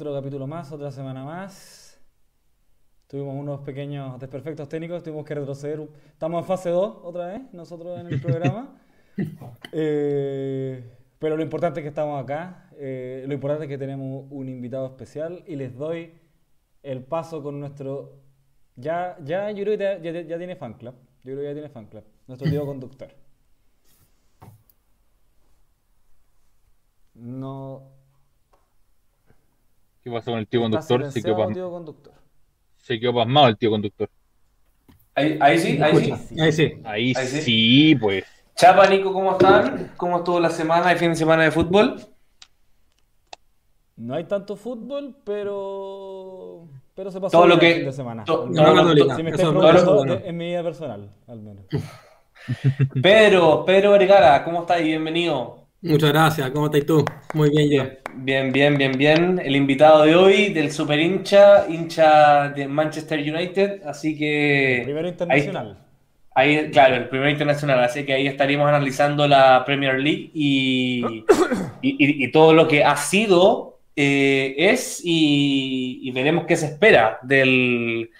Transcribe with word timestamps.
Otro 0.00 0.14
capítulo 0.14 0.46
más, 0.46 0.72
otra 0.72 0.90
semana 0.90 1.26
más. 1.26 2.00
Tuvimos 3.06 3.34
unos 3.36 3.60
pequeños 3.60 4.18
desperfectos 4.18 4.66
técnicos, 4.66 5.02
tuvimos 5.02 5.26
que 5.26 5.34
retroceder. 5.34 5.86
Estamos 6.10 6.40
en 6.40 6.46
fase 6.46 6.70
2 6.70 7.00
otra 7.02 7.26
vez, 7.26 7.42
nosotros 7.52 8.00
en 8.00 8.06
el 8.06 8.18
programa. 8.22 8.78
Eh, 9.72 10.90
pero 11.18 11.36
lo 11.36 11.42
importante 11.42 11.80
es 11.80 11.84
que 11.84 11.90
estamos 11.90 12.18
acá, 12.22 12.70
eh, 12.78 13.24
lo 13.28 13.34
importante 13.34 13.66
es 13.66 13.68
que 13.68 13.76
tenemos 13.76 14.24
un 14.30 14.48
invitado 14.48 14.86
especial 14.86 15.44
y 15.46 15.56
les 15.56 15.76
doy 15.76 16.14
el 16.82 17.04
paso 17.04 17.42
con 17.42 17.60
nuestro... 17.60 18.22
Ya, 18.76 19.18
ya 19.22 19.50
yo 19.50 19.64
creo 19.64 19.76
que 19.76 19.84
ya, 20.02 20.12
ya- 20.12 20.22
ya 20.22 20.38
tiene 20.38 20.56
fan 20.56 20.72
club, 20.78 20.94
yo 21.24 21.34
creo 21.34 21.40
que 21.40 21.44
ya 21.44 21.52
tiene 21.52 21.68
fan 21.68 21.84
club, 21.88 22.04
nuestro 22.26 22.48
tío 22.48 22.64
conductor. 22.64 23.08
No... 27.14 27.99
¿Qué 30.02 30.10
pasó 30.10 30.30
con 30.30 30.40
el 30.40 30.46
tío 30.46 30.60
conductor? 30.62 31.12
Se 31.12 31.22
quedó, 31.22 31.46
tío 31.48 31.70
conductor. 31.70 32.12
se 32.78 32.98
quedó 33.00 33.14
pasmado 33.14 33.48
el 33.48 33.56
tío 33.58 33.70
conductor. 33.70 34.08
Ahí, 35.14 35.36
ahí 35.40 35.58
sí, 35.58 35.78
ahí 35.82 35.96
sí. 35.96 36.14
Sí. 36.28 36.40
Ahí 36.40 36.52
sí. 36.52 36.72
Ahí, 36.84 37.14
sí. 37.14 37.96
pues. 38.00 38.24
Chapa, 38.54 38.86
Nico, 38.88 39.12
¿cómo 39.12 39.32
están? 39.32 39.92
¿Cómo 39.96 40.18
estuvo 40.18 40.40
la 40.40 40.50
semana, 40.50 40.92
el 40.92 40.98
fin 40.98 41.10
de 41.10 41.16
semana 41.16 41.42
de 41.44 41.50
fútbol? 41.50 42.00
No 43.96 44.14
hay 44.14 44.24
tanto 44.24 44.56
fútbol, 44.56 45.14
pero 45.24 46.66
pero 46.94 47.10
se 47.10 47.20
pasó 47.20 47.36
Todo 47.38 47.46
lo 47.46 47.58
que- 47.58 47.68
el 47.70 47.76
fin 47.78 47.84
de 47.86 47.92
semana. 47.92 48.24
to- 48.24 48.44
Al 48.44 48.54
todo 48.54 49.16
si 49.16 49.22
me 49.22 49.30
Eso 49.30 49.52
todo 49.52 50.04
lo- 50.06 50.20
en 50.24 50.36
mi 50.36 50.46
vida 50.46 50.62
personal, 50.62 51.10
al 51.26 51.40
menos. 51.40 51.64
Pedro, 53.02 53.64
Pedro 53.64 53.90
Vergara, 53.92 54.42
¿cómo 54.44 54.60
estás? 54.60 54.82
Bienvenido. 54.82 55.66
Muchas 55.82 56.10
gracias. 56.10 56.50
¿Cómo 56.50 56.66
estás 56.66 56.84
tú? 56.86 57.04
Muy 57.34 57.50
bien, 57.50 57.70
yo. 57.70 57.99
Bien, 58.14 58.52
bien, 58.52 58.76
bien, 58.76 58.92
bien. 58.92 59.40
El 59.42 59.56
invitado 59.56 60.02
de 60.04 60.14
hoy, 60.14 60.52
del 60.52 60.70
super 60.70 60.98
hincha, 60.98 61.66
hincha 61.68 62.48
de 62.50 62.68
Manchester 62.68 63.18
United, 63.20 63.82
así 63.86 64.16
que... 64.16 64.82
Primero 64.84 65.08
internacional. 65.08 65.78
Ahí, 66.34 66.70
claro, 66.70 66.94
el 66.96 67.08
primer 67.08 67.30
internacional, 67.30 67.82
así 67.82 68.04
que 68.04 68.12
ahí 68.12 68.26
estaríamos 68.26 68.68
analizando 68.68 69.26
la 69.26 69.64
Premier 69.64 69.98
League 69.98 70.30
y, 70.32 71.04
y, 71.04 71.24
y- 71.82 72.24
y 72.24 72.30
todo 72.30 72.54
lo 72.54 72.68
que 72.68 72.84
ha 72.84 72.96
sido, 72.96 73.78
eh, 73.96 74.54
es 74.56 75.00
y, 75.02 76.00
y 76.02 76.10
veremos 76.12 76.44
qué 76.46 76.56
se 76.56 76.66
espera 76.66 77.18
del, 77.22 78.10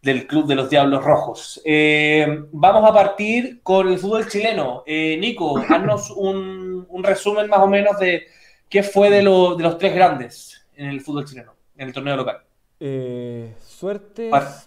del 0.00 0.26
Club 0.26 0.46
de 0.46 0.54
los 0.54 0.70
Diablos 0.70 1.04
Rojos. 1.04 1.60
Eh, 1.64 2.44
vamos 2.52 2.88
a 2.88 2.94
partir 2.94 3.60
con 3.62 3.88
el 3.88 3.98
fútbol 3.98 4.26
chileno. 4.28 4.82
Eh, 4.86 5.16
Nico, 5.20 5.58
haznos 5.58 6.10
un, 6.10 6.86
un 6.88 7.04
resumen 7.04 7.48
más 7.48 7.60
o 7.60 7.66
menos 7.68 7.98
de 7.98 8.24
qué 8.72 8.82
fue 8.82 9.10
de, 9.10 9.22
lo- 9.22 9.54
de 9.54 9.62
los 9.64 9.78
tres 9.78 9.94
grandes 9.94 10.66
en 10.74 10.88
el 10.88 11.00
fútbol 11.02 11.26
chileno, 11.26 11.52
en 11.76 11.88
el 11.88 11.92
torneo 11.94 12.16
local. 12.16 12.38
Eh, 12.80 13.54
suertes 13.60 14.30
Pa- 14.30 14.64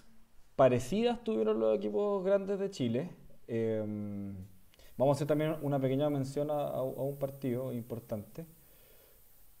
parecidas 0.54 1.22
tuvieron 1.24 1.58
los 1.60 1.76
equipos 1.76 2.24
grandes 2.24 2.58
de 2.58 2.70
Chile. 2.70 3.10
Eh, 3.48 3.82
vamos 4.96 5.14
a 5.14 5.16
hacer 5.16 5.26
también 5.26 5.56
una 5.62 5.78
pequeña 5.80 6.08
mención 6.08 6.50
a, 6.50 6.82
un 6.82 7.18
partido 7.18 7.72
importante. 7.72 8.46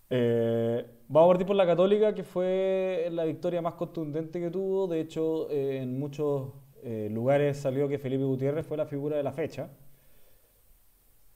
Eh, 0.08 0.86
vamos 1.08 1.28
a 1.28 1.32
partir 1.32 1.46
por 1.46 1.56
la 1.56 1.66
Católica, 1.66 2.14
que 2.14 2.22
fue 2.24 3.08
la 3.10 3.24
victoria 3.24 3.60
más 3.60 3.74
contundente 3.74 4.40
que 4.40 4.50
tuvo. 4.50 4.86
De 4.86 5.00
hecho, 5.00 5.50
eh, 5.50 5.80
en 5.82 5.98
muchos 5.98 6.52
eh, 6.82 7.08
lugares 7.10 7.58
salió 7.58 7.88
que 7.88 7.98
Felipe 7.98 8.24
Gutiérrez 8.24 8.66
fue 8.66 8.76
la 8.76 8.86
figura 8.86 9.16
de 9.16 9.22
la 9.24 9.32
fecha. 9.32 9.68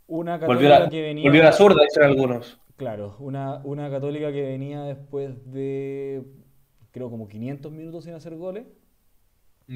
Una 0.09 0.39
Volvió 0.39 0.69
Católica 0.69 0.79
la, 0.79 0.89
que 0.91 1.03
venía... 1.03 1.25
volvió 1.25 1.43
la 1.43 1.53
zurda, 1.53 1.83
dicen 1.85 2.03
algunos. 2.03 2.59
Claro, 2.81 3.15
una, 3.19 3.61
una 3.65 3.91
Católica 3.91 4.33
que 4.33 4.41
venía 4.41 4.83
después 4.85 5.53
de, 5.53 6.25
creo, 6.91 7.11
como 7.11 7.29
500 7.29 7.71
minutos 7.71 8.05
sin 8.05 8.15
hacer 8.15 8.35
goles. 8.37 8.67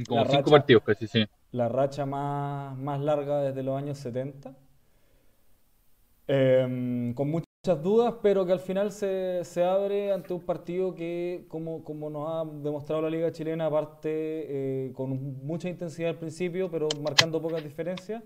Como 0.07 0.21
La 0.21 0.27
cinco 0.27 0.51
racha. 0.51 0.51
partidos 0.51 0.83
casi, 0.83 1.07
sí. 1.07 1.27
La 1.53 1.69
racha 1.69 2.07
más, 2.07 2.77
más 2.79 3.01
larga 3.01 3.41
desde 3.43 3.63
los 3.63 3.77
años 3.79 3.99
70. 3.99 4.57
Em, 6.27 7.13
con 7.15 7.31
muchas 7.31 7.83
dudas, 7.83 8.15
pero 8.23 8.47
que 8.47 8.53
al 8.53 8.61
final 8.61 8.91
se, 8.93 9.45
se 9.45 9.63
abre 9.65 10.13
ante 10.13 10.33
un 10.33 10.41
partido 10.41 10.95
que, 10.95 11.45
como, 11.49 11.85
como 11.85 12.09
nos 12.11 12.29
ha 12.29 12.51
demostrado 12.63 13.03
la 13.03 13.11
Liga 13.11 13.31
Chilena, 13.31 13.71
parte 13.71 14.09
eh, 14.89 14.93
con 14.95 15.11
mucha 15.45 15.69
intensidad 15.69 16.11
al 16.11 16.19
principio, 16.19 16.71
pero 16.71 16.89
marcando 17.03 17.41
pocas 17.43 17.63
diferencias. 17.63 18.23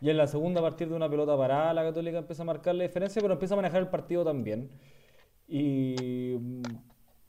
Y 0.00 0.10
en 0.10 0.16
la 0.16 0.26
segunda, 0.26 0.60
a 0.60 0.62
partir 0.62 0.88
de 0.88 0.96
una 0.96 1.10
pelota 1.10 1.36
parada, 1.36 1.74
la 1.74 1.82
Católica 1.84 2.18
empieza 2.18 2.42
a 2.42 2.46
marcar 2.46 2.74
la 2.74 2.84
diferencia, 2.84 3.20
pero 3.20 3.34
empieza 3.34 3.54
a 3.54 3.56
manejar 3.56 3.80
el 3.80 3.88
partido 3.88 4.24
también. 4.24 4.70
Y 5.48 6.36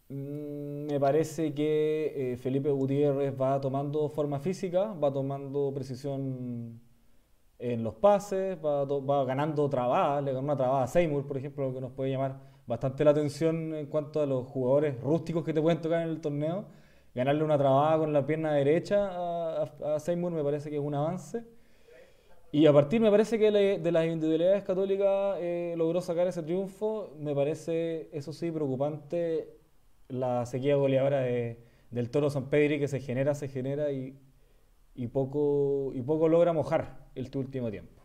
mm, 0.09 0.85
me 0.87 0.99
parece 0.99 1.53
que 1.53 2.33
eh, 2.33 2.37
Felipe 2.37 2.69
Gutiérrez 2.69 3.33
va 3.39 3.59
tomando 3.61 4.09
forma 4.09 4.39
física, 4.39 4.93
va 4.93 5.11
tomando 5.11 5.71
precisión 5.73 6.81
en 7.59 7.83
los 7.83 7.95
pases, 7.95 8.57
va, 8.63 8.85
va 8.85 9.25
ganando 9.25 9.69
trabadas, 9.69 10.23
le 10.23 10.33
ganó 10.33 10.45
una 10.45 10.57
trabada 10.57 10.83
a 10.83 10.87
Seymour, 10.87 11.27
por 11.27 11.37
ejemplo, 11.37 11.67
lo 11.67 11.73
que 11.73 11.81
nos 11.81 11.91
puede 11.91 12.11
llamar 12.11 12.39
bastante 12.67 13.03
la 13.03 13.11
atención 13.11 13.73
en 13.75 13.87
cuanto 13.87 14.21
a 14.21 14.25
los 14.25 14.47
jugadores 14.47 14.99
rústicos 15.01 15.43
que 15.43 15.53
te 15.53 15.61
pueden 15.61 15.81
tocar 15.81 16.01
en 16.03 16.09
el 16.09 16.21
torneo. 16.21 16.65
Ganarle 17.13 17.43
una 17.43 17.57
trabada 17.57 17.97
con 17.99 18.13
la 18.13 18.25
pierna 18.25 18.53
derecha 18.53 19.63
a 19.63 19.99
Seymour 19.99 20.31
me 20.31 20.43
parece 20.43 20.69
que 20.69 20.77
es 20.77 20.81
un 20.81 20.95
avance. 20.95 21.45
Y 22.51 22.65
a 22.65 22.73
partir, 22.73 22.99
me 22.99 23.09
parece 23.09 23.39
que 23.39 23.49
de 23.51 23.91
las 23.91 24.05
individualidades 24.05 24.63
católicas 24.63 25.37
eh, 25.39 25.73
logró 25.77 26.01
sacar 26.01 26.27
ese 26.27 26.43
triunfo. 26.43 27.13
Me 27.17 27.33
parece, 27.33 28.09
eso 28.11 28.33
sí, 28.33 28.51
preocupante 28.51 29.57
la 30.09 30.45
sequía 30.45 30.75
goleadora 30.75 31.21
de- 31.21 31.59
del 31.91 32.09
Toro 32.09 32.29
San 32.29 32.49
Pedri 32.49 32.79
que 32.79 32.87
se 32.89 32.99
genera, 32.99 33.35
se 33.35 33.47
genera 33.47 33.91
y, 33.91 34.17
y 34.95 35.07
poco, 35.07 35.91
y 35.95 36.01
poco 36.03 36.29
logra 36.29 36.53
mojar 36.53 37.07
este 37.15 37.37
último 37.39 37.71
tiempo. 37.71 38.01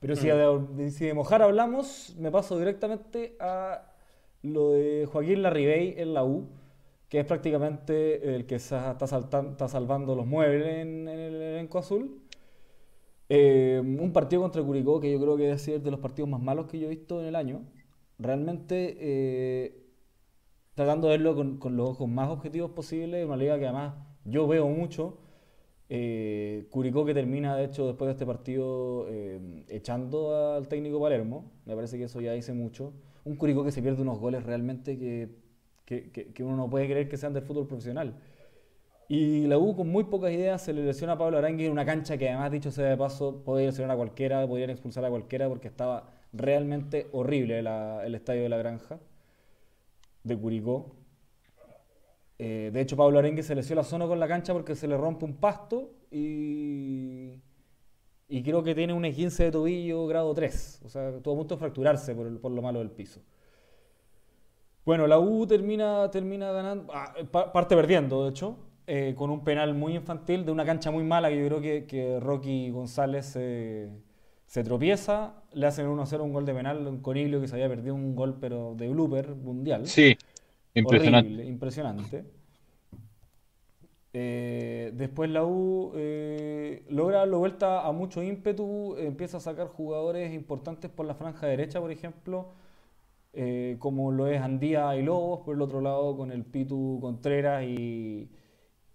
Pero 0.00 0.14
si 0.16 0.28
de, 0.28 0.90
si 0.90 1.06
de 1.06 1.14
mojar 1.14 1.42
hablamos, 1.42 2.14
me 2.18 2.30
paso 2.30 2.58
directamente 2.58 3.36
a 3.40 3.92
lo 4.42 4.72
de 4.72 5.06
Joaquín 5.10 5.42
Larribey 5.42 5.94
en 5.98 6.14
la 6.14 6.24
U, 6.24 6.48
que 7.08 7.20
es 7.20 7.26
prácticamente 7.26 8.34
el 8.36 8.46
que 8.46 8.56
está 8.56 8.96
salvando 9.68 10.14
los 10.14 10.26
muebles 10.26 10.66
en, 10.82 11.08
en 11.08 11.18
el 11.20 11.34
elenco 11.42 11.78
azul. 11.78 12.20
Eh, 13.28 13.80
un 13.82 14.12
partido 14.12 14.42
contra 14.42 14.62
Curicó 14.62 15.00
que 15.00 15.10
yo 15.10 15.20
creo 15.20 15.36
que 15.36 15.44
debe 15.44 15.58
ser 15.58 15.82
de 15.82 15.90
los 15.90 16.00
partidos 16.00 16.28
más 16.30 16.40
malos 16.40 16.66
que 16.66 16.78
yo 16.78 16.86
he 16.86 16.90
visto 16.90 17.20
en 17.20 17.26
el 17.26 17.36
año. 17.36 17.62
Realmente 18.18 18.96
eh, 19.00 19.84
tratando 20.74 21.08
de 21.08 21.18
verlo 21.18 21.34
con, 21.58 21.76
los 21.76 21.90
ojos 21.90 22.08
más 22.08 22.30
objetivos 22.30 22.70
posibles, 22.72 23.26
una 23.26 23.36
liga 23.36 23.58
que 23.58 23.66
además 23.66 23.94
yo 24.24 24.46
veo 24.46 24.68
mucho. 24.68 25.18
Eh, 25.88 26.66
Curicó 26.70 27.04
que 27.04 27.14
termina, 27.14 27.56
de 27.56 27.64
hecho, 27.64 27.86
después 27.86 28.06
de 28.08 28.12
este 28.12 28.26
partido 28.26 29.06
echando 29.68 30.54
al 30.54 30.68
técnico 30.68 31.00
Palermo. 31.00 31.52
Me 31.64 31.74
parece 31.76 31.98
que 31.98 32.04
eso 32.04 32.20
ya 32.20 32.32
dice 32.32 32.52
mucho. 32.52 32.92
Un 33.24 33.36
Curicó 33.36 33.64
que 33.64 33.72
se 33.72 33.82
pierde 33.82 34.02
unos 34.02 34.18
goles 34.18 34.44
realmente 34.44 34.98
que- 34.98 35.30
que 35.86 36.44
uno 36.44 36.56
no 36.56 36.68
puede 36.70 36.86
creer 36.86 37.08
que 37.08 37.16
sean 37.16 37.32
del 37.32 37.44
fútbol 37.44 37.66
profesional. 37.68 38.16
Y 39.08 39.46
la 39.46 39.58
U 39.58 39.76
con 39.76 39.88
muy 39.88 40.04
pocas 40.04 40.32
ideas 40.32 40.62
se 40.62 40.72
le 40.72 40.84
lesiona 40.84 41.12
a 41.14 41.18
Pablo 41.18 41.38
Arangui 41.38 41.66
en 41.66 41.72
una 41.72 41.84
cancha 41.84 42.18
que 42.18 42.28
además, 42.28 42.50
dicho 42.50 42.70
sea 42.72 42.86
de 42.86 42.96
paso, 42.96 43.42
podía 43.44 43.66
lesionar 43.66 43.94
a 43.94 43.96
cualquiera, 43.96 44.46
podían 44.46 44.70
expulsar 44.70 45.04
a 45.04 45.10
cualquiera 45.10 45.48
porque 45.48 45.68
estaba 45.68 46.10
realmente 46.32 47.06
horrible 47.12 47.62
la- 47.62 48.04
el 48.04 48.14
estadio 48.16 48.42
de 48.42 48.48
la 48.48 48.56
Granja 48.58 48.98
de 50.24 50.36
Curicó. 50.36 50.94
Eh, 52.38 52.70
de 52.72 52.80
hecho, 52.80 52.96
Pablo 52.96 53.18
Arengue 53.18 53.42
se 53.42 53.54
lesió 53.54 53.74
la 53.76 53.82
zona 53.84 54.06
con 54.06 54.20
la 54.20 54.28
cancha 54.28 54.52
porque 54.52 54.74
se 54.74 54.86
le 54.86 54.96
rompe 54.96 55.24
un 55.24 55.36
pasto 55.36 55.90
y, 56.10 57.40
y 58.28 58.42
creo 58.42 58.62
que 58.62 58.74
tiene 58.74 58.92
un 58.92 59.04
esguince 59.04 59.44
de 59.44 59.52
tobillo 59.52 60.06
grado 60.06 60.34
3. 60.34 60.82
O 60.84 60.88
sea, 60.88 61.08
estuvo 61.10 61.34
a 61.34 61.38
punto 61.38 61.54
de 61.56 61.60
fracturarse 61.60 62.14
por, 62.14 62.26
el- 62.26 62.38
por 62.38 62.52
lo 62.52 62.62
malo 62.62 62.80
del 62.80 62.90
piso. 62.90 63.20
Bueno, 64.84 65.06
la 65.06 65.18
U 65.18 65.46
termina, 65.46 66.10
termina 66.10 66.52
ganando, 66.52 66.92
ah, 66.94 67.12
pa- 67.30 67.52
parte 67.52 67.74
perdiendo, 67.74 68.22
de 68.24 68.30
hecho, 68.30 68.56
eh, 68.88 69.14
con 69.16 69.30
un 69.30 69.42
penal 69.42 69.74
muy 69.74 69.96
infantil 69.96 70.44
de 70.44 70.52
una 70.52 70.64
cancha 70.64 70.92
muy 70.92 71.02
mala 71.02 71.28
que 71.28 71.40
yo 71.40 71.46
creo 71.46 71.60
que, 71.60 71.86
que 71.86 72.20
Rocky 72.20 72.70
González 72.70 73.34
eh, 73.34 73.90
se 74.46 74.62
tropieza, 74.62 75.42
le 75.52 75.66
hacen 75.66 75.88
1-0 75.88 76.20
un 76.20 76.32
gol 76.32 76.46
de 76.46 76.54
penal, 76.54 76.86
un 76.86 77.00
Coniglio 77.00 77.40
que 77.40 77.48
se 77.48 77.56
había 77.56 77.68
perdido 77.68 77.96
un 77.96 78.14
gol 78.14 78.36
pero 78.40 78.76
de 78.76 78.88
blooper 78.88 79.34
mundial. 79.34 79.88
Sí, 79.88 80.16
impresionante. 80.74 81.26
Horrible, 81.26 81.46
impresionante. 81.46 82.24
Eh, 84.12 84.92
después 84.94 85.30
la 85.30 85.44
U 85.44 85.90
eh, 85.96 86.84
logra 86.88 87.26
la 87.26 87.36
vuelta 87.36 87.84
a 87.84 87.90
mucho 87.90 88.22
ímpetu, 88.22 88.96
empieza 88.98 89.38
a 89.38 89.40
sacar 89.40 89.66
jugadores 89.66 90.32
importantes 90.32 90.92
por 90.92 91.06
la 91.06 91.16
franja 91.16 91.48
derecha, 91.48 91.80
por 91.80 91.90
ejemplo, 91.90 92.52
como 93.80 94.12
lo 94.12 94.28
es 94.28 94.40
Andía 94.40 94.96
y 94.96 95.02
Lobos, 95.02 95.40
por 95.40 95.56
el 95.56 95.60
otro 95.60 95.82
lado 95.82 96.16
con 96.16 96.30
el 96.30 96.44
Pitu 96.44 96.98
Contreras 97.02 97.64
y, 97.64 98.30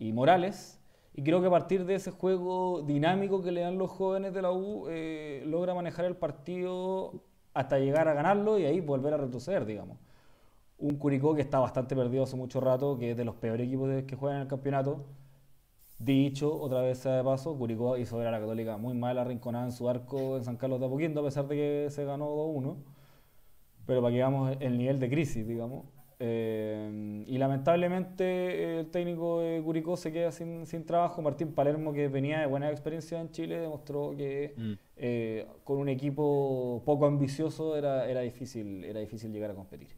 y 0.01 0.13
Morales. 0.13 0.79
Y 1.13 1.23
creo 1.23 1.41
que 1.41 1.47
a 1.47 1.51
partir 1.51 1.85
de 1.85 1.95
ese 1.95 2.11
juego 2.11 2.81
dinámico 2.81 3.41
que 3.43 3.51
le 3.51 3.61
dan 3.61 3.77
los 3.77 3.91
jóvenes 3.91 4.33
de 4.33 4.41
la 4.41 4.51
U, 4.51 4.87
eh, 4.89 5.43
logra 5.45 5.75
manejar 5.75 6.05
el 6.05 6.15
partido 6.15 7.23
hasta 7.53 7.77
llegar 7.79 8.07
a 8.07 8.13
ganarlo 8.13 8.57
y 8.57 8.65
ahí 8.65 8.79
volver 8.79 9.13
a 9.13 9.17
retroceder, 9.17 9.65
digamos. 9.65 9.97
Un 10.79 10.97
Curicó 10.97 11.35
que 11.35 11.41
está 11.41 11.59
bastante 11.59 11.95
perdido 11.95 12.23
hace 12.23 12.35
mucho 12.35 12.59
rato, 12.61 12.97
que 12.97 13.11
es 13.11 13.17
de 13.17 13.25
los 13.25 13.35
peores 13.35 13.67
equipos 13.67 13.89
que 14.07 14.15
juegan 14.15 14.37
en 14.37 14.41
el 14.43 14.47
campeonato. 14.47 15.05
Dicho, 15.99 16.59
otra 16.59 16.81
vez 16.81 17.03
de 17.03 17.23
paso, 17.23 17.55
Curicó 17.55 17.97
hizo 17.97 18.17
ver 18.17 18.27
a 18.27 18.31
la 18.31 18.39
Católica 18.39 18.77
muy 18.77 18.95
mal 18.95 19.19
arrinconada 19.19 19.65
en 19.65 19.71
su 19.71 19.87
arco 19.87 20.37
en 20.37 20.43
San 20.43 20.57
Carlos 20.57 20.79
de 20.79 20.87
Apoquindo, 20.87 21.21
a 21.21 21.25
pesar 21.25 21.47
de 21.47 21.55
que 21.55 21.89
se 21.91 22.05
ganó 22.05 22.25
2-1. 22.27 22.77
Pero 23.85 24.01
para 24.01 24.11
que 24.11 24.17
veamos 24.17 24.57
el 24.59 24.77
nivel 24.77 24.99
de 24.99 25.09
crisis, 25.09 25.47
digamos. 25.47 25.85
Eh, 26.23 27.23
y 27.25 27.37
lamentablemente 27.39 28.23
eh, 28.23 28.79
el 28.81 28.91
técnico 28.91 29.39
de 29.39 29.59
Curicó 29.63 29.97
se 29.97 30.11
queda 30.11 30.31
sin, 30.31 30.67
sin 30.67 30.85
trabajo. 30.85 31.21
Martín 31.23 31.53
Palermo, 31.53 31.93
que 31.93 32.07
venía 32.09 32.39
de 32.41 32.45
buena 32.45 32.69
experiencia 32.69 33.19
en 33.19 33.31
Chile, 33.31 33.57
demostró 33.59 34.13
que 34.15 34.53
Mm. 34.55 34.73
eh, 34.97 35.47
con 35.63 35.79
un 35.79 35.89
equipo 35.89 36.83
poco 36.85 37.05
ambicioso 37.07 37.75
era, 37.75 38.07
era, 38.07 38.21
difícil, 38.21 38.83
era 38.83 38.99
difícil 38.99 39.31
llegar 39.31 39.51
a 39.51 39.55
competir. 39.55 39.89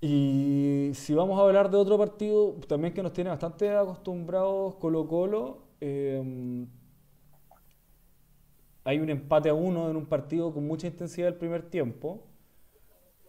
Y 0.00 0.90
si 0.94 1.14
vamos 1.14 1.38
a 1.38 1.42
hablar 1.42 1.70
de 1.70 1.76
otro 1.76 1.98
partido, 1.98 2.52
también 2.68 2.94
que 2.94 3.02
nos 3.02 3.12
tiene 3.12 3.30
bastante 3.30 3.68
acostumbrados 3.70 4.76
Colo 4.76 5.08
Colo, 5.08 5.62
eh, 5.80 6.66
hay 8.84 8.98
un 9.00 9.10
empate 9.10 9.48
a 9.48 9.54
uno 9.54 9.90
en 9.90 9.96
un 9.96 10.06
partido 10.06 10.52
con 10.52 10.66
mucha 10.66 10.86
intensidad 10.86 11.28
el 11.28 11.34
primer 11.34 11.62
tiempo. 11.68 12.24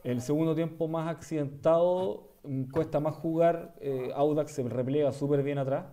El 0.03 0.21
segundo 0.21 0.55
tiempo 0.55 0.87
más 0.87 1.09
accidentado, 1.09 2.33
mm, 2.43 2.71
cuesta 2.71 2.99
más 2.99 3.15
jugar, 3.15 3.75
eh, 3.81 4.11
Audax 4.15 4.51
se 4.51 4.63
repliega 4.63 5.11
súper 5.11 5.43
bien 5.43 5.57
atrás. 5.57 5.85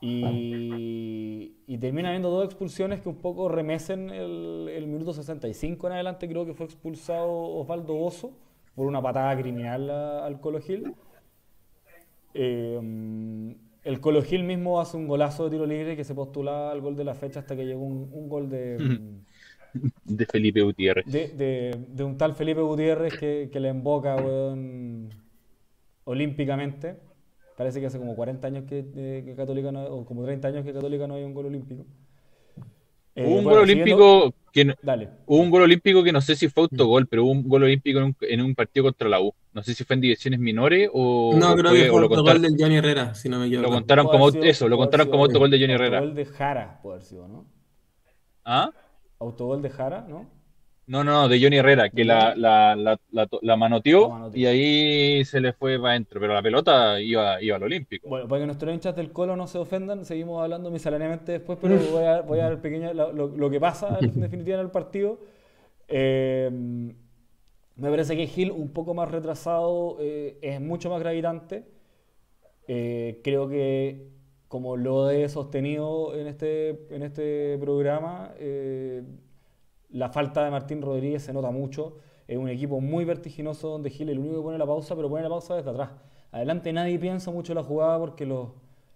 Y, 0.00 1.56
y 1.66 1.78
termina 1.78 2.08
habiendo 2.08 2.28
dos 2.28 2.44
expulsiones 2.44 3.00
que 3.00 3.08
un 3.08 3.22
poco 3.22 3.48
remecen 3.48 4.10
el, 4.10 4.86
minuto 4.86 5.14
65 5.14 5.86
en 5.86 5.92
adelante. 5.94 6.28
Creo 6.28 6.44
que 6.44 6.52
fue 6.52 6.66
expulsado 6.66 7.32
Osvaldo 7.32 7.98
Oso 7.98 8.36
por 8.74 8.86
una 8.86 9.00
patada 9.00 9.34
criminal 9.40 9.88
al 9.88 10.40
Colo 10.40 10.60
Gil. 10.60 10.94
Eh, 12.34 13.56
el 13.84 14.00
Colo 14.00 14.22
Gil 14.22 14.44
mismo 14.44 14.78
hace 14.78 14.96
un 14.96 15.06
golazo 15.06 15.44
de 15.44 15.50
tiro 15.50 15.64
libre 15.64 15.96
que 15.96 16.04
se 16.04 16.14
postulaba 16.14 16.70
al 16.70 16.82
gol 16.82 16.96
de 16.96 17.04
la 17.04 17.14
fecha 17.14 17.40
hasta 17.40 17.56
que 17.56 17.64
llegó 17.64 17.84
un 17.84 18.28
gol 18.28 18.50
de, 18.50 18.76
De 20.04 20.26
Felipe 20.26 20.62
Gutiérrez. 20.62 21.04
de, 21.06 21.28
de- 21.28 21.86
de 21.88 22.04
un 22.04 22.16
tal 22.16 22.34
Felipe 22.34 22.60
Gutiérrez 22.60 23.14
que, 23.18 23.48
que 23.52 23.60
le 23.60 23.68
emboca, 23.68 24.16
weón, 24.16 25.10
olímpicamente. 26.04 26.96
Parece 27.56 27.80
que 27.80 27.86
hace 27.86 27.98
como 27.98 28.16
40 28.16 28.46
años 28.48 28.64
que, 28.68 28.84
eh, 28.96 29.22
que 29.24 29.34
Católica 29.36 29.70
no, 29.70 29.84
o 29.84 30.04
como 30.04 30.24
30 30.24 30.48
años 30.48 30.64
que 30.64 30.72
Católica 30.72 31.06
no 31.06 31.14
hay 31.14 31.22
un 31.24 31.34
gol 31.34 31.46
olímpico. 31.46 31.84
Eh, 33.16 33.24
Hubo 33.26 33.36
un 33.38 33.44
bueno, 33.44 33.50
gol 33.60 33.68
olímpico 33.70 34.34
que 34.52 34.64
no- 34.64 34.74
Dale. 34.82 35.08
hubo 35.26 35.38
un 35.40 35.50
gol 35.50 35.62
olímpico 35.62 36.02
que 36.02 36.10
no 36.10 36.20
sé 36.20 36.34
si 36.34 36.48
fue 36.48 36.64
autogol, 36.64 37.06
pero 37.06 37.22
hubo 37.24 37.30
un 37.30 37.48
gol 37.48 37.62
olímpico 37.62 37.98
en 38.00 38.04
un, 38.06 38.16
en 38.22 38.40
un 38.42 38.54
partido 38.56 38.84
contra 38.86 39.08
la 39.08 39.20
U. 39.20 39.32
No 39.52 39.62
sé 39.62 39.72
si 39.72 39.84
fue 39.84 39.94
en 39.94 40.00
divisiones 40.00 40.40
menores 40.40 40.90
o, 40.92 41.36
No, 41.38 41.54
creo 41.54 41.70
fue- 41.70 41.78
que 41.84 41.90
fue 41.90 42.00
lo 42.00 42.06
autogol 42.08 42.42
del 42.42 42.56
Johnny 42.58 42.74
Herrera, 42.76 43.14
si 43.14 43.28
no 43.28 43.38
me 43.38 43.46
lo 43.48 43.68
contaron 43.70 44.06
como 44.06 44.24
haber 44.24 44.32
sido- 44.32 44.44
eso, 44.46 44.68
lo 44.68 44.76
puede 44.76 44.86
haber 44.86 44.90
contaron 44.90 45.04
sido 45.06 45.12
como 45.12 45.24
autogol 45.26 45.50
de 45.52 45.60
Johnny 45.60 45.72
Herrera. 45.74 45.98
Autogol 45.98 46.16
de 46.16 46.24
Jara, 46.24 46.80
puede 46.82 46.94
haber 46.96 47.06
sido, 47.06 47.28
¿no? 47.28 47.46
¿Ah? 48.44 48.70
Autogol 49.24 49.62
de 49.62 49.70
Jara, 49.70 50.02
¿no? 50.08 50.26
No, 50.86 51.02
no, 51.02 51.12
no, 51.12 51.28
de 51.28 51.40
Johnny 51.40 51.56
Herrera, 51.56 51.88
que 51.88 52.04
la, 52.04 52.34
la, 52.36 52.76
la, 53.40 53.56
manoteó 53.56 54.30
y 54.34 54.44
ahí 54.44 55.24
se 55.24 55.40
le 55.40 55.54
fue 55.54 55.78
para 55.78 55.92
adentro, 55.92 56.20
pero 56.20 56.34
la 56.34 56.42
pelota 56.42 57.00
iba, 57.00 57.40
iba 57.42 57.56
al 57.56 57.62
Olímpico. 57.62 58.06
Bueno, 58.10 58.28
para 58.28 58.40
que 58.42 58.46
nuestros 58.46 58.74
hinchas 58.74 58.94
del 58.94 59.12
Colo 59.12 59.34
no 59.34 59.46
se 59.46 59.56
ofendan, 59.56 60.04
seguimos 60.04 60.42
hablando 60.42 60.70
misceláneamente 60.70 61.32
después, 61.32 61.58
pero 61.60 61.78
voy 61.90 62.04
a, 62.04 62.20
voy 62.20 62.38
a 62.38 62.44
dar 62.44 62.60
pequeña, 62.60 62.92
lo, 62.92 63.12
lo- 63.12 63.28
lo 63.28 63.50
que 63.50 63.58
pasa 63.58 63.98
en 63.98 64.20
definitiva 64.20 64.56
en 64.58 64.60
el 64.66 64.70
partido. 64.70 65.20
Eh, 65.88 66.50
me 67.76 67.90
parece 67.90 68.16
que 68.16 68.26
Gil, 68.26 68.50
un 68.52 68.72
poco 68.72 68.94
más 68.94 69.10
retrasado, 69.10 69.96
eh, 70.00 70.38
es 70.42 70.60
mucho 70.60 70.90
más 70.90 71.00
gravitante. 71.00 71.64
Eh, 72.66 73.20
creo 73.22 73.48
que, 73.48 74.08
como 74.54 74.76
lo 74.76 75.10
he 75.10 75.28
sostenido 75.28 76.14
en 76.14 76.28
este, 76.28 76.86
en 76.94 77.02
este 77.02 77.58
programa, 77.58 78.32
eh, 78.38 79.02
la 79.90 80.10
falta 80.10 80.44
de 80.44 80.52
Martín 80.52 80.80
Rodríguez 80.80 81.24
se 81.24 81.32
nota 81.32 81.50
mucho. 81.50 81.96
Es 82.28 82.38
un 82.38 82.48
equipo 82.48 82.80
muy 82.80 83.04
vertiginoso 83.04 83.68
donde 83.68 83.90
Gil 83.90 84.10
el 84.10 84.20
único 84.20 84.36
que 84.36 84.42
pone 84.42 84.58
la 84.58 84.64
pausa, 84.64 84.94
pero 84.94 85.10
pone 85.10 85.24
la 85.24 85.28
pausa 85.28 85.56
desde 85.56 85.70
atrás. 85.70 85.90
Adelante 86.30 86.72
nadie 86.72 87.00
piensa 87.00 87.32
mucho 87.32 87.52
la 87.52 87.64
jugada 87.64 87.98
porque 87.98 88.26
los, 88.26 88.50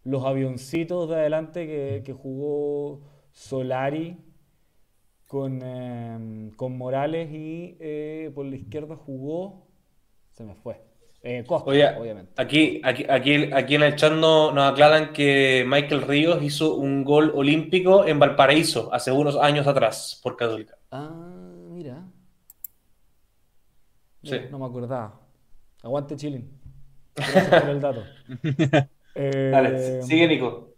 los 0.04 0.24
avioncitos 0.24 1.08
de 1.08 1.16
adelante 1.16 1.66
que, 1.66 2.02
que 2.04 2.12
jugó 2.12 3.00
Solari 3.32 4.16
con, 5.26 5.58
eh, 5.64 6.52
con 6.54 6.78
Morales 6.78 7.32
y 7.32 7.76
eh, 7.80 8.30
por 8.32 8.46
la 8.46 8.54
izquierda 8.54 8.94
jugó. 8.94 9.66
Se 10.30 10.44
me 10.44 10.54
fue. 10.54 10.87
Eh, 11.22 11.44
Costa, 11.46 11.70
Oye, 11.70 11.86
obviamente. 11.96 12.32
aquí, 12.36 12.80
aquí, 12.84 13.04
aquí, 13.08 13.50
aquí 13.52 13.74
en 13.74 13.82
el 13.82 13.96
chat 13.96 14.12
no- 14.12 14.52
nos 14.52 14.72
aclaran 14.72 15.12
que 15.12 15.64
Michael 15.66 16.02
Ríos 16.02 16.42
hizo 16.42 16.74
un 16.76 17.04
gol 17.04 17.32
olímpico 17.34 18.06
en 18.06 18.18
Valparaíso 18.18 18.92
hace 18.94 19.10
unos 19.10 19.36
años 19.36 19.66
atrás 19.66 20.20
por 20.22 20.36
Católica. 20.36 20.76
Ah, 20.92 21.10
mira. 21.70 22.04
Sí. 24.22 24.36
No, 24.44 24.50
no 24.52 24.58
me 24.60 24.66
acordaba. 24.66 25.20
Aguante 25.82 26.16
Chilling. 26.16 26.48
Gracias 27.16 27.48
por 27.62 27.70
el 27.70 27.80
dato. 27.80 28.02
Eh, 29.20 29.50
Dale, 29.50 30.02
sigue 30.04 30.28
Nico. 30.28 30.74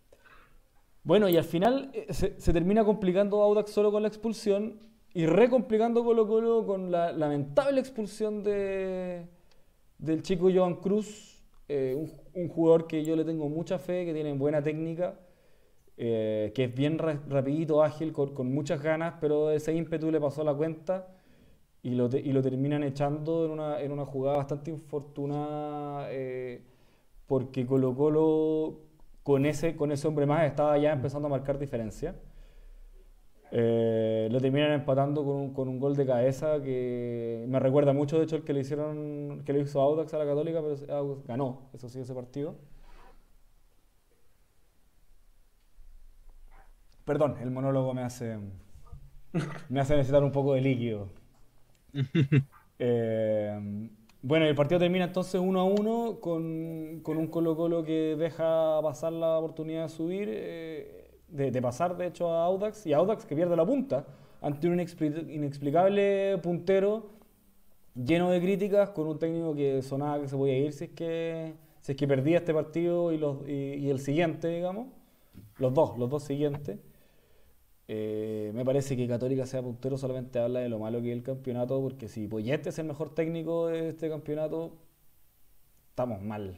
Bueno, 1.02 1.28
y 1.28 1.36
al 1.36 1.44
final 1.44 1.90
eh, 1.92 2.06
se, 2.08 2.40
se 2.40 2.52
termina 2.54 2.84
complicando 2.86 3.42
Audax 3.42 3.70
solo 3.70 3.92
con 3.92 4.00
la 4.00 4.08
expulsión 4.08 4.78
y 5.12 5.26
recomplicando 5.26 6.02
Colo 6.02 6.26
Colo 6.26 6.64
con 6.64 6.90
la 6.90 7.12
lamentable 7.12 7.80
expulsión 7.80 8.42
de, 8.42 9.26
del 10.00 10.22
chico 10.22 10.50
Joan 10.52 10.76
Cruz, 10.76 11.42
eh, 11.68 11.94
un, 12.34 12.48
jugador 12.48 12.86
que 12.86 13.04
yo 13.04 13.16
le 13.16 13.24
tengo 13.24 13.48
mucha 13.48 13.78
fe, 13.78 14.04
que 14.04 14.14
tiene 14.14 14.32
buena 14.32 14.62
técnica, 14.62 15.20
eh, 15.96 16.52
que 16.54 16.64
es 16.64 16.74
bien 16.74 16.98
ra- 16.98 17.22
rapidito, 17.28 17.82
ágil, 17.82 18.12
con, 18.12 18.52
muchas 18.52 18.82
ganas, 18.82 19.14
pero 19.20 19.50
ese 19.50 19.74
ímpetu 19.74 20.10
le 20.10 20.20
pasó 20.20 20.42
la 20.44 20.54
cuenta 20.54 21.08
y 21.82 21.90
lo, 21.94 22.08
y 22.08 22.32
lo 22.32 22.42
terminan 22.42 22.82
echando 22.84 23.44
en 23.46 23.52
una, 23.52 23.80
en 23.80 23.92
una 23.92 24.04
jugada 24.06 24.38
bastante 24.38 24.70
infortunada 24.70 26.08
eh, 26.10 26.62
porque 27.26 27.66
Colo 27.66 27.94
Colo 27.94 28.80
con 29.22 29.46
ese, 29.46 29.76
con 29.76 29.92
ese 29.92 30.08
hombre 30.08 30.26
más 30.26 30.44
estaba 30.46 30.78
ya 30.78 30.92
empezando 30.92 31.28
a 31.28 31.30
marcar 31.30 31.58
diferencia. 31.58 32.16
Eh, 33.52 34.28
lo 34.30 34.40
terminan 34.40 34.72
empatando 34.72 35.24
con 35.24 35.36
un, 35.36 35.52
con 35.52 35.68
un 35.68 35.80
gol 35.80 35.96
de 35.96 36.06
cabeza 36.06 36.62
que 36.62 37.44
me 37.48 37.58
recuerda 37.58 37.92
mucho, 37.92 38.18
de 38.18 38.24
hecho, 38.24 38.36
el 38.36 38.44
que 38.44 38.52
le 38.52 38.60
hicieron, 38.60 39.42
que 39.44 39.52
le 39.52 39.60
hizo 39.60 39.80
Audax 39.80 40.14
a 40.14 40.18
la 40.18 40.26
Católica, 40.26 40.60
pero 40.62 40.96
Audax 40.96 41.26
ganó, 41.26 41.68
eso 41.74 41.88
sí, 41.88 42.00
ese 42.00 42.14
partido. 42.14 42.54
Perdón, 47.04 47.36
el 47.42 47.50
monólogo 47.50 47.92
me 47.92 48.02
hace, 48.02 48.38
me 49.68 49.80
hace 49.80 49.96
necesitar 49.96 50.22
un 50.22 50.32
poco 50.32 50.54
de 50.54 50.60
líquido. 50.60 51.08
Eh, 52.82 53.88
bueno, 54.22 54.46
el 54.46 54.54
partido 54.54 54.78
termina 54.78 55.04
entonces 55.04 55.38
1 55.38 55.60
a 55.60 55.64
1 55.64 56.20
con, 56.20 57.00
con 57.02 57.18
un 57.18 57.26
Colo 57.26 57.54
Colo 57.54 57.84
que 57.84 58.16
deja 58.18 58.80
pasar 58.82 59.12
la 59.12 59.36
oportunidad 59.38 59.82
de 59.82 59.88
subir, 59.90 60.28
eh, 60.30 60.99
de, 61.30 61.62
pasar 61.62 61.96
de 61.96 62.06
hecho 62.06 62.32
a 62.32 62.44
Audax, 62.44 62.86
y 62.86 62.92
Audax 62.92 63.24
que 63.24 63.34
pierde 63.34 63.56
la 63.56 63.64
punta 63.64 64.06
ante 64.40 64.68
un 64.68 64.78
inexpli- 64.78 65.32
inexplicable 65.32 66.38
puntero 66.42 67.10
lleno 67.94 68.30
de 68.30 68.40
críticas 68.40 68.90
con 68.90 69.06
un 69.08 69.18
técnico 69.18 69.54
que 69.54 69.82
sonaba 69.82 70.20
que 70.20 70.28
se 70.28 70.36
podía 70.36 70.58
ir 70.58 70.72
si 70.72 70.84
es 70.84 70.90
que, 70.90 71.54
si 71.80 71.92
es 71.92 71.98
que 71.98 72.06
perdía 72.08 72.38
este 72.38 72.54
partido 72.54 73.12
y, 73.12 73.18
los, 73.18 73.46
y, 73.48 73.74
y 73.74 73.90
el 73.90 73.98
siguiente, 73.98 74.48
digamos, 74.48 74.88
los 75.58 75.74
dos, 75.74 75.98
los 75.98 76.08
dos 76.08 76.22
siguientes. 76.24 76.78
Eh, 77.88 78.52
me 78.54 78.64
parece 78.64 78.96
que 78.96 79.08
Católica 79.08 79.46
sea 79.46 79.62
puntero 79.62 79.98
solamente 79.98 80.38
habla 80.38 80.60
de 80.60 80.68
lo 80.68 80.78
malo 80.78 81.00
que 81.02 81.10
es 81.10 81.16
el 81.16 81.24
campeonato, 81.24 81.80
porque 81.80 82.06
si 82.06 82.28
Poyete 82.28 82.68
es 82.68 82.78
el 82.78 82.86
mejor 82.86 83.12
técnico 83.14 83.66
de 83.66 83.88
este 83.88 84.08
campeonato, 84.08 84.76
estamos 85.90 86.22
mal. 86.22 86.56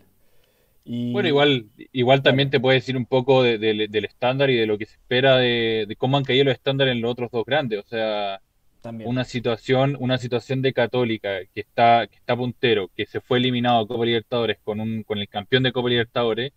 Y 0.85 1.13
Bueno, 1.13 1.29
igual, 1.29 1.67
igual 1.93 2.23
también 2.23 2.51
te 2.51 2.59
puede 2.61 2.79
decir 2.79 2.97
un 2.97 3.07
poco 3.07 3.43
de- 3.43 3.59
de- 3.59 3.87
del 3.89 4.05
estándar 4.05 4.51
y 4.51 4.57
de 4.57 4.67
lo 4.67 4.79
que 4.79 4.87
se 4.87 4.95
espera 4.95 5.37
de, 5.37 5.85
de 5.87 5.97
cómo 5.97 6.17
han 6.17 6.25
caído 6.25 6.45
los 6.45 6.55
estándares 6.55 6.93
en 6.93 7.01
los 7.03 7.13
otros 7.13 7.31
dos 7.31 7.45
grandes. 7.45 7.79
O 7.81 7.87
sea, 7.89 8.41
también. 8.81 9.09
una 9.09 9.25
situación, 9.25 9.97
una 10.01 10.19
situación 10.19 10.61
de 10.61 10.73
Católica 10.73 11.39
que 11.55 11.61
está, 11.61 12.07
que 12.09 12.17
está 12.17 12.37
puntero, 12.37 12.91
que 12.97 13.07
se 13.07 13.21
fue 13.21 13.39
eliminado 13.39 13.79
a 13.81 13.87
Copa 13.87 14.05
Libertadores 14.05 14.59
con 14.65 14.81
un, 14.81 15.05
con 15.05 15.19
el 15.19 15.29
campeón 15.29 15.63
de 15.63 15.73
Copa 15.73 15.89
Libertadores, 15.89 16.53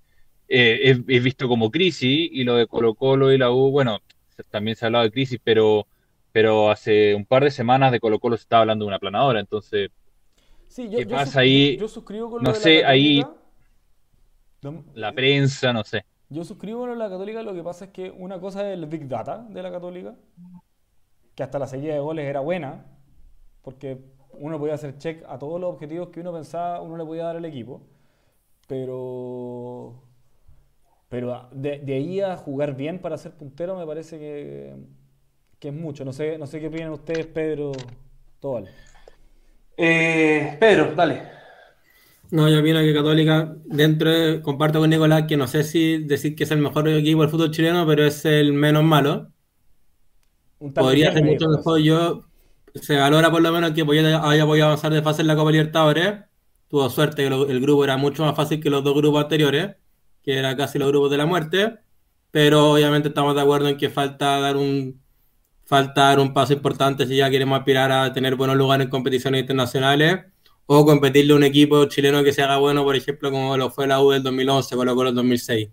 eh, 0.47 0.79
es, 0.83 0.99
es 1.07 1.23
visto 1.23 1.47
como 1.47 1.69
crisis, 1.69 2.29
y 2.31 2.43
lo 2.43 2.55
de 2.55 2.65
Colo 2.67 2.95
Colo 2.95 3.31
y 3.31 3.37
la 3.37 3.51
U, 3.51 3.69
bueno, 3.71 3.99
también 4.49 4.75
se 4.75 4.85
ha 4.85 4.87
hablado 4.87 5.03
de 5.05 5.11
crisis, 5.11 5.39
pero, 5.43 5.85
pero 6.31 6.71
hace 6.71 7.13
un 7.15 7.25
par 7.25 7.43
de 7.43 7.51
semanas 7.51 7.91
de 7.91 7.99
Colo 7.99 8.19
Colo 8.19 8.37
se 8.37 8.41
estaba 8.43 8.61
hablando 8.61 8.85
de 8.85 8.89
una 8.89 8.99
planadora, 8.99 9.39
entonces 9.39 9.91
Sí, 10.67 10.89
yo, 10.89 10.97
¿qué 10.97 11.05
yo 11.05 11.09
pasa 11.11 11.39
ahí? 11.41 11.77
yo- 11.77 11.87
suscribo 11.87 12.29
con 12.31 12.43
No 12.43 12.49
lo 12.49 12.55
la 12.55 12.59
sé, 12.61 12.83
ahí- 12.85 13.21
Católica. 13.21 13.44
La 14.93 15.09
eh, 15.09 15.13
prensa, 15.13 15.73
no 15.73 15.83
sé. 15.83 16.05
Yo 16.29 16.43
suscribo 16.43 16.87
de 16.87 16.95
la 16.95 17.09
Católica, 17.09 17.43
lo 17.43 17.53
que 17.53 17.63
pasa 17.63 17.85
es 17.85 17.91
que 17.91 18.11
una 18.11 18.39
cosa 18.39 18.67
es 18.67 18.77
el 18.77 18.85
Big 18.87 19.07
Data 19.07 19.45
de 19.49 19.61
la 19.61 19.71
Católica, 19.71 20.15
que 21.35 21.43
hasta 21.43 21.59
la 21.59 21.67
seguida 21.67 21.93
de 21.93 21.99
goles 21.99 22.25
era 22.25 22.39
buena, 22.39 22.85
porque 23.61 23.99
uno 24.33 24.59
podía 24.59 24.73
hacer 24.73 24.97
check 24.97 25.23
a 25.27 25.37
todos 25.37 25.59
los 25.59 25.71
objetivos 25.71 26.09
que 26.09 26.21
uno 26.21 26.33
pensaba, 26.33 26.81
uno 26.81 26.97
le 26.97 27.05
podía 27.05 27.25
dar 27.25 27.37
al 27.37 27.45
equipo, 27.45 27.81
pero 28.67 30.01
pero 31.09 31.47
de, 31.51 31.81
ahí 31.93 32.19
a 32.19 32.35
jugar 32.35 32.75
bien 32.75 32.99
para 32.99 33.17
ser 33.17 33.31
puntero 33.33 33.77
me 33.77 33.85
parece 33.85 34.17
que, 34.19 34.75
que, 35.59 35.69
es 35.69 35.73
mucho. 35.73 36.03
No 36.03 36.11
sé, 36.11 36.37
no 36.37 36.47
sé 36.47 36.59
qué 36.59 36.67
opinan 36.67 36.91
ustedes, 36.91 37.27
Pedro, 37.27 37.71
Tobal. 38.39 38.67
Eh, 39.77 40.57
Pedro, 40.59 40.93
dale. 40.95 41.21
No, 42.31 42.49
yo 42.49 42.59
opino 42.59 42.79
que 42.79 42.93
Católica, 42.93 43.55
dentro 43.65 44.09
de, 44.09 44.41
comparto 44.41 44.79
con 44.79 44.89
Nicolás 44.89 45.25
que 45.27 45.37
no 45.37 45.47
sé 45.47 45.63
si 45.63 45.99
decir 45.99 46.35
que 46.35 46.43
es 46.43 46.51
el 46.51 46.59
mejor 46.59 46.87
equipo 46.89 47.21
del 47.21 47.29
fútbol 47.29 47.51
chileno, 47.51 47.85
pero 47.85 48.05
es 48.05 48.25
el 48.25 48.53
menos 48.53 48.83
malo. 48.83 49.31
Podría 50.73 51.13
ser 51.13 51.23
mucho 51.23 51.47
mejor. 51.49 51.79
Yo 51.79 52.25
se 52.73 52.97
valora 52.97 53.29
por 53.31 53.41
lo 53.41 53.51
menos 53.51 53.71
que 53.71 53.81
haya 53.81 54.45
podido 54.45 54.65
avanzar 54.65 54.91
de 54.91 55.01
fase 55.01 55.21
en 55.21 55.27
la 55.27 55.35
Copa 55.35 55.51
Libertadores. 55.51 56.13
Tuvo 56.67 56.89
suerte 56.89 57.27
que 57.27 57.51
el 57.51 57.61
grupo 57.61 57.83
era 57.83 57.97
mucho 57.97 58.25
más 58.25 58.35
fácil 58.35 58.61
que 58.61 58.69
los 58.69 58.83
dos 58.83 58.95
grupos 58.95 59.23
anteriores, 59.23 59.75
que 60.23 60.37
era 60.37 60.57
casi 60.57 60.79
los 60.79 60.87
grupos 60.89 61.11
de 61.11 61.17
la 61.17 61.25
muerte. 61.25 61.79
Pero 62.31 62.71
obviamente 62.71 63.09
estamos 63.09 63.35
de 63.35 63.41
acuerdo 63.41 63.69
en 63.69 63.77
que 63.77 63.89
falta 63.89 64.39
dar 64.39 64.57
un 64.57 65.01
falta 65.65 66.03
dar 66.03 66.19
un 66.19 66.33
paso 66.33 66.53
importante 66.53 67.07
si 67.07 67.17
ya 67.17 67.29
queremos 67.29 67.57
aspirar 67.57 67.91
a 67.91 68.13
tener 68.13 68.35
buenos 68.35 68.55
lugares 68.55 68.85
en 68.85 68.91
competiciones 68.91 69.41
internacionales 69.41 70.25
o 70.67 70.85
competirle 70.85 71.33
a 71.33 71.35
un 71.35 71.43
equipo 71.43 71.85
chileno 71.85 72.23
que 72.23 72.33
se 72.33 72.41
haga 72.41 72.57
bueno, 72.57 72.83
por 72.83 72.95
ejemplo, 72.95 73.31
como 73.31 73.55
lo 73.57 73.69
fue 73.69 73.87
la 73.87 74.01
U 74.01 74.11
del 74.11 74.23
2011, 74.23 74.75
con 74.75 74.85
lo 74.87 75.11
2006. 75.11 75.69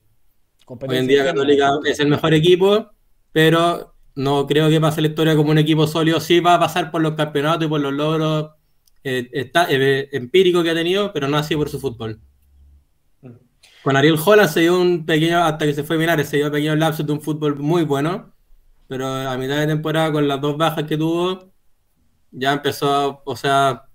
Hoy 0.66 0.96
en 0.96 1.06
día 1.06 1.24
Católica 1.24 1.70
es 1.84 2.00
el 2.00 2.08
mejor 2.08 2.34
equipo, 2.34 2.90
pero 3.32 3.94
no 4.14 4.46
creo 4.46 4.68
que 4.68 4.80
pase 4.80 5.00
la 5.00 5.08
historia 5.08 5.36
como 5.36 5.50
un 5.50 5.58
equipo 5.58 5.86
sólido. 5.86 6.20
Sí 6.20 6.40
va 6.40 6.54
a 6.54 6.60
pasar 6.60 6.90
por 6.90 7.02
los 7.02 7.14
campeonatos 7.14 7.66
y 7.66 7.68
por 7.68 7.80
los 7.80 7.92
logros 7.92 8.50
eh, 9.04 9.28
eh, 9.32 10.08
empíricos 10.12 10.62
que 10.62 10.70
ha 10.70 10.74
tenido, 10.74 11.12
pero 11.12 11.28
no 11.28 11.36
así 11.36 11.56
por 11.56 11.68
su 11.68 11.80
fútbol. 11.80 12.20
Mm. 13.22 13.30
Con 13.82 13.96
Ariel 13.96 14.18
Holland 14.24 14.50
se 14.50 14.60
dio 14.60 14.80
un 14.80 15.04
pequeño, 15.06 15.42
hasta 15.42 15.66
que 15.66 15.74
se 15.74 15.84
fue 15.84 16.04
a 16.04 16.24
se 16.24 16.36
dio 16.36 16.46
un 16.46 16.52
pequeño 16.52 16.76
lapso 16.76 17.02
de 17.02 17.12
un 17.12 17.20
fútbol 17.20 17.58
muy 17.58 17.84
bueno, 17.84 18.32
pero 18.88 19.06
a 19.06 19.36
mitad 19.38 19.56
de 19.56 19.66
temporada, 19.66 20.12
con 20.12 20.28
las 20.28 20.40
dos 20.40 20.56
bajas 20.56 20.84
que 20.84 20.96
tuvo, 20.96 21.52
ya 22.30 22.52
empezó, 22.52 23.22
o 23.24 23.36
sea, 23.36 23.88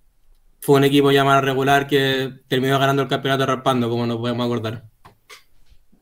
fue 0.59 0.75
un 0.75 0.83
equipo 0.83 1.11
ya 1.11 1.23
más 1.23 1.43
regular 1.43 1.87
que 1.87 2.31
terminó 2.47 2.77
ganando 2.79 3.03
el 3.03 3.07
campeonato 3.07 3.45
raspando, 3.45 3.89
como 3.89 4.05
nos 4.05 4.17
podemos 4.17 4.45
acordar. 4.45 4.83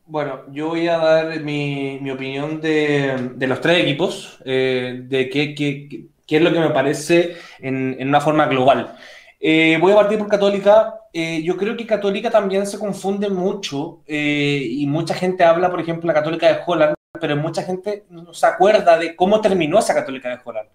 Bueno, 0.08 0.42
yo 0.52 0.68
voy 0.68 0.86
a 0.86 0.98
dar 0.98 1.40
mi, 1.40 1.98
opinión 2.10 2.60
de, 2.60 3.34
los 3.40 3.60
tres 3.60 3.82
equipos, 3.82 4.38
eh, 4.44 5.00
de 5.02 5.28
qué, 5.28 6.08
es 6.28 6.42
lo 6.42 6.52
que 6.52 6.60
me 6.60 6.70
parece 6.70 7.36
en, 7.58 7.96
en 7.98 8.08
una 8.08 8.20
forma 8.20 8.46
global. 8.46 8.96
Eh, 9.40 9.78
voy 9.80 9.92
a 9.92 9.96
partir 9.96 10.18
por 10.18 10.28
Católica. 10.28 11.00
Eh, 11.12 11.42
yo 11.42 11.56
creo 11.56 11.76
que 11.76 11.86
Católica 11.86 12.30
también 12.30 12.66
se 12.66 12.78
confunde 12.78 13.28
mucho 13.28 14.02
y 14.06 14.86
mucha 14.86 15.14
gente 15.14 15.42
habla, 15.42 15.70
por 15.70 15.80
ejemplo, 15.80 16.06
la 16.06 16.14
Católica 16.14 16.46
de 16.46 16.60
Holland, 16.64 16.94
pero 17.20 17.36
mucha 17.36 17.62
gente 17.62 18.04
no 18.08 18.32
se 18.32 18.46
acuerda 18.46 18.98
de 18.98 19.16
cómo 19.16 19.40
terminó 19.40 19.78
esa 19.78 19.94
Católica 19.94 20.28
de 20.28 20.38
Holland, 20.44 20.68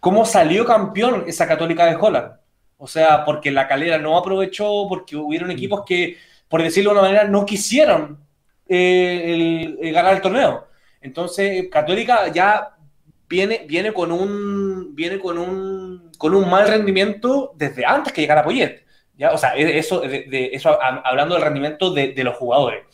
cómo 0.00 0.24
salió 0.24 0.64
campeón 0.64 1.24
esa 1.28 1.46
Católica 1.46 1.86
de 1.86 1.96
Holland. 1.96 2.32
O 2.84 2.86
sea, 2.86 3.24
porque 3.24 3.50
la 3.50 3.66
calera 3.66 3.96
no 3.96 4.18
aprovechó, 4.18 4.84
porque 4.90 5.16
hubieron 5.16 5.50
equipos 5.50 5.84
que, 5.86 6.18
por 6.50 6.62
decirlo 6.62 6.90
de 6.90 6.98
una 6.98 7.08
manera, 7.08 7.24
no 7.24 7.46
quisieron 7.46 8.18
eh, 8.68 9.90
ganar 9.90 10.12
el 10.12 10.20
torneo. 10.20 10.66
Entonces, 11.00 11.68
Católica 11.70 12.28
ya 12.30 12.76
viene, 13.26 13.64
viene, 13.66 13.94
con, 13.94 14.12
un, 14.12 14.94
viene 14.94 15.18
con, 15.18 15.38
un, 15.38 16.12
con 16.18 16.34
un 16.34 16.50
mal 16.50 16.68
rendimiento 16.68 17.54
desde 17.56 17.86
antes 17.86 18.12
que 18.12 18.20
llegara 18.20 18.44
Poyet. 18.44 18.84
¿ya? 19.16 19.32
O 19.32 19.38
sea, 19.38 19.56
eso, 19.56 20.00
de, 20.02 20.50
eso 20.52 20.78
hablando 20.78 21.36
del 21.36 21.44
rendimiento 21.44 21.90
de, 21.90 22.12
los 22.22 22.36
jugadores. 22.36 22.84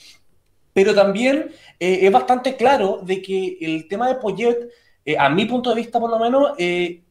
Pero 0.73 0.95
también 0.95 1.51
eh, 1.81 1.99
es 2.03 2.13
bastante 2.13 2.55
claro 2.55 3.01
de 3.03 3.21
que 3.21 3.59
el 3.61 3.89
tema 3.89 4.07
de 4.07 4.21
Poyet, 4.21 4.69
eh, 5.05 5.17
a 5.19 5.29
mi 5.29 5.47
punto 5.47 5.71
de 5.71 5.81
vista 5.81 5.99
por 5.99 6.11
lo 6.11 6.19
menos, 6.21 6.53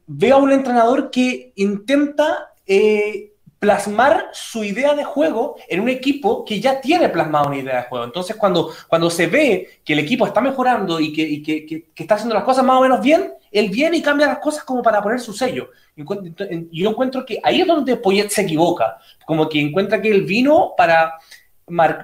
veo 0.07 0.35
a 0.35 0.39
un 0.39 0.53
entrenador 0.53 1.11
que 1.11 1.51
intenta 1.57 2.48
eh, 2.69 3.33
plasmar 3.57 4.29
su 4.31 4.63
idea 4.63 4.93
de 4.93 5.03
juego 5.03 5.57
en 5.67 5.81
un 5.81 5.89
equipo 5.89 6.45
que 6.45 6.61
ya 6.61 6.79
tiene 6.79 7.09
plasmado 7.09 7.47
una 7.47 7.57
idea 7.57 7.77
de 7.77 7.89
juego. 7.89 8.05
Entonces, 8.05 8.35
cuando, 8.37 8.71
cuando 8.87 9.09
se 9.09 9.27
ve 9.27 9.81
que 9.83 9.93
el 9.93 9.99
equipo 9.99 10.25
está 10.25 10.39
mejorando 10.39 10.99
y 10.99 11.11
que, 11.11 11.41
que, 11.43 11.87
está 11.95 12.15
haciendo 12.15 12.35
las 12.35 12.45
cosas 12.45 12.63
más 12.63 12.77
o 12.77 12.81
menos 12.81 13.01
bien, 13.01 13.33
él 13.51 13.69
viene 13.69 13.97
y 13.97 14.01
cambia 14.01 14.27
las 14.27 14.37
cosas 14.37 14.63
como 14.63 14.81
para 14.81 15.01
poner 15.01 15.19
su 15.19 15.33
sello. 15.33 15.71
Yo 15.95 16.89
encuentro 16.89 17.25
que 17.25 17.39
ahí 17.43 17.61
es 17.61 17.67
donde 17.67 17.97
Poyet 17.97 18.29
se 18.29 18.43
equivoca, 18.43 18.97
como 19.25 19.49
que 19.49 19.59
encuentra 19.59 20.01
que 20.01 20.09
él 20.09 20.23
vino 20.23 20.73
para, 20.77 21.15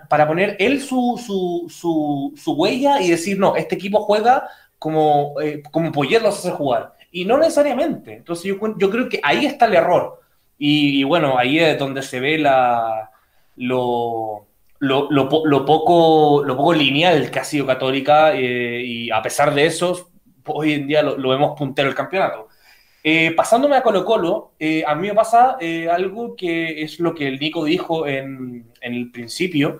para 0.10 0.28
poner 0.28 0.58
él 0.60 0.82
su, 0.82 1.22
su, 1.24 2.34
su, 2.36 2.52
huella 2.54 3.00
y 3.02 3.12
decir, 3.12 3.40
no, 3.40 3.56
este 3.56 3.76
equipo 3.76 4.02
juega 4.02 4.50
como, 4.78 5.40
eh, 5.40 5.64
como 5.72 5.92
Poyet 5.92 6.22
los 6.22 6.40
hace 6.40 6.52
jugar. 6.52 6.94
Y 7.12 7.24
no 7.24 7.38
necesariamente. 7.38 8.14
Entonces 8.14 8.54
yo 8.78 8.90
creo 8.90 9.08
que 9.08 9.22
ahí 9.24 9.46
está 9.46 9.68
el 9.68 9.76
error 9.76 10.25
y, 10.58 11.04
bueno, 11.04 11.38
ahí 11.38 11.60
es 11.60 11.78
donde 11.78 12.02
se 12.02 12.20
ve 12.20 12.38
la, 12.38 13.12
lo, 13.58 14.48
lo, 14.80 15.10
lo, 15.10 15.66
poco, 15.66 16.44
lo 16.46 16.58
poco 16.58 16.74
lineal 16.74 17.30
que 17.30 17.40
ha 17.40 17.44
sido 17.44 17.66
Católica 17.66 18.34
eh, 18.34 18.82
y 18.84 19.12
a 19.12 19.22
pesar 19.22 19.54
de 19.54 19.66
eso, 19.66 20.12
hoy 20.46 20.74
en 20.74 20.88
día 20.88 21.02
lo, 21.02 21.30
vemos 21.30 21.58
puntero 21.58 21.90
el 21.90 21.96
campeonato. 21.96 22.48
Eh, 23.04 23.34
pasándome 23.36 23.76
a 23.76 23.84
Colo 23.84 24.04
Colo, 24.04 24.54
eh, 24.60 24.84
a 24.88 24.96
mí 24.96 25.08
me 25.08 25.14
pasa 25.14 25.58
algo 25.92 26.36
que 26.36 26.82
es 26.82 27.00
lo 27.00 27.14
que 27.14 27.28
el 27.28 27.40
Nico 27.40 27.64
dijo 27.64 28.08
en, 28.08 28.66
en 28.82 28.94
el 28.94 29.12
principio, 29.12 29.80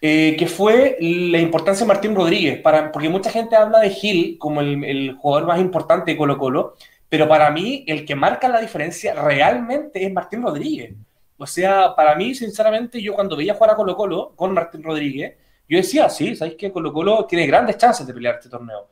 que 0.00 0.46
fue 0.48 0.96
la 1.00 1.38
importancia 1.38 1.84
de 1.84 1.88
Martín 1.88 2.14
Rodríguez, 2.14 2.60
para, 2.60 2.92
porque 2.92 3.08
mucha 3.08 3.28
gente 3.28 3.56
habla 3.56 3.80
de 3.80 3.90
Gil 3.90 4.38
como 4.38 4.60
el, 4.60 4.84
el 4.84 5.14
jugador 5.14 5.48
más 5.48 5.60
importante 5.60 6.12
de 6.12 6.16
Colo 6.16 6.38
Colo, 6.38 6.76
pero 7.08 7.28
para 7.28 7.50
mí, 7.50 7.84
el 7.86 8.04
que 8.04 8.14
marca 8.14 8.48
la 8.48 8.60
diferencia 8.60 9.14
realmente 9.14 10.04
es 10.04 10.12
Martín 10.12 10.42
Rodríguez. 10.42 10.94
O 11.38 11.46
sea, 11.46 11.94
para 11.94 12.14
mí, 12.14 12.34
sinceramente, 12.34 13.00
yo 13.00 13.14
cuando 13.14 13.36
veía 13.36 13.54
jugar 13.54 13.70
a 13.70 13.76
Colo 13.76 13.96
Colo 13.96 14.32
con 14.34 14.52
Martín 14.54 14.82
Rodríguez, 14.82 15.36
yo 15.68 15.78
decía, 15.78 16.08
sí, 16.08 16.34
sabéis 16.34 16.56
que 16.56 16.72
Colo 16.72 16.92
Colo 16.92 17.26
tiene 17.26 17.46
grandes 17.46 17.76
chances 17.76 18.06
de 18.06 18.14
pelear 18.14 18.36
este 18.36 18.48
torneo. 18.48 18.88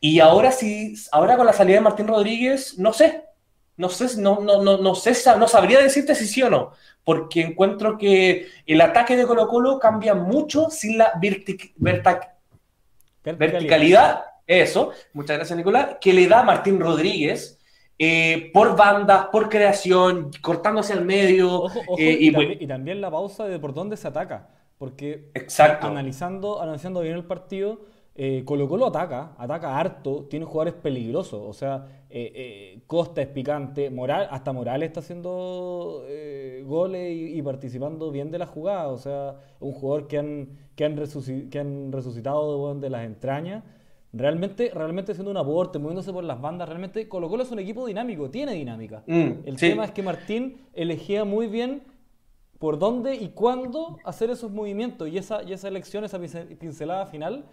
Y 0.00 0.20
ahora 0.20 0.52
sí, 0.52 0.94
ahora 1.12 1.36
con 1.36 1.46
la 1.46 1.52
salida 1.52 1.76
de 1.76 1.82
Martín 1.82 2.06
Rodríguez, 2.06 2.78
no 2.78 2.92
sé, 2.92 3.24
no 3.76 3.88
sé, 3.88 4.20
no, 4.20 4.40
no, 4.40 4.62
no, 4.62 4.78
no 4.78 4.94
sé, 4.94 5.12
no 5.38 5.48
sabría 5.48 5.80
decirte 5.80 6.14
si 6.14 6.26
sí 6.26 6.42
o 6.42 6.50
no, 6.50 6.72
porque 7.04 7.42
encuentro 7.42 7.98
que 7.98 8.48
el 8.66 8.80
ataque 8.80 9.16
de 9.16 9.26
Colo 9.26 9.48
Colo 9.48 9.78
cambia 9.78 10.14
mucho 10.14 10.70
sin 10.70 10.98
la 10.98 11.12
verticalidad 13.24 14.24
eso, 14.48 14.92
muchas 15.12 15.36
gracias 15.36 15.56
Nicolás, 15.56 15.98
que 16.00 16.12
le 16.12 16.26
da 16.26 16.42
Martín 16.42 16.80
Rodríguez 16.80 17.58
eh, 18.00 18.50
por 18.54 18.76
bandas, 18.76 19.26
por 19.26 19.48
creación, 19.48 20.30
cortándose 20.40 20.92
al 20.92 21.04
medio. 21.04 21.64
Eh, 21.98 22.16
y, 22.20 22.66
también, 22.66 23.00
la 23.00 23.10
pausa 23.10 23.46
de 23.46 23.58
por 23.58 23.74
dónde 23.74 23.96
se 23.96 24.06
ataca, 24.06 24.48
porque 24.78 25.32
Analizando, 25.80 26.62
analizando 26.62 27.00
bien 27.00 27.16
el 27.16 27.24
partido, 27.24 27.80
eh, 28.14 28.44
Colo 28.44 28.68
Colo 28.68 28.86
ataca, 28.86 29.34
ataca 29.36 29.76
harto, 29.76 30.26
tiene 30.30 30.44
jugadores 30.44 30.74
peligrosos, 30.74 31.40
o 31.44 31.52
sea, 31.52 31.86
Costa 32.86 33.20
es 33.20 33.28
picante, 33.28 33.90
Moral, 33.90 34.28
hasta 34.30 34.52
Morales 34.52 34.88
está 34.88 35.00
haciendo 35.00 36.04
goles 36.64 37.12
y, 37.12 37.42
participando 37.42 38.12
bien 38.12 38.30
de 38.30 38.38
la 38.38 38.46
jugada, 38.46 38.88
o 38.88 38.98
sea, 38.98 39.36
un 39.58 39.72
jugador 39.72 40.06
que 40.06 40.18
han, 40.18 40.48
que 40.76 40.84
han, 40.84 40.96
resucitado 41.92 42.74
de 42.74 42.90
las 42.90 43.04
entrañas 43.04 43.64
realmente, 44.12 44.70
realmente 44.74 45.12
haciendo 45.12 45.30
un 45.30 45.36
aporte, 45.36 45.78
moviéndose 45.78 46.12
por 46.12 46.24
las 46.24 46.40
bandas, 46.40 46.68
realmente 46.68 47.08
Colo 47.08 47.28
Colo 47.28 47.42
es 47.42 47.50
un 47.50 47.58
equipo 47.58 47.86
dinámico, 47.86 48.30
tiene 48.30 48.52
dinámica. 48.54 49.02
Mm, 49.06 49.30
el 49.44 49.56
tema 49.56 49.84
es 49.84 49.90
que 49.90 50.02
Martín 50.02 50.58
elegía 50.72 51.24
muy 51.24 51.46
bien 51.46 51.82
por 52.58 52.78
dónde 52.78 53.14
y 53.14 53.28
cuándo 53.28 53.98
hacer 54.04 54.30
esos 54.30 54.50
movimientos 54.50 55.08
y 55.08 55.18
esa, 55.18 55.42
y 55.42 55.52
esa 55.52 55.68
elección, 55.68 56.04
esa 56.04 56.18
pincelada 56.58 57.06
final, 57.06 57.44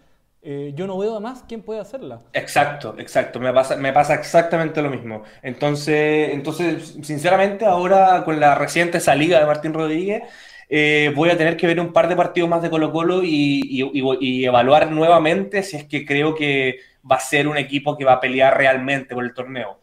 eh, 0.42 0.74
yo 0.76 0.86
no 0.86 0.98
veo 0.98 1.12
además 1.12 1.44
quién 1.48 1.62
puede 1.62 1.80
hacerla. 1.80 2.22
Exacto, 2.34 2.96
exacto, 3.00 3.40
me 3.40 3.52
pasa, 3.52 3.76
me 3.78 3.92
pasa 3.92 4.14
exactamente 4.14 4.82
lo 4.82 4.90
mismo. 4.90 5.24
Entonces, 5.42 6.30
entonces, 6.34 6.98
sinceramente, 7.02 7.66
ahora 7.66 8.24
con 8.24 8.40
la 8.40 8.56
reciente 8.56 9.00
salida 9.00 9.40
de 9.40 9.46
Martín 9.46 9.74
Rodríguez, 9.74 10.24
eh, 10.70 11.12
voy 11.16 11.30
a 11.30 11.38
tener 11.38 11.58
que 11.58 11.68
ver 11.68 11.80
un 11.80 11.94
par 11.94 12.08
de 12.08 12.16
partidos 12.16 12.50
más 12.50 12.62
de 12.62 12.70
Colo 12.70 12.92
Colo 12.92 13.22
y, 13.24 14.46
evaluar 14.46 14.92
nuevamente 14.92 15.64
si 15.64 15.78
es 15.78 15.86
que 15.86 16.06
creo 16.06 16.34
que 16.34 16.80
va 17.10 17.18
a 17.18 17.20
ser 17.20 17.48
un 17.48 17.58
equipo 17.58 17.98
que 17.98 18.06
va 18.06 18.14
a 18.14 18.20
pelear 18.20 18.58
realmente 18.58 19.14
por 19.14 19.24
el 19.24 19.34
torneo. 19.34 19.80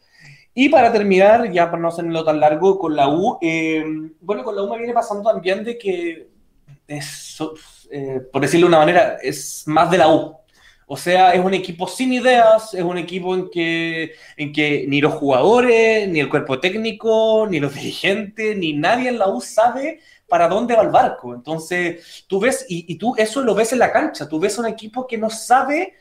Y 0.55 0.69
para 0.69 0.93
terminar, 0.93 1.51
ya 1.51 1.71
para 1.71 1.81
no 1.81 1.89
hacerlo 1.89 2.25
tan 2.25 2.41
largo, 2.41 2.79
con 2.79 2.95
la 2.95 3.09
U, 3.09 3.39
eh, 3.41 3.85
bueno, 4.21 4.45
con 4.45 4.55
la 4.55 4.63
U 4.63 4.71
me 4.71 4.79
viene 4.79 4.93
pasando 4.93 5.31
también 5.31 5.65
de 5.65 5.79
que 5.79 6.29
es, 6.87 7.39
eh, 7.91 8.21
por 8.31 8.43
decirlo 8.43 8.67
de 8.67 8.69
una 8.69 8.79
manera, 8.79 9.19
es 9.23 9.65
más 9.67 9.91
de 9.91 9.99
la 9.99 10.09
U. 10.09 10.37
O 10.87 10.97
sea, 10.99 11.33
es 11.33 11.43
un 11.43 11.55
equipo 11.55 11.89
sin 11.89 12.13
ideas, 12.13 12.75
es 12.75 12.83
un 12.83 12.99
equipo 12.99 13.35
en 13.35 13.49
que, 13.49 14.13
en 14.37 14.53
que 14.53 14.85
ni 14.87 15.01
los 15.01 15.15
jugadores, 15.15 16.07
ni 16.09 16.21
el 16.21 16.29
cuerpo 16.29 16.61
técnico, 16.61 17.47
ni 17.49 17.61
los 17.61 17.75
dirigentes, 17.75 18.57
ni 18.59 18.75
nadie 18.75 19.09
en 19.09 19.19
la 19.19 19.29
U 19.29 19.41
sabe 19.41 20.01
para 20.33 20.49
dónde 20.49 20.75
va 20.75 20.81
el 20.81 20.89
barco. 20.89 21.35
Entonces, 21.35 22.25
tú 22.27 22.41
ves, 22.41 22.65
y, 22.67 22.97
tú 22.97 23.15
eso 23.19 23.43
lo 23.43 23.55
ves 23.55 23.75
en 23.75 23.81
la 23.81 23.93
cancha, 23.93 24.27
tú 24.27 24.41
ves 24.41 24.57
un 24.57 24.65
equipo 24.65 25.07
que 25.07 25.19
no 25.19 25.29
sabe 25.29 25.93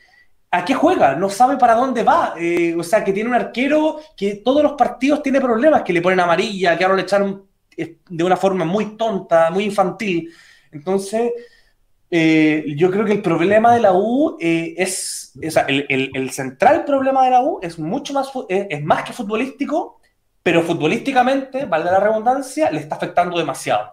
a 0.50 0.64
qué 0.64 0.72
juega, 0.72 1.14
no 1.16 1.28
sabe 1.28 1.58
para 1.58 1.74
dónde 1.74 2.02
va. 2.02 2.32
Eh, 2.38 2.74
o 2.74 2.82
sea, 2.82 3.04
que 3.04 3.12
tiene 3.12 3.28
un 3.28 3.36
arquero 3.36 4.00
que 4.16 4.36
todos 4.36 4.62
los 4.62 4.72
partidos 4.72 5.22
tiene 5.22 5.38
problemas, 5.38 5.82
que 5.82 5.92
le 5.92 6.00
ponen 6.00 6.20
amarilla, 6.20 6.78
que 6.78 6.84
ahora 6.84 6.96
le 6.96 7.02
echaron 7.02 7.46
eh, 7.76 7.98
de 8.08 8.24
una 8.24 8.38
forma 8.38 8.64
muy 8.64 8.96
tonta, 8.96 9.50
muy 9.50 9.64
infantil. 9.64 10.32
Entonces, 10.70 11.30
eh, 12.10 12.64
yo 12.74 12.90
creo 12.90 13.04
que 13.04 13.12
el 13.12 13.20
problema 13.20 13.74
de 13.74 13.80
la 13.80 13.92
U 13.92 14.38
eh, 14.40 14.72
es, 14.78 15.34
o 15.46 15.50
sea, 15.50 15.66
el, 15.68 16.30
central 16.30 16.86
problema 16.86 17.22
de 17.26 17.32
la 17.32 17.42
U 17.42 17.58
es 17.60 17.78
mucho 17.78 18.14
más, 18.14 18.30
es, 18.48 18.82
más 18.82 19.02
que 19.02 19.12
futbolístico, 19.12 20.00
pero 20.42 20.62
futbolísticamente, 20.62 21.66
valga 21.66 21.92
la 21.92 22.00
redundancia, 22.00 22.70
le 22.70 22.80
está 22.80 22.96
afectando 22.96 23.36
demasiado. 23.36 23.92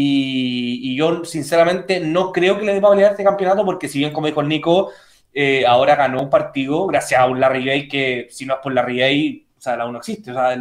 Y, 0.00 0.96
yo, 0.96 1.24
sinceramente, 1.24 2.00
no 2.00 2.32
creo 2.32 2.58
que 2.58 2.64
le 2.64 2.80
dé 2.80 3.04
a 3.04 3.10
este 3.10 3.24
campeonato, 3.24 3.64
porque 3.64 3.88
si 3.88 3.98
bien, 3.98 4.12
como 4.12 4.26
dijo 4.26 4.40
el 4.40 4.48
Nico, 4.48 4.90
eh, 5.34 5.64
ahora 5.66 5.96
ganó 5.96 6.22
un 6.22 6.30
partido 6.30 6.86
gracias 6.86 7.20
a 7.20 7.26
un 7.26 7.40
Larry 7.40 7.64
Gay 7.64 7.88
que, 7.88 8.28
si 8.30 8.46
no 8.46 8.54
es 8.54 8.60
por 8.60 8.72
Larry 8.72 8.98
Gay, 8.98 9.46
o 9.56 9.60
sea, 9.60 9.76
la 9.76 9.86
U 9.86 9.92
no 9.92 9.98
existe. 9.98 10.30
O 10.30 10.34
sea, 10.34 10.54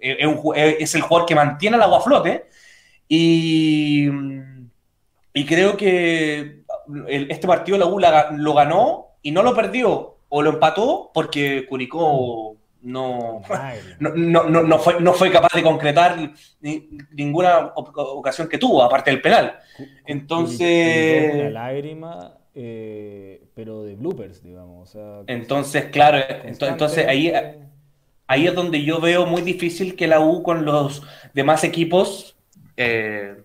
es, 0.00 0.94
el 0.94 1.02
jugador 1.02 1.26
que 1.26 1.34
mantiene 1.34 1.76
el 1.76 1.82
agua 1.82 1.98
a 1.98 2.02
flote. 2.02 2.44
Y 3.08 4.08
y 5.38 5.46
creo 5.46 5.76
que 5.76 6.64
este 7.06 7.46
partido 7.46 7.78
la 7.78 7.86
U 7.86 8.00
lo 8.00 8.54
ganó 8.54 9.06
y 9.22 9.30
no 9.30 9.44
lo 9.44 9.54
perdió 9.54 10.16
o 10.28 10.42
lo 10.42 10.50
empató 10.50 11.12
porque 11.14 11.64
Curicó 11.68 12.56
no, 12.82 13.42
no, 13.98 14.62
no, 14.62 14.78
fue, 14.78 15.00
no 15.00 15.12
fue 15.12 15.30
capaz 15.30 15.54
de 15.54 15.62
concretar 15.62 16.32
ninguna 17.12 17.72
ocasión 17.74 18.48
que 18.48 18.58
tuvo, 18.58 18.82
aparte 18.82 19.10
del 19.10 19.20
penal. 19.20 19.58
Entonces... 20.06 21.34
Una 21.34 21.50
lágrima, 21.50 22.38
eh, 22.54 23.42
pero 23.54 23.82
de 23.82 23.96
bloopers, 23.96 24.42
digamos. 24.42 24.96
entonces, 25.26 25.86
claro, 25.86 26.18
entonces 26.44 27.06
ahí, 27.06 27.32
ahí 28.26 28.46
es 28.46 28.54
donde 28.54 28.82
yo 28.82 29.00
veo 29.00 29.26
muy 29.26 29.42
difícil 29.42 29.96
que 29.96 30.06
la 30.06 30.20
U 30.20 30.42
con 30.42 30.64
los 30.64 31.02
demás 31.34 31.64
equipos 31.64 32.36
eh, 32.76 33.36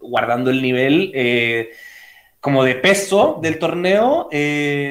guardando 0.00 0.50
el 0.50 0.62
nivel 0.62 1.10
eh, 1.14 1.70
como 2.40 2.62
de 2.62 2.76
peso 2.76 3.40
del 3.42 3.58
torneo, 3.58 4.28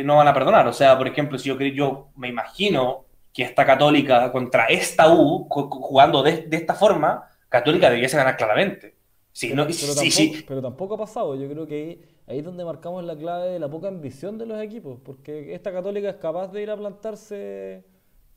no 0.04 0.18
van 0.18 0.28
a 0.28 0.34
perdonar. 0.34 0.68
O 0.68 0.74
sea, 0.74 0.98
por 0.98 1.08
ejemplo, 1.08 1.40
si 1.40 1.48
yo, 1.48 1.58
yo 1.58 2.10
me 2.18 2.28
imagino 2.28 3.07
que 3.38 3.44
esta 3.44 3.68
Católica 3.68 4.32
contra 4.32 4.66
esta 4.66 5.14
U, 5.14 5.48
jugando 5.48 6.24
de, 6.24 6.48
esta 6.50 6.74
forma, 6.74 7.30
Católica 7.50 7.88
debiese 7.88 8.18
ganar 8.18 8.36
claramente. 8.36 8.96
Sí, 9.32 9.54
no, 9.54 9.62
pero, 9.62 9.74
sí, 9.76 9.94
tampoco, 9.94 10.46
pero 10.48 10.62
tampoco 10.64 10.96
ha 10.96 10.98
pasado. 10.98 11.36
Yo 11.36 11.48
creo 11.48 11.68
que 11.68 12.02
ahí, 12.26 12.40
es 12.40 12.44
donde 12.44 12.66
marcamos 12.66 13.04
la 13.04 13.16
clave 13.16 13.50
de 13.50 13.60
la 13.60 13.70
poca 13.70 13.90
ambición 13.90 14.40
de 14.40 14.48
los 14.48 14.60
equipos, 14.60 15.00
porque 15.06 15.54
esta 15.54 15.72
Católica 15.72 16.10
es 16.10 16.16
capaz 16.16 16.48
de 16.48 16.64
ir 16.64 16.72
a 16.72 16.78
plantarse. 16.78 17.84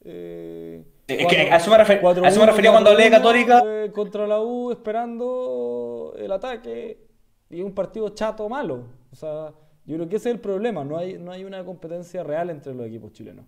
Eh, 0.04 0.84
a 1.08 1.56
eso 1.56 1.70
me, 1.70 1.78
refería 1.78 2.70
cuando 2.70 2.90
hablé 2.90 3.04
de 3.04 3.10
Católica. 3.10 3.62
Eh, 3.64 3.90
contra 3.92 4.26
la 4.26 4.42
U 4.42 4.70
esperando 4.70 6.14
el 6.18 6.30
ataque 6.30 7.06
y 7.48 7.62
un 7.62 7.72
partido 7.72 8.10
chato 8.10 8.46
malo. 8.50 8.84
O 9.10 9.16
sea, 9.16 9.54
yo 9.86 9.96
creo 9.96 10.08
que 10.10 10.16
ese 10.16 10.28
es 10.28 10.34
el 10.34 10.42
problema. 10.42 10.84
No 10.84 10.98
hay, 10.98 11.16
no 11.16 11.32
hay 11.32 11.42
una 11.44 11.64
competencia 11.64 12.22
real 12.22 12.50
entre 12.50 12.74
los 12.74 12.86
equipos 12.86 13.14
chilenos. 13.14 13.46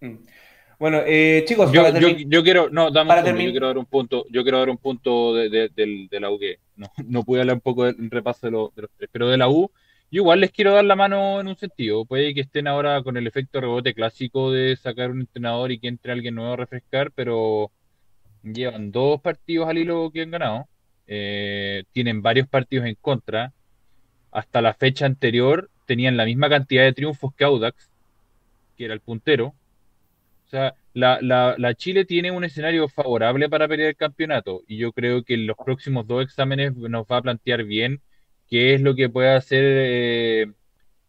Mm. 0.00 0.16
Bueno, 0.78 1.02
eh, 1.04 1.44
chicos, 1.44 1.72
yo, 1.72 2.42
quiero, 2.44 2.70
no, 2.70 2.92
dame 2.92 3.44
yo 3.44 3.50
quiero 3.50 3.66
dar 3.66 3.78
un 3.78 3.86
punto, 3.86 4.24
yo 4.30 4.44
quiero 4.44 4.60
dar 4.60 4.70
un 4.70 4.78
punto 4.78 5.34
de, 5.34 6.08
la 6.12 6.30
U 6.30 6.38
que 6.38 6.60
no, 6.76 6.86
no 7.08 7.24
pude 7.24 7.40
hablar 7.40 7.56
un 7.56 7.60
poco 7.60 7.84
del 7.84 8.10
repaso 8.10 8.46
de, 8.46 8.52
los 8.52 8.72
tres, 8.74 9.10
pero 9.10 9.28
de 9.28 9.38
la 9.38 9.48
U, 9.48 9.72
yo 10.10 10.22
igual 10.22 10.40
les 10.40 10.52
quiero 10.52 10.72
dar 10.72 10.84
la 10.84 10.96
mano 10.96 11.40
en 11.40 11.48
un 11.48 11.56
sentido. 11.56 12.04
Puede 12.04 12.32
que 12.32 12.40
estén 12.42 12.66
ahora 12.66 13.02
con 13.02 13.16
el 13.16 13.26
efecto 13.26 13.60
rebote 13.60 13.92
clásico 13.92 14.52
de 14.52 14.76
sacar 14.76 15.10
un 15.10 15.20
entrenador 15.20 15.70
y 15.70 15.78
que 15.78 15.88
entre 15.88 16.12
alguien 16.12 16.36
nuevo 16.36 16.54
a 16.54 16.56
refrescar, 16.56 17.10
pero 17.12 17.70
llevan 18.42 18.90
dos 18.90 19.20
partidos 19.20 19.68
al 19.68 19.78
hilo 19.78 20.10
que 20.10 20.22
han 20.22 20.30
ganado. 20.30 20.68
Eh, 21.06 21.84
tienen 21.92 22.22
varios 22.22 22.48
partidos 22.48 22.86
en 22.86 22.94
contra. 22.94 23.52
Hasta 24.30 24.62
la 24.62 24.74
fecha 24.74 25.06
anterior 25.06 25.70
tenían 25.86 26.16
la 26.16 26.24
misma 26.24 26.48
cantidad 26.48 26.84
de 26.84 26.92
triunfos 26.92 27.34
que 27.34 27.44
Audax, 27.44 27.90
que 28.76 28.84
era 28.86 28.94
el 28.94 29.00
puntero. 29.00 29.54
O 30.48 30.50
sea, 30.50 30.74
la, 30.94 31.20
la, 31.20 31.74
Chile 31.74 32.06
tiene 32.06 32.30
un 32.30 32.42
escenario 32.42 32.88
favorable 32.88 33.50
para 33.50 33.68
pelear 33.68 33.90
el 33.90 33.96
campeonato 33.96 34.62
y 34.66 34.78
yo 34.78 34.92
creo 34.92 35.22
que 35.22 35.34
en 35.34 35.46
los 35.46 35.58
próximos 35.58 36.06
dos 36.06 36.24
exámenes 36.24 36.74
nos 36.74 37.04
va 37.04 37.18
a 37.18 37.22
plantear 37.22 37.64
bien 37.64 38.00
qué 38.48 38.72
es 38.74 38.80
lo 38.80 38.94
que 38.94 39.10
puede 39.10 39.28
hacer 39.28 39.62
eh, 39.62 40.46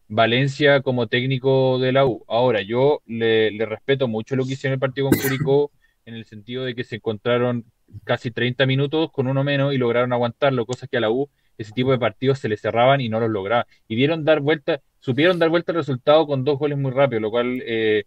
Valencia 0.08 0.82
como 0.82 1.06
técnico 1.06 1.78
de 1.78 1.92
la 1.92 2.04
U. 2.04 2.22
Ahora, 2.28 2.60
yo 2.60 3.00
le, 3.06 3.50
respeto 3.64 4.08
mucho 4.08 4.36
lo 4.36 4.44
que 4.44 4.52
hicieron 4.52 4.74
el 4.74 4.80
partido 4.80 5.08
con 5.08 5.18
Curicó 5.18 5.70
en 6.04 6.16
el 6.16 6.26
sentido 6.26 6.64
de 6.64 6.74
que 6.74 6.84
se 6.84 6.96
encontraron 6.96 7.64
casi 8.04 8.30
30 8.30 8.66
minutos 8.66 9.10
con 9.10 9.26
uno 9.26 9.42
menos 9.42 9.72
y 9.72 9.78
lograron 9.78 10.12
aguantarlo, 10.12 10.66
cosas 10.66 10.86
que 10.90 10.98
a 10.98 11.00
la 11.00 11.10
U 11.10 11.30
ese 11.56 11.72
tipo 11.72 11.92
de 11.92 11.98
partidos 11.98 12.38
se 12.40 12.48
les 12.50 12.60
cerraban 12.60 13.00
y 13.00 13.08
no 13.08 13.20
los 13.20 13.30
lograban. 13.30 13.64
Y 13.88 13.94
vieron 13.96 14.24
dar 14.24 14.40
vuelta, 14.40 14.82
supieron 14.98 15.38
dar 15.38 15.48
vuelta 15.48 15.72
al 15.72 15.76
resultado 15.76 16.26
con 16.26 16.44
dos 16.44 16.58
goles 16.58 16.76
muy 16.76 16.90
rápido, 16.90 17.20
lo 17.20 17.30
cual 17.30 17.62
eh, 17.64 18.04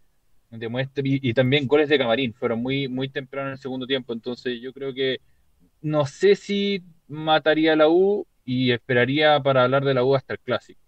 y, 1.04 1.34
también 1.34 1.68
goles 1.68 1.90
de 1.90 1.98
camarín, 1.98 2.34
fueron 2.34 2.62
muy, 2.62 2.88
muy 2.88 3.10
temprano 3.10 3.50
en 3.50 3.54
el 3.54 3.60
segundo 3.60 3.88
tiempo, 3.88 4.14
entonces 4.14 4.60
yo 4.62 4.74
creo 4.74 4.94
que 4.94 5.20
no 5.82 6.06
sé 6.06 6.36
si 6.36 6.84
mataría 7.08 7.74
a 7.74 7.76
la 7.76 7.90
U, 7.90 8.26
y 8.46 8.72
esperaría 8.72 9.42
para 9.42 9.64
hablar 9.64 9.84
de 9.86 9.94
la 9.94 10.04
U 10.04 10.16
hasta 10.16 10.34
el 10.34 10.40
clásico. 10.40 10.80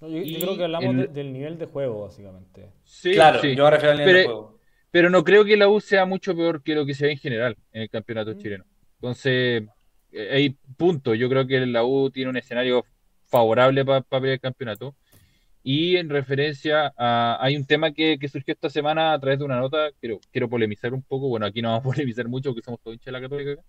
yo, 0.00 0.08
creo 0.08 0.56
que 0.56 0.64
hablamos 0.64 1.12
del 1.12 1.32
nivel 1.32 1.58
de 1.58 1.66
juego, 1.66 2.02
básicamente. 2.02 2.70
Sí, 2.84 3.12
claro, 3.12 3.42
yo 3.42 3.64
me 3.64 3.70
refiero 3.70 3.92
al 3.92 3.98
nivel 3.98 4.12
pero, 4.12 4.18
de 4.18 4.24
juego. 4.24 4.58
Pero 4.90 5.10
no 5.10 5.24
creo 5.24 5.44
que 5.44 5.56
la 5.56 5.68
U 5.68 5.80
sea 5.80 6.04
mucho 6.06 6.34
peor 6.34 6.62
que 6.62 6.74
lo 6.74 6.86
que 6.86 6.94
se 6.94 7.06
ve 7.06 7.12
en 7.12 7.18
general 7.18 7.56
en 7.72 7.82
el 7.82 7.90
campeonato 7.90 8.34
mm. 8.34 8.38
chileno. 8.38 8.64
Entonces, 8.96 9.64
eh, 10.12 10.28
hay 10.32 10.56
punto. 10.76 11.14
Yo 11.14 11.28
creo 11.28 11.46
que 11.46 11.64
la 11.66 11.84
U 11.84 12.10
tiene 12.10 12.30
un 12.30 12.36
escenario 12.36 12.84
favorable 13.26 13.84
para 13.84 14.02
pelear 14.02 14.34
el 14.34 14.40
campeonato. 14.40 14.94
Y 15.70 15.98
en 15.98 16.08
referencia 16.08 16.94
a. 16.96 17.36
Hay 17.44 17.54
un 17.54 17.66
tema 17.66 17.92
que, 17.92 18.18
surgió 18.32 18.54
esta 18.54 18.70
semana 18.70 19.12
a 19.12 19.20
través 19.20 19.38
de 19.38 19.44
una 19.44 19.58
nota. 19.58 19.90
Quiero, 20.00 20.18
quiero 20.32 20.48
polemizar 20.48 20.94
un 20.94 21.02
poco. 21.02 21.28
Bueno, 21.28 21.44
aquí 21.44 21.60
no 21.60 21.68
vamos 21.68 21.84
a 21.84 21.88
polemizar 21.94 22.26
mucho 22.26 22.48
porque 22.48 22.64
somos 22.64 22.80
todos 22.80 22.94
hinchas 22.94 23.04
de 23.04 23.12
la 23.12 23.20
Católica. 23.20 23.62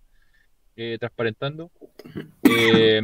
Eh, 0.76 0.96
transparentando. 0.98 1.70
Eh, 2.42 3.02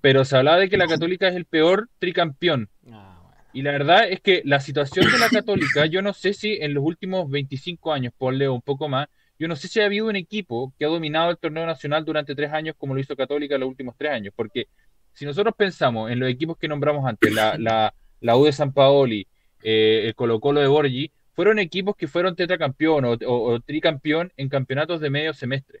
pero 0.00 0.24
se 0.24 0.36
hablaba 0.36 0.58
de 0.58 0.68
que 0.68 0.76
la 0.76 0.86
Católica 0.86 1.26
es 1.26 1.34
el 1.34 1.44
peor 1.44 1.88
tricampeón. 1.98 2.70
Ah, 2.88 3.20
y 3.52 3.62
la 3.62 3.72
verdad 3.72 4.08
es 4.08 4.20
que 4.20 4.42
la 4.44 4.60
situación 4.60 5.10
de 5.10 5.18
la 5.18 5.28
Católica, 5.28 5.86
yo 5.86 6.00
no 6.00 6.12
sé 6.12 6.32
si 6.32 6.52
en 6.60 6.72
los 6.72 6.84
últimos 6.84 7.28
25 7.28 7.92
años, 7.92 8.12
por 8.16 8.32
leo 8.32 8.54
un 8.54 8.62
poco 8.62 8.88
más, 8.88 9.08
yo 9.40 9.48
no 9.48 9.56
sé 9.56 9.66
si 9.66 9.80
ha 9.80 9.86
habido 9.86 10.06
un 10.06 10.14
equipo 10.14 10.72
que 10.78 10.84
ha 10.84 10.88
dominado 10.88 11.32
el 11.32 11.38
torneo 11.38 11.66
nacional 11.66 12.04
durante 12.04 12.36
tres 12.36 12.52
años 12.52 12.76
como 12.78 12.94
lo 12.94 13.00
hizo 13.00 13.16
Católica 13.16 13.56
en 13.56 13.62
los 13.62 13.70
últimos 13.70 13.96
tres 13.98 14.12
años. 14.12 14.32
Porque 14.36 14.68
si 15.12 15.24
nosotros 15.24 15.52
pensamos 15.58 16.12
en 16.12 16.20
los 16.20 16.30
equipos 16.30 16.56
que 16.56 16.68
nombramos 16.68 17.04
antes, 17.04 17.32
la, 17.32 17.58
la, 17.58 17.92
U 18.20 18.44
de 18.44 18.52
San 18.52 18.72
Paoli, 18.72 19.26
eh, 19.62 20.02
el 20.06 20.14
Colo 20.14 20.40
Colo 20.40 20.60
de 20.60 20.66
Borgi, 20.66 21.10
fueron 21.32 21.58
equipos 21.58 21.96
que 21.96 22.08
fueron 22.08 22.34
tetracampeón 22.34 23.04
o, 23.04 23.16
o, 23.26 23.60
tricampeón 23.60 24.32
en 24.36 24.48
campeonatos 24.48 25.00
de 25.00 25.10
medio 25.10 25.34
semestre 25.34 25.80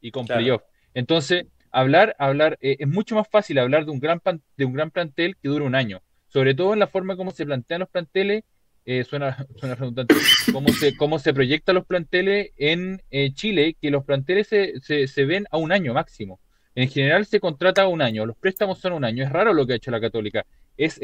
y 0.00 0.10
con 0.10 0.26
playoff. 0.26 0.62
Entonces, 0.94 1.46
hablar, 1.70 2.16
hablar, 2.18 2.58
eh, 2.60 2.76
es 2.80 2.88
mucho 2.88 3.14
más 3.14 3.28
fácil 3.28 3.58
hablar 3.58 3.84
de 3.84 3.92
un 3.92 4.00
gran 4.00 4.20
de 4.56 4.64
un 4.64 4.72
gran 4.72 4.90
plantel 4.90 5.36
que 5.36 5.48
dura 5.48 5.64
un 5.64 5.74
año. 5.74 6.02
Sobre 6.28 6.54
todo 6.54 6.72
en 6.72 6.78
la 6.78 6.88
forma 6.88 7.16
como 7.16 7.30
se 7.30 7.46
plantean 7.46 7.80
los 7.80 7.88
planteles, 7.88 8.44
eh, 8.84 9.04
suena, 9.04 9.36
suena 9.56 9.74
redundante, 9.74 10.14
cómo 10.52 10.68
se, 10.70 10.96
cómo 10.96 11.18
se 11.18 11.32
proyectan 11.32 11.76
los 11.76 11.86
planteles 11.86 12.52
en 12.56 13.02
eh, 13.10 13.32
Chile, 13.32 13.76
que 13.80 13.90
los 13.90 14.04
planteles 14.04 14.48
se, 14.48 14.80
se, 14.80 15.24
ven 15.24 15.46
a 15.50 15.58
un 15.58 15.72
año 15.72 15.94
máximo. 15.94 16.40
En 16.74 16.88
general 16.88 17.26
se 17.26 17.40
contrata 17.40 17.82
a 17.82 17.88
un 17.88 18.02
año, 18.02 18.24
los 18.24 18.36
préstamos 18.36 18.78
son 18.78 18.92
un 18.92 19.04
año. 19.04 19.24
Es 19.24 19.30
raro 19.30 19.52
lo 19.52 19.66
que 19.66 19.74
ha 19.74 19.76
hecho 19.76 19.90
la 19.90 20.00
Católica. 20.00 20.44
Es 20.78 21.00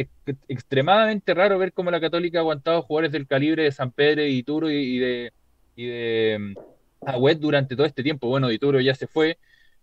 extremadamente 0.49 1.35
raro 1.35 1.59
ver 1.59 1.73
cómo 1.73 1.91
la 1.91 2.01
Católica 2.01 2.39
ha 2.39 2.43
aguantado 2.43 2.83
jugadores 2.83 3.13
del 3.13 3.27
calibre 3.27 3.65
de 3.65 3.73
San 3.73 3.91
Pedro 3.91 4.25
y 4.25 4.37
Ituro 4.39 4.71
y, 4.71 4.99
de, 5.01 5.33
y 5.75 5.87
de 5.87 6.39
mm, 6.39 7.09
Agüet 7.09 7.39
durante 7.41 7.75
todo 7.75 7.87
este 7.87 8.05
tiempo. 8.05 8.29
Bueno, 8.29 8.53
Ituro 8.53 8.81
ya 8.81 8.95
se 8.95 9.09
fue, 9.09 9.37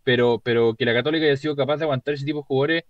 pero, 0.04 0.40
pero 0.40 0.76
que 0.76 0.86
la 0.86 0.94
Católica 0.94 1.26
haya 1.26 1.36
sido 1.38 1.58
capaz 1.58 1.78
de 1.78 1.84
aguantar 1.84 2.14
ese 2.14 2.26
tipo 2.26 2.40
de 2.40 2.46
jugadores, 2.46 2.84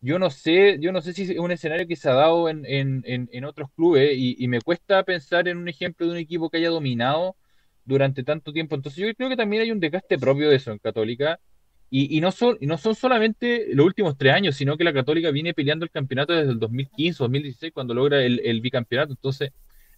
yo 0.00 0.18
no 0.18 0.30
sé, 0.30 0.78
yo 0.80 0.92
no 0.92 1.00
sé 1.00 1.12
si 1.12 1.22
es 1.32 1.38
un 1.38 1.52
escenario 1.52 1.86
que 1.86 1.96
se 1.96 2.08
ha 2.08 2.14
dado 2.14 2.48
en, 2.48 2.64
en, 2.66 3.02
en, 3.06 3.44
otros 3.44 3.70
clubes 3.76 4.12
y, 4.16 4.48
me 4.48 4.60
cuesta 4.60 5.02
pensar 5.04 5.48
en 5.48 5.58
un 5.58 5.68
ejemplo 5.68 6.06
de 6.06 6.12
un 6.12 6.18
equipo 6.18 6.50
que 6.50 6.58
haya 6.58 6.70
dominado 6.70 7.36
durante 7.84 8.22
tanto 8.24 8.52
tiempo. 8.52 8.74
Entonces 8.76 9.04
yo 9.04 9.14
creo 9.14 9.28
que 9.28 9.36
también 9.36 9.62
hay 9.62 9.72
un 9.72 9.80
desgaste 9.80 10.18
propio 10.18 10.50
de 10.50 10.56
eso 10.56 10.72
en 10.72 10.78
Católica 10.78 11.40
Y, 11.90 12.20
no 12.20 12.30
son, 12.32 12.58
y 12.60 12.66
no 12.66 12.76
son 12.76 12.94
solamente 12.94 13.68
los 13.74 13.86
últimos 13.86 14.18
tres 14.18 14.34
años, 14.34 14.56
sino 14.56 14.76
que 14.76 14.84
la 14.84 14.92
Católica 14.92 15.30
viene 15.30 15.54
peleando 15.54 15.86
el 15.86 15.90
campeonato 15.90 16.34
desde 16.34 16.52
el 16.52 16.58
2015, 16.58 17.18
2016, 17.18 17.72
cuando 17.72 17.94
logra 17.94 18.22
el, 18.22 18.60
bicampeonato. 18.60 19.12
Entonces, 19.12 19.52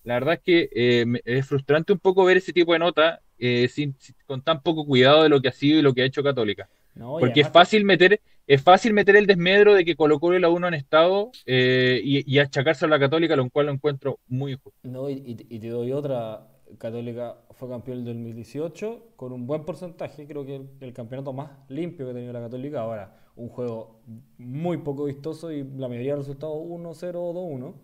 la 0.04 0.14
verdad 0.14 0.34
es 0.34 0.40
que 0.40 0.68
eh, 0.72 1.04
es 1.24 1.46
frustrante 1.46 1.92
un 1.92 1.98
poco 1.98 2.24
ver 2.24 2.36
ese 2.36 2.52
tipo 2.52 2.72
de 2.72 2.78
nota 2.78 3.20
eh, 3.38 3.68
sin, 3.68 3.96
con 4.26 4.40
tan 4.42 4.62
poco 4.62 4.86
cuidado 4.86 5.24
de 5.24 5.28
lo 5.28 5.40
que 5.40 5.48
ha 5.48 5.52
sido 5.52 5.80
y 5.80 5.82
lo 5.82 5.92
que 5.92 6.02
ha 6.02 6.04
hecho 6.04 6.22
Católica. 6.22 6.68
Porque 6.94 7.40
es 7.40 7.48
fácil 7.48 7.84
meter 7.84 8.20
es 8.46 8.60
fácil 8.62 8.92
meter 8.92 9.14
el 9.14 9.28
desmedro 9.28 9.74
de 9.74 9.84
que 9.84 9.94
colocó 9.94 10.32
el 10.32 10.42
la 10.42 10.48
1 10.48 10.66
en 10.68 10.74
estado 10.74 11.30
eh, 11.46 12.00
y, 12.02 12.36
achacarse 12.40 12.84
a 12.84 12.88
la 12.88 12.98
Católica, 12.98 13.36
lo 13.36 13.48
cual 13.48 13.66
lo 13.66 13.72
encuentro 13.72 14.18
muy 14.26 14.52
injusto. 14.52 14.76
No, 14.82 15.08
y, 15.08 15.36
te 15.36 15.68
doy 15.68 15.92
otra. 15.92 16.48
Católica 16.78 17.36
fue 17.52 17.68
campeón 17.68 18.04
del 18.04 18.14
2018 18.14 19.12
con 19.16 19.32
un 19.32 19.46
buen 19.46 19.64
porcentaje, 19.64 20.26
creo 20.26 20.44
que 20.44 20.62
el, 20.80 20.92
campeonato 20.92 21.32
más 21.32 21.50
limpio 21.68 22.06
que 22.06 22.12
ha 22.12 22.14
tenido 22.14 22.32
la 22.32 22.40
Católica. 22.40 22.80
Ahora, 22.80 23.16
un 23.36 23.48
juego 23.48 24.02
muy 24.38 24.78
poco 24.78 25.04
vistoso 25.04 25.50
y 25.52 25.64
la 25.64 25.88
mayoría 25.88 26.12
de 26.12 26.18
los 26.18 26.26
resultados 26.26 26.56
1-0 26.56 27.12
2-1. 27.12 27.74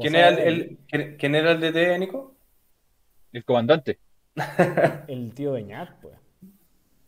¿Quién, 0.00 0.14
era 0.14 0.28
el, 0.28 0.78
¿Quién 1.16 1.34
era 1.34 1.52
el 1.52 1.60
DT, 1.60 1.98
Nico? 1.98 2.36
El 3.32 3.44
comandante. 3.44 3.98
el 5.08 5.32
tío 5.34 5.52
Beñat, 5.52 6.00
pues. 6.00 6.14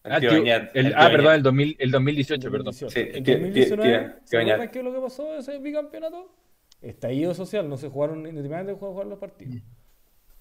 Ah, 0.03 0.17
el, 0.17 0.95
ah 0.97 1.11
perdón, 1.11 1.35
el, 1.35 1.43
2000, 1.43 1.77
el 1.79 1.91
2018, 1.91 2.51
perdón. 2.51 2.73
Sí, 2.73 2.87
el 2.95 3.23
2019, 3.23 4.15
¿se 4.25 4.71
qué 4.71 4.79
es 4.79 4.85
lo 4.85 4.95
que 4.95 5.01
pasó 5.01 5.37
ese 5.37 5.59
bicampeonato? 5.59 6.35
Estallido 6.81 7.35
social, 7.35 7.69
no 7.69 7.77
se 7.77 7.91
jugaron, 7.91 8.21
independientemente 8.21 8.73
de 8.73 8.79
jugar 8.79 9.07
los 9.07 9.19
partidos. 9.19 9.63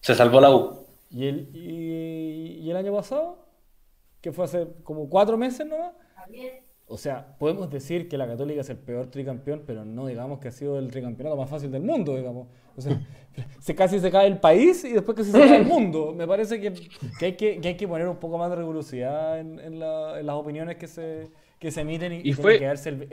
Se 0.01 0.15
salvó 0.15 0.39
la 0.41 0.55
U. 0.55 0.85
¿Y 1.09 1.27
el, 1.27 1.49
y, 1.53 2.59
y 2.61 2.69
el 2.69 2.77
año 2.77 2.93
pasado? 2.93 3.45
Que 4.21 4.31
fue 4.31 4.45
hace 4.45 4.67
como 4.83 5.09
cuatro 5.09 5.37
meses 5.37 5.65
nomás. 5.65 5.93
O 6.91 6.97
sea, 6.97 7.35
podemos 7.37 7.69
decir 7.69 8.09
que 8.09 8.17
la 8.17 8.25
Católica 8.25 8.61
es 8.61 8.69
el 8.71 8.77
peor 8.77 9.07
tricampeón, 9.07 9.63
pero 9.65 9.85
no 9.85 10.07
digamos 10.07 10.39
que 10.39 10.47
ha 10.47 10.51
sido 10.51 10.79
el 10.79 10.89
tricampeonato 10.89 11.37
más 11.37 11.49
fácil 11.49 11.71
del 11.71 11.83
mundo, 11.83 12.15
digamos. 12.15 12.47
O 12.75 12.81
sea, 12.81 12.99
se 13.59 13.75
casi 13.75 13.99
se 13.99 14.09
cae 14.09 14.27
el 14.27 14.39
país 14.39 14.83
y 14.85 14.93
después 14.93 15.15
casi 15.15 15.31
se 15.31 15.37
cae 15.37 15.57
el 15.57 15.65
mundo. 15.67 16.13
Me 16.15 16.25
parece 16.25 16.59
que, 16.59 16.73
que, 17.19 17.25
hay, 17.25 17.33
que, 17.33 17.61
que 17.61 17.67
hay 17.67 17.77
que 17.77 17.87
poner 17.87 18.07
un 18.07 18.17
poco 18.17 18.39
más 18.39 18.49
de 18.49 18.55
rigurosidad 18.55 19.39
en, 19.39 19.59
en, 19.59 19.79
la, 19.79 20.19
en 20.19 20.25
las 20.25 20.35
opiniones 20.35 20.77
que 20.77 20.87
se, 20.87 21.29
que 21.59 21.69
se 21.69 21.81
emiten 21.81 22.11
y, 22.13 22.21
y 22.23 22.33
fue... 22.33 22.53
tiene 22.53 22.59
que 22.59 22.65
darse 22.65 22.89
el, 22.89 23.07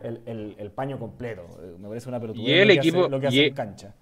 el, 0.00 0.22
el, 0.26 0.56
el, 0.58 0.70
paño 0.72 0.98
completo. 0.98 1.46
Me 1.78 1.88
parece 1.88 2.08
una 2.08 2.18
pelotudez 2.18 2.66
lo, 2.66 2.72
equipo, 2.72 2.96
que 2.96 3.02
hace, 3.02 3.10
lo 3.10 3.20
que 3.20 3.26
hace 3.28 3.46
en 3.46 3.54
cancha. 3.54 3.94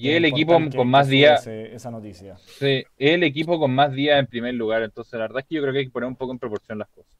Y 0.00 0.10
el 0.10 0.24
equipo 0.24 0.58
con 0.74 0.88
más 0.88 1.08
días. 1.08 1.46
Esa 1.46 1.90
noticia. 1.90 2.36
Sí, 2.58 2.84
el 2.96 3.22
equipo 3.22 3.58
con 3.58 3.74
más 3.74 3.92
días 3.92 4.18
en 4.18 4.26
primer 4.26 4.54
lugar. 4.54 4.82
Entonces, 4.82 5.12
la 5.14 5.20
verdad 5.20 5.40
es 5.40 5.46
que 5.46 5.56
yo 5.56 5.62
creo 5.62 5.72
que 5.72 5.80
hay 5.80 5.86
que 5.86 5.90
poner 5.90 6.08
un 6.08 6.16
poco 6.16 6.32
en 6.32 6.38
proporción 6.38 6.78
las 6.78 6.88
cosas. 6.88 7.12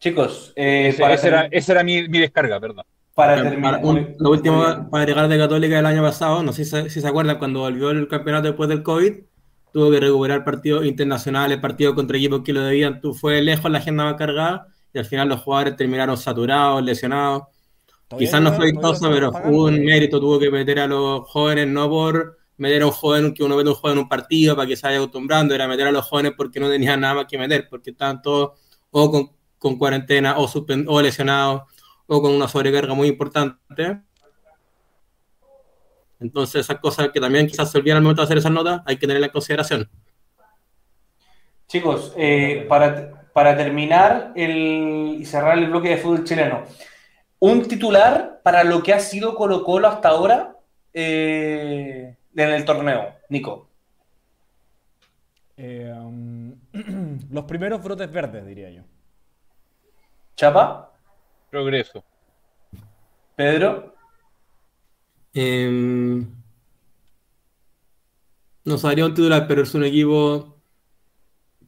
Chicos, 0.00 0.52
eh, 0.56 0.88
esa, 0.88 1.12
era, 1.12 1.48
esa, 1.50 1.72
era, 1.72 1.84
mi, 1.84 2.08
mi 2.08 2.18
descarga, 2.18 2.60
perdón. 2.60 2.84
Para 3.14 3.42
terminar, 3.42 3.80
lo 3.82 4.30
último 4.30 4.88
para 4.90 5.02
agregar 5.02 5.28
de 5.28 5.38
Católica 5.38 5.76
del 5.76 5.86
año 5.86 6.02
pasado, 6.02 6.40
no 6.42 6.52
sé 6.52 6.64
si, 6.64 6.88
si, 6.88 7.00
se 7.00 7.08
acuerdan, 7.08 7.38
cuando 7.38 7.60
volvió 7.60 7.90
el 7.90 8.06
campeonato 8.06 8.46
después 8.46 8.68
del 8.68 8.84
COVID, 8.84 9.12
tuvo 9.72 9.90
que 9.90 9.98
recuperar 9.98 10.44
partidos 10.44 10.86
internacionales, 10.86 11.58
partidos 11.58 11.96
contra 11.96 12.16
equipos 12.16 12.42
que 12.44 12.52
lo 12.52 12.62
debían, 12.62 13.00
tú 13.00 13.14
fue 13.14 13.42
lejos 13.42 13.68
la 13.70 13.78
agenda 13.78 14.04
más 14.04 14.14
cargada 14.14 14.68
y 14.92 14.98
al 14.98 15.04
final 15.04 15.28
los 15.28 15.40
jugadores 15.40 15.74
terminaron 15.74 16.16
saturados, 16.16 16.82
lesionados. 16.82 17.44
Quizás 18.16 18.40
no 18.40 18.52
fue 18.54 18.72
vistoso, 18.72 19.10
pero 19.10 19.32
fue 19.32 19.50
un 19.50 19.84
mérito, 19.84 20.18
tuvo 20.18 20.38
que 20.38 20.50
meter 20.50 20.80
a 20.80 20.86
los 20.86 21.28
jóvenes 21.28 21.66
no 21.66 21.90
por 21.90 22.38
meter 22.56 22.82
a 22.82 22.86
un 22.86 22.92
joven 22.92 23.34
que 23.34 23.44
uno 23.44 23.56
mete 23.56 23.68
a 23.68 23.72
un 23.72 23.78
joven 23.78 23.98
en 23.98 24.02
un 24.02 24.08
partido 24.08 24.56
para 24.56 24.66
que 24.66 24.76
se 24.76 24.86
vaya 24.86 24.98
acostumbrando, 24.98 25.54
era 25.54 25.68
meter 25.68 25.86
a 25.86 25.92
los 25.92 26.06
jóvenes 26.06 26.32
porque 26.36 26.58
no 26.58 26.68
tenían 26.68 27.00
nada 27.00 27.14
más 27.14 27.26
que 27.26 27.38
meter, 27.38 27.68
porque 27.68 27.90
estaban 27.90 28.22
todos 28.22 28.58
o 28.90 29.10
con, 29.10 29.30
con 29.58 29.76
cuarentena 29.76 30.38
o, 30.38 30.48
o 30.86 31.02
lesionados 31.02 31.62
o 32.06 32.22
con 32.22 32.32
una 32.32 32.48
sobrecarga 32.48 32.94
muy 32.94 33.08
importante. 33.08 34.00
Entonces, 36.20 36.62
esas 36.62 36.80
cosas 36.80 37.10
que 37.12 37.20
también 37.20 37.46
quizás 37.46 37.70
se 37.70 37.78
olvidan 37.78 37.98
al 37.98 38.02
momento 38.02 38.22
de 38.22 38.24
hacer 38.24 38.38
esas 38.38 38.50
notas, 38.50 38.82
hay 38.86 38.96
que 38.96 39.06
tenerla 39.06 39.26
en 39.26 39.32
consideración. 39.32 39.88
Chicos, 41.68 42.14
eh, 42.16 42.64
para, 42.68 43.30
para, 43.32 43.56
terminar 43.56 44.32
el, 44.34 45.18
y 45.20 45.24
cerrar 45.26 45.58
el 45.58 45.68
bloque 45.68 45.90
de 45.90 45.98
fútbol 45.98 46.24
chileno, 46.24 46.64
un 47.40 47.68
titular 47.68 48.40
para 48.42 48.64
lo 48.64 48.82
que 48.82 48.92
ha 48.92 49.00
sido 49.00 49.34
Colo 49.34 49.64
Colo 49.64 49.88
hasta 49.88 50.08
ahora 50.08 50.56
eh, 50.92 52.16
en 52.34 52.50
el 52.50 52.64
torneo, 52.64 53.14
Nico. 53.28 53.68
Eh, 55.56 55.92
um, 55.92 56.54
los 57.30 57.44
primeros 57.44 57.82
brotes 57.82 58.10
verdes, 58.10 58.46
diría 58.46 58.70
yo. 58.70 58.82
Chapa. 60.36 60.92
Progreso. 61.50 62.04
Pedro. 63.34 63.94
Eh, 65.34 66.24
no 68.64 68.78
sabría 68.78 69.06
un 69.06 69.14
titular, 69.14 69.46
pero 69.48 69.62
es 69.62 69.74
un 69.74 69.84
equipo 69.84 70.56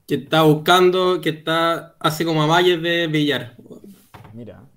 que 0.06 0.16
está 0.16 0.42
buscando, 0.42 1.20
que 1.20 1.30
está 1.30 1.96
hace 1.98 2.24
como 2.24 2.42
a 2.42 2.46
Valles 2.46 2.83
de 2.83 3.06
Villar. 3.06 3.56
Mira. 4.33 4.69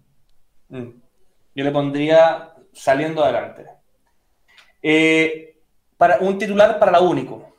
Mm. 0.73 1.01
Yo 1.55 1.63
le 1.63 1.71
pondría 1.71 2.55
saliendo 2.73 3.23
adelante. 3.23 3.67
Eh, 4.81 5.61
para, 5.95 6.17
un 6.17 6.39
titular 6.39 6.79
para 6.79 6.91
la 6.91 6.99
único. 6.99 7.55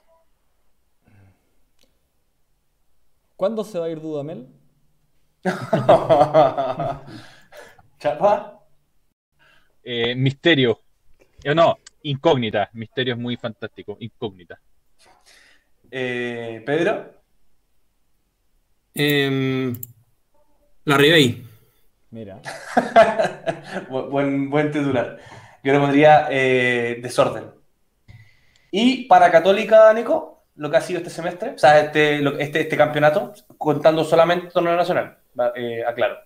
¿Cuándo 3.36 3.62
se 3.62 3.78
va 3.78 3.86
a 3.86 3.90
ir 3.90 4.00
Dudamel? 4.00 4.48
¿Chapa? 7.98 8.66
Eh, 9.84 10.16
misterio. 10.16 10.80
Eh, 11.44 11.54
no, 11.54 11.76
incógnita. 12.02 12.68
Misterio 12.72 13.14
es 13.14 13.20
muy 13.20 13.36
fantástico. 13.36 13.96
Incógnita. 14.00 14.60
Eh, 15.88 16.64
Pedro. 16.66 17.14
Em, 18.92 19.72
la 20.84 20.96
Ribey. 20.96 21.53
Mira. 22.14 22.40
buen, 23.90 24.48
buen 24.48 24.70
titular. 24.70 25.18
Yo 25.64 25.72
le 25.72 25.80
pondría 25.80 26.28
desorden. 26.28 27.50
¿Y 28.70 29.06
para 29.06 29.32
Católica, 29.32 29.92
Nico? 29.92 30.44
Lo 30.54 30.70
que 30.70 30.76
ha 30.76 30.80
sido 30.80 30.98
este 30.98 31.10
semestre, 31.10 31.50
o 31.50 31.58
sea, 31.58 31.80
este, 31.80 32.22
este, 32.40 32.60
este 32.60 32.76
campeonato, 32.76 33.32
contando 33.58 34.04
solamente 34.04 34.52
torneo 34.52 34.76
nacional, 34.76 35.18
aclaro. 35.88 36.18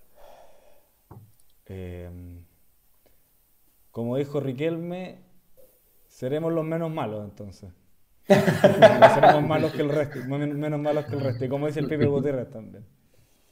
Em, 1.65 2.45
como 3.89 4.17
dijo 4.17 4.39
Riquelme, 4.39 5.23
seremos 6.07 6.53
los 6.53 6.65
menos 6.65 6.91
malos 6.91 7.23
entonces. 7.23 7.71
seremos 8.27 9.41
malos 9.41 9.71
que 9.71 9.81
el 9.81 9.89
resto, 9.89 10.19
menos 10.27 10.79
malos 10.79 11.05
que 11.05 11.15
el 11.15 11.21
resto. 11.21 11.45
Y 11.45 11.49
como 11.49 11.65
dice 11.65 11.79
el 11.79 11.87
Pipe 11.87 12.05
Gutiérrez 12.05 12.51
también. 12.51 12.85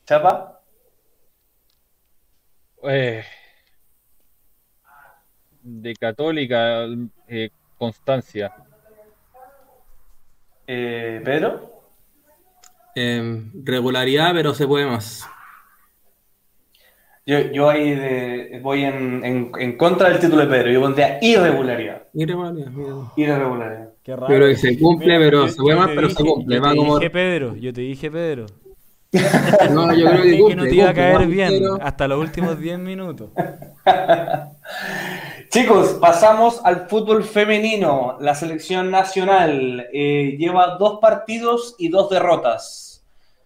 ¿Chapa? 0.05 0.56
Eh, 2.83 3.23
de 5.61 5.95
Católica, 5.95 6.85
eh, 7.27 7.49
Constancia. 7.77 8.53
Eh, 10.65 11.21
¿Pedro? 11.23 11.77
Em, 12.95 13.51
regularidad, 13.63 14.31
pero 14.33 14.53
se 14.53 14.67
puede 14.67 14.85
más. 14.85 15.27
Yo, 17.25 17.39
yo 17.51 17.69
ahí 17.69 17.93
de, 17.93 18.59
voy 18.63 18.83
en, 18.83 19.23
en, 19.23 19.51
en, 19.59 19.77
contra 19.77 20.09
del 20.09 20.19
título 20.19 20.43
de 20.43 20.47
Pedro. 20.47 20.71
Yo 20.71 20.81
pondría 20.81 21.19
irregularidad. 21.21 22.07
Irregularidad. 22.13 22.71
Irregularidad. 23.17 23.89
Qué 24.01 24.15
raro. 24.15 24.27
Creo 24.27 24.47
que 24.47 24.55
se 24.55 24.79
cumple, 24.79 25.19
pero 25.19 25.47
se 25.49 25.57
puede 25.57 25.77
más, 25.77 25.89
pero 25.93 26.09
se 26.09 26.23
cumple. 26.23 26.55
Yo 26.55 26.63
te 26.63 26.95
dije 26.95 27.09
Pedro, 27.09 27.55
yo 27.55 27.73
te 27.73 27.81
dije 27.81 28.09
Pedro. 28.09 28.45
no, 29.71 29.93
yo 29.93 30.09
creo 30.09 30.21
que, 30.21 30.37
cumple, 30.37 30.47
que 30.47 30.55
no 30.55 30.63
te 30.63 30.75
iba 30.75 30.89
a 30.89 30.93
caer 30.93 31.27
bien 31.27 31.63
hasta 31.81 32.07
los 32.07 32.19
últimos 32.19 32.59
10 32.59 32.79
minutos. 32.79 33.29
Chicos, 35.49 35.97
pasamos 36.01 36.59
al 36.63 36.89
fútbol 36.89 37.23
femenino. 37.23 38.17
La 38.19 38.35
selección 38.35 38.91
nacional 38.91 39.87
eh, 39.93 40.35
lleva 40.37 40.75
dos 40.77 40.99
partidos 40.99 41.75
y 41.77 41.87
dos 41.87 42.09
derrotas. 42.09 43.05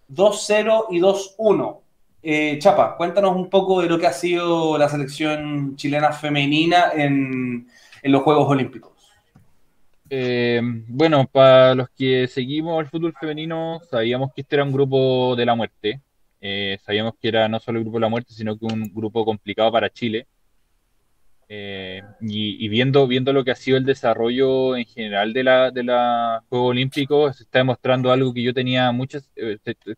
2-0 0.09 0.85
y 0.89 0.99
2-1. 0.99 1.81
Eh, 2.23 2.59
Chapa, 2.59 2.95
cuéntanos 2.97 3.35
un 3.35 3.49
poco 3.49 3.81
de 3.81 3.89
lo 3.89 3.97
que 3.97 4.07
ha 4.07 4.13
sido 4.13 4.77
la 4.77 4.89
selección 4.89 5.75
chilena 5.75 6.11
femenina 6.11 6.91
en, 6.93 7.67
los 8.03 8.23
Juegos 8.23 8.49
Olímpicos. 8.49 8.91
Eh, 10.13 10.59
bueno, 10.89 11.25
para 11.25 11.73
los 11.73 11.89
que 11.91 12.27
seguimos 12.27 12.81
el 12.81 12.89
fútbol 12.89 13.13
femenino, 13.17 13.79
sabíamos 13.89 14.33
que 14.33 14.41
este 14.41 14.55
era 14.57 14.65
un 14.65 14.73
grupo 14.73 15.37
de 15.37 15.45
la 15.45 15.55
muerte. 15.55 16.01
Eh, 16.41 16.77
sabíamos 16.83 17.13
que 17.21 17.29
era 17.29 17.47
no 17.47 17.59
solo 17.61 17.77
el 17.79 17.85
grupo 17.85 17.97
de 17.97 18.01
la 18.01 18.09
muerte, 18.09 18.33
sino 18.33 18.57
que 18.59 18.65
un 18.65 18.93
grupo 18.93 19.23
complicado 19.23 19.71
para 19.71 19.89
Chile. 19.89 20.27
y, 22.21 22.67
viendo, 22.69 23.07
viendo 23.07 23.33
lo 23.33 23.43
que 23.43 23.51
ha 23.51 23.55
sido 23.55 23.77
el 23.77 23.85
desarrollo 23.85 24.75
en 24.75 24.85
general 24.85 25.33
de 25.33 25.43
la, 25.43 25.71
de 25.71 25.83
la 25.83 26.43
Juegos 26.49 26.69
Olímpicos, 26.71 27.37
se 27.37 27.43
está 27.43 27.59
demostrando 27.59 28.11
algo 28.11 28.33
que 28.33 28.43
yo 28.43 28.53
tenía 28.53 28.91
muchas, 28.91 29.29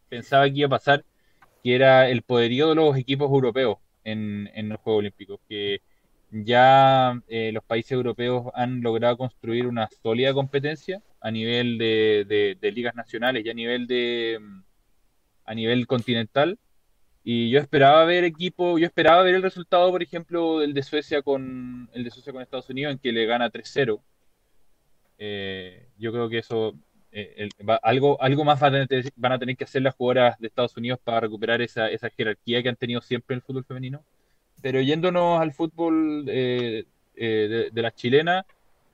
pensaba 0.10 0.46
que 0.50 0.60
iba 0.60 0.68
a 0.68 0.70
pasar, 0.70 1.06
que 1.64 1.76
era 1.76 2.10
el 2.10 2.24
poderío 2.24 2.70
de 2.70 2.76
los 2.76 2.98
equipos 2.98 3.30
europeos 3.30 3.78
en, 4.04 4.50
en 4.56 4.70
los 4.70 4.80
Juegos 4.80 5.00
Olímpicos, 5.00 5.40
que 5.48 5.82
ya 6.34 7.22
eh, 7.28 7.52
los 7.52 7.64
países 7.64 7.92
europeos 7.92 8.52
han 8.56 8.82
logrado 8.82 9.18
construir 9.18 9.68
una 9.68 9.88
sólida 10.02 10.34
competencia 10.34 11.02
a 11.22 11.30
nivel 11.32 11.78
de, 11.78 12.58
ligas 12.74 12.96
nacionales 12.96 13.46
y 13.46 13.50
a 13.50 13.54
nivel 13.54 13.88
de 13.88 14.40
a 15.46 15.54
nivel 15.54 15.86
continental. 15.88 16.58
Y 17.24 17.50
yo 17.52 17.60
esperaba 17.60 18.04
ver 18.06 18.24
equipo 18.24 18.80
yo 18.80 18.86
esperaba 18.86 19.24
ver 19.24 19.36
el 19.36 19.44
resultado 19.44 19.92
por 19.92 20.04
ejemplo 20.04 20.60
del 20.60 20.74
de 20.74 20.84
Suecia 20.84 21.22
con 21.22 21.90
el 21.94 22.04
de 22.04 22.12
Suecia 22.12 22.34
con 22.34 22.42
Estados 22.42 22.70
Unidos 22.70 22.94
en 22.94 23.00
que 23.00 23.12
le 23.14 23.26
gana 23.26 23.50
3-0 23.50 24.02
eh, 25.20 25.88
yo 25.98 26.12
creo 26.12 26.30
que 26.30 26.40
eso 26.40 26.76
eh, 27.12 27.50
algo 27.84 28.22
algo 28.22 28.44
más 28.44 28.60
van 28.60 28.76
a, 28.76 28.88
tener, 29.40 29.56
que 29.58 29.64
hacer 29.64 29.82
las 29.84 29.96
jugadoras 29.96 30.40
de 30.40 30.48
Estados 30.48 30.76
Unidos 30.76 31.00
para 31.04 31.22
recuperar 31.22 31.62
esa, 31.62 31.90
esa 31.90 32.10
jerarquía 32.10 32.62
que 32.64 32.70
han 32.70 32.76
tenido 32.76 33.02
siempre 33.02 33.36
en 33.36 33.38
el 33.38 33.44
fútbol 33.44 33.66
femenino 33.66 34.04
pero 34.64 34.80
yéndonos 34.80 35.42
al 35.42 35.52
fútbol 35.52 36.24
eh, 36.30 36.86
eh, 37.18 37.70
de, 37.72 37.82
las 37.82 37.94
chilenas, 37.96 38.46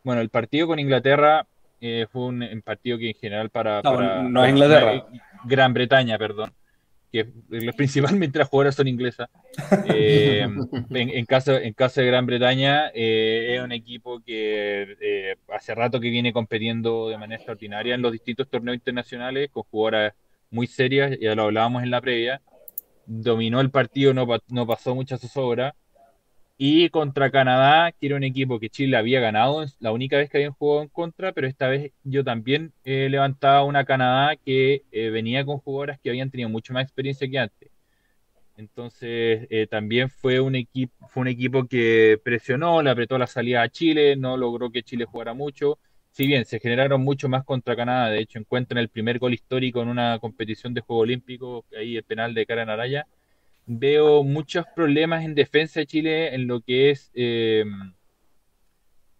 bueno, 0.03 0.19
el 0.19 0.29
partido 0.29 0.65
con 0.65 0.79
Inglaterra 0.79 1.45
eh, 1.79 2.07
fue 2.11 2.25
un, 2.25 2.61
partido 2.65 2.97
que 2.97 3.09
en 3.09 3.15
general 3.15 3.51
para... 3.51 3.83
No, 3.83 4.43
es 4.43 4.49
Inglaterra. 4.49 5.05
Gran 5.45 5.71
Bretaña, 5.75 6.17
perdón. 6.17 6.51
Que 7.11 7.25
principalmente 7.77 8.39
las 8.39 8.47
jugadoras 8.47 8.73
son 8.73 8.87
inglesas. 8.87 9.29
en, 9.85 11.25
caso, 11.27 11.55
en 11.55 11.73
caso 11.73 12.01
de 12.01 12.07
Gran 12.07 12.25
Bretaña, 12.25 12.87
es 12.87 13.61
un 13.61 13.71
equipo 13.71 14.21
que 14.25 15.35
hace 15.53 15.75
rato 15.75 15.99
que 15.99 16.09
viene 16.09 16.33
compitiendo 16.33 17.09
de 17.09 17.17
manera 17.19 17.35
extraordinaria 17.35 17.93
en 17.93 18.01
los 18.01 18.11
distintos 18.11 18.49
torneos 18.49 18.75
internacionales 18.75 19.51
con 19.51 19.61
jugadoras 19.69 20.13
muy 20.49 20.65
serias, 20.65 21.15
ya 21.21 21.35
lo 21.35 21.43
hablábamos 21.43 21.83
en 21.83 21.91
la 21.91 22.01
previa, 22.01 22.41
dominó 23.09 23.59
el 23.59 23.71
partido, 23.71 24.13
no, 24.13 24.27
no 24.49 24.67
pasó 24.67 24.95
mucha 24.95 25.17
zozobra. 25.17 25.75
Y 26.57 26.89
contra 26.89 27.31
Canadá, 27.31 27.91
que 27.93 28.07
era 28.07 28.17
un 28.17 28.23
equipo 28.23 28.59
que 28.59 28.69
Chile 28.69 28.97
había 28.97 29.21
ganado, 29.21 29.65
la 29.79 29.91
única 29.93 30.17
vez 30.17 30.29
que 30.29 30.37
habían 30.37 30.51
jugado 30.53 30.83
en 30.83 30.89
contra, 30.89 31.31
pero 31.31 31.47
esta 31.47 31.69
vez 31.69 31.93
yo 32.03 32.23
también 32.23 32.73
eh, 32.83 33.07
levantaba 33.09 33.63
una 33.63 33.85
Canadá 33.85 34.35
que 34.35 34.83
eh, 34.91 35.09
venía 35.09 35.45
con 35.45 35.59
jugadoras 35.59 35.99
que 36.01 36.09
habían 36.09 36.29
tenido 36.29 36.49
mucho 36.49 36.73
más 36.73 36.83
experiencia 36.83 37.29
que 37.29 37.39
antes. 37.39 37.71
Entonces 38.57 39.47
eh, 39.49 39.67
también 39.71 40.09
fue 40.09 40.41
un, 40.41 40.55
equipo, 40.55 41.07
fue 41.07 41.21
un 41.21 41.27
equipo 41.29 41.65
que 41.65 42.19
presionó, 42.23 42.81
le 42.81 42.89
apretó 42.89 43.17
la 43.17 43.27
salida 43.27 43.61
a 43.61 43.69
Chile, 43.69 44.17
no 44.17 44.35
logró 44.35 44.69
que 44.69 44.83
Chile 44.83 45.05
jugara 45.05 45.33
mucho 45.33 45.79
si 46.11 46.27
bien 46.27 46.45
se 46.45 46.59
generaron 46.59 47.01
mucho 47.01 47.29
más 47.29 47.43
contra 47.43 47.75
Canadá, 47.75 48.09
de 48.09 48.19
hecho 48.19 48.39
encuentran 48.39 48.79
el 48.79 48.89
primer 48.89 49.19
gol 49.19 49.33
histórico 49.33 49.81
en 49.81 49.89
una 49.89 50.19
competición 50.19 50.73
de 50.73 50.81
Juego 50.81 51.03
Olímpico, 51.03 51.65
ahí 51.77 51.97
el 51.97 52.03
penal 52.03 52.33
de 52.33 52.45
Karen 52.45 52.69
Araya, 52.69 53.07
veo 53.65 54.23
muchos 54.23 54.65
problemas 54.75 55.23
en 55.23 55.35
defensa 55.35 55.79
de 55.79 55.85
Chile 55.85 56.35
en 56.35 56.47
lo 56.47 56.61
que 56.61 56.89
es 56.89 57.11
eh, 57.13 57.63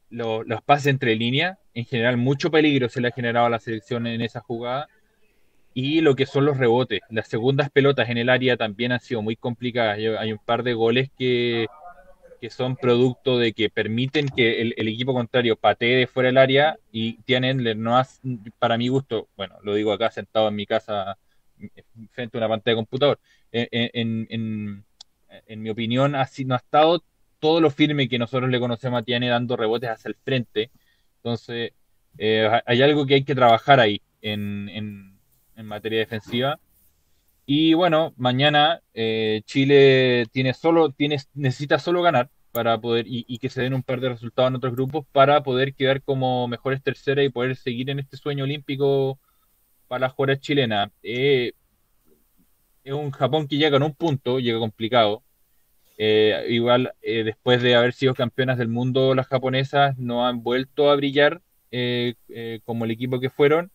los 0.09 0.61
pases 0.63 0.87
entre 0.87 1.15
líneas, 1.15 1.57
en 1.73 1.85
general 1.85 2.17
mucho 2.17 2.49
peligro 2.49 2.89
se 2.89 2.99
le 2.99 3.09
ha 3.09 3.11
generado 3.11 3.45
a 3.45 3.49
la 3.49 3.59
selección 3.59 4.07
en 4.07 4.21
esa 4.21 4.39
jugada, 4.39 4.87
y 5.73 6.01
lo 6.01 6.15
que 6.15 6.25
son 6.25 6.45
los 6.45 6.57
rebotes. 6.57 7.01
Las 7.09 7.27
segundas 7.27 7.69
pelotas 7.69 8.09
en 8.09 8.17
el 8.17 8.29
área 8.29 8.57
también 8.57 8.91
han 8.91 8.99
sido 8.99 9.21
muy 9.21 9.35
complicadas. 9.35 9.97
Hay 9.97 10.31
un 10.31 10.39
par 10.39 10.63
de 10.63 10.73
goles 10.73 11.09
que 11.17 11.67
que 12.39 12.49
son 12.49 12.75
producto 12.75 13.37
de 13.37 13.53
que 13.53 13.69
permiten 13.69 14.27
que 14.27 14.61
el, 14.61 14.87
equipo 14.87 15.13
contrario 15.13 15.55
patee 15.55 15.97
de 15.97 16.07
fuera 16.07 16.27
del 16.27 16.37
área 16.37 16.77
y 16.91 17.21
tienen, 17.23 17.63
no 17.81 18.01
para 18.59 18.77
mi 18.77 18.87
gusto, 18.87 19.27
bueno, 19.35 19.55
lo 19.63 19.75
digo 19.75 19.91
acá 19.91 20.11
sentado 20.11 20.47
en 20.47 20.55
mi 20.55 20.65
casa 20.65 21.17
frente 22.11 22.37
a 22.37 22.39
una 22.39 22.47
pantalla 22.47 22.73
de 22.73 22.81
computador, 22.81 23.19
en, 23.51 24.27
en, 24.29 25.61
mi 25.61 25.69
opinión 25.69 26.15
así 26.15 26.45
no 26.45 26.55
ha 26.55 26.57
estado 26.57 27.03
todo 27.39 27.61
lo 27.61 27.71
firme 27.71 28.09
que 28.09 28.19
nosotros 28.19 28.49
le 28.49 28.59
conocemos 28.59 29.01
a 29.01 29.03
Tiene 29.03 29.29
dando 29.29 29.55
rebotes 29.55 29.89
hacia 29.89 30.09
el 30.09 30.15
frente. 30.15 30.71
Entonces, 31.17 31.73
eh, 32.17 32.49
hay 32.65 32.81
algo 32.81 33.05
que 33.05 33.15
hay 33.15 33.23
que 33.23 33.35
trabajar 33.35 33.79
ahí 33.79 34.01
en, 34.21 35.17
materia 35.63 35.99
defensiva. 35.99 36.59
Y 37.51 37.73
bueno, 37.73 38.13
mañana 38.15 38.79
eh, 38.93 39.41
Chile 39.45 40.27
tiene 40.31 40.53
solo, 40.53 40.91
tiene, 40.91 41.17
necesita 41.33 41.79
solo 41.79 42.03
ganar 42.03 42.29
para 42.51 42.79
poder, 42.79 43.05
y, 43.07 43.39
que 43.39 43.49
se 43.49 43.63
den 43.63 43.73
un 43.73 43.81
par 43.81 43.99
de 44.01 44.09
resultados 44.09 44.49
en 44.49 44.57
otros 44.57 44.73
grupos 44.73 45.07
para 45.11 45.41
poder 45.41 45.73
quedar 45.73 46.03
como 46.03 46.47
mejores 46.47 46.83
terceras 46.83 47.25
y 47.25 47.29
poder 47.29 47.55
seguir 47.55 47.89
en 47.89 47.97
este 47.97 48.17
sueño 48.17 48.43
olímpico 48.43 49.19
para 49.87 50.01
las 50.01 50.13
jugadoras 50.13 50.41
chilenas. 50.41 50.91
Eh, 51.01 51.53
es 52.83 52.93
un 52.93 53.09
Japón 53.09 53.47
que 53.47 53.57
llega 53.57 53.77
en 53.77 53.83
un 53.83 53.95
punto, 53.95 54.39
llega 54.39 54.59
complicado. 54.59 55.23
Eh, 55.97 56.45
igual, 56.49 56.93
después 57.01 57.63
de 57.63 57.73
haber 57.73 57.93
sido 57.93 58.13
campeonas 58.13 58.59
del 58.59 58.67
mundo, 58.67 59.15
las 59.15 59.25
japonesas 59.25 59.97
no 59.97 60.27
han 60.27 60.43
vuelto 60.43 60.91
a 60.91 60.95
brillar 60.95 61.41
como 62.63 62.85
el 62.85 62.91
equipo 62.91 63.19
que 63.19 63.31
fueron 63.31 63.71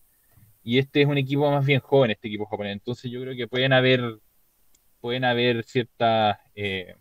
y 0.64 0.78
este 0.78 1.02
es 1.02 1.08
un 1.08 1.18
equipo 1.18 1.50
más 1.50 1.64
bien 1.66 1.80
joven, 1.80 2.10
este 2.12 2.28
equipo 2.28 2.46
japonés. 2.46 2.72
Entonces 2.74 3.10
yo 3.10 3.20
creo 3.20 3.36
que 3.36 3.46
pueden 3.48 3.72
haber, 3.72 4.18
pueden 5.00 5.24
haber 5.24 5.64
ciertas, 5.64 6.38
eh, 6.54 6.96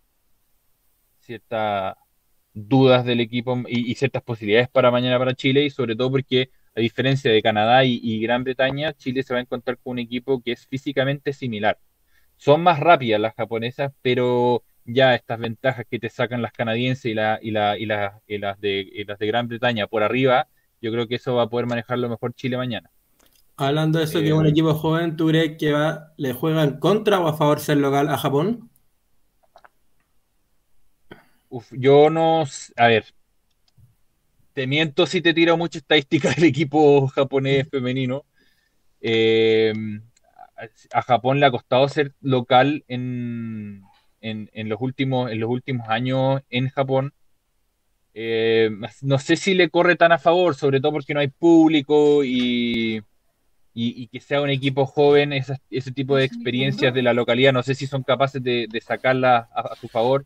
ciertas 1.20 1.96
dudas 2.54 3.06
del 3.06 3.22
equipo 3.22 3.64
y, 3.68 3.96
ciertas 3.96 4.24
posibilidades 4.24 4.70
para 4.70 4.92
mañana 4.92 5.18
para 5.20 5.34
Chile 5.36 5.64
y 5.64 5.70
sobre 5.70 5.96
todo 5.96 6.12
porque 6.12 6.52
a 6.76 6.82
diferencia 6.82 7.32
de 7.32 7.42
Canadá 7.42 7.86
y, 7.86 8.20
Gran 8.22 8.44
Bretaña, 8.44 8.94
Chile 8.94 9.24
se 9.24 9.34
va 9.34 9.40
a 9.40 9.44
encontrar 9.44 9.78
con 9.80 9.92
un 9.94 10.00
equipo 10.00 10.42
que 10.42 10.54
es 10.54 10.68
físicamente 10.68 11.34
similar. 11.34 11.80
Son 12.38 12.62
más 12.62 12.80
rápidas 12.80 13.22
las 13.22 13.36
japonesas, 13.36 13.94
pero 14.02 14.64
ya 14.86 15.16
estas 15.16 15.40
ventajas 15.40 15.86
que 15.90 16.00
te 16.00 16.10
sacan 16.10 16.42
las 16.42 16.52
canadienses 16.52 17.06
y, 17.06 17.14
la, 17.14 17.40
y, 17.42 17.52
la, 17.52 17.78
y, 17.78 17.84
y 17.84 18.38
las, 18.40 18.60
de, 18.60 19.06
las 19.08 19.20
de 19.20 19.28
Gran 19.28 19.48
Bretaña 19.48 19.88
por 19.88 20.04
arriba, 20.04 20.48
yo 20.82 20.92
creo 20.92 21.08
que 21.08 21.16
eso 21.16 21.36
va 21.36 21.44
a 21.44 21.50
poder 21.50 21.68
manejarlo 21.68 22.10
mejor 22.10 22.34
Chile 22.34 22.58
mañana. 22.58 22.92
Hablando 23.56 24.00
de 24.00 24.06
eso, 24.06 24.20
que 24.20 24.28
es 24.28 24.34
un 24.34 24.48
eh, 24.48 24.50
equipo 24.50 24.74
joven, 24.74 25.16
¿tú 25.16 25.28
crees 25.28 25.58
que 25.58 25.72
va, 25.72 26.14
le 26.18 26.34
juega 26.34 26.64
en 26.64 26.80
contra 26.80 27.20
o 27.20 27.28
a 27.28 27.38
favor 27.38 27.60
ser 27.60 27.78
local 27.78 28.10
a 28.10 28.18
Japón? 28.18 28.70
Uf, 31.50 31.72
yo 31.72 32.10
no. 32.10 32.46
A 32.78 32.88
ver. 32.88 33.06
Te 34.54 34.68
miento 34.68 35.06
si 35.06 35.22
te 35.22 35.34
tiro 35.34 35.58
mucha 35.58 35.80
estadística 35.80 36.32
del 36.32 36.46
equipo 36.46 37.08
japonés 37.08 37.68
femenino. 37.70 38.26
Eh, 39.02 39.74
a 40.94 41.02
Japón 41.02 41.40
le 41.40 41.46
ha 41.46 41.52
costado 41.52 41.88
ser 41.90 42.14
local 42.22 42.84
en, 42.88 43.84
en, 44.22 44.70
los, 44.70 44.82
últimos, 44.82 45.32
en 45.32 45.40
los 45.40 45.50
últimos 45.50 45.88
años 45.90 46.42
en 46.50 46.70
Japón. 46.70 47.14
Eh, 48.14 48.70
no 49.02 49.20
sé 49.20 49.36
si 49.36 49.54
le 49.54 49.70
corre 49.70 49.96
tan 49.96 50.12
a 50.12 50.20
favor, 50.20 50.56
sobre 50.56 50.80
todo 50.80 50.94
porque 50.94 51.14
no 51.14 51.20
hay 51.20 51.28
público 51.30 52.24
y 52.24 53.04
y, 53.74 54.08
que 54.08 54.20
sea 54.20 54.42
un 54.42 54.50
equipo 54.50 54.86
joven, 54.86 55.34
ese 55.34 55.92
tipo 55.92 56.16
de 56.16 56.26
experiencias 56.26 56.94
de 56.94 57.02
la 57.02 57.14
localidad, 57.14 57.54
no 57.54 57.64
sé 57.64 57.74
si 57.74 57.88
son 57.88 58.04
capaces 58.04 58.44
de, 58.44 58.68
de 58.70 58.82
sacarla 58.82 59.50
a, 59.54 59.76
su 59.76 59.88
favor. 59.88 60.26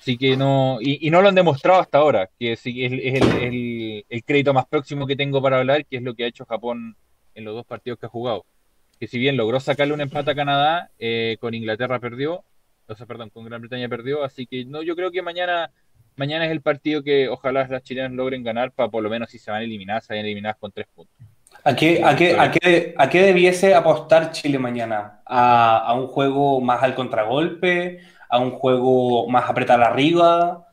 Así 0.00 0.18
que 0.18 0.36
no, 0.36 0.78
y, 0.82 1.10
no 1.10 1.22
lo 1.22 1.28
han 1.28 1.34
demostrado 1.34 1.80
hasta 1.80 1.98
ahora, 1.98 2.28
que 2.38 2.52
es, 2.52 2.60
es, 2.66 2.92
el, 2.92 4.04
el, 4.08 4.24
crédito 4.24 4.52
más 4.52 4.66
próximo 4.66 5.06
que 5.06 5.16
tengo 5.16 5.40
para 5.40 5.58
hablar, 5.58 5.86
que 5.86 5.96
es 5.96 6.02
lo 6.02 6.14
que 6.14 6.24
ha 6.24 6.26
hecho 6.26 6.44
Japón 6.44 6.96
en 7.34 7.44
los 7.44 7.54
dos 7.54 7.64
partidos 7.64 7.98
que 7.98 8.06
ha 8.06 8.10
jugado. 8.10 8.44
Que 9.00 9.06
si 9.06 9.18
bien 9.18 9.36
logró 9.38 9.60
sacarle 9.60 9.94
un 9.94 10.02
empate 10.02 10.32
a 10.32 10.34
Canadá, 10.34 10.90
eh, 10.98 11.38
con 11.40 11.54
Inglaterra 11.54 11.98
perdió, 12.00 12.44
o 12.86 12.94
sea, 12.94 13.06
perdón, 13.06 13.30
con 13.30 13.46
Gran 13.46 13.62
Bretaña 13.62 13.88
perdió, 13.88 14.24
así 14.24 14.46
que 14.46 14.66
no, 14.66 14.82
yo 14.82 14.94
creo 14.94 15.10
que 15.10 15.22
mañana, 15.22 15.70
mañana 16.16 16.44
es 16.44 16.52
el 16.52 16.60
partido 16.60 17.02
que 17.02 17.30
ojalá 17.30 17.66
las 17.66 17.82
chilenas 17.82 18.12
logren 18.12 18.42
ganar 18.44 18.72
para 18.72 18.90
por 18.90 19.02
lo 19.02 19.08
menos 19.08 19.30
si 19.30 19.38
se 19.38 19.50
van 19.50 19.62
eliminadas, 19.62 20.04
se 20.04 20.12
vayan 20.12 20.26
eliminadas 20.26 20.58
con 20.58 20.70
tres 20.70 20.86
puntos. 20.94 21.33
¿A 21.66 21.74
qué, 21.74 22.04
a, 22.04 22.14
qué, 22.14 22.36
a, 22.38 22.50
qué, 22.50 22.94
¿A 22.98 23.08
qué 23.08 23.22
debiese 23.22 23.74
apostar 23.74 24.32
Chile 24.32 24.58
mañana? 24.58 25.22
¿A, 25.24 25.78
¿A, 25.78 25.94
un 25.94 26.08
juego 26.08 26.60
más 26.60 26.82
al 26.82 26.94
contragolpe? 26.94 28.00
¿A 28.28 28.38
un 28.38 28.50
juego 28.50 29.26
más 29.30 29.48
apretar 29.48 29.82
arriba? 29.82 30.68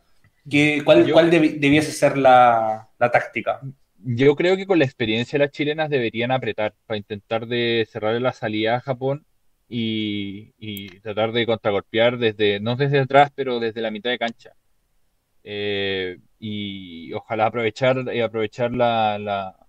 ¿Qué, 0.50 0.82
¿Cuál, 0.84 1.10
cuál 1.10 1.30
debiese 1.32 1.94
ser 1.94 2.18
la, 2.18 2.90
la, 3.00 3.10
táctica? 3.10 3.62
Yo 4.00 4.36
creo 4.36 4.58
que 4.58 4.66
con 4.66 4.80
la 4.80 4.86
experiencia 4.86 5.40
las 5.40 5.52
chilenas 5.52 5.90
deberían 5.90 6.32
apretar 6.32 6.74
para 6.86 6.98
intentar 6.98 7.48
de 7.48 7.88
cerrar 7.90 8.20
la 8.22 8.34
salida 8.34 8.76
a 8.76 8.82
Japón 8.82 9.26
y, 9.70 10.52
y 10.60 11.00
tratar 11.00 11.32
de 11.32 11.46
contragolpear 11.46 12.18
desde, 12.18 12.60
no 12.60 12.76
desde 12.76 13.00
atrás, 13.00 13.32
pero 13.34 13.62
desde 13.62 13.82
la 13.82 13.92
mitad 13.92 14.10
de 14.10 14.20
cancha. 14.20 14.52
Eh, 15.46 16.18
y 16.38 17.14
ojalá 17.14 17.46
aprovechar, 17.46 17.98
eh, 18.10 18.24
aprovechar 18.24 18.72
la, 18.74 19.18
la 19.18 19.61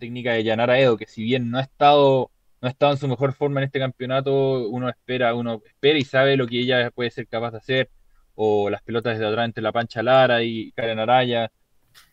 técnica 0.00 0.32
de 0.32 0.42
Yanara 0.42 0.80
Edo, 0.80 0.96
que 0.96 1.06
si 1.06 1.22
bien 1.22 1.50
no 1.50 1.58
ha 1.58 1.62
estado 1.62 2.32
no 2.60 2.68
ha 2.68 2.70
estado 2.70 2.92
en 2.92 2.98
su 2.98 3.08
mejor 3.08 3.32
forma 3.32 3.60
en 3.60 3.64
este 3.64 3.78
campeonato, 3.78 4.68
uno 4.68 4.88
espera, 4.88 5.34
uno 5.34 5.62
espera 5.64 5.98
y 5.98 6.04
sabe 6.04 6.36
lo 6.36 6.46
que 6.46 6.60
ella 6.60 6.90
puede 6.90 7.10
ser 7.10 7.26
capaz 7.26 7.52
de 7.52 7.58
hacer, 7.58 7.90
o 8.34 8.68
las 8.70 8.82
pelotas 8.82 9.14
desde 9.14 9.30
atrás 9.30 9.46
entre 9.46 9.62
la 9.62 9.72
Pancha 9.72 10.02
Lara 10.02 10.42
y 10.42 10.72
Karen 10.72 10.98
Araya, 10.98 11.50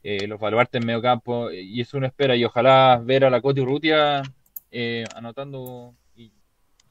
eh, 0.03 0.27
los 0.27 0.39
baluartes 0.39 0.81
en 0.81 0.87
medio 0.87 1.01
campo, 1.01 1.51
y 1.51 1.81
eso 1.81 1.97
uno 1.97 2.07
espera, 2.07 2.35
y 2.35 2.45
ojalá 2.45 3.01
ver 3.03 3.25
a 3.25 3.29
la 3.29 3.41
Coti 3.41 3.61
Urrutia 3.61 4.21
eh, 4.71 5.03
anotando 5.15 5.95
y 6.15 6.31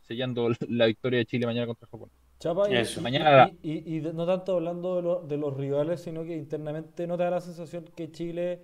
sellando 0.02 0.50
la 0.68 0.86
victoria 0.86 1.20
de 1.20 1.26
Chile 1.26 1.46
mañana 1.46 1.66
contra 1.66 1.88
Japón. 1.88 2.10
Chapa, 2.38 2.68
y, 2.68 3.00
mañana... 3.00 3.50
y, 3.62 4.00
no 4.12 4.26
tanto 4.26 4.56
hablando 4.56 5.22
de, 5.22 5.38
los 5.38 5.56
rivales, 5.56 6.02
sino 6.02 6.22
que 6.24 6.36
internamente 6.36 7.06
no 7.06 7.16
te 7.16 7.22
da 7.22 7.30
la 7.30 7.40
sensación 7.40 7.86
que 7.96 8.10
Chile 8.10 8.60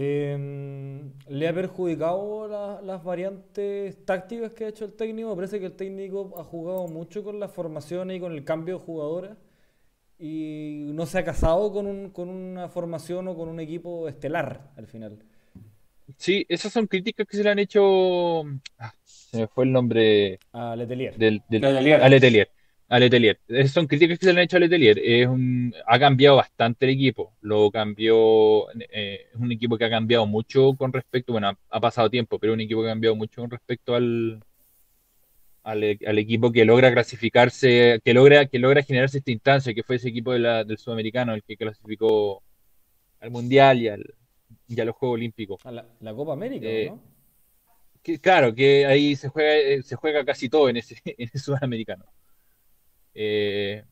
em, 0.00 1.12
le 1.26 1.48
ha 1.48 1.52
perjudicado 1.52 2.46
las 2.82 3.02
variantes 3.02 4.04
tácticas 4.04 4.52
que 4.52 4.64
ha 4.66 4.68
hecho 4.68 4.84
el 4.84 4.92
técnico. 4.92 5.34
parece 5.34 5.58
que 5.58 5.66
el 5.66 5.72
técnico 5.72 6.34
ha 6.38 6.44
jugado 6.44 6.86
mucho 6.86 7.24
con 7.24 7.40
las 7.40 7.50
formaciones 7.50 8.16
y 8.16 8.20
con 8.20 8.32
el 8.32 8.44
cambio 8.44 8.78
de 8.78 8.84
jugadores 8.84 9.32
y 10.20 10.90
no 10.94 11.04
se 11.04 11.18
ha 11.18 11.24
casado 11.24 11.72
con, 11.72 11.86
un, 11.86 12.10
con 12.10 12.28
una 12.28 12.68
formación 12.68 13.26
o 13.26 13.36
con 13.36 13.48
un 13.48 13.58
equipo 13.58 14.08
estelar 14.08 14.70
al 14.76 14.86
final. 14.86 15.18
Sí, 16.16 16.46
esas 16.48 16.72
son 16.72 16.86
críticas 16.86 17.26
que 17.26 17.36
se 17.36 17.42
le 17.42 17.50
han 17.50 17.58
hecho. 17.58 18.42
Ah, 18.78 18.94
se 19.04 19.36
me 19.36 19.46
fue 19.48 19.64
el 19.64 19.72
nombre. 19.72 20.38
A 20.52 20.76
Letelier. 20.76 21.16
Del, 21.16 21.42
A 22.00 22.08
Letelier. 22.08 22.50
A 22.90 22.98
Letelier. 22.98 23.38
Esas 23.48 23.72
son 23.72 23.86
críticas 23.86 24.18
que 24.18 24.24
se 24.26 24.32
le 24.32 24.40
han 24.40 24.44
hecho 24.44 24.56
a 24.56 24.60
Letelier. 24.60 24.98
Es 24.98 25.26
un, 25.26 25.74
ha 25.86 25.98
cambiado 25.98 26.36
bastante 26.36 26.86
el 26.86 26.92
equipo. 26.92 27.34
Lo 27.42 27.70
cambió. 27.70 28.70
Eh, 28.90 29.26
es 29.32 29.38
un 29.38 29.52
equipo 29.52 29.76
que 29.76 29.84
ha 29.84 29.90
cambiado 29.90 30.26
mucho 30.26 30.74
con 30.74 30.92
respecto. 30.92 31.32
Bueno, 31.32 31.52
ha, 31.68 31.80
pasado 31.80 32.08
tiempo, 32.08 32.38
pero 32.38 32.54
un 32.54 32.60
equipo 32.60 32.82
que 32.82 32.88
ha 32.88 32.92
cambiado 32.92 33.14
mucho 33.14 33.42
con 33.42 33.50
respecto 33.50 33.94
al, 33.94 34.42
al, 35.64 35.84
equipo 36.18 36.50
que 36.50 36.64
logra 36.64 36.92
clasificarse, 36.92 38.00
que 38.02 38.14
logra, 38.14 38.46
que 38.46 38.58
logra 38.58 38.82
generarse 38.82 39.18
esta 39.18 39.32
instancia, 39.32 39.74
que 39.74 39.82
fue 39.82 39.96
ese 39.96 40.08
equipo 40.08 40.32
del 40.32 40.78
sudamericano, 40.78 41.34
el 41.34 41.42
que 41.42 41.58
clasificó 41.58 42.42
al 43.20 43.30
mundial 43.30 43.82
y, 43.82 43.88
al, 43.88 44.14
y 44.66 44.80
a 44.80 44.84
los 44.86 44.96
Juegos 44.96 45.16
Olímpicos. 45.16 45.66
A 45.66 45.72
la, 45.72 46.14
Copa 46.14 46.32
América, 46.32 46.66
eh, 46.66 46.86
¿no? 46.90 47.02
claro, 48.22 48.54
que 48.54 48.86
ahí 48.86 49.14
se 49.16 49.28
juega, 49.28 49.56
eh, 49.56 49.82
se 49.82 49.96
juega 49.96 50.24
casi 50.24 50.48
todo 50.48 50.70
en 50.70 50.78
ese, 50.78 50.96
en 51.04 51.28
sudamericano. 51.38 52.06
Eh, 53.20 53.82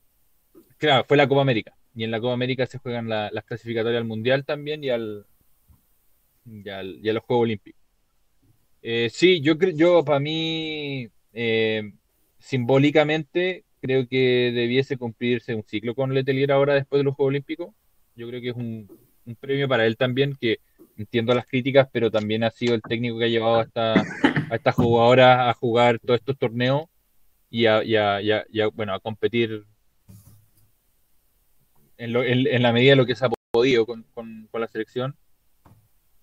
claro, 0.79 1.05
fue 1.09 1.17
la 1.17 1.27
Copa 1.27 1.41
América. 1.41 1.75
Y 1.97 2.05
en 2.05 2.13
la 2.13 2.21
Copa 2.21 2.35
América 2.35 2.65
se 2.67 2.79
juegan 2.79 3.09
las 3.09 3.45
clasificatorias 3.45 4.01
al 4.01 4.07
Mundial 4.07 4.45
también 4.45 4.85
y 4.85 4.91
al, 4.91 5.27
y, 6.45 6.69
a 6.69 7.13
los 7.13 7.25
Juegos 7.25 7.43
Olímpicos. 7.43 7.81
sí, 9.11 9.41
yo 9.41 9.59
creo, 9.59 9.75
yo 9.75 10.05
para 10.05 10.21
mí 10.21 11.09
eh, 11.33 11.93
simbólicamente, 12.39 13.65
creo 13.81 14.07
que 14.07 14.53
debiese 14.55 14.97
cumplirse 14.97 15.57
un 15.57 15.65
ciclo 15.65 15.97
con 15.97 16.15
Letelier 16.15 16.53
ahora 16.53 16.75
después 16.75 17.01
de 17.01 17.05
los 17.05 17.15
Juegos 17.17 17.31
Olímpicos. 17.31 17.75
Yo 18.15 18.29
creo 18.29 18.41
que 18.41 18.51
es 18.51 18.57
un, 18.57 18.89
premio 19.41 19.67
para 19.67 19.87
él 19.87 19.97
también, 19.97 20.37
que 20.41 20.61
entiendo 20.97 21.35
las 21.35 21.47
críticas, 21.47 21.89
pero 21.91 22.13
también 22.13 22.45
ha 22.45 22.51
sido 22.51 22.77
el 22.77 22.83
técnico 22.83 23.19
que 23.19 23.25
ha 23.25 23.29
llevado 23.29 23.59
a, 23.59 23.63
esta, 23.65 23.95
a 24.51 24.55
estas 24.55 24.75
jugadoras 24.77 25.49
a 25.49 25.53
jugar 25.55 25.99
todos 25.99 26.21
estos 26.21 26.39
torneos 26.39 26.85
y 27.51 27.67
a, 27.67 27.83
bueno, 28.75 28.95
a 28.95 29.01
competir 29.01 29.65
en, 31.99 32.63
la 32.63 32.73
medida 32.73 32.91
de 32.91 32.97
lo 32.97 33.07
que 33.07 33.15
se 33.15 33.27
ha 33.27 33.31
podido 33.51 33.87
con, 33.87 34.05
la 34.53 34.69
selección. 34.69 35.17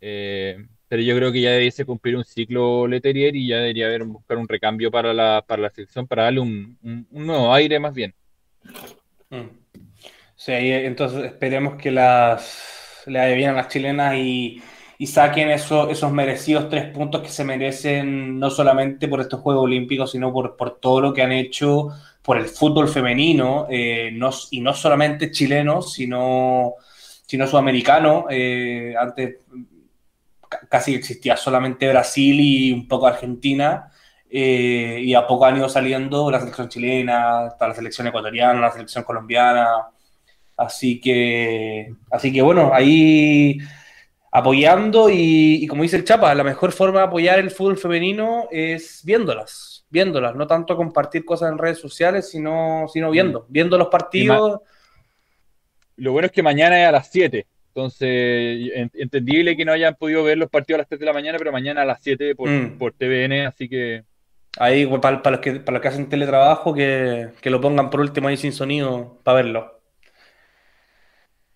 Eh, 0.02 0.66
pero 0.88 1.02
yo 1.02 1.16
creo 1.16 1.32
que 1.32 1.42
ya 1.42 1.52
debiese 1.52 1.86
cumplir 1.86 2.18
un 2.18 2.26
ciclo 2.26 2.88
Leterier 2.88 3.36
y 3.36 3.48
ya 3.48 3.58
debería 3.58 3.88
haber 3.88 4.04
buscar 4.04 4.38
un 4.38 4.48
recambio 4.48 4.92
para 4.92 5.14
la, 5.14 5.44
para 5.48 5.62
la 5.62 5.70
selección 5.70 6.08
para 6.08 6.24
darle 6.24 6.42
un, 6.42 6.78
nuevo 7.10 7.54
aire 7.54 7.80
más 7.80 7.94
bien. 7.94 8.14
Mm. 9.30 9.48
Sí, 10.36 10.52
entonces 10.52 11.24
esperemos 11.26 11.76
que 11.76 11.90
las 11.90 13.04
le 13.06 13.20
vaya 13.20 13.36
bien 13.36 13.50
a 13.52 13.54
las 13.54 13.68
chilenas 13.70 14.16
y, 14.16 14.62
saquen 15.08 15.50
esos 15.50 16.12
merecidos 16.12 16.70
tres 16.70 16.90
puntos 16.92 17.22
que 17.22 17.30
se 17.30 17.44
merecen 17.44 18.40
no 18.40 18.50
solamente 18.50 19.08
por 19.08 19.22
estos 19.22 19.42
Juegos 19.42 19.66
Olímpicos, 19.66 20.12
sino 20.12 20.32
por, 20.32 20.80
todo 20.80 21.02
lo 21.02 21.14
que 21.14 21.22
han 21.22 21.32
hecho 21.32 21.90
por 22.22 22.38
el 22.38 22.46
fútbol 22.46 22.88
femenino, 22.88 23.68
eh, 23.70 24.12
no, 24.14 24.30
y 24.52 24.62
no 24.62 24.74
solamente 24.74 25.32
chilenos, 25.32 25.94
sino, 25.94 26.76
sino 27.26 27.48
sudamericano. 27.48 28.28
Eh, 28.30 28.96
antes 28.98 29.40
casi 30.70 30.96
existía 30.96 31.36
solamente 31.36 31.90
Brasil 31.90 32.40
y 32.40 32.72
un 32.72 32.88
poco 32.88 33.08
Argentina, 33.08 33.92
eh, 34.30 35.00
y 35.04 35.14
a 35.14 35.28
poco 35.28 35.46
han 35.46 35.58
ido 35.58 35.70
saliendo 35.70 36.32
la 36.32 36.40
selección 36.40 36.70
chilena, 36.70 37.56
la 37.60 37.76
selección 37.76 38.08
ecuatoriana, 38.08 38.60
la 38.60 38.72
selección 38.72 39.04
colombiana, 39.04 39.68
así 40.58 41.00
que, 41.00 41.94
así 42.12 42.32
que 42.34 42.42
bueno, 42.42 42.72
ahí 42.74 43.60
apoyando 44.36 45.10
y, 45.12 45.68
como 45.68 45.84
dice 45.84 45.96
el 45.96 46.06
Chapa, 46.06 46.34
la 46.34 46.44
mejor 46.44 46.72
forma 46.72 47.02
de 47.02 47.06
apoyar 47.06 47.38
el 47.38 47.52
fútbol 47.52 47.78
femenino 47.78 48.48
es 48.50 49.02
viéndolas, 49.06 49.86
viéndolas, 49.92 50.36
no 50.36 50.48
tanto 50.48 50.76
compartir 50.76 51.24
cosas 51.24 51.52
en 51.52 51.60
redes 51.60 51.78
sociales, 51.78 52.32
sino, 52.32 52.88
sino 52.92 53.12
viendo, 53.12 53.46
viendo 53.48 53.78
los 53.78 53.90
partidos. 53.90 54.60
Lo 55.98 56.12
bueno 56.14 56.26
es 56.26 56.32
que 56.32 56.42
mañana 56.42 56.82
es 56.82 56.88
a 56.88 56.92
las 56.92 57.12
7. 57.12 57.46
Entonces, 57.68 58.90
entendible 58.96 59.56
que 59.56 59.66
no 59.66 59.72
hayan 59.72 59.94
podido 59.94 60.24
ver 60.24 60.40
los 60.40 60.50
partidos 60.50 60.78
a 60.78 60.82
las 60.82 60.90
3 60.90 61.00
de 61.00 61.06
la 61.06 61.14
mañana, 61.14 61.38
pero 61.38 61.52
mañana 61.52 61.84
a 61.84 61.86
las 61.86 62.02
7 62.02 62.34
por, 62.34 62.50
mm. 62.50 62.80
por 62.80 62.94
TVN, 62.94 63.46
así 63.46 63.70
que... 63.70 64.04
Ahí, 64.58 64.88
para, 65.00 65.22
los 65.30 65.40
que, 65.42 65.54
para 65.60 65.74
los 65.74 65.82
que 65.82 65.88
hacen 65.88 66.10
teletrabajo, 66.10 66.74
que, 66.74 67.30
que 67.40 67.50
lo 67.52 67.62
pongan 67.62 67.92
por 67.92 68.00
último 68.00 68.30
ahí 68.30 68.38
sin 68.38 68.52
sonido 68.52 69.20
para 69.24 69.38
verlo. 69.38 69.83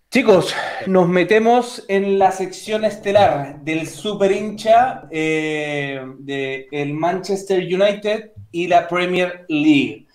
Chicos, 0.10 0.56
nos 0.86 1.10
metemos 1.10 1.84
en 1.90 2.18
la 2.18 2.32
sección 2.32 2.86
estelar 2.86 3.60
del 3.62 3.86
super 3.88 4.32
hincha 4.32 5.04
eh, 5.12 6.02
del 6.20 6.94
Manchester 6.94 7.60
United 7.60 8.32
y 8.50 8.68
la 8.68 8.88
Premier 8.88 9.46
League. 9.50 10.08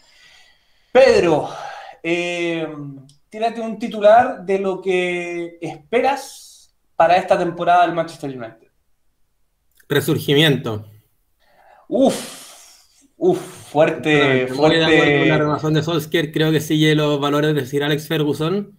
Pedro, 0.91 1.51
eh, 2.03 2.67
tírate 3.29 3.61
un 3.61 3.79
titular 3.79 4.43
de 4.47 4.59
lo 4.59 4.81
que 4.81 5.59
esperas 5.61 6.75
para 6.97 7.17
esta 7.17 7.39
temporada 7.39 7.85
del 7.85 7.95
Manchester 7.95 8.31
United. 8.31 8.69
Resurgimiento. 9.91 10.87
Uf, 11.87 13.05
uf, 13.19 13.39
fuerte, 13.39 14.47
fuerte. 14.47 15.27
La 15.27 15.37
renovación 15.37 15.75
de 15.75 15.83
Solskjaer 15.83 16.33
creo 16.33 16.51
que 16.51 16.63
sigue 16.63 16.95
los 16.95 17.21
valores 17.21 17.55
de 17.55 17.67
Sir 17.67 17.85
Alex 17.85 18.09
Ferguson, 18.09 18.79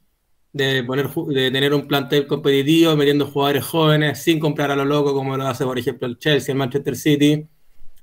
de, 0.53 0.83
poner, 0.83 1.09
de 1.09 1.51
tener 1.51 1.73
un 1.73 1.87
plantel 1.87 2.27
competitivo, 2.27 2.95
metiendo 2.95 3.25
jugadores 3.25 3.65
jóvenes, 3.65 4.19
sin 4.19 4.39
comprar 4.39 4.71
a 4.71 4.75
lo 4.75 4.85
loco 4.85 5.13
como 5.13 5.35
lo 5.35 5.47
hace, 5.47 5.65
por 5.65 5.77
ejemplo, 5.77 6.07
el 6.07 6.17
Chelsea, 6.17 6.53
el 6.53 6.59
Manchester 6.59 6.95
City, 6.95 7.45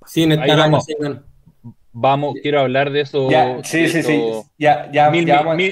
sin 0.05 0.33
estar 0.33 0.71
Vamos, 1.93 2.37
quiero 2.41 2.61
hablar 2.61 2.93
de 2.93 3.01
eso. 3.01 3.29
sí, 3.65 3.89
sí, 3.89 4.03
sí. 4.03 4.23
Ya, 4.57 4.91
ya, 4.93 5.11
mil, 5.11 5.27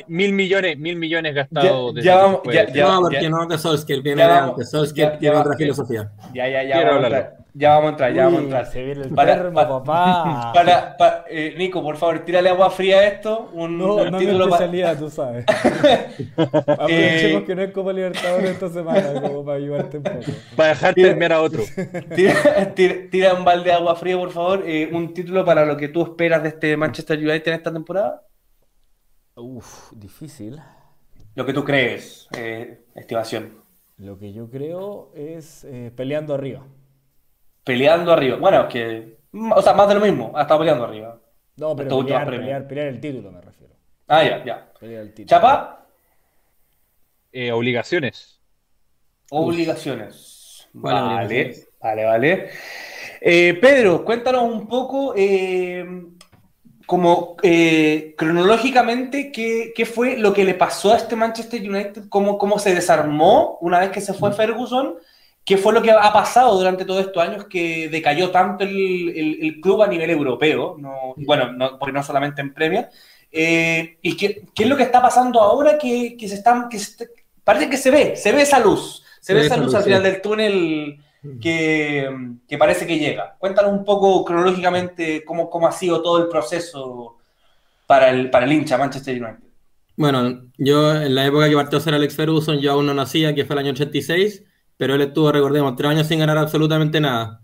mil, 0.08 0.32
millones, 0.32 0.76
mil 0.76 0.96
millones 0.96 1.32
gastados. 1.32 1.94
Ya, 2.02 2.16
vamos, 2.16 2.40
ya, 2.52 2.66
ya, 2.72 2.88
no, 2.88 3.02
porque 3.02 3.30
no 3.30 3.46
de 3.46 3.56
Solskjaer, 3.56 4.02
viene 4.02 4.24
de 4.24 4.32
antes. 4.32 4.70
Solskjaer 4.70 5.18
tiene 5.18 5.36
otra 5.36 5.56
filosofía. 5.56 6.10
Ya, 6.34 6.48
ya, 6.48 6.64
ya. 6.64 6.74
Quiero 6.74 6.94
hablar 6.94 7.36
ya 7.58 7.70
vamos 7.70 7.86
a 7.86 7.90
entrar, 7.90 8.14
ya 8.14 8.24
vamos 8.24 8.40
a 8.40 8.42
entrar. 8.44 8.66
Se 8.66 8.84
viene 8.84 9.02
el 9.02 9.14
para, 9.14 9.52
papá. 9.52 10.52
Para, 10.54 10.96
para, 10.96 11.24
eh, 11.28 11.54
Nico, 11.58 11.82
por 11.82 11.96
favor, 11.96 12.20
tírale 12.20 12.50
agua 12.50 12.70
fría 12.70 12.98
a 12.98 13.06
esto. 13.08 13.50
Un, 13.52 13.76
no, 13.76 13.96
un 13.96 14.10
no 14.12 14.18
título 14.18 14.48
para... 14.48 14.96
tú 14.96 15.10
sabes. 15.10 15.44
Aprovechemos 16.36 17.42
eh, 17.42 17.44
que 17.44 17.54
no 17.56 17.62
es 17.62 17.72
como 17.72 17.92
Libertadores 17.92 18.50
esta 18.50 18.68
semana, 18.68 19.20
como 19.20 19.44
para 19.44 19.58
ayudarte 19.58 19.96
un 19.96 20.02
poco. 20.04 20.32
Para 20.54 20.68
dejarte 20.68 21.02
terminar 21.02 21.32
a 21.32 21.42
otro. 21.42 21.62
Tira, 22.14 22.74
tira, 23.10 23.34
un 23.34 23.44
balde 23.44 23.70
de 23.70 23.72
agua 23.72 23.96
fría, 23.96 24.16
por 24.16 24.30
favor. 24.30 24.62
Eh, 24.64 24.88
un 24.92 25.12
título 25.12 25.44
para 25.44 25.64
lo 25.66 25.76
que 25.76 25.88
tú 25.88 26.02
esperas 26.02 26.42
de 26.44 26.50
este 26.50 26.76
Manchester 26.76 27.18
United 27.18 27.48
en 27.48 27.54
esta 27.54 27.72
temporada. 27.72 28.22
Uf, 29.34 29.92
difícil. 29.92 30.60
Lo 31.34 31.44
que 31.44 31.52
tú 31.52 31.64
crees, 31.64 32.28
eh, 32.36 32.84
estimación. 32.94 33.50
Lo 33.96 34.16
que 34.16 34.32
yo 34.32 34.48
creo 34.48 35.10
es 35.16 35.64
eh, 35.64 35.92
peleando 35.94 36.34
arriba 36.34 36.62
peleando 37.68 38.10
arriba. 38.12 38.38
Bueno, 38.38 38.66
que. 38.66 39.18
O 39.54 39.60
sea, 39.60 39.74
más 39.74 39.86
de 39.88 39.94
lo 39.94 40.00
mismo, 40.00 40.32
ha 40.34 40.42
estado 40.42 40.60
peleando 40.60 40.84
arriba. 40.84 41.20
No, 41.56 41.76
pero 41.76 41.98
pelear, 41.98 42.30
pelear, 42.30 42.66
pelear, 42.66 42.86
el 42.86 42.98
título 42.98 43.30
me 43.30 43.42
refiero. 43.42 43.74
Ah, 44.06 44.24
ya, 44.24 44.42
ya. 44.42 44.72
¿Chapa? 45.26 45.84
Eh, 47.30 47.52
obligaciones. 47.52 48.40
Obligaciones. 49.30 50.66
Vale, 50.72 51.66
vale, 51.78 52.04
vale. 52.06 52.50
Eh, 53.20 53.58
Pedro, 53.60 54.02
cuéntanos 54.02 54.44
un 54.44 54.66
poco, 54.66 55.12
eh, 55.14 55.84
como 56.86 57.36
cronológicamente, 58.16 59.30
¿qué, 59.30 59.72
¿qué, 59.76 59.84
fue 59.84 60.16
lo 60.16 60.32
que 60.32 60.44
le 60.46 60.54
pasó 60.54 60.94
a 60.94 60.96
este 60.96 61.16
Manchester 61.16 61.60
United, 61.68 62.08
cómo, 62.08 62.38
cómo 62.38 62.58
se 62.58 62.74
desarmó 62.74 63.58
una 63.60 63.80
vez 63.80 63.90
que 63.90 64.00
se 64.00 64.14
fue 64.14 64.32
Ferguson 64.32 64.96
¿Qué 65.48 65.56
fue 65.56 65.72
lo 65.72 65.80
que 65.80 65.90
ha 65.90 66.12
pasado 66.12 66.58
durante 66.58 66.84
todos 66.84 67.06
estos 67.06 67.22
años 67.22 67.46
que 67.46 67.88
decayó 67.88 68.30
tanto 68.30 68.64
el, 68.64 69.58
club 69.62 69.82
a 69.82 69.86
nivel 69.86 70.10
europeo? 70.10 70.76
No, 70.78 71.14
bueno, 71.16 71.50
no, 71.54 71.78
porque 71.78 71.94
no 71.94 72.02
solamente 72.02 72.42
en 72.42 72.52
Premier. 72.52 72.90
Eh, 73.32 73.96
¿Y 74.02 74.14
qué, 74.14 74.42
qué, 74.54 74.64
es 74.64 74.68
lo 74.68 74.76
que 74.76 74.82
está 74.82 75.00
pasando 75.00 75.40
ahora 75.40 75.78
que, 75.78 76.16
se 76.18 76.34
están... 76.34 76.68
Que 76.68 76.78
parece 77.42 77.70
que 77.70 77.78
se 77.78 77.90
ve, 77.90 78.14
se 78.14 78.30
ve 78.30 78.42
esa 78.42 78.60
luz. 78.60 79.02
Se 79.22 79.32
ve 79.32 79.46
esa 79.46 79.56
luz 79.56 79.74
al 79.74 79.84
final 79.84 80.02
del 80.02 80.20
túnel 80.20 80.98
que, 81.40 82.10
parece 82.58 82.86
que 82.86 82.98
llega. 82.98 83.34
Cuéntanos 83.38 83.72
un 83.72 83.86
poco 83.86 84.22
cronológicamente 84.26 85.24
cómo, 85.24 85.48
cómo 85.48 85.66
ha 85.66 85.72
sido 85.72 86.02
todo 86.02 86.22
el 86.22 86.28
proceso 86.28 87.16
para 87.86 88.10
el, 88.10 88.28
para 88.28 88.44
el 88.44 88.52
hincha 88.52 88.76
Manchester 88.76 89.14
United. 89.14 89.48
Bueno, 89.96 90.42
yo 90.58 90.94
en 90.94 91.14
la 91.14 91.24
época 91.24 91.48
que 91.48 91.54
partió 91.54 91.78
a 91.78 91.80
ser 91.80 91.94
Alex 91.94 92.16
Ferguson, 92.16 92.58
yo 92.58 92.72
aún 92.72 92.84
no 92.84 92.92
nacía, 92.92 93.34
que 93.34 93.46
fue 93.46 93.54
el 93.54 93.60
año 93.60 93.70
86, 93.70 94.44
pero 94.78 94.94
él 94.94 95.02
estuvo, 95.02 95.30
recordemos, 95.30 95.76
tres 95.76 95.90
años 95.90 96.06
sin 96.06 96.20
ganar 96.20 96.38
absolutamente 96.38 97.00
nada. 97.00 97.42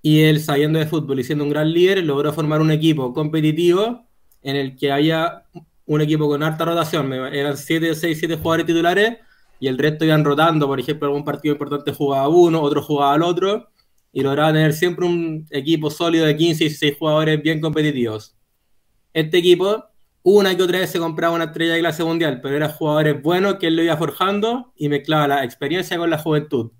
Y 0.00 0.22
él, 0.22 0.40
sabiendo 0.40 0.80
de 0.80 0.86
fútbol 0.86 1.20
y 1.20 1.24
siendo 1.24 1.44
un 1.44 1.50
gran 1.50 1.72
líder, 1.72 2.02
logró 2.02 2.32
formar 2.32 2.60
un 2.60 2.72
equipo 2.72 3.14
competitivo 3.14 4.08
en 4.42 4.56
el 4.56 4.76
que 4.76 4.90
había 4.90 5.44
un 5.86 6.00
equipo 6.00 6.26
con 6.26 6.42
alta 6.42 6.64
rotación. 6.64 7.12
Eran 7.12 7.56
7, 7.56 7.94
6, 7.94 8.18
7 8.18 8.36
jugadores 8.36 8.66
titulares 8.66 9.18
y 9.60 9.68
el 9.68 9.78
resto 9.78 10.04
iban 10.04 10.24
rotando. 10.24 10.66
Por 10.66 10.80
ejemplo, 10.80 11.06
algún 11.06 11.24
partido 11.24 11.52
importante 11.52 11.92
jugaba 11.92 12.26
uno, 12.28 12.60
otro 12.60 12.82
jugaba 12.82 13.14
al 13.14 13.22
otro 13.22 13.68
y 14.12 14.22
lograba 14.22 14.52
tener 14.52 14.72
siempre 14.72 15.06
un 15.06 15.46
equipo 15.50 15.90
sólido 15.90 16.26
de 16.26 16.36
15 16.36 16.64
y 16.64 16.68
16 16.68 16.96
jugadores 16.98 17.42
bien 17.42 17.60
competitivos. 17.60 18.34
Este 19.12 19.38
equipo 19.38 19.84
una 20.22 20.56
que 20.56 20.62
otra 20.62 20.78
vez 20.78 20.90
se 20.90 20.98
compraba 20.98 21.34
una 21.34 21.44
estrella 21.44 21.74
de 21.74 21.80
clase 21.80 22.04
mundial, 22.04 22.40
pero 22.40 22.56
eran 22.56 22.70
jugadores 22.70 23.20
buenos 23.22 23.56
que 23.56 23.66
él 23.66 23.76
lo 23.76 23.82
iba 23.82 23.96
forjando 23.96 24.72
y 24.76 24.88
mezclaba 24.88 25.28
la 25.28 25.44
experiencia 25.44 25.98
con 25.98 26.10
la 26.10 26.18
juventud. 26.18 26.72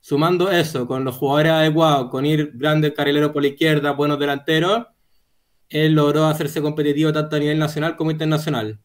Sumando 0.00 0.50
eso 0.50 0.86
con 0.86 1.04
los 1.04 1.16
jugadores 1.16 1.52
adecuados, 1.52 2.10
con 2.10 2.26
ir 2.26 2.52
grandes 2.54 2.92
carrileros 2.92 3.30
por 3.30 3.42
la 3.42 3.48
izquierda, 3.48 3.92
buenos 3.92 4.18
delanteros, 4.18 4.86
él 5.68 5.94
logró 5.94 6.26
hacerse 6.26 6.60
competitivo 6.60 7.12
tanto 7.12 7.36
a 7.36 7.38
nivel 7.38 7.58
nacional 7.58 7.96
como 7.96 8.10
internacional. 8.10 8.80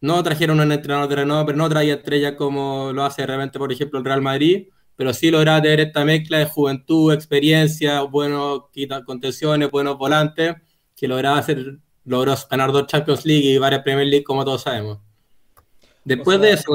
No 0.00 0.22
trajeron 0.22 0.60
un 0.60 0.72
entrenador 0.72 1.08
de 1.08 1.16
renombre, 1.16 1.56
no 1.56 1.68
traía 1.68 1.94
estrellas 1.94 2.34
como 2.36 2.92
lo 2.92 3.04
hace 3.04 3.24
realmente, 3.24 3.58
por 3.58 3.72
ejemplo, 3.72 3.98
el 3.98 4.04
Real 4.04 4.20
Madrid, 4.20 4.68
pero 4.96 5.14
sí 5.14 5.30
lograba 5.30 5.62
tener 5.62 5.80
esta 5.80 6.04
mezcla 6.04 6.38
de 6.38 6.44
juventud, 6.46 7.12
experiencia, 7.12 8.02
buenos 8.02 8.64
contenciones, 9.06 9.70
buenos 9.70 9.96
volantes, 9.96 10.56
que 10.96 11.08
lograba 11.08 11.38
hacer 11.38 11.78
logró 12.04 12.34
ganar 12.50 12.72
dos 12.72 12.86
Champions 12.86 13.24
League 13.24 13.46
y 13.46 13.58
varias 13.58 13.82
Premier 13.82 14.06
League, 14.06 14.24
como 14.24 14.44
todos 14.44 14.62
sabemos. 14.62 14.98
Después 16.04 16.40
de 16.40 16.50
eso, 16.50 16.72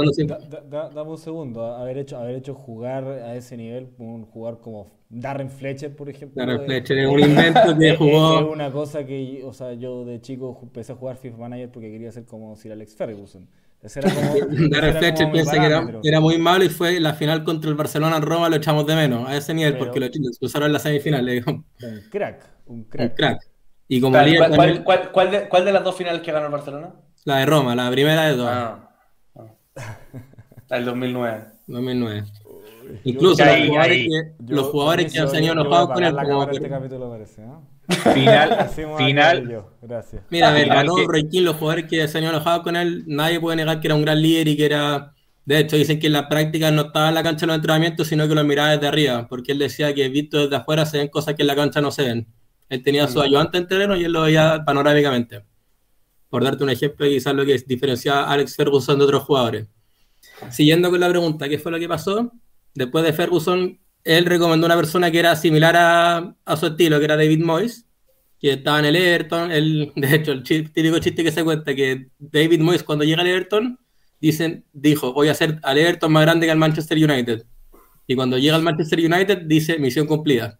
dame 0.70 1.10
un 1.10 1.18
segundo, 1.18 1.76
haber 1.76 1.98
hecho, 1.98 2.18
haber 2.18 2.36
hecho 2.36 2.54
jugar 2.54 3.04
a 3.06 3.36
ese 3.36 3.58
nivel, 3.58 3.90
un 3.98 4.26
jugador 4.26 4.62
como 4.62 4.90
Darren 5.10 5.50
Fletcher, 5.50 5.94
por 5.94 6.10
ejemplo. 6.10 6.46
Darren 6.46 6.66
Fletcher 6.66 6.98
es 7.00 7.08
un 7.10 7.20
invento 7.20 7.78
que 7.78 7.96
jugó. 7.98 8.40
Es 8.40 8.46
una 8.46 8.72
cosa 8.72 9.06
que, 9.06 9.42
o 9.44 9.52
sea, 9.52 9.74
yo 9.74 10.06
de 10.06 10.22
chico 10.22 10.58
empecé 10.64 10.94
a 10.94 10.96
jugar 10.96 11.18
FIFA 11.18 11.38
Manager 11.38 11.70
porque 11.72 11.92
quería 11.92 12.12
ser 12.12 12.26
como 12.26 12.56
Sir 12.56 12.72
Alex 12.72 12.96
Ferguson. 12.96 13.48
Darren 14.72 14.98
Fletcher 14.98 15.32
piensa 15.32 15.60
que 15.60 16.08
era, 16.08 16.20
muy 16.20 16.38
malo 16.38 16.64
y 16.64 16.70
fue 16.70 17.00
la 17.00 17.14
final 17.14 17.44
contra 17.44 17.70
el 17.70 17.76
Barcelona 17.76 18.18
en 18.18 18.24
Roma, 18.24 18.50
lo 18.50 18.56
echamos 18.56 18.88
de 18.88 18.96
menos 18.96 19.30
a 19.30 19.38
ese 19.38 19.54
nivel 19.54 19.78
porque 19.78 20.00
lo 20.00 20.08
usaron 20.42 20.68
en 20.68 20.74
la 20.74 20.80
semifinal. 20.80 21.44
Un 21.46 21.66
crack, 22.10 22.50
un 22.66 22.84
crack. 22.86 23.12
Un 23.12 23.16
crack. 23.16 23.57
Y 23.88 24.02
como 24.02 24.18
¿Cuál, 24.18 24.84
cuál, 25.12 25.32
de, 25.32 25.48
¿Cuál, 25.48 25.66
de, 25.66 25.72
las 25.72 25.84
dos 25.84 25.96
finales 25.96 26.22
que 26.22 26.32
ganó 26.32 26.48
el 26.48 26.52
Barcelona? 26.52 26.94
La 27.24 27.38
de 27.38 27.46
Roma, 27.46 27.76
la 27.76 27.90
primera 27.90 28.26
de 28.26 28.36
todas. 28.36 28.80
Ah, 29.36 29.98
La 30.70 30.78
del 30.78 30.86
2009. 30.86 31.46
2009. 31.68 32.24
Incluso 33.04 33.44
los 33.44 33.68
jugadores, 33.68 34.08
que, 34.08 34.54
los 34.54 34.68
jugadores 34.68 35.14
que 35.14 35.20
han 35.20 35.32
tenido 35.32 35.54
enojados 35.54 35.92
con 35.92 36.04
él. 36.04 36.16
Como... 36.16 36.50
Este 36.50 36.70
capítulo 36.70 37.10
parece, 37.10 37.44
Final, 38.14 38.70
final. 38.98 39.66
Gracias. 39.82 40.22
Mira, 40.30 40.50
a 40.50 40.54
ver, 40.54 40.68
ganó 40.68 40.96
que... 40.96 41.42
los 41.42 41.56
jugadores 41.56 41.86
que 41.86 42.08
se 42.08 42.18
han 42.18 42.26
enojado 42.26 42.64
con 42.64 42.76
él, 42.76 43.04
nadie 43.08 43.40
puede 43.40 43.58
negar 43.58 43.80
que 43.80 43.88
era 43.88 43.96
un 43.96 44.02
gran 44.02 44.22
líder 44.22 44.48
y 44.50 44.58
que 44.58 44.66
era. 44.66 45.14
De 45.46 45.60
hecho, 45.60 45.78
dicen 45.78 45.98
que 45.98 46.08
en 46.08 46.14
la 46.14 46.28
práctica 46.28 46.72
no 46.72 46.84
estaba 46.84 47.08
en 47.08 47.16
la 47.16 47.24
cancha 47.24 47.42
de 47.42 47.48
los 47.48 47.56
entrenamientos, 47.56 48.08
sino 48.08 48.28
que 48.28 48.36
lo 48.36 48.44
miraba 48.44 48.72
desde 48.72 48.88
arriba, 48.88 49.28
porque 49.30 49.54
él 49.54 49.60
decía 49.60 49.94
que 49.94 50.10
visto 50.10 50.40
desde 50.40 50.58
afuera 50.58 50.86
se 50.86 50.98
ven 50.98 51.08
cosas 51.08 51.36
que 51.36 51.44
en 51.44 51.48
la 51.48 51.56
cancha 51.56 51.80
no 51.80 51.92
se 51.92 52.04
ven. 52.04 52.28
Él 52.70 52.84
tenía 52.84 53.08
su 53.08 53.22
ayudante 53.22 53.58
en 53.58 53.68
terreno 53.68 53.96
y 53.96 54.04
él 54.04 54.12
lo 54.12 54.24
veía 54.24 54.64
panorámicamente. 54.66 55.44
Por 56.30 56.44
darte 56.44 56.64
un 56.64 56.70
ejemplo, 56.70 57.06
quizás 57.08 57.34
lo 57.34 57.46
que 57.46 57.58
diferenciaba 57.66 58.24
a 58.24 58.34
Alex 58.34 58.56
Ferguson 58.56 59.00
de 59.00 59.06
otros 59.06 59.24
jugadores. 59.24 59.68
Siguiendo 60.52 60.90
con 60.90 61.00
la 61.00 61.10
pregunta, 61.10 61.48
¿qué 61.48 61.58
fue 61.58 61.72
lo 61.72 61.80
que 61.80 61.88
pasó? 61.88 62.32
Después 62.74 63.06
de 63.06 63.14
Ferguson, 63.14 63.80
él 64.04 64.26
recomendó 64.26 64.66
una 64.66 64.76
persona 64.76 65.10
que 65.10 65.20
era 65.20 65.36
similar 65.36 65.76
a, 65.78 66.36
a 66.46 66.58
su 66.58 66.68
estilo, 66.68 67.00
que 67.00 67.06
era 67.06 67.16
David 67.16 67.44
Moyes, 67.44 67.88
que 68.40 68.54
estaba 68.54 68.80
en 68.80 68.86
el 68.86 68.96
Everton. 68.98 69.52
Él, 69.52 69.94
de 69.96 70.16
hecho, 70.16 70.34
el 70.34 70.44
típico 70.44 71.00
chiste 71.00 71.24
que 71.24 71.32
se 71.32 71.44
cuenta 71.44 71.74
que 71.74 72.10
David 72.20 72.60
Moyes, 72.60 72.84
cuando 72.84 73.06
llega 73.06 73.22
al 73.22 73.28
Everton, 73.28 73.80
dicen, 74.20 74.66
dijo: 74.74 75.14
Voy 75.14 75.30
a 75.30 75.32
hacer 75.32 75.60
al 75.64 75.78
Everton 75.78 76.12
más 76.12 76.24
grande 76.24 76.46
que 76.46 76.52
al 76.52 76.58
Manchester 76.58 76.98
United. 76.98 77.46
Y 78.06 78.16
cuando 78.16 78.38
llega 78.38 78.56
al 78.56 78.64
Manchester 78.64 79.00
United, 79.00 79.44
dice: 79.46 79.80
Misión 79.80 80.06
cumplida 80.06 80.60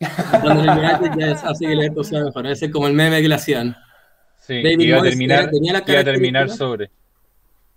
así 0.00 1.66
que 1.66 2.04
sea 2.04 2.24
mejor. 2.24 2.46
Ese 2.46 2.66
es 2.66 2.72
como 2.72 2.86
el 2.86 2.94
meme 2.94 3.20
que 3.22 3.28
le 3.28 3.34
hacían. 3.34 3.76
Sí, 4.40 4.54
iba 4.54 4.98
a 4.98 5.02
terminar, 5.02 5.50
iba 5.52 6.00
a 6.00 6.04
terminar 6.04 6.50
sobre. 6.50 6.90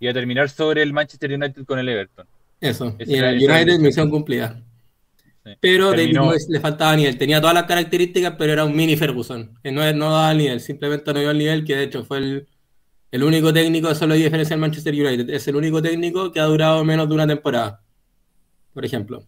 Iba 0.00 0.10
a 0.10 0.14
terminar 0.14 0.48
sobre 0.50 0.82
el 0.82 0.92
Manchester 0.92 1.32
United 1.32 1.64
con 1.64 1.78
el 1.78 1.88
Everton. 1.88 2.26
Eso. 2.60 2.96
y 2.98 3.14
el 3.14 3.36
United 3.36 3.78
misión 3.78 4.10
cumplida. 4.10 4.60
Pero 5.60 5.92
David 5.92 6.18
Moyes 6.18 6.46
le 6.50 6.60
faltaba 6.60 6.94
nivel. 6.94 7.16
Tenía 7.16 7.40
todas 7.40 7.54
las 7.54 7.64
características, 7.64 8.34
pero 8.36 8.52
era 8.52 8.64
un 8.66 8.76
mini 8.76 8.96
Ferguson. 8.96 9.58
Que 9.62 9.72
no, 9.72 9.90
no 9.94 10.10
daba 10.10 10.34
nivel. 10.34 10.60
Simplemente 10.60 11.10
no 11.12 11.20
dio 11.20 11.30
el 11.30 11.38
nivel, 11.38 11.64
que 11.64 11.74
de 11.74 11.84
hecho 11.84 12.04
fue 12.04 12.18
el, 12.18 12.48
el 13.10 13.24
único 13.24 13.50
técnico, 13.50 13.94
solo 13.94 14.12
hay 14.12 14.22
diferencia 14.22 14.52
en 14.54 14.60
Manchester 14.60 14.92
United. 14.92 15.30
Es 15.30 15.48
el 15.48 15.56
único 15.56 15.80
técnico 15.80 16.30
que 16.32 16.40
ha 16.40 16.44
durado 16.44 16.84
menos 16.84 17.08
de 17.08 17.14
una 17.14 17.26
temporada. 17.26 17.80
Por 18.74 18.84
ejemplo 18.84 19.24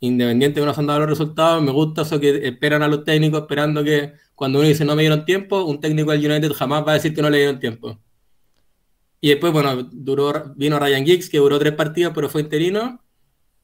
independiente 0.00 0.60
de 0.60 0.74
se 0.74 0.80
han 0.80 0.86
dado 0.86 1.00
los 1.00 1.10
resultados, 1.10 1.62
me 1.62 1.70
gusta 1.70 2.02
eso 2.02 2.18
que 2.18 2.46
esperan 2.46 2.82
a 2.82 2.88
los 2.88 3.04
técnicos 3.04 3.42
esperando 3.42 3.84
que 3.84 4.14
cuando 4.34 4.58
uno 4.58 4.68
dice 4.68 4.84
no 4.84 4.96
me 4.96 5.02
dieron 5.02 5.24
tiempo, 5.24 5.64
un 5.64 5.80
técnico 5.80 6.10
del 6.10 6.30
United 6.30 6.52
jamás 6.52 6.86
va 6.86 6.92
a 6.92 6.94
decir 6.94 7.14
que 7.14 7.22
no 7.22 7.30
le 7.30 7.38
dieron 7.38 7.60
tiempo. 7.60 7.98
Y 9.20 9.28
después, 9.28 9.52
bueno, 9.52 9.82
duró, 9.92 10.54
vino 10.56 10.78
Ryan 10.78 11.04
Giggs, 11.04 11.28
que 11.28 11.38
duró 11.38 11.58
tres 11.58 11.74
partidos, 11.74 12.12
pero 12.14 12.30
fue 12.30 12.40
interino, 12.40 13.04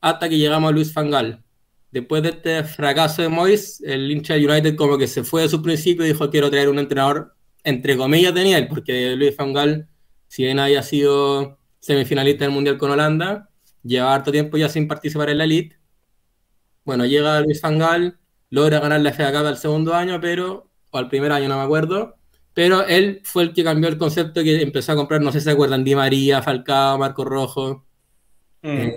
hasta 0.02 0.28
que 0.28 0.36
llegamos 0.36 0.68
a 0.68 0.72
Luis 0.72 0.92
Fangal. 0.92 1.42
Después 1.90 2.22
de 2.22 2.28
este 2.30 2.64
fracaso 2.64 3.22
de 3.22 3.28
Moyes, 3.28 3.80
el 3.80 4.10
hincha 4.10 4.34
del 4.34 4.50
United 4.50 4.76
como 4.76 4.98
que 4.98 5.06
se 5.06 5.24
fue 5.24 5.42
de 5.42 5.48
su 5.48 5.62
principio 5.62 6.04
y 6.04 6.08
dijo 6.08 6.28
quiero 6.30 6.50
traer 6.50 6.68
un 6.68 6.78
entrenador, 6.78 7.34
entre 7.64 7.96
comillas, 7.96 8.34
de 8.34 8.44
nivel, 8.44 8.68
porque 8.68 9.16
Luis 9.16 9.34
Fangal, 9.34 9.88
si 10.28 10.42
bien 10.42 10.58
había 10.58 10.82
sido 10.82 11.58
semifinalista 11.80 12.44
del 12.44 12.52
Mundial 12.52 12.76
con 12.76 12.90
Holanda, 12.90 13.48
lleva 13.82 14.14
harto 14.14 14.30
tiempo 14.30 14.58
ya 14.58 14.68
sin 14.68 14.86
participar 14.86 15.30
en 15.30 15.38
la 15.38 15.44
Elite, 15.44 15.76
bueno, 16.86 17.04
llega 17.04 17.40
Luis 17.42 17.60
Fangal, 17.60 18.18
logra 18.48 18.80
ganar 18.80 19.00
la 19.00 19.12
FA 19.12 19.32
Cup 19.32 19.46
al 19.46 19.58
segundo 19.58 19.92
año, 19.92 20.18
pero, 20.20 20.70
o 20.90 20.98
al 20.98 21.08
primer 21.08 21.32
año, 21.32 21.48
no 21.48 21.58
me 21.58 21.64
acuerdo, 21.64 22.16
pero 22.54 22.86
él 22.86 23.20
fue 23.24 23.42
el 23.42 23.52
que 23.52 23.62
cambió 23.62 23.90
el 23.90 23.98
concepto 23.98 24.42
que 24.42 24.62
empezó 24.62 24.92
a 24.92 24.96
comprar, 24.96 25.20
no 25.20 25.30
sé 25.32 25.40
si 25.40 25.44
se 25.44 25.50
acuerdan, 25.50 25.84
Di 25.84 25.94
María, 25.94 26.40
Falcao, 26.40 26.96
Marco 26.96 27.24
Rojo. 27.24 27.84
Mm. 28.62 28.68
Eh, 28.68 28.96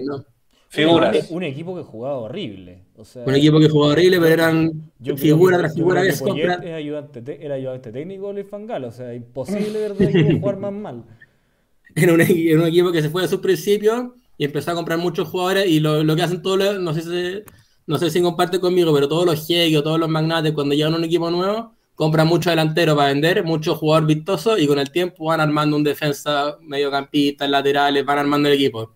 Figuras. 0.70 1.32
Un, 1.32 1.42
equipo 1.42 1.76
que 1.76 1.82
jugaba 1.82 2.20
horrible. 2.20 2.84
un 3.26 3.36
equipo 3.36 3.60
que 3.60 3.70
jugaba 3.70 3.94
horrible, 3.94 4.20
pero 4.20 4.34
eran 4.34 4.92
figura 5.18 5.58
tras 5.58 5.74
figura. 5.74 6.04
Era 6.04 6.76
ayudante, 6.76 7.44
era 7.44 7.56
ayudante 7.56 7.92
técnico 7.92 8.32
Luis 8.32 8.48
Fangal, 8.48 8.86
o 8.86 8.92
sea, 8.92 9.16
imposible 9.16 9.80
ver 9.80 9.96
de 9.96 10.06
equipo 10.06 10.40
jugar 10.42 10.58
más 10.58 10.74
mal. 10.74 11.04
Era 11.96 12.14
un, 12.14 12.22
era 12.22 12.62
un, 12.62 12.68
equipo 12.68 12.92
que 12.92 13.02
se 13.02 13.10
fue 13.10 13.24
a 13.24 13.28
sus 13.28 13.40
principios 13.40 14.12
y 14.38 14.46
empezó 14.46 14.72
a 14.72 14.76
comprar 14.76 15.00
muchos 15.00 15.28
jugadores 15.28 15.66
y 15.66 15.80
lo, 15.80 16.04
lo 16.04 16.16
que 16.16 16.22
hacen 16.22 16.44
todos, 16.44 16.80
no 16.80 16.94
sé 16.94 17.02
si 17.02 17.44
no 17.90 17.98
sé 17.98 18.12
si 18.12 18.22
comparte 18.22 18.60
conmigo, 18.60 18.94
pero 18.94 19.08
todos 19.08 19.26
los 19.26 19.48
jeques 19.48 19.82
todos 19.82 20.00
los 20.00 20.08
magnates, 20.08 20.54
cuando 20.54 20.76
llegan 20.76 20.94
a 20.94 20.98
un 20.98 21.06
equipo 21.06 21.32
nuevo, 21.32 21.74
compran 21.96 22.28
mucho 22.28 22.52
delantero 22.52 22.96
para 22.96 23.08
vender, 23.08 23.44
mucho 23.44 23.74
jugador 23.74 24.06
vistoso 24.06 24.60
y 24.60 24.68
con 24.68 24.78
el 24.78 24.92
tiempo 24.92 25.26
van 25.26 25.42
armando 25.42 25.76
un 25.76 25.84
defensa 25.84 26.56
mediocampista, 26.62 27.48
laterales, 27.48 28.06
van 28.06 28.20
armando 28.20 28.48
el 28.48 28.54
equipo. 28.54 28.96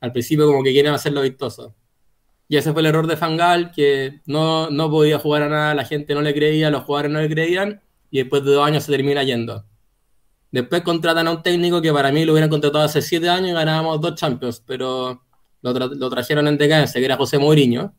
Al 0.00 0.12
principio 0.12 0.46
como 0.46 0.62
que 0.62 0.72
quieren 0.72 0.94
hacerlo 0.94 1.20
vistoso. 1.20 1.74
Y 2.48 2.56
ese 2.56 2.72
fue 2.72 2.80
el 2.80 2.86
error 2.86 3.06
de 3.06 3.18
Fangal, 3.18 3.70
que 3.70 4.22
no, 4.24 4.70
no 4.70 4.88
podía 4.88 5.18
jugar 5.18 5.42
a 5.42 5.48
nada, 5.50 5.74
la 5.74 5.84
gente 5.84 6.14
no 6.14 6.22
le 6.22 6.32
creía, 6.32 6.70
los 6.70 6.84
jugadores 6.84 7.12
no 7.12 7.20
le 7.20 7.28
creían, 7.28 7.82
y 8.10 8.20
después 8.20 8.42
de 8.44 8.52
dos 8.52 8.66
años 8.66 8.84
se 8.84 8.92
termina 8.92 9.22
yendo. 9.24 9.66
Después 10.50 10.80
contratan 10.80 11.28
a 11.28 11.32
un 11.32 11.42
técnico 11.42 11.82
que 11.82 11.92
para 11.92 12.10
mí 12.10 12.24
lo 12.24 12.32
hubieran 12.32 12.48
contratado 12.48 12.82
hace 12.82 13.02
siete 13.02 13.28
años 13.28 13.50
y 13.50 13.52
ganábamos 13.52 14.00
dos 14.00 14.14
Champions, 14.14 14.62
pero 14.66 15.22
lo, 15.60 15.72
lo 15.74 16.08
trajeron 16.08 16.48
en 16.48 16.56
decadencia, 16.56 16.98
que 16.98 17.04
era 17.04 17.18
José 17.18 17.38
Mourinho 17.38 17.92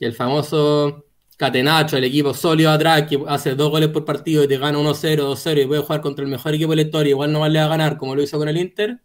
el 0.00 0.12
famoso 0.14 1.04
catenacho, 1.36 1.96
el 1.96 2.04
equipo 2.04 2.34
sólido 2.34 2.70
atrás, 2.70 3.04
que 3.08 3.22
hace 3.26 3.54
dos 3.54 3.70
goles 3.70 3.88
por 3.88 4.04
partido 4.04 4.44
y 4.44 4.48
te 4.48 4.58
gana 4.58 4.78
1-0, 4.78 5.24
2-0 5.24 5.62
y 5.62 5.66
puede 5.66 5.82
jugar 5.82 6.00
contra 6.00 6.24
el 6.24 6.30
mejor 6.30 6.54
equipo 6.54 6.70
de 6.70 6.76
la 6.76 6.82
historia, 6.82 7.10
igual 7.10 7.32
no 7.32 7.40
vale 7.40 7.58
a 7.58 7.68
ganar 7.68 7.96
como 7.96 8.14
lo 8.14 8.22
hizo 8.22 8.38
con 8.38 8.48
el 8.48 8.56
Inter, 8.56 9.00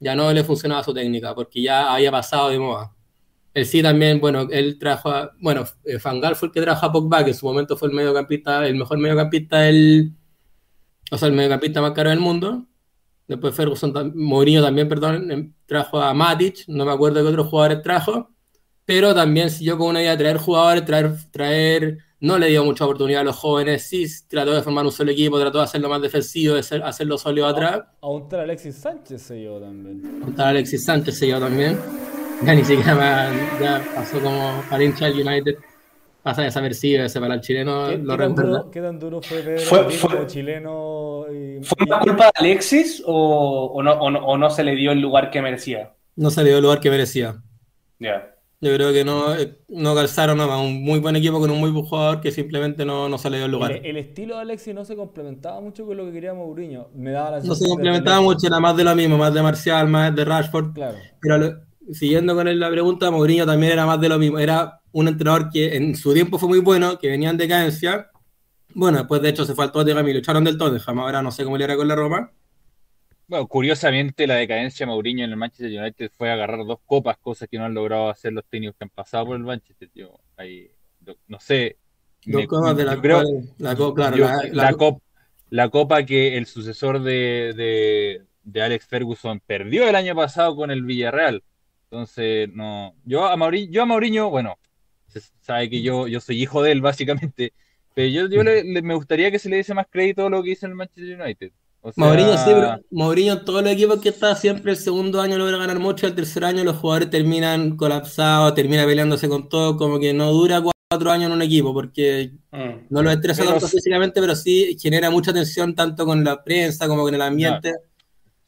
ya 0.00 0.14
no 0.14 0.32
le 0.32 0.44
funcionaba 0.44 0.82
su 0.82 0.92
técnica, 0.92 1.34
porque 1.34 1.62
ya 1.62 1.94
había 1.94 2.10
pasado 2.10 2.50
de 2.50 2.58
moda. 2.58 2.92
Él 3.54 3.66
sí 3.66 3.82
también, 3.82 4.20
bueno, 4.20 4.48
él 4.50 4.78
trajo 4.78 5.10
a, 5.10 5.32
bueno, 5.40 5.64
eh, 5.84 5.98
Fangal 5.98 6.36
fue 6.36 6.48
el 6.48 6.52
que 6.52 6.62
trajo 6.62 6.86
a 6.86 6.92
Pogba, 6.92 7.22
que 7.24 7.30
en 7.30 7.36
su 7.36 7.46
momento 7.46 7.76
fue 7.76 7.88
el 7.88 7.94
mediocampista, 7.94 8.66
el 8.66 8.76
mejor 8.76 8.98
mediocampista 8.98 9.60
del, 9.60 10.12
o 11.10 11.18
sea, 11.18 11.28
el 11.28 11.34
mediocampista 11.34 11.80
más 11.80 11.92
caro 11.92 12.10
del 12.10 12.20
mundo. 12.20 12.66
Después 13.28 13.54
Ferguson, 13.54 14.12
Mourinho 14.16 14.62
también, 14.62 14.88
perdón, 14.88 15.30
em, 15.30 15.54
trajo 15.66 16.00
a 16.00 16.12
Matic, 16.14 16.64
no 16.68 16.84
me 16.84 16.92
acuerdo 16.92 17.22
qué 17.22 17.28
otros 17.28 17.46
jugadores 17.48 17.82
trajo 17.82 18.32
pero 18.84 19.14
también 19.14 19.50
si 19.50 19.64
yo 19.64 19.78
con 19.78 19.88
una 19.88 20.00
idea 20.00 20.12
de 20.12 20.18
traer 20.18 20.36
jugadores, 20.38 20.84
traer, 20.84 21.12
traer, 21.30 21.98
no 22.20 22.38
le 22.38 22.48
dio 22.48 22.64
mucha 22.64 22.84
oportunidad 22.84 23.22
a 23.22 23.24
los 23.24 23.36
jóvenes, 23.36 23.82
sí 23.88 24.06
trató 24.28 24.54
de 24.54 24.62
formar 24.62 24.84
un 24.84 24.92
solo 24.92 25.10
equipo, 25.10 25.40
trató 25.40 25.58
de 25.58 25.64
hacerlo 25.64 25.88
más 25.88 26.02
defensivo, 26.02 26.54
de 26.54 26.60
hacerlo 26.60 27.18
sólido 27.18 27.46
atrás. 27.46 27.82
Aún 28.00 28.22
está 28.22 28.42
Alexis 28.42 28.76
Sánchez 28.76 29.22
se 29.22 29.40
llevó 29.40 29.60
también. 29.60 30.20
Aún 30.22 30.30
está 30.30 30.48
Alexis 30.48 30.84
Sánchez 30.84 31.18
se 31.18 31.26
llevó 31.26 31.40
también. 31.40 31.78
Ya 32.44 32.54
ni 32.54 32.64
siquiera 32.64 33.30
ya 33.60 33.84
pasó 33.94 34.20
como 34.20 34.62
para 34.68 34.82
hincha 34.82 35.08
United 35.08 35.56
pasa 36.22 36.42
desapercibido 36.42 37.04
ese 37.04 37.20
para 37.20 37.34
el 37.34 37.40
chileno. 37.40 37.88
¿Qué, 37.88 37.98
lo 37.98 38.16
¿qué, 38.16 38.22
tan 38.22 38.34
duro, 38.34 38.70
¿Qué 38.70 38.80
tan 38.80 38.98
duro 38.98 39.22
fue 39.22 39.42
Pedro 39.42 39.60
fue, 39.60 39.90
fue 39.90 40.26
chileno? 40.26 41.26
Y, 41.32 41.62
¿Fue 41.64 41.86
la 41.86 42.00
culpa 42.00 42.26
de 42.26 42.32
Alexis 42.36 43.02
o, 43.04 43.72
o, 43.74 43.82
no, 43.82 43.92
o, 43.92 44.10
no, 44.10 44.24
o, 44.24 44.38
no, 44.38 44.50
se 44.50 44.62
le 44.64 44.76
dio 44.76 44.92
el 44.92 45.00
lugar 45.00 45.30
que 45.30 45.42
merecía? 45.42 45.92
No 46.16 46.30
se 46.30 46.42
le 46.42 46.50
dio 46.50 46.58
el 46.58 46.62
lugar 46.62 46.80
que 46.80 46.90
merecía. 46.90 47.42
Ya. 47.98 48.08
Yeah. 48.08 48.31
Yo 48.62 48.72
creo 48.74 48.92
que 48.92 49.04
no, 49.04 49.26
no 49.70 49.94
calzaron 49.96 50.38
nada 50.38 50.56
un 50.56 50.84
muy 50.84 51.00
buen 51.00 51.16
equipo 51.16 51.40
con 51.40 51.50
un 51.50 51.58
muy 51.58 51.72
buen 51.72 51.84
jugador 51.84 52.20
que 52.20 52.30
simplemente 52.30 52.84
no, 52.84 53.08
no 53.08 53.18
se 53.18 53.28
le 53.28 53.38
dio 53.38 53.46
el 53.46 53.52
lugar. 53.52 53.72
El, 53.72 53.84
el, 53.84 53.96
estilo 53.96 54.36
de 54.36 54.42
Alexis 54.42 54.72
no 54.72 54.84
se 54.84 54.94
complementaba 54.94 55.60
mucho 55.60 55.84
con 55.84 55.96
lo 55.96 56.06
que 56.06 56.12
quería 56.12 56.32
Mourinho. 56.32 56.88
Me 56.94 57.10
daba 57.10 57.32
la 57.32 57.40
no 57.40 57.56
se 57.56 57.66
complementaba 57.66 58.20
mucho, 58.20 58.46
era 58.46 58.60
más 58.60 58.76
de 58.76 58.84
lo 58.84 58.94
mismo, 58.94 59.18
más 59.18 59.34
de 59.34 59.42
Marcial, 59.42 59.88
más 59.88 60.14
de 60.14 60.24
Rashford. 60.24 60.74
Claro. 60.74 60.96
Pero 61.20 61.38
lo, 61.38 61.54
siguiendo 61.90 62.36
con 62.36 62.60
la 62.60 62.70
pregunta, 62.70 63.10
Mourinho 63.10 63.44
también 63.44 63.72
era 63.72 63.84
más 63.84 64.00
de 64.00 64.08
lo 64.08 64.16
mismo. 64.20 64.38
Era 64.38 64.80
un 64.92 65.08
entrenador 65.08 65.50
que 65.50 65.74
en 65.74 65.96
su 65.96 66.14
tiempo 66.14 66.38
fue 66.38 66.48
muy 66.48 66.60
bueno, 66.60 67.00
que 67.00 67.08
venía 67.08 67.30
en 67.30 67.38
decadencia. 67.38 68.12
Bueno, 68.74 68.98
después 68.98 69.20
de 69.22 69.30
hecho 69.30 69.44
se 69.44 69.56
fue 69.56 69.64
al 69.64 69.72
Tottenham 69.72 70.06
y 70.06 70.12
lo 70.12 70.18
echaron 70.20 70.44
del 70.44 70.56
Tottenham. 70.56 71.00
Ahora 71.00 71.20
no 71.20 71.32
sé 71.32 71.42
cómo 71.42 71.58
le 71.58 71.64
era 71.64 71.76
con 71.76 71.88
la 71.88 71.96
Roma. 71.96 72.30
Bueno, 73.32 73.46
curiosamente 73.46 74.26
la 74.26 74.34
decadencia 74.34 74.84
de 74.84 74.92
Mourinho 74.92 75.24
en 75.24 75.30
el 75.30 75.38
Manchester 75.38 75.80
United 75.80 76.10
fue 76.14 76.30
agarrar 76.30 76.66
dos 76.66 76.80
copas, 76.84 77.16
cosas 77.16 77.48
que 77.48 77.56
no 77.56 77.64
han 77.64 77.72
logrado 77.72 78.10
hacer 78.10 78.30
los 78.30 78.44
técnicos 78.44 78.76
que 78.76 78.84
han 78.84 78.90
pasado 78.90 79.24
por 79.24 79.36
el 79.38 79.42
Manchester. 79.42 79.88
Yo, 79.94 80.20
ahí, 80.36 80.70
no 81.28 81.40
sé. 81.40 81.78
Dos 82.26 82.44
copas 82.46 82.76
de 82.76 82.84
la, 82.84 83.00
creo, 83.00 83.22
la, 83.56 83.74
claro, 83.74 84.16
yo, 84.18 84.26
la, 84.26 84.48
la, 84.52 84.74
cop, 84.74 85.00
la, 85.48 85.70
copa 85.70 86.04
que 86.04 86.36
el 86.36 86.44
sucesor 86.44 87.02
de, 87.02 87.54
de, 87.56 88.22
de 88.42 88.62
Alex 88.62 88.86
Ferguson 88.86 89.40
perdió 89.40 89.88
el 89.88 89.96
año 89.96 90.14
pasado 90.14 90.54
con 90.54 90.70
el 90.70 90.82
Villarreal. 90.82 91.42
Entonces, 91.84 92.50
no. 92.52 92.94
Yo 93.06 93.24
a 93.24 93.34
Mauriño, 93.38 93.72
yo 93.72 93.82
a 93.84 93.86
Mauriño 93.86 94.28
bueno, 94.28 94.58
se 95.08 95.22
sabe 95.40 95.70
que 95.70 95.80
yo, 95.80 96.06
yo 96.06 96.20
soy 96.20 96.42
hijo 96.42 96.62
de 96.62 96.72
él, 96.72 96.82
básicamente. 96.82 97.54
Pero 97.94 98.08
yo, 98.08 98.28
yo 98.28 98.42
le, 98.42 98.62
le, 98.62 98.82
me 98.82 98.92
gustaría 98.92 99.30
que 99.30 99.38
se 99.38 99.48
le 99.48 99.56
diese 99.56 99.72
más 99.72 99.86
crédito 99.88 100.26
a 100.26 100.30
lo 100.30 100.42
que 100.42 100.50
hizo 100.50 100.66
en 100.66 100.72
el 100.72 100.76
Manchester 100.76 101.18
United. 101.18 101.52
O 101.84 101.92
sea... 101.92 102.04
Mourinho, 102.04 102.38
sí, 102.38 102.44
pero 102.46 102.80
Mourinho, 102.90 103.42
todos 103.42 103.62
los 103.62 103.72
equipos 103.72 104.00
que 104.00 104.10
está 104.10 104.36
siempre 104.36 104.70
el 104.70 104.78
segundo 104.78 105.20
año 105.20 105.36
logra 105.36 105.58
ganar 105.58 105.80
mucho, 105.80 106.06
el 106.06 106.14
tercer 106.14 106.44
año 106.44 106.62
los 106.62 106.76
jugadores 106.76 107.10
terminan 107.10 107.76
colapsados, 107.76 108.54
termina 108.54 108.86
peleándose 108.86 109.28
con 109.28 109.48
todo, 109.48 109.76
como 109.76 109.98
que 109.98 110.12
no 110.12 110.30
dura 110.30 110.62
cuatro 110.88 111.10
años 111.10 111.26
en 111.26 111.32
un 111.32 111.42
equipo, 111.42 111.74
porque 111.74 112.30
mm. 112.52 112.86
no 112.88 113.02
lo 113.02 113.10
estresa 113.10 113.44
tanto 113.44 113.66
físicamente, 113.66 114.20
pero 114.20 114.36
sí 114.36 114.76
genera 114.80 115.10
mucha 115.10 115.32
tensión 115.32 115.74
tanto 115.74 116.06
con 116.06 116.22
la 116.22 116.44
prensa 116.44 116.86
como 116.86 117.02
con 117.02 117.14
el 117.14 117.22
ambiente. 117.22 117.74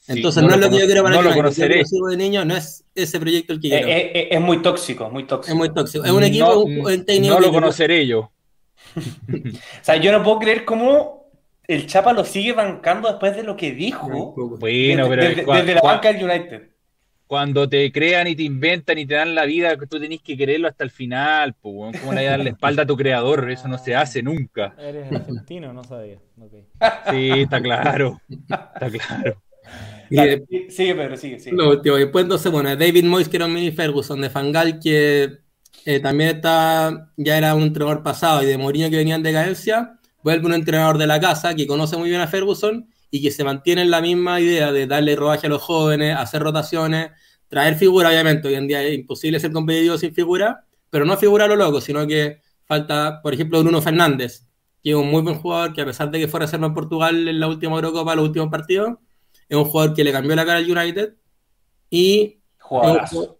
Entonces 0.06 0.42
sí, 0.42 0.46
no, 0.46 0.48
no, 0.48 0.54
es 0.54 0.60
lo 0.60 0.70
que 0.70 0.80
yo 0.80 0.86
quiero 0.86 1.02
para 1.02 1.14
no 1.16 1.22
el 1.22 1.28
lo 1.28 1.34
conoceré. 1.34 1.82
de 1.82 2.16
niño, 2.16 2.44
no 2.44 2.54
es 2.54 2.84
ese 2.94 3.18
proyecto 3.18 3.54
el 3.54 3.60
que 3.60 3.68
quiero. 3.68 3.88
Es, 3.88 4.04
es, 4.14 4.26
es, 4.30 4.40
muy 4.40 4.62
tóxico, 4.62 5.10
muy 5.10 5.26
tóxico. 5.26 5.52
Es 5.52 5.58
muy 5.58 5.72
tóxico. 5.72 6.04
Es 6.04 6.10
un 6.12 6.22
equipo, 6.22 6.46
no, 6.46 6.60
un 6.60 7.04
técnico. 7.04 7.34
No 7.34 7.40
lo 7.40 7.50
conoceré 7.50 8.06
yo. 8.06 8.20
o 8.96 9.82
sea, 9.82 9.96
yo 9.96 10.12
no 10.12 10.22
puedo 10.22 10.38
creer 10.38 10.64
cómo 10.64 11.23
el 11.66 11.86
Chapa 11.86 12.12
lo 12.12 12.24
sigue 12.24 12.52
bancando 12.52 13.08
después 13.08 13.36
de 13.36 13.42
lo 13.42 13.56
que 13.56 13.72
dijo. 13.72 14.34
Bueno, 14.58 15.08
desde, 15.08 15.08
pero 15.08 15.22
desde, 15.22 15.44
desde 15.44 15.74
la 15.74 15.80
banca 15.80 16.12
del 16.12 16.24
United. 16.24 16.74
Cuando 17.26 17.68
te 17.68 17.90
crean 17.90 18.26
y 18.26 18.36
te 18.36 18.42
inventan 18.42 18.98
y 18.98 19.06
te 19.06 19.14
dan 19.14 19.34
la 19.34 19.46
vida, 19.46 19.76
tú 19.76 19.98
tenés 19.98 20.20
que 20.20 20.36
quererlo 20.36 20.68
hasta 20.68 20.84
el 20.84 20.90
final. 20.90 21.54
Pues, 21.54 21.98
¿Cómo 22.00 22.12
le 22.12 22.24
vas 22.24 22.26
a 22.26 22.30
dar 22.30 22.44
la 22.44 22.50
espalda 22.50 22.82
a 22.82 22.86
tu 22.86 22.96
creador? 22.96 23.50
Eso 23.50 23.66
no 23.66 23.78
se 23.78 23.96
hace 23.96 24.22
nunca. 24.22 24.74
Eres 24.78 25.10
argentino, 25.10 25.72
no 25.72 25.82
sabía. 25.84 26.18
Okay. 26.38 26.66
Sí, 27.10 27.40
está 27.40 27.60
claro. 27.62 28.20
Está 28.28 28.90
claro. 28.90 29.42
Y 30.10 30.16
de, 30.16 30.66
sigue, 30.68 30.94
Pedro, 30.94 31.16
sigue, 31.16 31.40
sigue. 31.40 31.56
Lo 31.56 31.70
último, 31.70 31.96
después 31.96 32.24
entonces, 32.24 32.52
bueno, 32.52 32.76
David 32.76 33.04
Moyes, 33.04 33.28
que 33.28 33.38
era 33.38 33.46
un 33.46 33.54
mini 33.54 33.72
Ferguson, 33.72 34.20
de 34.20 34.28
Fangal, 34.28 34.78
que 34.78 35.38
eh, 35.86 36.00
también 36.00 36.36
está, 36.36 37.10
ya 37.16 37.38
era 37.38 37.54
un 37.54 37.62
entrenador 37.62 38.02
pasado, 38.02 38.42
y 38.42 38.46
de 38.46 38.58
Mourinho, 38.58 38.90
que 38.90 38.96
venía 38.96 39.14
en 39.14 39.22
decadencia, 39.22 39.98
vuelve 40.24 40.46
un 40.46 40.54
entrenador 40.54 40.96
de 40.98 41.06
la 41.06 41.20
casa, 41.20 41.54
que 41.54 41.66
conoce 41.66 41.96
muy 41.98 42.08
bien 42.08 42.22
a 42.22 42.26
Ferguson, 42.26 42.88
y 43.10 43.22
que 43.22 43.30
se 43.30 43.44
mantiene 43.44 43.82
en 43.82 43.90
la 43.90 44.00
misma 44.00 44.40
idea 44.40 44.72
de 44.72 44.86
darle 44.86 45.14
rodaje 45.14 45.46
a 45.46 45.50
los 45.50 45.62
jóvenes, 45.62 46.16
hacer 46.16 46.42
rotaciones, 46.42 47.10
traer 47.46 47.76
figura, 47.76 48.08
obviamente, 48.08 48.48
hoy 48.48 48.54
en 48.54 48.66
día 48.66 48.82
es 48.82 48.94
imposible 48.94 49.38
ser 49.38 49.52
competitivo 49.52 49.98
sin 49.98 50.14
figura, 50.14 50.64
pero 50.88 51.04
no 51.04 51.16
figura 51.18 51.44
a 51.44 51.48
lo 51.48 51.56
loco, 51.56 51.80
sino 51.80 52.06
que 52.06 52.40
falta, 52.64 53.20
por 53.22 53.34
ejemplo, 53.34 53.62
Bruno 53.62 53.82
Fernández, 53.82 54.46
que 54.82 54.90
es 54.90 54.96
un 54.96 55.10
muy 55.10 55.20
buen 55.20 55.36
jugador, 55.36 55.74
que 55.74 55.82
a 55.82 55.84
pesar 55.84 56.10
de 56.10 56.18
que 56.18 56.26
fuera 56.26 56.46
a 56.46 56.48
serlo 56.48 56.68
en 56.68 56.74
Portugal 56.74 57.28
en 57.28 57.38
la 57.38 57.46
última 57.46 57.76
Eurocopa, 57.76 58.14
los 58.14 58.24
últimos 58.24 58.48
partidos, 58.48 58.94
es 59.46 59.56
un 59.56 59.64
jugador 59.66 59.94
que 59.94 60.04
le 60.04 60.10
cambió 60.10 60.34
la 60.34 60.46
cara 60.46 60.58
al 60.58 60.70
United 60.70 61.14
y 61.90 62.40
jugadorazo. 62.58 63.38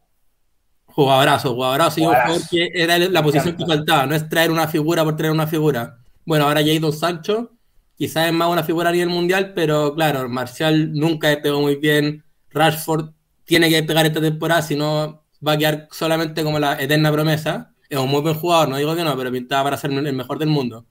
Jugadorazo, 0.84 1.54
jugadorazo, 1.54 2.00
y 2.00 2.02
un 2.04 2.14
jugador 2.14 2.42
que 2.50 2.70
era 2.74 2.98
la 2.98 3.22
posición 3.22 3.56
que 3.56 3.66
faltaba, 3.66 4.06
no 4.06 4.14
es 4.14 4.28
traer 4.28 4.50
una 4.50 4.68
figura 4.68 5.02
por 5.02 5.16
traer 5.16 5.32
una 5.32 5.46
figura. 5.46 5.98
Bueno, 6.24 6.46
ahora 6.46 6.62
Jadon 6.64 6.92
Sancho, 6.92 7.52
quizás 7.96 8.26
es 8.26 8.32
más 8.32 8.50
una 8.50 8.64
figura 8.64 8.90
a 8.90 8.92
nivel 8.92 9.08
mundial, 9.08 9.52
pero 9.54 9.94
claro, 9.94 10.28
Marcial 10.28 10.92
nunca 10.92 11.36
pegó 11.42 11.60
muy 11.60 11.76
bien, 11.76 12.24
Rashford 12.50 13.10
tiene 13.44 13.68
que 13.68 13.82
pegar 13.82 14.06
esta 14.06 14.20
temporada, 14.20 14.62
si 14.62 14.76
no 14.76 15.24
va 15.46 15.52
a 15.52 15.58
quedar 15.58 15.88
solamente 15.90 16.42
como 16.42 16.58
la 16.58 16.80
eterna 16.80 17.12
promesa. 17.12 17.74
Es 17.88 17.98
un 17.98 18.08
muy 18.08 18.22
buen 18.22 18.34
jugador, 18.34 18.68
no 18.68 18.76
digo 18.78 18.96
que 18.96 19.04
no, 19.04 19.16
pero 19.16 19.30
pintaba 19.30 19.64
para 19.64 19.76
ser 19.76 19.92
el 19.92 20.12
mejor 20.14 20.38
del 20.38 20.48
mundo. 20.48 20.86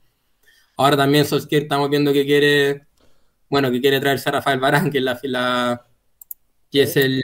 Ahora 0.78 0.98
también 0.98 1.26
Solskjaer 1.26 1.64
estamos 1.64 1.90
viendo 1.90 2.14
que 2.14 2.26
quiere 2.26 2.88
bueno, 3.54 3.70
que 3.70 3.82
quiere 3.82 4.00
traerse 4.00 4.30
a 4.30 4.32
Rafael 4.32 4.60
Barán, 4.60 4.90
que 4.90 4.98
es, 4.98 5.04
la, 5.04 5.20
la 5.26 5.88
que 6.72 6.82
es 6.82 6.98
el, 6.98 7.24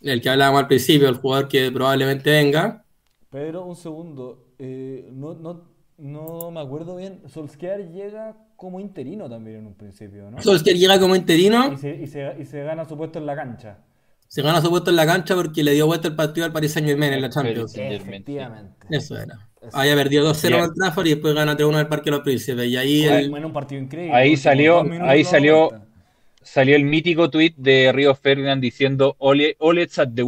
que 0.00 0.30
hablábamos 0.30 0.62
al 0.62 0.68
principio, 0.68 1.06
el 1.06 1.16
jugador 1.16 1.48
que 1.48 1.70
probablemente 1.70 2.30
venga. 2.30 2.82
Pedro, 3.28 3.66
un 3.66 3.76
segundo. 3.76 4.54
Eh, 4.58 5.06
no, 5.12 5.34
no, 5.34 5.73
no 5.98 6.50
me 6.50 6.60
acuerdo 6.60 6.96
bien. 6.96 7.20
Solskjaer 7.26 7.90
llega 7.90 8.36
como 8.56 8.80
interino 8.80 9.28
también 9.28 9.58
en 9.58 9.66
un 9.66 9.74
principio, 9.74 10.30
¿no? 10.30 10.42
Solskjaer 10.42 10.76
llega 10.76 10.98
como 10.98 11.16
interino. 11.16 11.72
Y 11.72 11.76
se, 11.76 11.94
y 11.94 12.06
se, 12.06 12.36
y 12.38 12.44
se 12.44 12.62
gana 12.62 12.84
su 12.84 12.96
puesto 12.96 13.18
en 13.18 13.26
la 13.26 13.36
cancha. 13.36 13.78
Se 14.28 14.42
gana 14.42 14.60
su 14.60 14.68
puesto 14.68 14.90
en 14.90 14.96
la 14.96 15.06
cancha 15.06 15.34
porque 15.34 15.62
le 15.62 15.74
dio 15.74 15.86
vuelta 15.86 16.08
el 16.08 16.16
partido 16.16 16.44
al 16.44 16.52
Paris 16.52 16.72
Saint 16.72 16.88
Germain 16.88 17.12
en 17.12 17.22
la 17.22 17.30
Champions. 17.30 17.76
Efectivamente. 17.76 18.86
Eso 18.90 19.16
era. 19.16 19.38
Había 19.72 19.94
perdido 19.94 20.28
2-0 20.34 20.62
al 20.62 20.74
Trafford 20.74 21.06
y 21.06 21.10
después 21.10 21.34
gana 21.34 21.56
3-1 21.56 21.80
el 21.80 21.86
Parque 21.86 22.10
de 22.10 22.16
los 22.16 22.20
Príncipes. 22.20 22.66
Y 22.66 22.76
ahí, 22.76 23.04
el... 23.04 23.30
bueno, 23.30 23.46
un 23.46 23.52
partido 23.52 23.80
increíble. 23.80 24.14
ahí 24.14 24.36
salió, 24.36 24.84
ahí 25.02 25.24
salió, 25.24 25.70
salió 26.42 26.76
el 26.76 26.84
mítico 26.84 27.30
tweet 27.30 27.54
de 27.56 27.92
Río 27.92 28.14
Ferdinand 28.14 28.60
diciendo 28.60 29.16
Ole, 29.18 29.56
Let's 29.60 29.98
at 29.98 30.10
the 30.14 30.22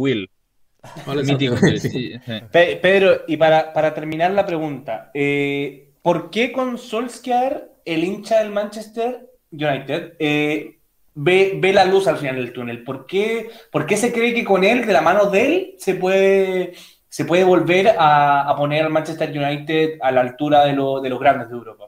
mítico 1.25 1.57
sí. 1.57 2.13
Pedro, 2.51 3.21
y 3.27 3.37
para, 3.37 3.73
para 3.73 3.93
terminar 3.93 4.31
la 4.31 4.45
pregunta, 4.45 5.11
eh, 5.13 5.89
¿por 6.01 6.29
qué 6.29 6.51
con 6.51 6.77
Solskjaer 6.77 7.71
el 7.85 8.03
hincha 8.03 8.39
del 8.39 8.51
Manchester 8.51 9.29
United 9.51 10.13
eh, 10.19 10.77
ve, 11.15 11.53
ve, 11.55 11.73
la 11.73 11.85
luz 11.85 12.07
al 12.07 12.17
final 12.17 12.35
del 12.35 12.53
túnel? 12.53 12.83
¿Por 12.83 13.05
qué, 13.05 13.49
¿Por 13.71 13.85
qué 13.85 13.97
se 13.97 14.13
cree 14.13 14.33
que 14.33 14.45
con 14.45 14.63
él, 14.63 14.85
de 14.85 14.93
la 14.93 15.01
mano 15.01 15.29
de 15.29 15.45
él, 15.45 15.75
se 15.77 15.95
puede 15.95 16.73
se 17.09 17.25
puede 17.25 17.43
volver 17.43 17.95
a, 17.97 18.47
a 18.47 18.55
poner 18.55 18.83
al 18.83 18.91
Manchester 18.91 19.29
United 19.31 19.97
a 20.01 20.11
la 20.11 20.21
altura 20.21 20.65
de, 20.65 20.73
lo, 20.73 21.01
de, 21.01 21.09
los 21.09 21.19
grandes 21.19 21.49
de 21.49 21.55
Europa. 21.55 21.86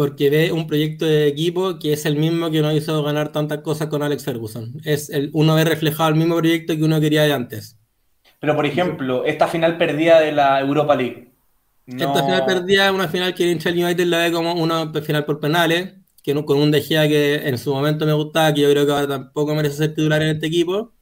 Porque 0.00 0.30
ve 0.30 0.50
un 0.50 0.66
proyecto 0.66 1.04
de 1.04 1.26
equipo 1.26 1.78
que 1.78 1.92
es 1.92 2.06
el 2.06 2.16
mismo 2.16 2.50
que 2.50 2.62
nos 2.62 2.72
hizo 2.72 3.02
ganar 3.02 3.32
tantas 3.32 3.58
cosas 3.58 3.88
con 3.88 4.02
Alex 4.02 4.24
Ferguson. 4.24 4.80
Es 4.84 5.10
el, 5.10 5.28
uno 5.34 5.54
ve 5.54 5.64
reflejado 5.64 6.08
el 6.08 6.14
mismo 6.14 6.36
proyecto 6.36 6.74
que 6.74 6.82
uno 6.82 6.98
quería 7.00 7.24
de 7.24 7.34
antes. 7.34 7.78
Pero, 8.38 8.56
por 8.56 8.64
ejemplo, 8.64 9.26
esta 9.26 9.46
final 9.46 9.76
perdida 9.76 10.18
de 10.20 10.32
la 10.32 10.58
Europa 10.58 10.96
League. 10.96 11.34
No... 11.84 12.06
Esta 12.06 12.24
final 12.24 12.46
perdida 12.46 12.86
es 12.86 12.92
una 12.92 13.08
final 13.08 13.34
que 13.34 13.50
hincha 13.50 13.68
el 13.68 13.84
United 13.84 14.06
la 14.06 14.20
ve 14.20 14.32
como 14.32 14.54
una 14.54 14.90
final 15.02 15.26
por 15.26 15.38
penales, 15.38 15.96
que 16.22 16.32
no, 16.32 16.46
con 16.46 16.58
un 16.58 16.70
De 16.70 16.80
Gea 16.80 17.06
que 17.06 17.34
en 17.46 17.58
su 17.58 17.74
momento 17.74 18.06
me 18.06 18.14
gustaba, 18.14 18.54
que 18.54 18.62
yo 18.62 18.70
creo 18.70 18.86
que 18.86 18.92
ahora 18.92 19.08
tampoco 19.08 19.54
merece 19.54 19.76
ser 19.76 19.94
titular 19.94 20.22
en 20.22 20.28
este 20.28 20.46
equipo 20.46 20.94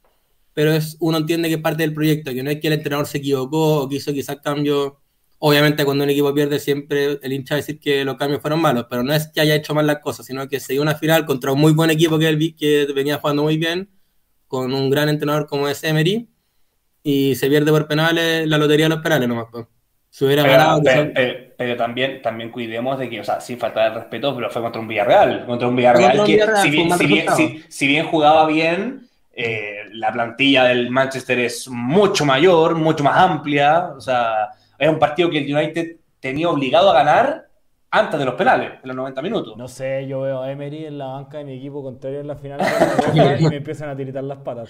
pero 0.59 0.73
es, 0.73 0.97
uno 0.99 1.19
entiende 1.19 1.47
que 1.47 1.55
es 1.55 1.61
parte 1.61 1.83
del 1.83 1.93
proyecto, 1.93 2.33
que 2.33 2.43
no 2.43 2.49
es 2.49 2.59
que 2.59 2.67
el 2.67 2.73
entrenador 2.73 3.07
se 3.07 3.19
equivocó 3.19 3.83
o 3.83 3.87
quiso 3.87 4.11
quizás 4.11 4.41
cambio. 4.43 4.99
Obviamente 5.41 5.85
cuando 5.85 6.03
un 6.03 6.09
equipo 6.09 6.33
pierde 6.33 6.59
siempre 6.59 7.17
el 7.21 7.33
hincha 7.33 7.55
va 7.55 7.57
a 7.57 7.61
decir 7.61 7.79
que 7.79 8.03
los 8.03 8.17
cambios 8.17 8.41
fueron 8.41 8.59
malos, 8.61 8.87
pero 8.89 9.03
no 9.03 9.13
es 9.13 9.29
que 9.29 9.39
haya 9.39 9.55
hecho 9.55 9.73
mal 9.73 9.87
las 9.87 9.99
cosas, 9.99 10.25
sino 10.25 10.47
que 10.49 10.59
se 10.59 10.73
dio 10.73 10.81
una 10.81 10.95
final 10.95 11.25
contra 11.25 11.53
un 11.53 11.59
muy 11.59 11.71
buen 11.71 11.89
equipo 11.89 12.19
que, 12.19 12.55
que 12.57 12.87
venía 12.93 13.17
jugando 13.17 13.43
muy 13.43 13.57
bien, 13.57 13.89
con 14.47 14.73
un 14.73 14.89
gran 14.89 15.07
entrenador 15.07 15.47
como 15.47 15.69
es 15.69 15.81
Emery, 15.83 16.29
y 17.03 17.35
se 17.35 17.47
pierde 17.47 17.71
por 17.71 17.87
penales 17.87 18.45
la 18.47 18.57
lotería 18.57 18.85
de 18.85 18.89
los 18.89 18.99
penales 18.99 19.29
nomás. 19.29 19.45
Pues. 19.49 19.65
Se 20.09 20.25
hubiera 20.25 20.43
pero, 20.43 20.55
ganado. 20.55 20.81
Pero, 20.83 20.97
son... 20.97 21.11
pero, 21.13 21.53
pero, 21.57 21.77
también, 21.77 22.21
también 22.21 22.49
cuidemos 22.49 22.99
de 22.99 23.09
que, 23.09 23.21
o 23.21 23.23
sea, 23.23 23.39
sin 23.39 23.57
faltar 23.57 23.93
de 23.93 23.99
respeto, 23.99 24.35
pero 24.35 24.49
fue 24.49 24.61
contra 24.61 24.81
un 24.81 24.87
Villarreal, 24.87 25.45
contra 25.45 25.67
un 25.67 25.75
Villarreal, 25.75 26.17
contra 26.17 26.21
un 26.21 26.27
Villarreal 26.27 26.63
que 26.63 26.69
si, 26.69 26.75
bien, 26.75 26.97
si, 26.97 27.05
bien, 27.05 27.25
si, 27.35 27.63
si 27.69 27.87
bien 27.87 28.05
jugaba 28.07 28.45
bien 28.47 29.07
eh, 29.41 29.85
la 29.93 30.11
plantilla 30.11 30.65
del 30.65 30.89
Manchester 30.89 31.39
es 31.39 31.69
mucho 31.69 32.25
mayor, 32.25 32.75
mucho 32.75 33.05
más 33.05 33.17
amplia. 33.17 33.91
O 33.95 34.01
sea, 34.01 34.49
es 34.79 34.89
un 34.89 34.97
partido 34.97 35.29
que 35.29 35.39
el 35.39 35.55
United 35.55 35.97
tenía 36.19 36.49
obligado 36.49 36.89
a 36.89 36.93
ganar 36.93 37.49
antes 37.91 38.19
de 38.19 38.25
los 38.25 38.35
penales, 38.35 38.73
en 38.83 38.87
los 38.87 38.95
90 38.95 39.21
minutos. 39.21 39.57
No 39.57 39.67
sé, 39.67 40.05
yo 40.07 40.21
veo 40.21 40.41
a 40.43 40.51
Emery 40.51 40.85
en 40.85 40.97
la 40.99 41.07
banca 41.07 41.39
de 41.39 41.45
mi 41.45 41.57
equipo 41.57 41.81
contrario 41.81 42.19
en 42.19 42.27
la 42.27 42.35
final 42.35 42.59
y 43.13 43.47
me 43.47 43.55
empiezan 43.57 43.89
a 43.89 43.95
tiritar 43.95 44.23
las 44.23 44.37
patas. 44.39 44.69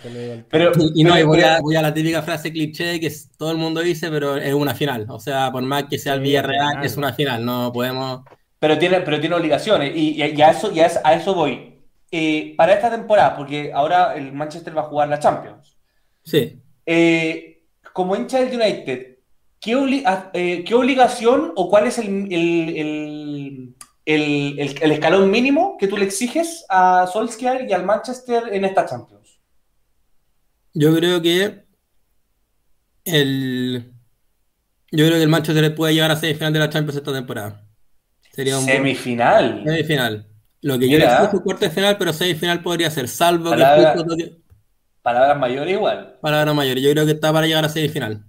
Pero, 0.49 0.71
y 0.95 1.03
no, 1.03 1.11
voy, 1.25 1.41
a, 1.41 1.59
voy, 1.59 1.75
a, 1.75 1.81
la 1.81 1.93
típica 1.93 2.21
frase 2.21 2.51
cliché 2.51 2.99
que 2.99 3.11
todo 3.37 3.51
el 3.51 3.57
mundo 3.57 3.81
dice, 3.81 4.09
pero 4.09 4.37
es 4.37 4.53
una 4.53 4.73
final. 4.73 5.05
O 5.09 5.19
sea, 5.19 5.51
por 5.51 5.61
más 5.63 5.85
que 5.85 5.97
sea 5.97 6.13
el 6.13 6.21
Villarreal, 6.21 6.83
es 6.83 6.95
una 6.95 7.13
final, 7.13 7.43
no 7.43 7.71
podemos... 7.73 8.21
Pero 8.57 8.77
tiene, 8.77 9.01
pero 9.01 9.19
tiene 9.19 9.35
obligaciones 9.35 9.95
y, 9.95 10.21
a, 10.21 10.49
eso, 10.49 10.71
ya 10.71 10.89
a 11.03 11.13
eso 11.13 11.33
voy. 11.33 11.77
Eh, 12.11 12.55
para 12.57 12.73
esta 12.73 12.89
temporada, 12.89 13.35
porque 13.35 13.71
ahora 13.73 14.15
el 14.15 14.31
Manchester 14.33 14.75
va 14.75 14.81
a 14.81 14.85
jugar 14.85 15.09
la 15.09 15.19
Champions. 15.19 15.77
Sí. 16.23 16.61
Eh, 16.85 17.63
como 17.93 18.15
hincha 18.15 18.39
del 18.39 18.59
United, 18.59 19.08
¿qué, 19.59 20.03
eh, 20.33 20.63
¿qué, 20.65 20.73
obligación 20.75 21.53
o 21.55 21.69
cuál 21.69 21.87
es 21.87 21.97
el, 21.97 22.31
el, 22.31 23.75
el, 24.05 24.59
el, 24.59 24.91
escalón 24.91 25.29
mínimo 25.29 25.77
que 25.77 25.87
tú 25.87 25.97
le 25.97 26.05
exiges 26.05 26.65
a 26.69 27.07
Solskjaer 27.07 27.69
y 27.69 27.73
al 27.73 27.85
Manchester 27.85 28.43
en 28.51 28.65
esta 28.65 28.85
Champions? 28.85 29.39
Yo 30.73 30.95
creo 30.95 31.21
que 31.21 31.65
el 33.05 33.93
yo 34.91 35.05
creo 35.05 35.17
que 35.17 35.23
el 35.23 35.29
Manchester 35.29 35.75
puede 35.75 35.93
llegar 35.93 36.11
a 36.11 36.15
semifinal 36.15 36.53
de 36.53 36.59
la 36.59 36.69
Champions 36.69 36.97
esta 36.97 37.13
temporada. 37.13 37.63
Sería 38.31 38.57
un 38.57 38.65
semifinal. 38.65 39.63
Semifinal. 39.65 40.25
Lo 40.61 40.77
que 40.77 40.89
yo 40.89 40.97
le 40.97 41.05
es 41.05 41.33
un 41.33 41.39
cuarto 41.39 41.65
de 41.65 41.71
final, 41.71 41.97
pero 41.97 42.11
semifinal 42.11 42.61
podría 42.61 42.89
ser, 42.89 43.07
salvo 43.07 43.51
que. 43.51 44.39
Palabras 45.01 45.37
mayores 45.37 45.73
igual. 45.73 46.17
Palabras 46.21 46.53
mayores. 46.55 46.83
Yo 46.83 46.91
creo 46.91 47.05
que 47.05 47.13
está 47.13 47.31
para 47.31 47.47
llegar 47.47 47.65
a 47.65 47.69
semifinal. 47.69 48.25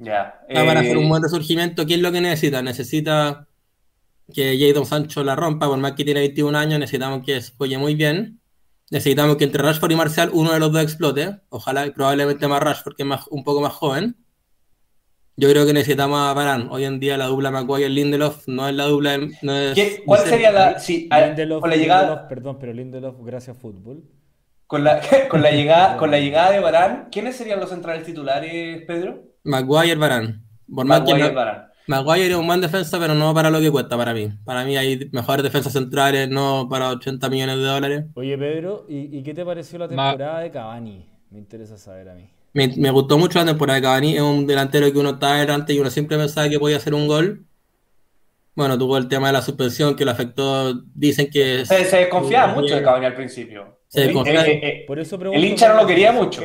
Ya. 0.00 0.40
Está 0.48 0.64
para 0.64 0.80
hacer 0.80 0.96
un 0.96 1.04
eh, 1.04 1.08
buen 1.08 1.22
resurgimiento. 1.22 1.86
¿Qué 1.86 1.94
es 1.94 2.00
lo 2.00 2.10
que 2.10 2.22
necesita? 2.22 2.62
Necesita 2.62 3.46
que 4.32 4.58
Jadon 4.58 4.86
Sancho 4.86 5.22
la 5.22 5.36
rompa, 5.36 5.66
por 5.66 5.78
más 5.78 5.92
que 5.92 6.04
tiene 6.04 6.20
21 6.20 6.56
años, 6.56 6.80
necesitamos 6.80 7.24
que 7.24 7.40
se 7.40 7.52
juegue 7.54 7.76
muy 7.76 7.94
bien. 7.94 8.40
Necesitamos 8.90 9.36
que 9.36 9.44
entre 9.44 9.62
Rashford 9.62 9.92
y 9.92 9.96
Marcial 9.96 10.30
uno 10.32 10.52
de 10.52 10.58
los 10.58 10.72
dos 10.72 10.82
explote. 10.82 11.40
Ojalá 11.50 11.86
y 11.86 11.90
probablemente 11.90 12.48
más 12.48 12.62
Rashford, 12.62 12.96
que 12.96 13.02
es 13.02 13.06
más, 13.06 13.26
un 13.28 13.44
poco 13.44 13.60
más 13.60 13.74
joven. 13.74 14.16
Yo 15.36 15.48
creo 15.50 15.66
que 15.66 15.72
necesitamos 15.72 16.18
a 16.18 16.32
Varane. 16.32 16.66
Hoy 16.70 16.84
en 16.84 16.98
día 16.98 17.16
la 17.16 17.26
dupla 17.26 17.50
Maguire-Lindelof 17.50 18.48
no 18.48 18.68
es 18.68 18.74
la 18.74 18.84
dupla. 18.84 19.18
No 19.42 19.56
es, 19.56 20.00
¿Cuál 20.04 20.20
sería 20.20 20.50
la. 20.50 20.78
Sí, 20.78 21.08
Lindelof, 21.10 21.60
con 21.60 21.70
la 21.70 21.76
llegada. 21.76 22.26
perdón, 22.26 22.58
pero 22.58 22.72
Lindelof, 22.72 23.16
gracias 23.20 23.56
fútbol. 23.56 24.02
Con 24.66 24.82
la, 24.82 25.00
con 25.28 25.42
la, 25.42 25.50
llegada, 25.50 25.96
con 25.96 26.10
la 26.10 26.18
llegada 26.18 26.52
de 26.52 26.60
Varane, 26.60 27.04
¿quiénes 27.12 27.36
serían 27.36 27.60
los 27.60 27.70
centrales 27.70 28.04
titulares, 28.04 28.82
Pedro? 28.86 29.29
Maguire, 29.44 29.96
Varane. 29.96 30.40
Maguire, 30.68 31.30
Varane. 31.30 31.70
Maguire 31.86 32.30
es 32.30 32.36
un 32.36 32.46
buen 32.46 32.60
defensa, 32.60 32.98
pero 33.00 33.14
no 33.14 33.34
para 33.34 33.50
lo 33.50 33.60
que 33.60 33.70
cuesta 33.70 33.96
para 33.96 34.14
mí. 34.14 34.30
Para 34.44 34.64
mí 34.64 34.76
hay 34.76 35.08
mejores 35.12 35.42
defensas 35.42 35.72
centrales, 35.72 36.28
no 36.28 36.68
para 36.70 36.90
80 36.90 37.28
millones 37.28 37.56
de 37.56 37.64
dólares. 37.64 38.04
Oye, 38.14 38.38
Pedro, 38.38 38.86
¿y, 38.88 39.18
y 39.18 39.22
qué 39.22 39.34
te 39.34 39.44
pareció 39.44 39.78
la 39.78 39.88
temporada 39.88 40.40
de 40.40 40.50
Cavani? 40.50 41.06
Me 41.30 41.38
interesa 41.38 41.76
saber 41.76 42.08
a 42.08 42.14
mí. 42.14 42.30
Me, 42.52 42.90
gustó 42.90 43.16
mucho 43.16 43.38
la 43.38 43.44
temporada 43.46 43.76
de 43.76 43.82
Cavani, 43.82 44.16
es 44.16 44.22
un 44.22 44.46
delantero 44.46 44.92
que 44.92 44.98
uno 44.98 45.10
está 45.10 45.34
delante 45.36 45.72
y 45.72 45.78
uno 45.78 45.88
siempre 45.90 46.16
pensaba 46.16 46.48
que 46.48 46.58
podía 46.58 46.76
hacer 46.76 46.94
un 46.94 47.06
gol. 47.06 47.44
Bueno, 48.54 48.76
tuvo 48.76 48.96
el 48.98 49.08
tema 49.08 49.28
de 49.28 49.34
la 49.34 49.42
suspensión 49.42 49.94
que 49.94 50.04
lo 50.04 50.10
afectó, 50.10 50.74
dicen 50.94 51.30
que... 51.30 51.64
Se, 51.64 51.84
se 51.84 51.96
desconfiaba 51.98 52.52
mucho 52.54 52.74
de 52.74 52.82
Cavani 52.82 53.06
al 53.06 53.14
principio. 53.14 53.78
Se 53.86 54.04
el, 54.04 54.84
Por 54.86 54.98
eso 54.98 55.18
el 55.32 55.44
hincha 55.44 55.68
no 55.68 55.82
lo 55.82 55.86
quería 55.86 56.12
mucho. 56.12 56.42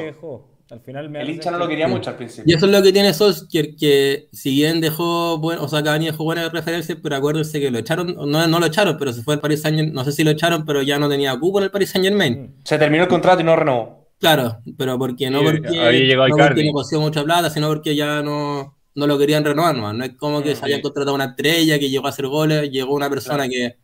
Al 0.71 0.81
final 0.81 1.15
el 1.15 1.29
hincha 1.29 1.51
no 1.51 1.59
lo 1.59 1.67
quería 1.67 1.87
mucho 1.87 2.09
al 2.09 2.15
principio. 2.15 2.51
Y 2.51 2.57
eso 2.57 2.65
es 2.65 2.71
lo 2.71 2.81
que 2.81 2.91
tiene 2.91 3.13
Solskjaer, 3.13 3.75
que 3.75 4.29
si 4.31 4.49
bien 4.49 4.81
dejó, 4.81 5.37
bueno, 5.37 5.61
o 5.61 5.67
sea, 5.67 5.83
Cavani 5.83 6.07
dejó 6.07 6.23
buenas 6.23 6.51
referencias, 6.51 6.97
pero 7.03 7.15
acuérdense 7.15 7.59
que 7.59 7.69
lo 7.69 7.77
echaron, 7.77 8.15
no, 8.15 8.47
no 8.47 8.59
lo 8.59 8.65
echaron, 8.65 8.97
pero 8.97 9.13
se 9.13 9.21
fue 9.21 9.35
al 9.35 9.41
Paris 9.41 9.61
Saint 9.61 9.77
Germain, 9.77 9.93
no 9.93 10.03
sé 10.03 10.11
si 10.11 10.23
lo 10.23 10.31
echaron, 10.31 10.65
pero 10.65 10.81
ya 10.81 10.97
no 10.97 11.07
tenía 11.07 11.37
cupo 11.39 11.59
en 11.59 11.65
el 11.65 11.71
Paris 11.71 11.91
Saint 11.91 12.05
Germain. 12.05 12.55
Se 12.63 12.79
terminó 12.79 13.03
el 13.03 13.09
contrato 13.09 13.41
y 13.41 13.43
no 13.43 13.55
renovó. 13.55 14.09
Claro, 14.19 14.57
pero 14.75 14.97
porque 14.97 15.29
no 15.29 15.43
porque, 15.43 16.15
no 16.15 16.37
porque 16.37 16.63
negoció 16.63 16.99
mucha 16.99 17.23
plata, 17.23 17.51
sino 17.51 17.67
porque 17.67 17.95
ya 17.95 18.23
no, 18.23 18.75
no 18.95 19.05
lo 19.05 19.19
querían 19.19 19.45
renovar, 19.45 19.75
no, 19.75 19.93
no 19.93 20.03
es 20.03 20.15
como 20.15 20.41
que 20.41 20.55
se 20.55 20.65
habían 20.65 20.81
contratado 20.81 21.13
una 21.13 21.25
estrella 21.25 21.77
que 21.77 21.91
llegó 21.91 22.07
a 22.07 22.09
hacer 22.09 22.25
goles, 22.25 22.71
llegó 22.71 22.95
una 22.95 23.09
persona 23.09 23.47
que 23.47 23.75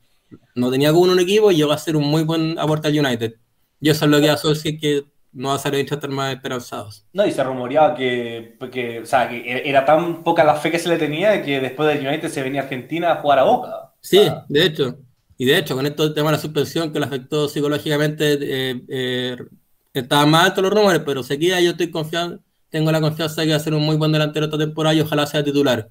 no 0.55 0.71
tenía 0.71 0.91
como 0.91 1.11
un 1.11 1.19
equipo 1.19 1.51
y 1.51 1.57
llegó 1.57 1.73
a 1.73 1.77
ser 1.77 1.95
un 1.95 2.05
muy 2.05 2.23
buen 2.23 2.57
aporte 2.57 2.87
al 2.87 2.97
United. 2.97 3.35
Y 3.79 3.89
eso 3.89 4.05
es 4.05 4.11
lo 4.11 4.19
que 4.19 4.29
hace 4.31 4.51
es 4.51 4.63
que 4.63 5.03
no 5.33 5.49
va 5.49 5.55
a 5.55 5.59
salir 5.59 5.81
estar 5.81 6.09
más 6.09 6.33
esperanzados. 6.33 7.05
No, 7.13 7.25
y 7.25 7.31
se 7.31 7.43
rumoreaba 7.43 7.95
que, 7.95 8.57
que, 8.71 8.99
o 8.99 9.05
sea, 9.05 9.29
que 9.29 9.63
era 9.65 9.85
tan 9.85 10.23
poca 10.23 10.43
la 10.43 10.55
fe 10.55 10.71
que 10.71 10.79
se 10.79 10.89
le 10.89 10.97
tenía 10.97 11.41
que 11.43 11.59
después 11.59 11.87
del 11.87 12.05
United 12.05 12.29
se 12.29 12.43
venía 12.43 12.61
a 12.61 12.63
Argentina 12.63 13.11
a 13.11 13.15
jugar 13.17 13.39
a 13.39 13.43
Boca. 13.43 13.93
Sí, 14.01 14.21
de 14.49 14.65
hecho. 14.65 14.97
Y 15.37 15.45
de 15.45 15.57
hecho, 15.57 15.75
con 15.75 15.85
esto 15.85 16.03
el 16.03 16.13
tema 16.13 16.29
de 16.29 16.37
la 16.37 16.41
suspensión 16.41 16.91
que 16.93 16.99
le 16.99 17.05
afectó 17.05 17.47
psicológicamente, 17.47 18.37
eh, 18.39 18.81
eh, 18.87 19.37
Estaban 19.93 20.29
más 20.29 20.45
altos 20.45 20.63
los 20.63 20.73
rumores, 20.73 21.01
pero 21.05 21.21
seguía 21.21 21.59
yo 21.59 21.71
estoy 21.71 21.91
confiando, 21.91 22.39
tengo 22.69 22.91
la 22.91 23.01
confianza 23.01 23.41
de 23.41 23.47
que 23.47 23.53
va 23.53 23.57
a 23.57 23.59
ser 23.59 23.73
un 23.73 23.83
muy 23.83 23.97
buen 23.97 24.11
delantero 24.11 24.45
esta 24.45 24.57
temporada 24.57 24.95
y 24.95 25.01
ojalá 25.01 25.25
sea 25.25 25.43
titular. 25.43 25.89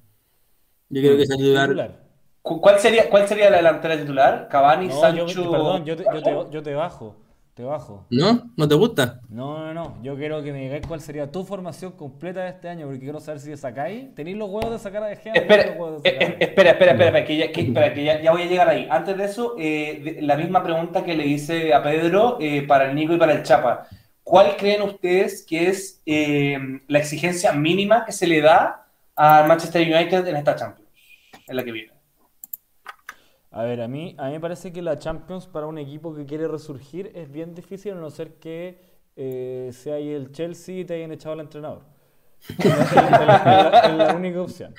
Yo 0.89 1.01
creo 1.01 1.17
que 1.17 1.25
sea 1.27 1.37
titular. 1.37 1.99
¿Cuál 2.41 2.79
sería, 2.79 3.07
¿Cuál 3.09 3.27
sería 3.27 3.51
la 3.51 3.57
delantera 3.57 3.97
titular? 3.97 4.47
Cavani, 4.49 4.89
Sancho. 4.89 5.27
Yo, 5.27 5.51
perdón, 5.51 5.85
yo 5.85 5.95
te, 5.95 6.03
yo, 6.03 6.23
te, 6.23 6.31
yo 6.51 6.63
te, 6.63 6.73
bajo. 6.73 7.15
Te 7.53 7.63
bajo. 7.63 8.05
¿No? 8.09 8.49
¿No 8.55 8.67
te 8.67 8.75
gusta? 8.75 9.19
No, 9.27 9.59
no, 9.59 9.73
no. 9.73 10.01
Yo 10.01 10.15
quiero 10.15 10.41
que 10.41 10.53
me 10.53 10.61
digáis 10.61 10.87
cuál 10.87 11.01
sería 11.01 11.29
tu 11.29 11.43
formación 11.43 11.91
completa 11.91 12.43
de 12.43 12.49
este 12.51 12.69
año, 12.69 12.85
porque 12.85 13.01
quiero 13.01 13.19
saber 13.19 13.41
si 13.41 13.55
sacáis. 13.57 14.15
¿Tenéis 14.15 14.37
los 14.37 14.49
huevos 14.49 14.71
de 14.71 14.79
sacar 14.79 15.03
a 15.03 15.07
De 15.07 15.17
Gea? 15.17 15.33
Espera, 15.33 15.63
espera, 15.63 15.97
espera, 16.39 16.71
espera, 16.71 16.91
espera, 16.91 17.25
que, 17.25 17.37
ya, 17.37 17.51
que, 17.51 17.61
espera, 17.61 17.93
que 17.93 18.03
ya, 18.05 18.31
voy 18.31 18.43
a 18.43 18.45
llegar 18.45 18.69
ahí. 18.69 18.87
Antes 18.89 19.17
de 19.17 19.25
eso, 19.25 19.55
eh, 19.59 20.19
la 20.21 20.37
misma 20.37 20.63
pregunta 20.63 21.03
que 21.03 21.13
le 21.13 21.27
hice 21.27 21.73
a 21.73 21.83
Pedro 21.83 22.37
eh, 22.39 22.61
para 22.61 22.89
el 22.89 22.95
Nico 22.95 23.13
y 23.13 23.17
para 23.17 23.33
el 23.33 23.43
Chapa. 23.43 23.85
¿Cuál 24.23 24.55
creen 24.55 24.83
ustedes 24.83 25.45
que 25.45 25.67
es 25.67 26.01
eh, 26.05 26.57
la 26.87 26.99
exigencia 26.99 27.51
mínima 27.51 28.05
que 28.05 28.13
se 28.13 28.27
le 28.27 28.39
da 28.39 28.87
al 29.13 29.45
Manchester 29.49 29.81
United 29.81 30.25
en 30.25 30.37
esta 30.37 30.55
Champions, 30.55 30.89
en 31.47 31.55
la 31.57 31.63
que 31.65 31.71
viene? 31.73 31.90
A 33.51 33.63
ver, 33.63 33.81
a 33.81 33.87
mí, 33.87 34.15
a 34.17 34.27
mí 34.27 34.33
me 34.33 34.39
parece 34.39 34.71
que 34.71 34.81
la 34.81 34.97
Champions 34.97 35.45
para 35.45 35.67
un 35.67 35.77
equipo 35.77 36.15
que 36.15 36.25
quiere 36.25 36.47
resurgir 36.47 37.11
es 37.13 37.29
bien 37.29 37.53
difícil, 37.53 37.91
a 37.93 37.95
no 37.95 38.09
ser 38.09 38.35
que 38.35 38.79
eh, 39.17 39.69
sea 39.73 39.95
ahí 39.95 40.09
el 40.09 40.31
Chelsea 40.31 40.79
y 40.79 40.85
te 40.85 40.95
hayan 40.95 41.11
echado 41.11 41.33
al 41.33 41.41
entrenador. 41.41 41.81
Es 42.57 43.97
la, 43.97 44.13
única 44.15 44.41
opción. 44.41 44.73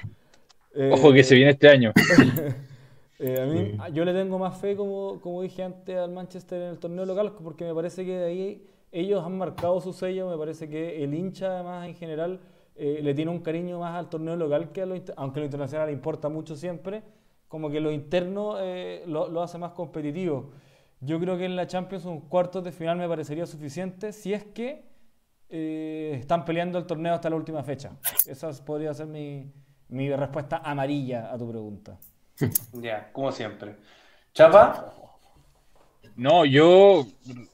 Ojo 0.90 1.12
que 1.12 1.22
se 1.22 1.34
viene 1.34 1.52
este 1.52 1.68
año. 1.68 1.92
Eh, 3.24 3.40
a 3.40 3.46
mí, 3.46 3.94
yo 3.94 4.04
le 4.04 4.12
tengo 4.12 4.36
más 4.36 4.58
fe, 4.58 4.74
como, 4.74 5.20
como 5.20 5.42
dije 5.42 5.62
antes, 5.62 5.96
al 5.96 6.10
Manchester 6.10 6.60
en 6.60 6.68
el 6.70 6.78
torneo 6.80 7.06
local, 7.06 7.32
porque 7.40 7.64
me 7.64 7.72
parece 7.72 8.04
que 8.04 8.18
de 8.18 8.24
ahí 8.24 8.66
ellos 8.90 9.24
han 9.24 9.38
marcado 9.38 9.80
su 9.80 9.92
sello, 9.92 10.28
me 10.28 10.36
parece 10.36 10.68
que 10.68 11.04
el 11.04 11.14
hincha 11.14 11.54
además 11.54 11.86
en 11.86 11.94
general 11.94 12.40
eh, 12.74 12.98
le 13.00 13.14
tiene 13.14 13.30
un 13.30 13.38
cariño 13.38 13.78
más 13.78 13.94
al 13.94 14.08
torneo 14.08 14.34
local 14.34 14.72
que 14.72 14.82
a 14.82 14.86
lo 14.86 14.96
aunque 15.14 15.38
lo 15.38 15.44
internacional 15.44 15.86
le 15.86 15.92
importa 15.92 16.28
mucho 16.28 16.56
siempre, 16.56 17.04
como 17.52 17.68
que 17.68 17.80
lo 17.80 17.92
interno 17.92 18.56
eh, 18.60 19.02
lo, 19.06 19.42
hace 19.42 19.58
más 19.58 19.72
competitivo. 19.72 20.52
Yo 21.00 21.20
creo 21.20 21.36
que 21.36 21.44
en 21.44 21.54
la 21.54 21.66
Champions 21.66 22.06
un 22.06 22.22
cuarto 22.22 22.62
de 22.62 22.72
final 22.72 22.96
me 22.96 23.06
parecería 23.06 23.44
suficiente 23.44 24.14
si 24.14 24.32
es 24.32 24.42
que 24.42 24.86
eh, 25.50 26.16
están 26.18 26.46
peleando 26.46 26.78
el 26.78 26.86
torneo 26.86 27.12
hasta 27.12 27.28
la 27.28 27.36
última 27.36 27.62
fecha. 27.62 27.90
Esa 28.26 28.50
podría 28.64 28.94
ser 28.94 29.06
mi, 29.06 29.52
mi 29.88 30.10
respuesta 30.16 30.62
amarilla 30.64 31.30
a 31.30 31.36
tu 31.36 31.46
pregunta. 31.46 31.98
Ya, 32.72 33.12
como 33.12 33.30
siempre. 33.30 33.76
Chapa. 34.32 34.94
No, 36.16 36.46
yo 36.46 37.04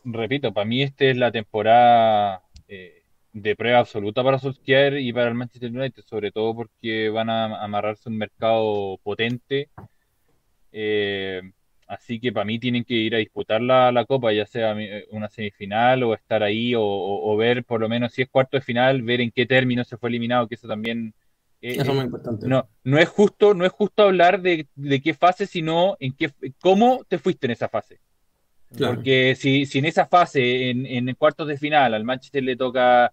repito, 0.04 0.54
para 0.54 0.64
mí 0.64 0.80
esta 0.80 1.06
es 1.06 1.16
la 1.16 1.32
temporada 1.32 2.44
eh, 2.68 2.97
de 3.32 3.56
prueba 3.56 3.80
absoluta 3.80 4.24
para 4.24 4.38
Solskjaer 4.38 4.98
y 4.98 5.12
para 5.12 5.28
el 5.28 5.34
Manchester 5.34 5.70
United, 5.70 6.02
sobre 6.04 6.32
todo 6.32 6.54
porque 6.54 7.08
van 7.10 7.30
a 7.30 7.62
amarrarse 7.62 8.08
un 8.08 8.18
mercado 8.18 8.98
potente. 9.02 9.68
Eh, 10.72 11.42
así 11.86 12.20
que 12.20 12.32
para 12.32 12.44
mí 12.44 12.58
tienen 12.58 12.84
que 12.84 12.94
ir 12.94 13.14
a 13.14 13.18
disputar 13.18 13.60
la, 13.60 14.04
Copa, 14.06 14.32
ya 14.32 14.46
sea 14.46 14.76
una 15.10 15.28
semifinal 15.28 16.02
o 16.02 16.14
estar 16.14 16.42
ahí 16.42 16.74
o, 16.76 17.36
ver 17.36 17.64
por 17.64 17.80
lo 17.80 17.88
menos 17.88 18.12
si 18.12 18.22
es 18.22 18.28
cuarto 18.28 18.56
de 18.56 18.62
final, 18.62 19.02
ver 19.02 19.20
en 19.20 19.30
qué 19.30 19.46
término 19.46 19.84
se 19.84 19.96
fue 19.96 20.08
eliminado, 20.08 20.48
que 20.48 20.54
eso 20.56 20.68
también 20.68 21.14
eh, 21.60 21.72
eso 21.72 21.90
es 21.90 21.94
muy 21.94 22.04
importante. 22.04 22.46
No, 22.46 22.68
no 22.84 22.98
es 22.98 23.08
justo, 23.08 23.54
no 23.54 23.64
es 23.64 23.72
justo 23.72 24.04
hablar 24.04 24.40
de, 24.40 24.68
de, 24.76 25.00
qué 25.00 25.14
fase, 25.14 25.46
sino 25.46 25.96
en 25.98 26.12
qué, 26.14 26.32
cómo 26.60 27.04
te 27.08 27.18
fuiste 27.18 27.46
en 27.46 27.52
esa 27.52 27.68
fase. 27.68 28.00
Porque 28.76 29.34
si, 29.34 29.64
si, 29.64 29.78
en 29.78 29.86
esa 29.86 30.06
fase, 30.06 30.70
en, 30.70 30.86
en 30.86 31.14
cuartos 31.14 31.48
de 31.48 31.56
final, 31.56 31.94
al 31.94 32.04
Manchester 32.04 32.42
le 32.44 32.54
toca, 32.54 33.12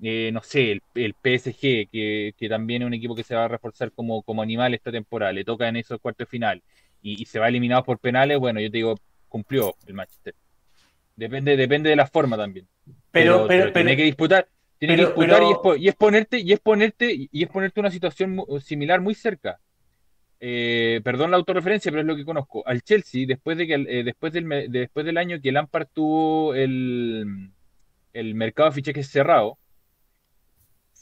eh, 0.00 0.30
no 0.32 0.42
sé, 0.42 0.72
el, 0.72 0.82
el 0.94 1.14
PSG, 1.14 1.88
que, 1.90 2.34
que, 2.36 2.48
también 2.48 2.82
es 2.82 2.86
un 2.86 2.94
equipo 2.94 3.14
que 3.14 3.24
se 3.24 3.34
va 3.34 3.44
a 3.44 3.48
reforzar 3.48 3.92
como, 3.92 4.22
como 4.22 4.42
animal 4.42 4.74
esta 4.74 4.90
temporada, 4.90 5.32
le 5.32 5.44
toca 5.44 5.68
en 5.68 5.76
esos 5.76 6.00
cuartos 6.00 6.26
de 6.26 6.30
final 6.30 6.62
y, 7.02 7.24
se 7.26 7.38
va 7.38 7.48
eliminado 7.48 7.84
por 7.84 7.98
penales, 7.98 8.38
bueno, 8.38 8.60
yo 8.60 8.70
te 8.70 8.78
digo, 8.78 8.94
cumplió 9.28 9.74
el 9.86 9.94
Manchester. 9.94 10.34
Depende, 11.16 11.56
depende 11.56 11.90
de 11.90 11.96
la 11.96 12.06
forma 12.06 12.36
también. 12.36 12.66
Pero, 13.10 13.46
pero, 13.46 13.72
tiene 13.72 13.96
que 13.96 14.04
disputar, 14.04 14.48
tiene 14.78 14.96
que 14.96 15.02
disputar 15.02 15.42
y, 15.42 15.88
es, 15.88 15.94
ponerte, 15.94 16.38
y 16.38 16.52
es 16.52 16.60
ponerte, 16.60 17.28
y 17.30 17.42
es 17.42 17.48
ponerte 17.48 17.80
una 17.80 17.90
situación 17.90 18.42
similar 18.60 19.00
muy 19.00 19.14
cerca. 19.14 19.60
Eh, 20.44 21.00
perdón 21.04 21.30
la 21.30 21.36
autorreferencia, 21.36 21.92
pero 21.92 22.00
es 22.00 22.06
lo 22.06 22.16
que 22.16 22.24
conozco. 22.24 22.66
Al 22.66 22.82
Chelsea, 22.82 23.26
después 23.28 23.56
de 23.56 23.68
que 23.68 23.74
eh, 23.74 24.02
después 24.02 24.32
del 24.32 24.66
después 24.72 25.06
del 25.06 25.16
año 25.16 25.40
que 25.40 25.52
Lampard 25.52 25.86
tuvo 25.92 26.56
el, 26.56 27.52
el 28.12 28.34
mercado 28.34 28.70
de 28.70 28.74
fichajes 28.74 29.08
cerrado, 29.08 29.58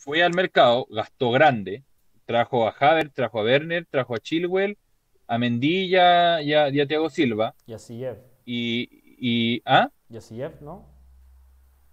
fue 0.00 0.22
al 0.22 0.32
mercado, 0.32 0.86
gastó 0.88 1.30
grande, 1.30 1.84
trajo 2.24 2.66
a 2.66 2.70
Haver, 2.70 3.10
trajo 3.10 3.38
a 3.38 3.44
Werner, 3.44 3.86
trajo 3.90 4.14
a 4.14 4.18
Chilwell, 4.18 4.78
a 5.26 5.36
Mendilla 5.36 6.40
y 6.40 6.54
a, 6.54 6.70
Thiago 6.86 7.10
Silva. 7.10 7.54
Y 7.66 7.74
a 7.74 7.78
Siev. 7.78 8.16
Y, 8.46 8.88
y, 9.20 9.62
¿ah? 9.66 9.90
Y 10.08 10.16
a 10.16 10.22
Siev, 10.22 10.62
¿no? 10.62 10.88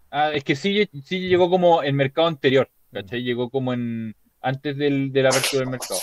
Ah, 0.09 0.31
es 0.33 0.45
que 0.45 0.55
sí, 0.55 0.87
sí 1.03 1.27
llegó 1.27 1.49
como 1.49 1.83
el 1.83 1.93
mercado 1.93 2.29
anterior, 2.29 2.69
¿cachai? 2.93 3.23
Llegó 3.23 3.49
como 3.49 3.73
en 3.73 4.15
antes 4.39 4.77
del, 4.77 5.11
de 5.11 5.23
la 5.23 5.29
apertura 5.29 5.59
del 5.59 5.71
mercado. 5.71 5.99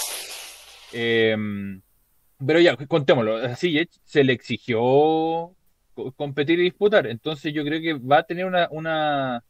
Em, 0.93 1.81
pero 2.47 2.61
ya, 2.61 2.77
contémoslo, 2.77 3.37
así 3.37 3.89
se 4.05 4.23
le 4.23 4.35
exigió 4.35 5.57
competir 6.17 6.61
y 6.61 6.65
disputar, 6.65 7.07
entonces 7.07 7.55
yo 7.55 7.65
creo 7.65 7.81
que 7.81 7.95
va 7.95 8.19
a 8.19 8.23
tener 8.25 8.45
una, 8.45 8.69
una 8.71 9.43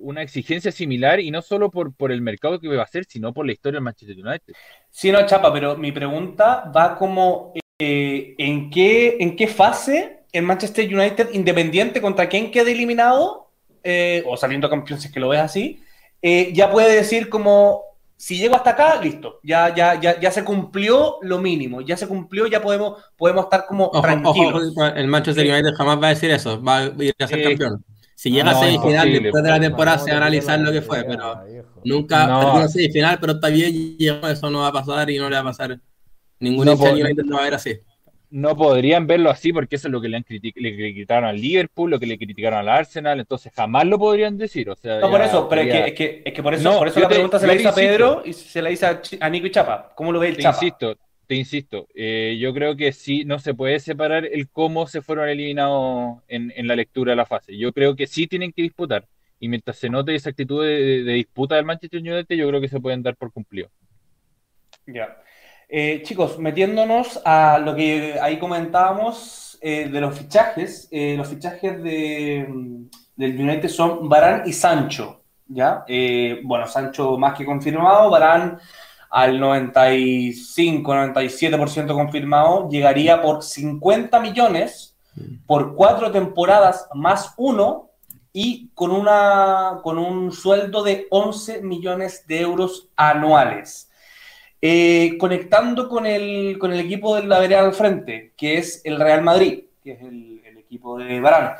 una 0.00 0.22
exigencia 0.22 0.72
similar 0.72 1.20
y 1.20 1.30
no 1.30 1.42
solo 1.42 1.70
por, 1.70 1.94
por 1.94 2.12
el 2.12 2.20
mercado 2.20 2.58
que 2.58 2.68
va 2.68 2.82
a 2.82 2.86
ser, 2.86 3.04
sino 3.04 3.32
por 3.32 3.46
la 3.46 3.52
historia 3.52 3.76
del 3.76 3.84
Manchester 3.84 4.16
United. 4.16 4.54
Sí, 4.90 5.10
no, 5.12 5.24
Chapa, 5.26 5.52
pero 5.52 5.76
mi 5.76 5.92
pregunta 5.92 6.70
va 6.74 6.96
como 6.96 7.52
eh, 7.78 8.34
¿en, 8.36 8.70
qué, 8.70 9.16
¿en 9.20 9.36
qué 9.36 9.46
fase 9.46 10.20
el 10.32 10.44
Manchester 10.44 10.94
United, 10.94 11.30
independiente 11.32 12.00
contra 12.00 12.28
quién 12.28 12.50
quede 12.50 12.72
eliminado, 12.72 13.50
eh, 13.82 14.22
o 14.26 14.36
saliendo 14.36 14.68
campeón 14.68 15.00
si 15.00 15.08
es 15.08 15.12
que 15.12 15.20
lo 15.20 15.30
ves 15.30 15.40
así, 15.40 15.80
eh, 16.22 16.52
ya 16.52 16.70
puede 16.70 16.94
decir 16.94 17.28
como, 17.28 17.82
si 18.16 18.36
llego 18.36 18.54
hasta 18.54 18.70
acá, 18.70 19.00
listo, 19.02 19.40
ya, 19.42 19.74
ya, 19.74 19.98
ya, 19.98 20.20
ya 20.20 20.30
se 20.30 20.44
cumplió 20.44 21.16
lo 21.22 21.38
mínimo, 21.38 21.80
ya 21.80 21.96
se 21.96 22.06
cumplió, 22.06 22.46
ya 22.46 22.60
podemos, 22.60 23.02
podemos 23.16 23.44
estar 23.44 23.66
como 23.66 23.90
tranquilos. 23.90 24.74
el 24.94 25.06
Manchester 25.08 25.50
United 25.50 25.74
jamás 25.76 26.00
va 26.00 26.06
a 26.08 26.10
decir 26.10 26.30
eso, 26.30 26.62
va 26.62 26.78
a 26.78 26.84
ir 26.98 27.14
a 27.18 27.26
ser 27.26 27.42
campeón. 27.42 27.84
Si 28.20 28.30
llega 28.30 28.50
a 28.50 28.54
semifinal 28.54 29.10
después 29.10 29.42
de 29.42 29.48
la 29.48 29.58
temporada 29.58 29.96
se 29.96 30.10
va 30.10 30.18
a 30.18 30.20
analizar 30.20 30.60
lo 30.60 30.70
que 30.70 30.82
fue, 30.82 31.04
pero 31.04 31.42
nunca 31.86 32.26
no. 32.26 32.58
a 32.58 32.68
semifinal, 32.68 33.16
pero 33.18 33.32
está 33.32 33.48
bien, 33.48 33.96
eso 33.98 34.50
no 34.50 34.60
va 34.60 34.66
a 34.66 34.72
pasar 34.72 35.08
y 35.08 35.16
no 35.16 35.30
le 35.30 35.36
va 35.36 35.40
a 35.40 35.44
pasar 35.44 35.80
ningún 36.38 36.66
no, 36.66 36.74
no 36.74 37.36
va 37.36 37.40
a 37.40 37.44
ver 37.44 37.54
así. 37.54 37.78
No 38.28 38.54
podrían 38.54 39.06
verlo 39.06 39.30
así 39.30 39.54
porque 39.54 39.76
eso 39.76 39.88
es 39.88 39.92
lo 39.92 40.02
que 40.02 40.10
le, 40.10 40.18
han 40.18 40.26
le 40.28 40.52
criticaron 40.52 41.30
al 41.30 41.40
Liverpool, 41.40 41.92
lo 41.92 41.98
que 41.98 42.04
le 42.04 42.18
criticaron 42.18 42.58
al 42.58 42.68
Arsenal, 42.68 43.20
entonces 43.20 43.54
jamás 43.56 43.86
lo 43.86 43.98
podrían 43.98 44.36
decir. 44.36 44.68
O 44.68 44.76
sea, 44.76 45.00
no, 45.00 45.10
por 45.10 45.22
eso, 45.22 45.48
pero 45.48 45.62
es, 45.62 45.68
que, 45.68 45.86
es, 45.86 45.94
que, 45.94 46.22
es 46.22 46.34
que 46.34 46.42
por 46.42 46.52
eso, 46.52 46.76
por 46.76 46.88
eso 46.88 47.00
la 47.00 47.08
pregunta 47.08 47.38
se 47.38 47.46
la 47.46 47.54
hizo 47.54 47.70
a 47.70 47.74
Pedro 47.74 48.22
y 48.26 48.34
se 48.34 48.60
la 48.60 48.70
hizo 48.70 48.86
a, 48.86 49.30
Nico 49.30 49.46
y 49.46 49.50
Chapa. 49.50 49.94
¿Cómo 49.96 50.12
lo 50.12 50.20
ve 50.20 50.28
el 50.28 50.36
Chapa? 50.36 50.58
Insisto, 50.58 50.94
te 51.30 51.36
insisto, 51.36 51.86
eh, 51.94 52.38
yo 52.40 52.52
creo 52.52 52.74
que 52.74 52.90
sí, 52.90 53.24
no 53.24 53.38
se 53.38 53.54
puede 53.54 53.78
separar 53.78 54.24
el 54.26 54.48
cómo 54.50 54.88
se 54.88 55.00
fueron 55.00 55.28
eliminados 55.28 56.18
en, 56.26 56.66
la 56.66 56.74
lectura 56.74 57.12
de 57.12 57.16
la 57.16 57.24
fase. 57.24 57.56
Yo 57.56 57.72
creo 57.72 57.94
que 57.94 58.08
sí 58.08 58.26
tienen 58.26 58.50
que 58.52 58.62
disputar. 58.62 59.06
Y 59.38 59.46
mientras 59.48 59.76
se 59.76 59.88
note 59.88 60.12
esa 60.12 60.30
actitud 60.30 60.66
de, 60.66 61.04
disputa 61.04 61.54
del 61.54 61.66
Manchester 61.66 62.00
United, 62.00 62.34
yo 62.34 62.48
creo 62.48 62.60
que 62.60 62.66
se 62.66 62.80
pueden 62.80 63.04
dar 63.04 63.14
por 63.14 63.32
cumplido. 63.32 63.68
Ya. 64.86 65.22
Eh, 65.68 66.02
chicos, 66.02 66.36
metiéndonos 66.36 67.22
a 67.24 67.60
lo 67.60 67.76
que 67.76 68.18
ahí 68.20 68.36
comentábamos 68.36 69.56
eh, 69.62 69.88
de 69.88 70.00
los 70.00 70.18
fichajes, 70.18 70.88
los 70.90 71.28
fichajes 71.28 71.80
de, 71.80 72.44
del 73.14 73.40
United 73.40 73.68
son 73.68 74.08
Barán 74.08 74.42
y 74.46 74.52
Sancho. 74.52 75.22
¿ya? 75.46 75.84
bueno, 76.42 76.66
Sancho 76.66 77.16
más 77.16 77.38
que 77.38 77.44
confirmado, 77.44 78.10
Barán 78.10 78.58
al 79.10 79.40
95, 79.40 80.94
97% 80.94 81.92
confirmado, 81.92 82.68
llegaría 82.70 83.20
por 83.20 83.42
50 83.42 84.20
millones 84.20 84.96
por 85.46 85.74
cuatro 85.74 86.12
temporadas 86.12 86.88
más 86.94 87.34
uno 87.36 87.90
y 88.32 88.68
con, 88.74 88.92
una, 88.92 89.80
con 89.82 89.98
un 89.98 90.30
sueldo 90.30 90.84
de 90.84 91.08
11 91.10 91.62
millones 91.62 92.24
de 92.28 92.40
euros 92.40 92.88
anuales. 92.94 93.90
Eh, 94.62 95.16
conectando 95.18 95.88
con 95.88 96.06
el, 96.06 96.58
con 96.58 96.72
el 96.72 96.80
equipo 96.80 97.16
de 97.16 97.24
la 97.24 97.38
al 97.38 97.72
frente, 97.72 98.32
que 98.36 98.58
es 98.58 98.82
el 98.84 99.00
Real 99.00 99.22
Madrid, 99.22 99.64
que 99.82 99.92
es 99.92 100.02
el, 100.02 100.42
el 100.44 100.58
equipo 100.58 100.98
de 100.98 101.18
Barán. 101.18 101.54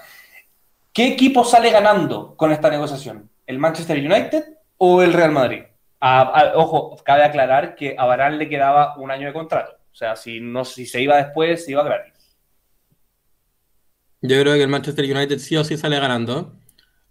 ¿Qué 0.93 1.09
equipo 1.09 1.43
sale 1.43 1.71
ganando 1.71 2.37
con 2.37 2.53
esta 2.53 2.71
negociación? 2.71 3.29
¿El 3.47 3.59
Manchester 3.59 3.99
United 3.99 4.45
o 4.77 5.03
el 5.03 5.13
Real 5.13 5.33
Madrid? 5.33 5.63
Ojo, 6.01 6.97
cabe 7.05 7.25
aclarar 7.25 7.75
que 7.75 7.95
a 7.99 8.05
Barán 8.07 8.39
le 8.39 8.49
quedaba 8.49 8.97
un 8.97 9.11
año 9.11 9.27
de 9.27 9.33
contrato. 9.33 9.77
O 9.93 9.95
sea, 9.95 10.17
si, 10.17 10.41
no, 10.41 10.65
si 10.65 10.87
se 10.87 11.03
iba 11.03 11.17
después, 11.17 11.65
se 11.65 11.73
iba 11.73 11.83
gratis. 11.83 12.15
Yo 14.23 14.41
creo 14.41 14.55
que 14.55 14.63
el 14.63 14.69
Manchester 14.69 15.05
United 15.05 15.39
sí 15.39 15.57
o 15.57 15.65
sí 15.65 15.77
sale 15.77 15.99
ganando. 15.99 16.53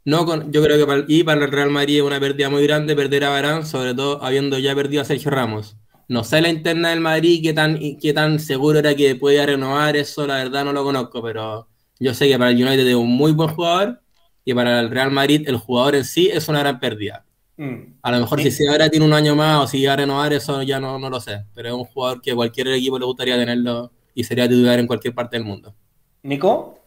No 0.06 0.26
yo 0.50 0.64
creo 0.64 0.78
que 0.78 0.86
para, 0.86 1.04
y 1.08 1.24
para 1.24 1.46
el 1.46 1.52
Real 1.52 1.70
Madrid 1.70 1.98
es 1.98 2.04
una 2.04 2.20
pérdida 2.20 2.50
muy 2.50 2.64
grande 2.64 2.96
perder 2.96 3.26
a 3.26 3.30
Barán, 3.30 3.66
sobre 3.66 3.94
todo 3.94 4.24
habiendo 4.24 4.58
ya 4.58 4.74
perdido 4.74 5.02
a 5.02 5.06
Sergio 5.06 5.30
Ramos. 5.32 5.76
No 6.08 6.24
sé 6.24 6.42
la 6.42 6.50
interna 6.50 6.90
del 6.90 7.02
Madrid 7.02 7.42
qué 7.44 7.54
tan, 7.54 7.78
qué 8.02 8.14
tan 8.14 8.40
seguro 8.40 8.80
era 8.80 8.96
que 8.96 9.16
podía 9.16 9.46
renovar, 9.46 9.96
eso 9.96 10.26
la 10.26 10.38
verdad 10.38 10.66
no 10.66 10.74
lo 10.74 10.84
conozco, 10.84 11.22
pero 11.22 11.68
yo 12.00 12.14
sé 12.14 12.28
que 12.28 12.40
para 12.40 12.50
el 12.52 12.64
United 12.64 12.88
es 12.88 12.96
un 12.96 13.12
muy 13.12 13.34
buen 13.34 13.50
jugador 13.50 14.02
y 14.46 14.54
para 14.54 14.80
el 14.80 14.90
Real 14.90 15.12
Madrid 15.12 15.44
el 15.48 15.58
jugador 15.58 15.96
en 15.96 16.06
sí 16.06 16.30
es 16.32 16.48
una 16.48 16.60
gran 16.60 16.80
pérdida. 16.80 17.26
Mm. 17.60 18.00
A 18.02 18.12
lo 18.14 18.20
mejor 18.22 18.40
si 18.40 18.68
ahora 18.68 18.90
tiene 18.90 19.06
un 19.06 19.12
año 19.12 19.36
más 19.36 19.66
o 19.66 19.68
si 19.68 19.86
va 19.86 19.92
a 19.92 19.98
renovar, 19.98 20.32
eso 20.32 20.64
ya 20.64 20.80
no, 20.80 20.98
no 20.98 21.10
lo 21.10 21.20
sé. 21.20 21.46
Pero 21.54 21.68
es 21.68 21.74
un 21.74 21.84
jugador 21.84 22.22
que 22.22 22.34
cualquier 22.34 22.70
equipo 22.70 22.98
le 22.98 23.06
gustaría 23.06 23.36
tenerlo 23.36 23.92
y 24.14 24.24
sería 24.24 24.48
titular 24.48 24.80
en 24.80 24.88
cualquier 24.88 25.14
parte 25.14 25.36
del 25.36 25.46
mundo. 25.46 25.76
¿Nico? 26.24 26.80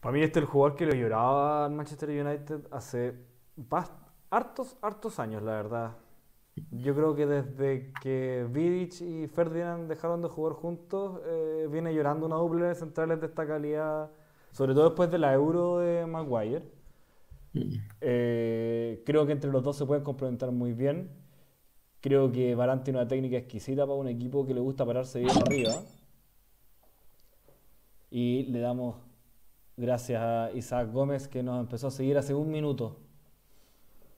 Para 0.00 0.12
mí 0.12 0.20
este 0.20 0.38
es 0.38 0.42
el 0.44 0.50
jugador 0.50 0.76
que 0.76 0.84
lo 0.84 0.94
lloraba 0.94 1.64
al 1.64 1.72
Manchester 1.72 2.10
United 2.10 2.60
hace 2.70 3.14
hartos, 4.28 4.76
hartos 4.82 5.18
años, 5.18 5.42
la 5.42 5.52
verdad. 5.52 5.96
Yo 6.72 6.94
creo 6.94 7.14
que 7.16 7.24
desde 7.24 7.90
que 8.02 8.46
Vidic 8.50 9.00
y 9.00 9.28
Ferdinand 9.28 9.88
dejaron 9.88 10.20
de 10.20 10.28
jugar 10.28 10.52
juntos, 10.56 11.22
eh, 11.24 11.68
viene 11.70 11.94
llorando 11.94 12.26
una 12.26 12.36
dupla 12.36 12.68
de 12.68 12.74
centrales 12.74 13.18
de 13.18 13.28
esta 13.28 13.46
calidad, 13.46 14.10
sobre 14.52 14.74
todo 14.74 14.90
después 14.90 15.10
de 15.10 15.16
la 15.16 15.32
Euro 15.32 15.78
de 15.78 16.04
Maguire. 16.04 16.79
Eh, 18.00 19.02
creo 19.04 19.26
que 19.26 19.32
entre 19.32 19.50
los 19.50 19.62
dos 19.62 19.76
se 19.76 19.86
pueden 19.86 20.04
complementar 20.04 20.50
muy 20.52 20.72
bien. 20.72 21.10
Creo 22.00 22.32
que 22.32 22.54
Barán 22.54 22.82
tiene 22.82 22.98
una 22.98 23.08
técnica 23.08 23.36
exquisita 23.36 23.82
para 23.82 23.98
un 23.98 24.08
equipo 24.08 24.46
que 24.46 24.54
le 24.54 24.60
gusta 24.60 24.86
pararse 24.86 25.20
bien 25.20 25.36
arriba. 25.36 25.74
Y 28.10 28.44
le 28.44 28.60
damos 28.60 28.96
gracias 29.76 30.20
a 30.22 30.50
Isaac 30.54 30.90
Gómez 30.92 31.28
que 31.28 31.42
nos 31.42 31.60
empezó 31.60 31.88
a 31.88 31.90
seguir 31.90 32.18
hace 32.18 32.34
un 32.34 32.50
minuto. 32.50 32.96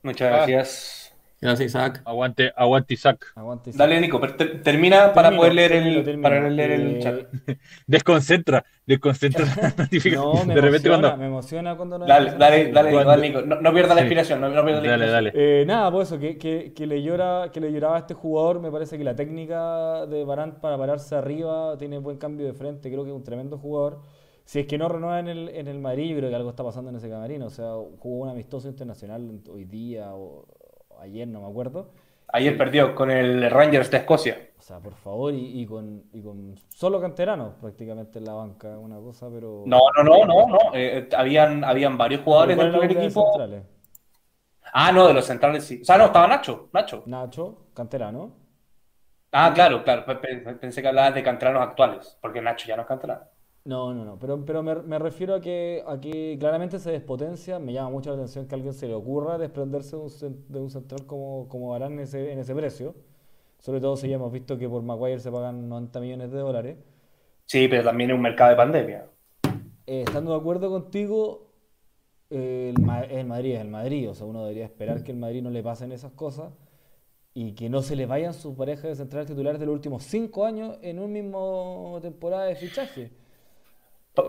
Muchas 0.01 0.29
gracias. 0.29 1.02
Gracias, 1.43 1.71
Isaac. 1.71 2.01
Aguante, 2.05 2.53
aguante 2.55 2.93
Isaac. 2.93 3.33
Dale, 3.75 3.99
Nico, 3.99 4.21
termina 4.63 5.13
para 5.13 5.35
poder 5.35 5.53
leer 5.53 5.73
el, 5.73 6.21
para 6.21 6.49
leer 6.49 6.71
el 6.71 6.99
chat. 7.01 7.15
Desconcentra, 7.87 8.63
desconcentra 8.85 9.45
no, 10.15 10.45
me, 10.45 10.55
de 10.55 10.61
repente 10.61 10.87
emociona, 10.87 10.99
cuando... 11.01 11.17
me 11.17 11.25
emociona 11.25 11.75
cuando 11.75 11.97
no 11.99 12.05
Dale, 12.05 12.37
dale, 12.37 12.71
dale, 12.71 13.29
Nico. 13.29 13.41
No, 13.41 13.73
pierdas 13.73 13.95
la 13.95 14.01
inspiración, 14.01 14.39
no, 14.39 14.47
pierdas 14.47 14.65
la 14.65 14.71
inspiración. 14.71 15.11
Dale, 15.11 15.31
dale. 15.31 15.65
nada, 15.65 15.91
pues 15.91 16.07
eso, 16.07 16.19
que, 16.19 16.37
que, 16.37 16.73
que, 16.73 16.87
le 16.87 17.03
llora, 17.03 17.49
que 17.51 17.59
le 17.59 17.71
lloraba 17.73 17.97
a 17.97 17.99
este 17.99 18.13
jugador, 18.13 18.61
me 18.61 18.71
parece 18.71 18.97
que 18.97 19.03
la 19.03 19.15
técnica 19.15 20.05
de 20.05 20.23
Barán 20.23 20.61
para 20.61 20.77
pararse 20.77 21.13
arriba 21.15 21.77
tiene 21.77 21.97
buen 21.97 22.17
cambio 22.17 22.45
de 22.45 22.53
frente, 22.53 22.89
creo 22.89 23.03
que 23.03 23.09
es 23.09 23.15
un 23.15 23.23
tremendo 23.23 23.57
jugador. 23.57 23.99
Si 24.45 24.59
es 24.59 24.67
que 24.67 24.77
no 24.77 24.89
renueva 24.89 25.19
en 25.19 25.27
el, 25.27 25.49
en 25.49 25.67
el 25.67 25.79
Madrid, 25.79 26.09
yo 26.11 26.17
creo 26.17 26.29
que 26.29 26.35
algo 26.35 26.49
está 26.49 26.63
pasando 26.63 26.89
en 26.89 26.97
ese 26.97 27.09
camarino. 27.09 27.45
O 27.45 27.49
sea, 27.49 27.71
jugó 27.99 28.23
un 28.23 28.29
amistoso 28.29 28.67
internacional 28.67 29.41
hoy 29.49 29.63
día 29.63 30.13
o 30.13 30.45
ayer, 31.03 31.27
no 31.27 31.41
me 31.41 31.47
acuerdo. 31.47 31.91
Ayer 32.29 32.57
perdió 32.57 32.95
con 32.95 33.11
el 33.11 33.49
Rangers 33.49 33.91
de 33.91 33.97
Escocia. 33.97 34.49
O 34.57 34.61
sea, 34.61 34.79
por 34.79 34.95
favor, 34.95 35.33
y, 35.35 35.65
con, 35.65 36.03
solo 36.69 36.99
canteranos 36.99 37.53
prácticamente 37.55 38.19
en 38.19 38.25
la 38.25 38.33
banca, 38.33 38.79
una 38.79 38.97
cosa, 38.97 39.29
pero... 39.31 39.63
No, 39.65 39.81
no, 39.97 40.03
no, 40.03 40.25
no, 40.25 40.47
no. 40.47 40.57
Eh, 40.73 40.99
eh, 40.99 41.09
habían, 41.15 41.63
habían 41.63 41.97
varios 41.97 42.21
jugadores 42.21 42.57
del 42.57 42.71
primer 42.71 42.91
equipo. 42.91 43.37
ah, 44.73 44.91
no, 44.91 45.07
de 45.07 45.13
los 45.13 45.25
centrales 45.25 45.65
sí. 45.65 45.81
O 45.81 45.85
sea, 45.85 45.97
no, 45.97 46.05
estaba 46.05 46.27
Nacho, 46.27 46.69
Nacho. 46.71 47.03
Nacho, 47.05 47.65
canterano. 47.73 48.31
Ah, 49.31 49.51
claro, 49.53 49.83
claro. 49.83 50.05
Pensé 50.59 50.81
que 50.81 50.87
hablabas 50.87 51.13
de 51.13 51.23
canteranos 51.23 51.61
actuales, 51.61 52.17
porque 52.21 52.41
Nacho 52.41 52.67
ya 52.67 52.75
no 52.75 52.83
es 52.83 52.87
canterano. 52.87 53.25
No, 53.65 53.93
no, 53.93 54.03
no, 54.03 54.19
pero, 54.19 54.43
pero 54.45 54.61
me, 54.61 54.99
refiero 54.99 55.35
a 55.35 55.39
que, 55.39 55.81
aquí 55.87 56.37
claramente 56.37 56.79
se 56.79 56.91
despotencia, 56.91 57.59
me 57.59 57.71
llama 57.71 57.91
mucho 57.91 58.09
la 58.09 58.17
atención 58.17 58.45
que 58.45 58.55
a 58.55 58.57
alguien 58.57 58.73
se 58.73 58.87
le 58.87 58.93
ocurra 58.93 59.37
desprenderse 59.37 59.95
de 59.95 60.59
un, 60.59 60.69
central 60.69 61.05
como, 61.05 61.47
como 61.47 61.69
Barán 61.69 61.93
en 61.93 61.99
ese, 62.01 62.33
en 62.33 62.39
ese 62.39 62.53
precio, 62.53 62.93
sobre 63.59 63.79
todo 63.79 63.95
si 63.95 64.09
ya 64.09 64.15
hemos 64.15 64.33
visto 64.33 64.57
que 64.57 64.67
por 64.67 64.83
Maguire 64.83 65.19
se 65.19 65.31
pagan 65.31 65.69
90 65.69 65.99
millones 66.01 66.31
de 66.31 66.39
dólares. 66.39 66.77
Sí, 67.45 67.69
pero 67.69 67.85
también 67.85 68.09
es 68.09 68.15
un 68.17 68.21
mercado 68.21 68.49
de 68.49 68.55
pandemia. 68.57 69.05
Eh, 69.87 70.03
estando 70.05 70.31
de 70.31 70.37
acuerdo 70.37 70.69
contigo, 70.69 71.53
el, 72.29 72.75
Madrid 72.81 73.53
es 73.55 73.61
el 73.61 73.69
Madrid, 73.69 74.09
o 74.09 74.13
sea, 74.13 74.25
uno 74.25 74.41
debería 74.41 74.65
esperar 74.65 75.05
que 75.05 75.11
el 75.11 75.17
Madrid 75.17 75.41
no 75.41 75.51
le 75.51 75.63
pasen 75.63 75.93
esas 75.93 76.11
cosas 76.11 76.51
y 77.33 77.53
que 77.53 77.69
no 77.69 77.81
se 77.81 77.95
le 77.95 78.07
vayan 78.07 78.33
sus 78.33 78.55
parejas 78.55 78.83
de 78.83 78.95
centrales 78.95 79.27
titulares 79.27 79.61
de 79.61 79.67
los 79.67 79.73
últimos 79.73 80.03
cinco 80.03 80.45
años 80.45 80.77
en 80.81 80.99
un 80.99 81.13
mismo 81.13 81.97
temporada 82.01 82.43
de 82.43 82.55
fichaje. 82.55 83.22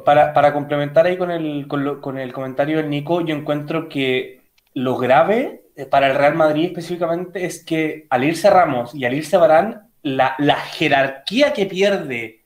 Para, 0.05 0.53
complementar 0.53 1.07
ahí 1.07 1.19
con 1.19 1.31
el, 1.31 1.67
con, 1.69 2.19
el 2.19 2.33
comentario 2.33 2.79
del 2.79 2.89
Nico, 2.89 3.21
yo 3.21 3.35
encuentro 3.35 3.89
que 3.89 4.41
lo 4.73 4.97
grave 4.97 5.65
eh, 5.77 5.85
para 5.85 6.07
el 6.07 6.17
Real 6.17 6.35
Madrid 6.35 6.67
específicamente 6.67 7.45
es 7.45 7.63
que 7.65 8.07
al 8.09 8.25
irse 8.25 8.49
Ramos 8.49 8.95
y 8.95 9.05
al 9.05 9.13
irse 9.13 9.37
Barán, 9.37 9.91
la, 10.03 10.37
la 10.39 10.57
jerarquía 10.57 11.53
que 11.53 11.67
pierde 11.67 12.45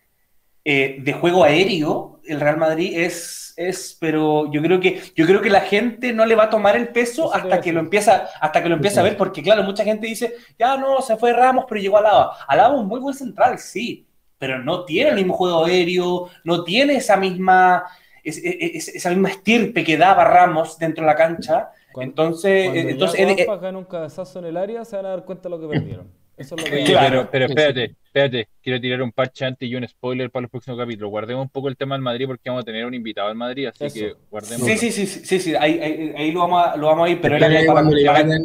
eh, 0.64 0.96
de 0.98 1.12
juego 1.12 1.44
aéreo 1.44 2.20
el 2.26 2.40
Real 2.40 2.58
Madrid 2.58 2.92
es, 2.94 3.54
es, 3.56 3.96
pero 3.98 4.52
yo 4.52 4.60
creo 4.60 4.80
que 4.80 5.00
yo 5.16 5.26
creo 5.26 5.40
que 5.40 5.48
la 5.48 5.62
gente 5.62 6.12
no 6.12 6.26
le 6.26 6.34
va 6.34 6.44
a 6.44 6.50
tomar 6.50 6.76
el 6.76 6.88
peso 6.88 7.32
hasta 7.32 7.60
que 7.60 7.72
lo 7.72 7.80
empieza 7.80 8.28
hasta 8.40 8.62
que 8.62 8.68
lo 8.68 8.74
empieza 8.74 9.00
a 9.00 9.04
ver, 9.04 9.16
porque 9.16 9.42
claro, 9.42 9.62
mucha 9.62 9.84
gente 9.84 10.06
dice, 10.06 10.34
ya 10.58 10.76
no, 10.76 11.00
se 11.00 11.16
fue 11.16 11.32
Ramos, 11.32 11.64
pero 11.68 11.80
llegó 11.80 11.96
a 11.96 12.00
Alaba. 12.00 12.36
Alaba 12.46 12.74
un 12.74 12.86
muy 12.86 13.00
buen 13.00 13.14
central, 13.14 13.58
sí, 13.58 14.07
pero 14.38 14.62
no 14.62 14.84
tiene 14.84 15.10
el 15.10 15.16
mismo 15.16 15.34
juego 15.34 15.64
aéreo, 15.64 16.30
no 16.44 16.64
tiene 16.64 16.96
esa 16.96 17.16
misma, 17.16 17.84
esa 18.22 19.10
misma 19.10 19.30
estirpe 19.30 19.84
que 19.84 19.96
daba 19.96 20.24
Ramos 20.24 20.78
dentro 20.78 21.04
de 21.04 21.10
la 21.10 21.16
cancha. 21.16 21.70
entonces, 22.00 22.70
entonces 22.74 23.46
un 23.74 23.84
cabezazo 23.84 24.38
en 24.38 24.44
el 24.46 24.56
área, 24.56 24.84
se 24.84 24.96
van 24.96 25.06
a 25.06 25.10
dar 25.10 25.24
cuenta 25.24 25.48
de 25.48 25.56
lo 25.56 25.60
que 25.60 25.68
perdieron. 25.68 26.06
Eso 26.36 26.54
es 26.54 26.62
lo 26.62 26.70
que 26.70 26.84
claro, 26.84 27.28
pero, 27.32 27.46
espérate, 27.46 27.96
espérate, 28.04 28.48
quiero 28.62 28.80
tirar 28.80 29.02
un 29.02 29.10
parche 29.10 29.44
antes 29.44 29.68
y 29.68 29.74
un 29.74 29.86
spoiler 29.88 30.30
para 30.30 30.42
los 30.42 30.50
próximos 30.52 30.78
capítulos. 30.78 31.10
Guardemos 31.10 31.42
un 31.42 31.50
poco 31.50 31.68
el 31.68 31.76
tema 31.76 31.96
del 31.96 32.02
Madrid 32.02 32.26
porque 32.28 32.48
vamos 32.48 32.62
a 32.62 32.64
tener 32.64 32.86
un 32.86 32.94
invitado 32.94 33.26
al 33.26 33.34
Madrid, 33.34 33.66
así 33.66 33.92
que 33.92 34.14
guardemos. 34.30 34.64
Sí, 34.64 34.78
sí, 34.78 34.92
sí, 34.92 35.06
sí, 35.06 35.40
sí, 35.40 35.56
ahí, 35.56 36.14
ahí, 36.16 36.30
lo, 36.30 36.40
vamos 36.40 36.64
a, 36.64 36.76
lo 36.76 36.86
vamos 36.86 37.08
a 37.08 37.10
ir, 37.10 37.20
pero 37.20 37.38
cuando 37.66 37.96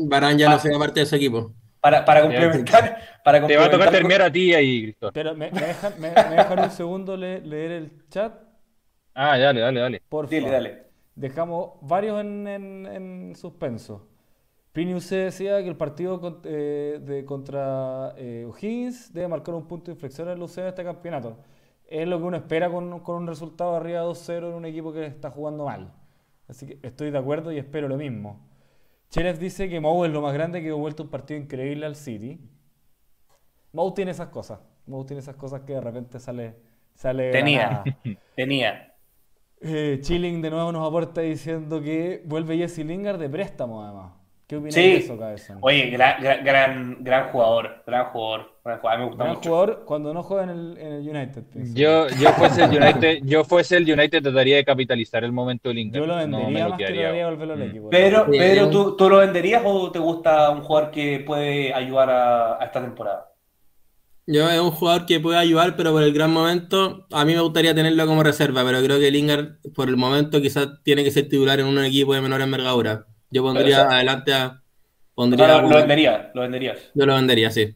Barán 0.08 0.40
ya 0.40 0.50
no 0.50 0.58
sea 0.58 0.78
parte 0.80 1.02
de 1.02 1.04
ese 1.04 1.18
equipo. 1.18 1.54
Para, 1.84 2.06
para 2.06 2.22
complementar, 2.22 2.98
para 3.26 3.46
Te 3.46 3.58
va 3.58 3.66
a 3.66 3.70
tocar 3.70 3.92
terminar 3.92 4.22
a 4.22 4.32
ti 4.32 4.54
ahí, 4.54 4.84
Cristóbal. 4.84 5.12
Pero 5.12 5.36
me, 5.36 5.52
me, 5.52 5.60
dejan, 5.60 5.94
me, 6.00 6.12
dejan, 6.12 6.60
un 6.60 6.72
segundo 6.72 7.18
leer 7.18 7.72
el 7.72 8.08
chat. 8.08 8.34
Ah, 9.14 9.38
dale, 9.38 9.60
dale, 9.60 9.82
dale. 9.82 10.02
Por 10.08 10.30
favor. 10.30 10.50
dale. 10.50 10.84
Dejamos 11.14 11.72
varios 11.82 12.22
en, 12.22 12.48
en, 12.48 12.86
en 12.86 13.36
suspenso. 13.36 14.08
Pini 14.72 14.94
usted 14.94 15.26
decía 15.26 15.62
que 15.62 15.68
el 15.68 15.76
partido 15.76 16.40
eh, 16.46 17.02
de, 17.02 17.26
contra 17.26 18.14
eh, 18.16 18.48
O'Higgins 18.48 19.12
debe 19.12 19.28
marcar 19.28 19.54
un 19.54 19.68
punto 19.68 19.88
de 19.88 19.96
inflexión 19.96 20.30
en 20.30 20.38
el 20.38 20.42
UCE 20.42 20.62
de 20.62 20.70
este 20.70 20.86
campeonato. 20.86 21.40
Es 21.86 22.08
lo 22.08 22.18
que 22.18 22.24
uno 22.24 22.38
espera 22.38 22.70
con, 22.70 23.02
con 23.02 23.18
un 23.18 23.28
resultado 23.28 23.76
arriba 23.76 24.06
2-0 24.06 24.38
en 24.38 24.54
un 24.54 24.66
equipo 24.66 24.94
que 24.94 25.06
está 25.06 25.32
jugando 25.32 25.66
mal. 25.66 25.92
Así 26.48 26.66
que 26.66 26.80
estoy 26.82 27.12
de 27.12 27.18
acuerdo 27.18 27.52
y 27.52 27.58
espero 27.58 27.90
lo 27.90 27.98
mismo. 27.98 28.53
Cherez 29.14 29.38
dice 29.38 29.70
que 29.70 29.80
Mou 29.80 30.06
es 30.06 30.12
lo 30.12 30.24
más 30.24 30.34
grande 30.34 30.64
que 30.64 30.72
ha 30.72 30.74
vuelto 30.74 31.04
un 31.04 31.10
partido 31.10 31.40
increíble 31.40 31.86
al 31.86 31.96
City. 31.96 32.40
Mou 33.72 33.94
tiene 33.94 34.10
esas 34.10 34.30
cosas. 34.30 34.60
Mou 34.88 35.06
tiene 35.06 35.20
esas 35.20 35.36
cosas 35.36 35.62
que 35.62 35.74
de 35.74 35.82
repente 35.82 36.20
sale. 36.20 36.56
sale 36.96 37.30
tenía, 37.30 37.84
tenía. 38.36 38.92
Eh, 39.62 40.00
Chilling 40.02 40.42
de 40.42 40.50
nuevo 40.50 40.72
nos 40.72 40.88
aporta 40.88 41.22
diciendo 41.22 41.80
que 41.80 42.24
vuelve 42.26 42.58
Jesse 42.58 42.80
Lingard 42.80 43.20
de 43.20 43.30
préstamo 43.30 43.84
además. 43.84 44.14
¿Qué 44.54 44.58
opinas 44.58 44.76
de 44.76 44.96
eso, 44.98 45.18
Cabezón? 45.18 45.58
Oye, 45.62 45.90
gran, 45.90 46.22
gran, 46.22 46.98
gran 47.04 47.32
jugador, 47.32 47.84
gran 47.88 48.06
jugador. 48.06 48.54
Gran 48.64 48.80
jugador, 48.80 49.00
me 49.00 49.06
gusta 49.08 49.24
gran 49.24 49.36
jugador 49.36 49.84
cuando 49.86 50.14
no 50.14 50.24
juega 50.24 50.44
en 50.44 50.50
el, 50.52 50.78
en 50.78 50.94
el 50.94 51.10
United. 51.10 51.44
Yo, 51.74 52.08
yo, 52.10 52.30
fuese 52.34 52.64
el 52.64 52.70
United, 52.82 53.20
yo 53.24 53.44
fuese 53.44 53.78
el 53.78 53.92
United, 53.92 54.22
trataría 54.22 54.58
de 54.58 54.64
capitalizar 54.64 55.24
el 55.24 55.32
momento 55.32 55.70
del 55.70 55.80
Inter. 55.80 56.02
Yo 56.02 56.08
lo 56.08 56.16
vendería 56.18 56.68
más 56.70 56.78
que 56.78 56.92
lo 56.92 57.30
volverlo 57.32 57.54
al 57.54 57.60
mm. 57.60 57.64
equipo. 57.64 57.90
Pero, 57.90 58.28
pero 58.30 58.70
¿tú, 58.70 58.96
¿tú, 58.96 59.10
lo 59.10 59.18
venderías 59.18 59.64
o 59.66 59.92
te 59.92 59.98
gusta 59.98 60.52
un 60.52 60.62
jugador 60.62 60.92
que 60.92 61.24
puede 61.26 61.74
ayudar 61.74 62.12
a, 62.12 62.62
a 62.62 62.66
esta 62.66 62.80
temporada? 62.80 63.32
Yo 64.28 64.50
es 64.50 64.60
un 64.60 64.72
jugador 64.72 65.08
que 65.08 65.20
puede 65.20 65.40
ayudar, 65.40 65.76
pero 65.76 65.92
por 65.92 66.04
el 66.04 66.14
gran 66.14 66.32
momento, 66.32 67.08
a 67.12 67.26
mí 67.26 67.34
me 67.34 67.42
gustaría 67.42 67.74
tenerlo 67.74 68.06
como 68.06 68.22
reserva, 68.22 68.64
pero 68.64 68.84
creo 68.84 69.00
que 69.00 69.10
Lingard, 69.10 69.58
por 69.74 69.90
el 69.90 69.98
momento, 69.98 70.40
quizás 70.42 70.70
tiene 70.84 71.04
que 71.04 71.10
ser 71.10 71.28
titular 71.28 71.60
en 71.60 71.66
un 71.66 71.84
equipo 71.84 72.14
de 72.14 72.22
menor 72.22 72.40
envergadura. 72.42 73.08
Yo 73.34 73.42
pondría 73.42 73.88
adelante 73.90 74.32
a. 74.32 74.62
Pondría 75.16 75.62
lo, 75.62 75.70
vendería, 75.70 76.32
lo 76.34 76.42
venderías. 76.42 76.92
Yo 76.94 77.06
lo 77.06 77.16
vendería, 77.16 77.50
sí. 77.52 77.76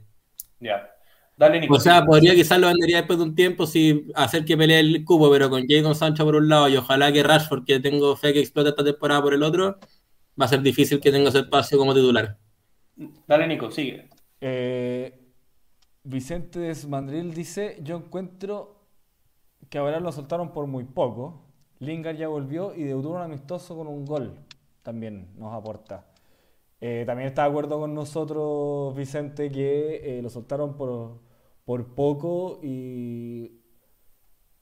Ya. 0.60 0.90
Dale, 1.36 1.60
Nico. 1.60 1.76
O 1.76 1.80
sea, 1.80 2.04
podría 2.06 2.34
quizás 2.34 2.60
lo 2.60 2.68
vendería 2.68 2.98
después 2.98 3.20
de 3.20 3.26
un 3.26 3.36
tiempo 3.36 3.68
si 3.68 4.08
hacer 4.16 4.46
que 4.46 4.58
pelee 4.58 4.80
el 4.80 5.04
cubo, 5.04 5.32
pero 5.32 5.50
con 5.50 5.68
Jay 5.68 5.84
con 5.84 5.96
Sancho 5.96 6.26
por 6.26 6.36
un 6.36 6.48
lado 6.48 6.68
y 6.70 6.78
ojalá 6.78 7.12
que 7.12 7.24
Rashford, 7.24 7.66
que 7.66 7.80
tengo 7.80 8.16
fe 8.16 8.34
que 8.34 8.40
explote 8.40 8.70
esta 8.70 8.84
temporada 8.84 9.22
por 9.22 9.34
el 9.34 9.44
otro, 9.44 9.80
va 10.40 10.46
a 10.46 10.48
ser 10.48 10.62
difícil 10.62 11.00
que 11.00 11.12
tenga 11.12 11.30
ese 11.30 11.40
espacio 11.40 11.78
como 11.78 11.94
titular. 11.94 12.38
Dale, 13.28 13.48
Nico, 13.48 13.70
sigue. 13.72 14.10
Eh, 14.42 15.20
Vicente 16.04 16.60
Desmandril 16.60 17.34
dice: 17.34 17.78
Yo 17.82 17.98
encuentro 17.98 18.88
que 19.70 19.78
ahora 19.78 20.00
lo 20.00 20.12
soltaron 20.12 20.54
por 20.54 20.68
muy 20.68 20.86
poco. 20.86 21.44
Lingard 21.80 22.18
ya 22.18 22.28
volvió 22.28 22.74
y 22.76 22.84
debutó 22.84 23.10
un 23.10 23.22
amistoso 23.22 23.76
con 23.76 23.88
un 23.88 24.06
gol 24.06 24.47
también 24.88 25.28
nos 25.38 25.54
aporta. 25.54 26.06
Eh, 26.80 27.04
también 27.06 27.28
está 27.28 27.44
de 27.44 27.50
acuerdo 27.50 27.78
con 27.78 27.94
nosotros, 27.94 28.96
Vicente, 28.96 29.52
que 29.52 30.20
eh, 30.20 30.22
lo 30.22 30.30
soltaron 30.30 30.78
por, 30.78 31.20
por 31.66 31.94
poco 31.94 32.62
y, 32.64 33.60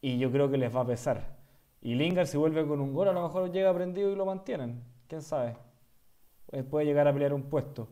y 0.01 0.17
yo 0.17 0.31
creo 0.31 0.49
que 0.49 0.57
les 0.57 0.75
va 0.75 0.81
a 0.81 0.87
pesar. 0.87 1.37
Y 1.79 1.93
Lingard, 1.93 2.25
si 2.25 2.37
vuelve 2.37 2.65
con 2.65 2.81
un 2.81 2.91
gol, 2.91 3.07
a 3.09 3.13
lo 3.13 3.21
mejor 3.21 3.51
llega 3.51 3.71
prendido 3.73 4.11
y 4.11 4.15
lo 4.15 4.25
mantienen. 4.25 4.83
¿Quién 5.07 5.21
sabe? 5.21 5.57
Eh, 6.51 6.63
puede 6.63 6.87
llegar 6.87 7.07
a 7.07 7.13
pelear 7.13 7.33
un 7.33 7.43
puesto. 7.43 7.89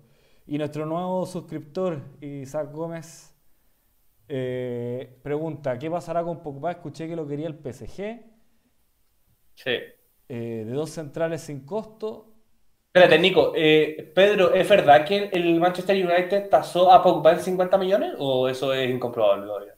Y 0.48 0.58
nuestro 0.58 0.88
nuevo 0.88 1.28
suscriptor, 1.28 2.02
Isaac 2.22 2.72
Gómez, 2.74 3.36
pregunta, 5.24 5.78
¿qué 5.80 5.90
pasará 5.92 6.24
con 6.24 6.42
Pogba? 6.42 6.72
Escuché 6.72 7.08
que 7.08 7.16
lo 7.16 7.28
quería 7.28 7.48
el 7.48 7.56
PSG. 7.56 8.24
Sí. 9.56 9.72
Eh, 10.30 10.64
de 10.66 10.74
dos 10.74 10.90
centrales 10.90 11.42
sin 11.42 11.66
costo. 11.66 12.28
Espérate, 12.88 13.20
Nico, 13.20 13.54
eh, 13.56 14.12
Pedro, 14.14 14.54
¿es 14.54 14.68
verdad 14.70 15.06
que 15.06 15.30
el 15.34 15.60
Manchester 15.60 15.96
United 15.96 16.50
tasó 16.50 16.92
a 16.92 17.02
Pogba 17.04 17.34
en 17.34 17.40
50 17.40 17.78
millones 17.78 18.14
o 18.20 18.48
eso 18.48 18.74
es 18.74 18.90
incomprobable 18.90 19.46
todavía? 19.46 19.74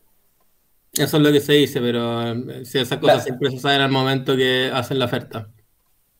Eso 0.93 1.18
es 1.18 1.24
lo 1.24 1.32
que 1.32 1.39
se 1.39 1.54
dice, 1.54 1.82
pero 1.82 2.22
eh, 2.22 2.66
si 2.66 2.80
esas 2.80 3.00
cosas 3.00 3.24
siempre 3.24 3.52
se 3.52 3.60
saben 3.60 3.82
al 3.82 3.91
momento 3.91 4.36
que 4.36 4.70
hacen 4.74 5.00
la 5.00 5.06
oferta. 5.06 5.50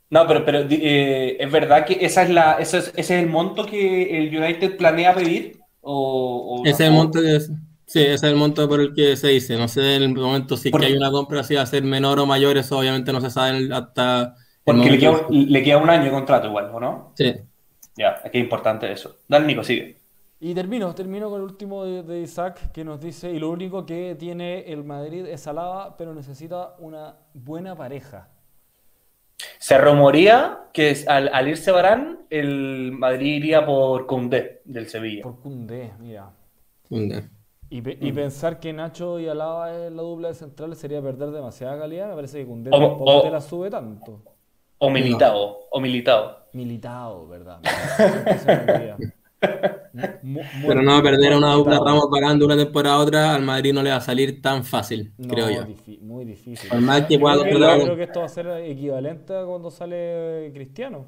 No, 0.10 0.26
pero, 0.28 0.46
pero 0.46 0.60
es 0.70 1.52
verdad 1.52 1.86
que 1.86 1.98
esa 2.06 2.24
es 2.24 2.30
la, 2.30 2.54
ese, 2.54 2.78
es, 2.96 3.12
el 3.12 3.28
monto 3.28 3.66
que 3.66 4.18
el 4.18 4.36
United 4.36 4.78
planea 4.78 5.14
pedir. 5.14 5.60
O, 5.82 6.62
ese 6.64 6.84
es 6.84 6.90
el 6.90 6.94
monto 6.94 7.20
que 7.22 7.40
Sí, 7.86 8.00
ese 8.00 8.14
es 8.14 8.24
el 8.24 8.36
monto 8.36 8.68
por 8.68 8.80
el 8.82 8.94
que 8.94 9.16
se 9.16 9.28
dice. 9.30 9.58
No 9.58 9.68
sé 9.68 9.96
en 9.96 10.04
el 10.04 10.14
momento 10.14 10.58
si 10.58 10.72
que 10.72 10.86
hay 10.86 10.98
una 10.98 11.12
compra, 11.12 11.44
si 11.44 11.56
va 11.56 11.62
a 11.62 11.66
ser 11.66 11.84
menor 11.84 12.20
o 12.20 12.26
mayor, 12.26 12.58
eso 12.58 12.80
obviamente 12.80 13.14
no 13.14 13.22
se 13.22 13.30
sabe 13.30 13.70
hasta. 13.72 14.36
Porque 14.64 14.90
le 14.90 14.98
queda, 14.98 15.28
le 15.30 15.64
queda, 15.64 15.78
un 15.78 15.90
año 15.90 16.06
de 16.06 16.12
contrato 16.12 16.48
igual, 16.48 16.72
¿o 16.74 16.80
no? 16.80 17.14
Sí. 17.16 17.34
Ya, 17.96 18.16
aquí 18.24 18.40
es 18.40 18.44
importante 18.44 18.92
eso. 18.92 19.18
Dale, 19.28 19.46
Nico, 19.46 19.64
sigue. 19.64 19.98
Y 20.40 20.54
termino, 20.54 20.94
termino 20.94 21.30
con 21.30 21.40
el 21.40 21.46
último 21.46 21.86
de, 21.86 22.22
Isaac 22.22 22.72
que 22.72 22.84
nos 22.84 23.00
dice, 23.00 23.32
y 23.32 23.40
lo 23.40 23.50
único 23.52 23.86
que 23.86 24.16
tiene 24.16 24.72
el 24.72 24.84
Madrid 24.84 25.26
es 25.28 25.48
Alaba, 25.48 25.96
pero 25.96 26.14
necesita 26.14 26.76
una 26.80 27.16
buena 27.34 27.76
pareja. 27.76 28.30
Se 29.60 29.78
rumoría 29.78 30.66
que 30.74 30.98
al, 31.08 31.30
al 31.32 31.48
irse 31.48 31.72
Barán, 31.72 32.26
el 32.30 32.92
Madrid 32.92 33.36
iría 33.36 33.66
por 33.66 34.06
Cundé 34.08 34.62
del 34.66 34.88
Sevilla. 34.88 35.24
Por 35.24 35.40
Cundé, 35.40 35.92
mira. 36.00 36.32
Cundé. 36.90 37.35
Y, 37.70 37.78
y 38.08 38.12
mm. 38.12 38.16
pensar 38.16 38.60
que 38.60 38.72
Nacho 38.74 39.20
y 39.20 39.28
Alaba 39.28 39.74
es 39.74 39.92
la 39.92 40.02
dupla 40.02 40.28
de 40.30 40.36
centrales 40.36 40.78
sería 40.78 41.02
perder 41.02 41.32
demasiada 41.32 41.80
calidad. 41.80 42.10
Me 42.10 42.16
parece 42.16 42.40
que 42.40 42.46
Cundé 42.46 42.70
tampoco 42.70 43.24
te 43.24 43.32
la 43.32 43.42
sube 43.42 43.70
tanto. 43.70 44.22
O 44.78 44.90
militado, 44.90 45.60
o 45.72 45.80
militado. 45.80 46.48
Militado, 46.54 47.28
¿verdad? 47.28 47.60
Pero 50.68 50.82
no 50.82 50.92
va 50.92 50.98
a 50.98 51.04
perder 51.04 51.34
a 51.34 51.38
una 51.38 51.54
dupla 51.54 51.80
Ramos 51.80 52.08
pagando 52.12 52.46
una 52.46 52.58
temporada 52.58 52.96
a 52.96 53.00
otra, 53.00 53.36
al 53.36 53.44
Madrid 53.44 53.74
no 53.74 53.84
le 53.84 53.92
va 53.92 53.98
a 53.98 54.02
salir 54.02 54.42
tan 54.42 54.64
fácil, 54.64 55.14
creo 55.30 55.50
yo. 55.50 55.66
muy 56.02 56.26
difícil. 56.26 56.70
que 57.08 57.20
pueda 57.20 57.36
yo 57.36 57.84
creo 57.84 57.96
que 57.96 58.04
esto 58.04 58.20
va 58.20 58.26
a 58.26 58.30
ser 58.30 58.48
equivalente 58.66 59.36
a 59.36 59.46
cuando 59.46 59.72
sale 59.72 60.52
Cristiano. 60.54 61.06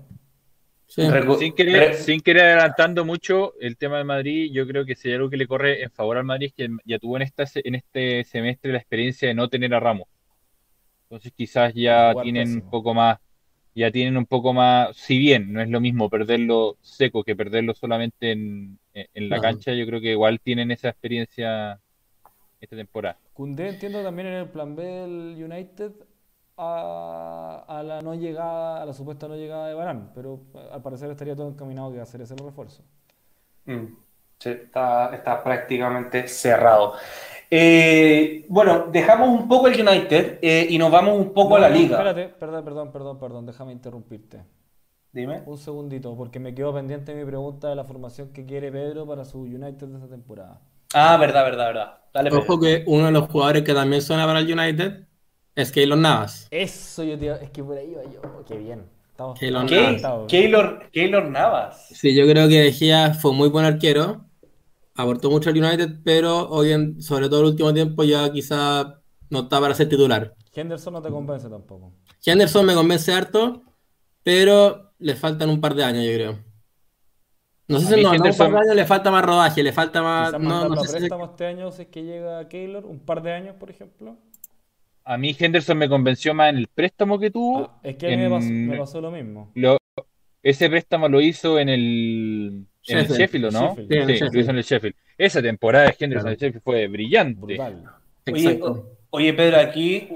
Sin, 0.88 1.53
querer, 1.53 1.95
sin 1.95 2.21
querer 2.21 2.45
adelantando 2.45 3.03
mucho 3.03 3.53
el 3.59 3.75
tema 3.75 3.97
de 3.97 4.05
Madrid, 4.05 4.51
yo 4.53 4.65
creo 4.65 4.85
que 4.85 4.95
si 4.95 5.09
hay 5.09 5.15
algo 5.15 5.29
que 5.29 5.35
le 5.35 5.45
corre 5.45 5.83
en 5.83 5.91
favor 5.91 6.17
al 6.17 6.23
Madrid 6.23 6.47
es 6.47 6.53
que 6.53 6.69
ya 6.85 6.97
tuvo 6.97 7.17
en, 7.17 7.23
esta, 7.23 7.43
en 7.55 7.75
este 7.75 8.23
semestre 8.23 8.71
la 8.71 8.77
experiencia 8.77 9.27
de 9.27 9.33
no 9.33 9.49
tener 9.49 9.73
a 9.73 9.81
Ramos. 9.81 10.07
Entonces 11.03 11.33
quizás 11.35 11.73
ya 11.73 12.13
tienen 12.23 12.53
un 12.53 12.69
poco 12.69 12.93
más, 12.93 13.19
ya 13.75 13.91
tienen 13.91 14.15
un 14.15 14.25
poco 14.25 14.53
más, 14.53 14.95
si 14.95 15.17
bien 15.17 15.51
no 15.51 15.61
es 15.61 15.69
lo 15.69 15.81
mismo 15.81 16.09
perderlo 16.09 16.77
seco 16.81 17.23
que 17.23 17.35
perderlo 17.35 17.73
solamente 17.73 18.31
en, 18.31 18.79
la 19.13 19.41
cancha, 19.41 19.73
yo 19.73 19.85
creo 19.85 19.99
que 19.99 20.11
igual 20.11 20.39
tienen 20.39 20.71
esa 20.71 20.89
experiencia 20.89 21.79
esta 22.61 22.75
temporada. 22.75 23.19
Cundé 23.33 23.69
entiendo 23.69 24.01
también 24.01 24.29
en 24.29 24.33
el 24.35 24.49
plan 24.49 24.75
B 24.75 24.83
del 24.83 25.43
United 25.43 25.91
a, 26.58 27.84
la 27.86 28.01
no 28.01 28.16
llegada, 28.16 28.82
a 28.82 28.86
la 28.86 28.93
supuesta 28.93 29.28
no 29.28 29.36
llegada 29.36 29.68
de 29.68 29.74
Barán, 29.76 30.12
pero 30.14 30.39
al 30.72 30.82
parecer 30.82 31.12
estaría 31.12 31.36
todo 31.36 31.49
encaminado 31.49 31.93
que 31.93 32.01
hacer 32.01 32.22
ese 32.22 32.36
refuerzo. 32.36 32.84
Mm, 33.66 33.86
sí, 34.39 34.49
está, 34.49 35.41
prácticamente 35.43 36.28
cerrado. 36.28 36.93
Eh, 37.49 38.45
bueno, 38.49 38.88
dejamos 38.91 39.30
un 39.30 39.47
poco 39.47 39.68
el 39.68 39.88
United 39.88 40.39
eh, 40.41 40.68
y 40.70 40.78
nos 40.78 40.91
vamos 40.91 41.18
un 41.18 41.34
poco 41.34 41.55
a 41.55 41.60
la 41.60 41.70
liga. 41.70 41.97
Espérate, 41.97 42.30
perdón, 42.30 42.66
perdón, 42.66 42.91
perdón, 42.91 43.20
perdón, 43.20 43.45
déjame 43.45 43.72
interrumpirte. 43.72 44.43
Dime. 45.14 45.43
Un 45.45 45.58
segundito, 45.58 46.16
porque 46.16 46.39
me 46.39 46.53
quedo 46.53 46.74
pendiente 46.74 47.16
mi 47.16 47.26
pregunta 47.26 47.70
de 47.70 47.76
la 47.76 47.84
formación 47.84 48.34
que 48.34 48.45
quiere 48.45 48.72
Pedro 48.72 49.08
para 49.08 49.26
su 49.26 49.39
United 49.41 49.88
de 49.88 49.95
esta 49.95 50.10
temporada. 50.10 50.60
Ah, 50.93 51.18
verdad, 51.18 51.43
verdad, 51.43 51.68
verdad. 51.68 51.97
Dale, 52.14 52.32
Ojo 52.32 52.60
que 52.60 52.84
uno 52.88 53.05
de 53.05 53.12
los 53.12 53.30
jugadores 53.30 53.64
que 53.64 53.74
también 53.74 54.01
suena 54.01 54.26
para 54.26 54.39
el 54.39 54.51
United 54.51 55.07
es 55.58 55.72
Keylor 55.72 55.97
Navas. 55.97 56.47
Eso 56.51 57.03
yo 57.03 57.18
te 57.18 57.32
es 57.32 57.49
que 57.49 57.64
por 57.64 57.78
ahí 57.78 57.91
va 57.95 58.03
yo. 58.03 58.22
Qué 58.47 58.58
bien. 58.58 58.86
Estamos 59.10 59.39
Keylor, 59.39 60.88
Keylor, 60.91 61.26
Navas. 61.26 61.88
Sí, 61.89 62.14
yo 62.14 62.28
creo 62.28 62.47
que 62.47 62.72
Gea 62.72 63.16
fue 63.16 63.34
muy 63.34 63.49
buen 63.49 63.66
arquero. 63.66 64.24
Aportó 64.93 65.32
mucho 65.32 65.49
al 65.49 65.58
United, 65.58 66.01
pero 66.03 66.47
hoy 66.49 66.72
en, 66.72 67.01
sobre 67.01 67.28
todo 67.28 67.41
el 67.41 67.47
último 67.47 67.74
tiempo 67.74 68.03
ya 68.03 68.32
quizá 68.32 69.01
no 69.32 69.39
está 69.41 69.60
para 69.60 69.74
ser 69.74 69.89
titular. 69.89 70.36
Henderson 70.53 70.93
no 70.93 71.01
te 71.01 71.10
convence 71.10 71.49
tampoco. 71.49 71.91
Henderson 72.24 72.64
me 72.64 72.76
convence 72.76 73.12
harto, 73.12 73.64
pero 74.22 74.91
le 74.99 75.16
faltan 75.16 75.49
un 75.49 75.60
par 75.60 75.74
de 75.74 75.84
años, 75.84 76.05
yo 76.05 76.14
creo. 76.14 76.39
No 77.68 77.80
sé 77.80 77.95
si 77.95 78.03
no, 78.03 78.12
un 78.12 78.18
par 78.38 78.51
de 78.51 78.58
años 78.60 78.76
le 78.76 78.86
falta 78.86 79.10
más 79.10 79.26
rodaje, 79.26 79.64
le 79.64 79.74
falta 79.74 80.03
más. 80.03 80.39
No, 80.39 80.70
no 80.70 80.84
sé 80.84 80.99
si... 80.99 81.08
este 81.08 81.45
año 81.47 81.72
si 81.72 81.82
es 81.82 81.88
que 81.88 82.03
llega 82.03 82.47
Keylor, 82.47 82.86
un 82.86 82.99
par 82.99 83.24
de 83.24 83.34
años, 83.34 83.55
por 83.60 83.72
ejemplo. 83.72 84.18
A 85.10 85.18
mí 85.18 85.34
Henderson 85.39 85.78
me 85.78 85.88
convenció 85.88 86.34
más 86.34 86.49
en 86.49 86.58
el 86.58 86.68
préstamo 86.68 87.18
que 87.18 87.32
tuvo. 87.32 87.62
Ah, 87.62 87.80
es 87.82 87.95
que 87.95 88.08
a 88.08 88.18
mí 88.18 88.18
me, 88.18 88.78
pasó, 88.78 88.99
lo 88.99 89.10
mismo. 89.10 89.53
ese 90.43 90.70
préstamo 90.70 91.08
lo 91.08 91.22
hizo 91.22 91.58
en 91.60 91.70
el, 91.70 92.66
en 92.88 92.97
el 92.97 93.08
Sheffield, 93.08 93.53
¿no? 93.53 93.74
Sí, 93.76 93.86
lo 93.89 94.12
hizo 94.12 94.51
en 94.51 94.58
el 94.58 94.64
Sheffield. 94.64 94.95
Esa 95.18 95.41
temporada 95.41 95.86
de 95.86 95.95
Henderson 95.97 96.28
en 96.28 96.34
el 96.34 96.38
Sheffield 96.38 96.62
fue 96.62 96.88
brillante. 96.88 97.58
Oye, 98.30 98.60
oye, 99.12 99.34
Pedro, 99.34 99.60
aquí 99.62 100.10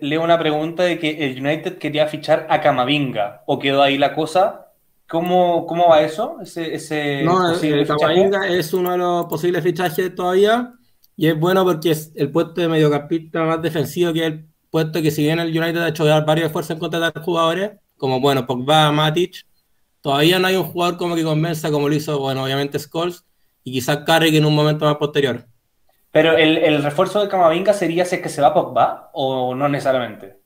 leo 0.00 0.24
una 0.24 0.38
pregunta 0.38 0.84
de 0.84 0.98
que 0.98 1.26
el 1.26 1.44
United 1.44 1.76
quería 1.76 2.06
fichar 2.06 2.46
a 2.48 2.62
Camavinga. 2.62 3.42
¿O 3.44 3.58
quedó 3.58 3.82
ahí 3.82 3.98
la 3.98 4.14
cosa? 4.14 4.72
¿Cómo, 5.06 5.66
cómo 5.66 5.90
va 5.90 6.00
eso? 6.00 6.38
Ese, 6.40 6.74
ese 6.74 7.22
no, 7.22 7.52
Camavinga 7.86 8.48
es 8.48 8.72
uno 8.72 8.92
de 8.92 8.98
los 8.98 9.26
posibles 9.26 9.62
fichajes 9.62 10.14
todavía 10.14 10.77
y 11.18 11.26
es 11.26 11.38
bueno 11.38 11.64
porque 11.64 11.90
es 11.90 12.12
el 12.14 12.30
puesto 12.30 12.60
de 12.60 12.68
mediocampista 12.68 13.42
más 13.42 13.60
defensivo 13.60 14.12
que 14.12 14.24
el 14.24 14.48
puesto 14.70 15.02
que 15.02 15.10
si 15.10 15.24
bien 15.24 15.40
el 15.40 15.48
United 15.48 15.82
ha 15.82 15.88
hecho 15.88 16.04
varios 16.24 16.46
esfuerzos 16.46 16.70
en 16.70 16.78
contratar 16.78 17.12
jugadores, 17.22 17.72
como 17.96 18.20
bueno, 18.20 18.46
Pogba, 18.46 18.92
Matic, 18.92 19.44
todavía 20.00 20.38
no 20.38 20.46
hay 20.46 20.54
un 20.54 20.62
jugador 20.62 20.96
como 20.96 21.16
que 21.16 21.24
convenza 21.24 21.72
como 21.72 21.88
lo 21.88 21.94
hizo, 21.96 22.20
bueno, 22.20 22.44
obviamente 22.44 22.78
Scholes 22.78 23.24
y 23.64 23.72
quizás 23.72 24.04
Carrick 24.06 24.32
en 24.36 24.44
un 24.44 24.54
momento 24.54 24.84
más 24.84 24.94
posterior. 24.94 25.44
Pero 26.12 26.36
el, 26.36 26.80
refuerzo 26.84 27.20
de 27.20 27.28
Camavinga 27.28 27.72
sería 27.72 28.04
si 28.04 28.14
es 28.14 28.22
que 28.22 28.28
se 28.28 28.40
va 28.40 28.54
Pogba 28.54 29.10
o 29.12 29.56
no 29.56 29.68
necesariamente. 29.68 30.38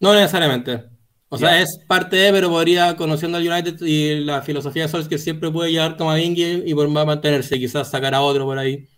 No 0.00 0.14
necesariamente. 0.14 0.84
O 1.28 1.36
sea, 1.36 1.60
es 1.60 1.84
parte 1.86 2.16
de, 2.16 2.32
pero 2.32 2.48
podría, 2.48 2.96
conociendo 2.96 3.36
al 3.36 3.46
United 3.46 3.78
y 3.82 4.20
la 4.20 4.40
filosofía 4.40 4.84
de 4.84 4.88
Sols, 4.88 5.06
que 5.06 5.18
siempre 5.18 5.50
puede 5.50 5.70
llevar 5.70 5.98
Camavinga 5.98 6.64
y 6.64 6.74
por 6.74 6.88
más 6.88 7.04
mantenerse, 7.04 7.58
quizás 7.58 7.90
sacar 7.90 8.14
a 8.14 8.22
otro 8.22 8.46
por 8.46 8.58
ahí. 8.58 8.88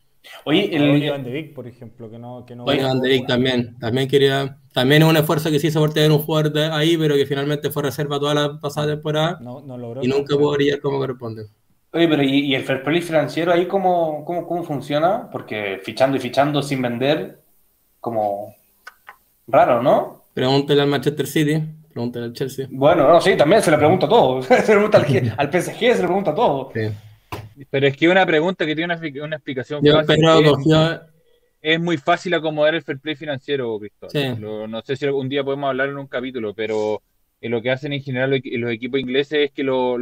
Oye, 0.45 0.75
el 0.75 1.11
Van 1.11 1.25
de 1.25 1.31
Vic, 1.31 1.55
por 1.55 1.67
ejemplo, 1.67 2.11
que 2.11 2.19
no. 2.19 2.45
Que 2.47 2.57
no 2.57 2.65
Van 2.65 3.01
de 3.01 3.09
Vic 3.09 3.27
también. 3.27 3.77
También 3.79 4.09
quería. 4.09 4.59
También 4.73 5.03
es 5.03 5.09
un 5.09 5.17
esfuerzo 5.17 5.51
que 5.51 5.59
sí 5.59 5.69
hizo 5.69 5.81
por 5.81 5.93
tener 5.93 6.11
un 6.11 6.19
jugador 6.19 6.57
ahí, 6.73 6.97
pero 6.97 7.15
que 7.15 7.27
finalmente 7.27 7.71
fue 7.71 7.83
reserva 7.83 8.19
toda 8.19 8.35
la 8.35 8.61
pasada 8.61 8.87
temporada. 8.87 9.39
No, 9.41 9.61
no 9.61 9.77
logró. 9.77 10.03
Y 10.03 10.09
nunca 10.09 10.37
pudo 10.37 10.53
brillar 10.53 10.81
como 10.81 10.99
corresponde. 10.99 11.47
Oye, 11.93 12.09
pero 12.09 12.23
¿y, 12.23 12.55
el 12.55 12.65
fair 12.65 12.83
play 12.83 13.03
financiero 13.03 13.53
ahí 13.53 13.67
cómo, 13.67 14.25
cómo, 14.25 14.47
cómo 14.47 14.65
funciona? 14.65 15.29
Porque 15.31 15.79
fichando 15.83 16.17
y 16.17 16.21
fichando 16.21 16.63
sin 16.63 16.81
vender, 16.81 17.43
como 18.01 18.55
raro, 19.47 19.83
¿no? 19.83 20.25
Pregúntale 20.33 20.81
al 20.81 20.89
Manchester 20.89 21.27
City, 21.27 21.63
pregúntale 21.93 22.27
al 22.27 22.33
Chelsea. 22.33 22.67
Bueno, 22.71 23.07
no, 23.09 23.21
sí, 23.21 23.37
también 23.37 23.61
se 23.61 23.71
le 23.71 23.77
pregunta 23.77 24.09
todo. 24.09 24.43
se 24.43 24.57
le 24.57 24.63
pregunta 24.63 24.99
al, 24.99 25.35
al 25.37 25.53
PSG, 25.53 25.79
se 25.79 26.01
le 26.01 26.05
pregunta 26.05 26.35
todo. 26.35 26.71
Sí. 26.73 26.89
Pero 27.71 27.87
es 27.87 27.97
que 27.97 28.09
una 28.09 28.27
pregunta 28.27 28.67
que 28.67 28.75
tiene 28.75 28.95
una, 28.95 29.37
explicación 29.37 29.83
es, 31.61 31.81
muy 31.81 31.97
fácil 31.97 32.35
acomodar 32.35 32.75
el 32.75 32.83
fair 32.83 32.99
play 32.99 33.15
financiero, 33.15 33.79
Cristóbal. 33.79 34.41
no 34.41 34.83
sé 34.83 34.97
si 34.97 35.05
algún 35.07 35.29
día 35.29 35.45
podemos 35.45 35.69
hablar 35.69 35.89
en 35.89 35.99
un 35.99 36.07
capítulo, 36.07 36.55
pero 36.55 37.03
eh, 37.43 37.49
lo 37.49 37.61
que 37.61 37.73
hacen 37.73 37.93
en 37.93 38.03
general 38.03 38.41
los 38.45 38.71
equipos 38.71 39.01
ingleses 39.01 39.47
es 39.47 39.51
que 39.51 39.65
lo, 39.65 39.99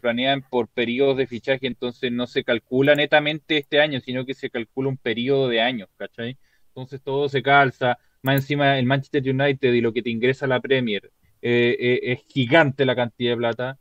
planean 0.00 0.42
por 0.48 0.68
periodos 0.68 1.16
de 1.16 1.26
fichaje, 1.26 1.66
entonces 1.66 2.12
no 2.12 2.28
se 2.28 2.44
calcula 2.44 2.94
netamente 2.94 3.58
este 3.58 3.80
año, 3.80 4.00
sino 4.00 4.24
que 4.24 4.32
se 4.34 4.48
calcula 4.48 4.88
un 4.88 4.96
periodo 4.96 5.48
de 5.48 5.60
años, 5.60 5.88
¿cachai? 5.96 6.38
Entonces 6.68 7.02
todo 7.02 7.28
se 7.28 7.42
calza, 7.42 7.98
más 8.22 8.36
encima 8.36 8.78
el 8.78 8.86
Manchester 8.86 9.22
United 9.28 9.72
y 9.72 9.80
lo 9.80 9.92
que 9.92 10.02
te 10.02 10.10
ingresa 10.10 10.46
la 10.46 10.60
Premier, 10.60 11.10
eh, 11.42 11.76
eh, 11.78 12.00
es 12.12 12.20
gigante 12.32 12.86
la 12.86 12.94
cantidad 12.94 13.32
de 13.32 13.36
plata. 13.36 13.78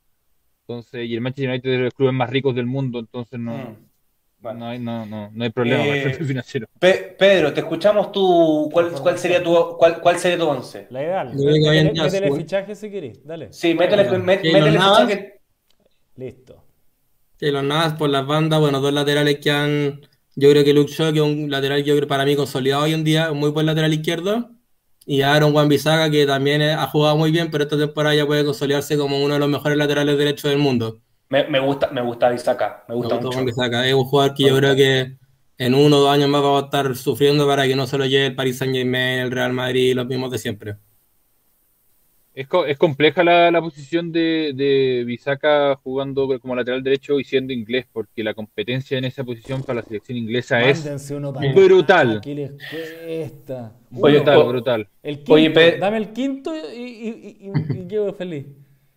Entonces, 0.68 1.10
y 1.10 1.14
el 1.14 1.22
Manchester 1.22 1.50
United 1.50 1.70
es 1.70 1.78
de 1.78 1.84
los 1.86 1.94
clubes 1.94 2.14
más 2.14 2.30
ricos 2.30 2.56
del 2.56 2.66
mundo, 2.66 3.00
entonces 3.00 3.38
no, 3.38 3.52
mm. 3.52 4.58
no, 4.58 4.66
hay, 4.66 4.80
no, 4.80 5.06
no, 5.06 5.30
no 5.34 5.44
hay 5.44 5.50
problema 5.50 5.86
eh, 5.86 6.14
financiero. 6.14 6.68
Pedro, 6.80 7.54
te 7.54 7.60
escuchamos 7.60 8.14
tú. 8.14 8.70
¿Cuál, 8.72 8.92
cuál 8.92 9.18
sería 9.18 9.44
tu 9.44 9.76
cuál, 9.78 10.00
cuál 10.00 10.18
sería 10.18 10.38
tu 10.38 10.48
once? 10.48 10.88
La 10.90 11.04
ideal. 11.04 11.36
Métele, 11.36 11.92
métele 11.92 12.32
fichaje 12.34 12.76
si 12.76 12.90
querés, 12.90 13.26
dale. 13.26 13.52
Sí, 13.52 13.74
métele, 13.74 14.18
métele 14.20 14.72
fichaje. 14.72 15.42
Listo. 16.16 16.64
Sí, 17.38 17.52
los 17.52 17.64
Navas 17.64 17.94
por 17.94 18.10
las 18.10 18.26
bandas, 18.26 18.60
bueno, 18.62 18.80
dos 18.80 18.94
laterales 18.94 19.40
que 19.40 19.52
han. 19.52 20.02
Yo 20.36 20.50
creo 20.50 20.64
que 20.64 20.74
Luke 20.74 20.92
Shaw, 20.92 21.12
que 21.12 21.20
es 21.20 21.26
un 21.26 21.52
lateral 21.52 21.84
que 21.84 21.90
yo 21.90 21.96
creo 21.98 22.08
para 22.08 22.26
mí 22.26 22.36
consolidado 22.36 22.84
hoy 22.84 22.94
en 22.94 23.04
día, 23.04 23.32
un 23.32 23.40
muy 23.40 23.50
buen 23.50 23.66
lateral 23.66 23.94
izquierdo. 23.94 24.50
Y 25.06 25.22
Aaron 25.22 25.52
Juan 25.52 25.68
Bisaga, 25.68 26.10
que 26.10 26.26
también 26.26 26.62
ha 26.62 26.88
jugado 26.88 27.18
muy 27.18 27.32
bien, 27.32 27.52
pero 27.52 27.64
esta 27.64 27.78
temporada 27.78 28.16
ya 28.16 28.26
puede 28.26 28.46
consolidarse 28.46 28.98
como 28.98 29.24
uno 29.24 29.34
de 29.34 29.40
los 29.40 29.50
mejores 29.50 29.78
laterales 29.78 30.18
derechos 30.18 30.50
del 30.50 30.60
mundo. 30.60 31.00
Me, 31.30 31.60
gusta, 31.60 31.90
me 31.92 32.02
gusta 32.02 32.30
Bisaga, 32.30 32.86
me 32.88 32.96
gusta, 32.96 33.16
mucho. 33.16 33.40
Es 33.40 33.94
un 33.94 34.06
jugador 34.06 34.36
que 34.36 34.44
yo 34.44 34.56
creo 34.56 34.76
que 34.76 35.18
en 35.58 35.74
uno 35.74 35.98
o 35.98 36.00
dos 36.02 36.10
años 36.10 36.30
más 36.30 36.44
va 36.44 36.60
a 36.60 36.62
estar 36.64 36.96
sufriendo 36.96 37.48
para 37.48 37.66
que 37.68 37.76
no 37.76 37.88
se 37.88 37.98
lo 37.98 38.06
lleve 38.06 38.28
el 38.28 38.36
Paris 38.36 38.58
Saint 38.58 38.76
Germain, 38.76 39.20
el 39.20 39.32
Real 39.32 39.54
Madrid 39.54 39.96
los 39.96 40.06
mismos 40.06 40.32
de 40.32 40.38
siempre. 40.38 40.76
Es, 42.34 42.48
es 42.68 42.78
compleja 42.80 43.24
la, 43.24 43.52
la, 43.52 43.62
posición 43.62 44.12
de, 44.12 44.54
de 44.56 45.04
Bisaca 45.06 45.76
jugando 45.84 46.40
como 46.40 46.56
lateral 46.56 46.82
derecho 46.82 47.20
y 47.20 47.24
siendo 47.24 47.54
inglés, 47.54 47.86
porque 47.94 48.24
la 48.24 48.34
competencia 48.34 48.98
en 48.98 49.06
esa 49.06 49.24
posición 49.24 49.62
para 49.62 49.82
la 49.82 49.84
selección 49.84 50.18
inglesa 50.18 50.62
es 50.64 50.84
brutal. 51.54 52.22
brutal, 53.92 54.44
brutal. 54.48 54.88
El 55.04 55.24
quinto, 55.24 55.60
dame 55.80 55.98
el 55.98 56.10
quinto 56.12 56.52
y, 56.76 57.38
y, 57.40 57.88
quedo 57.88 58.12
feliz. 58.14 58.48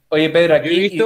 Oye, 0.09 0.31
Pedro, 0.31 0.55
aquí, 0.55 0.99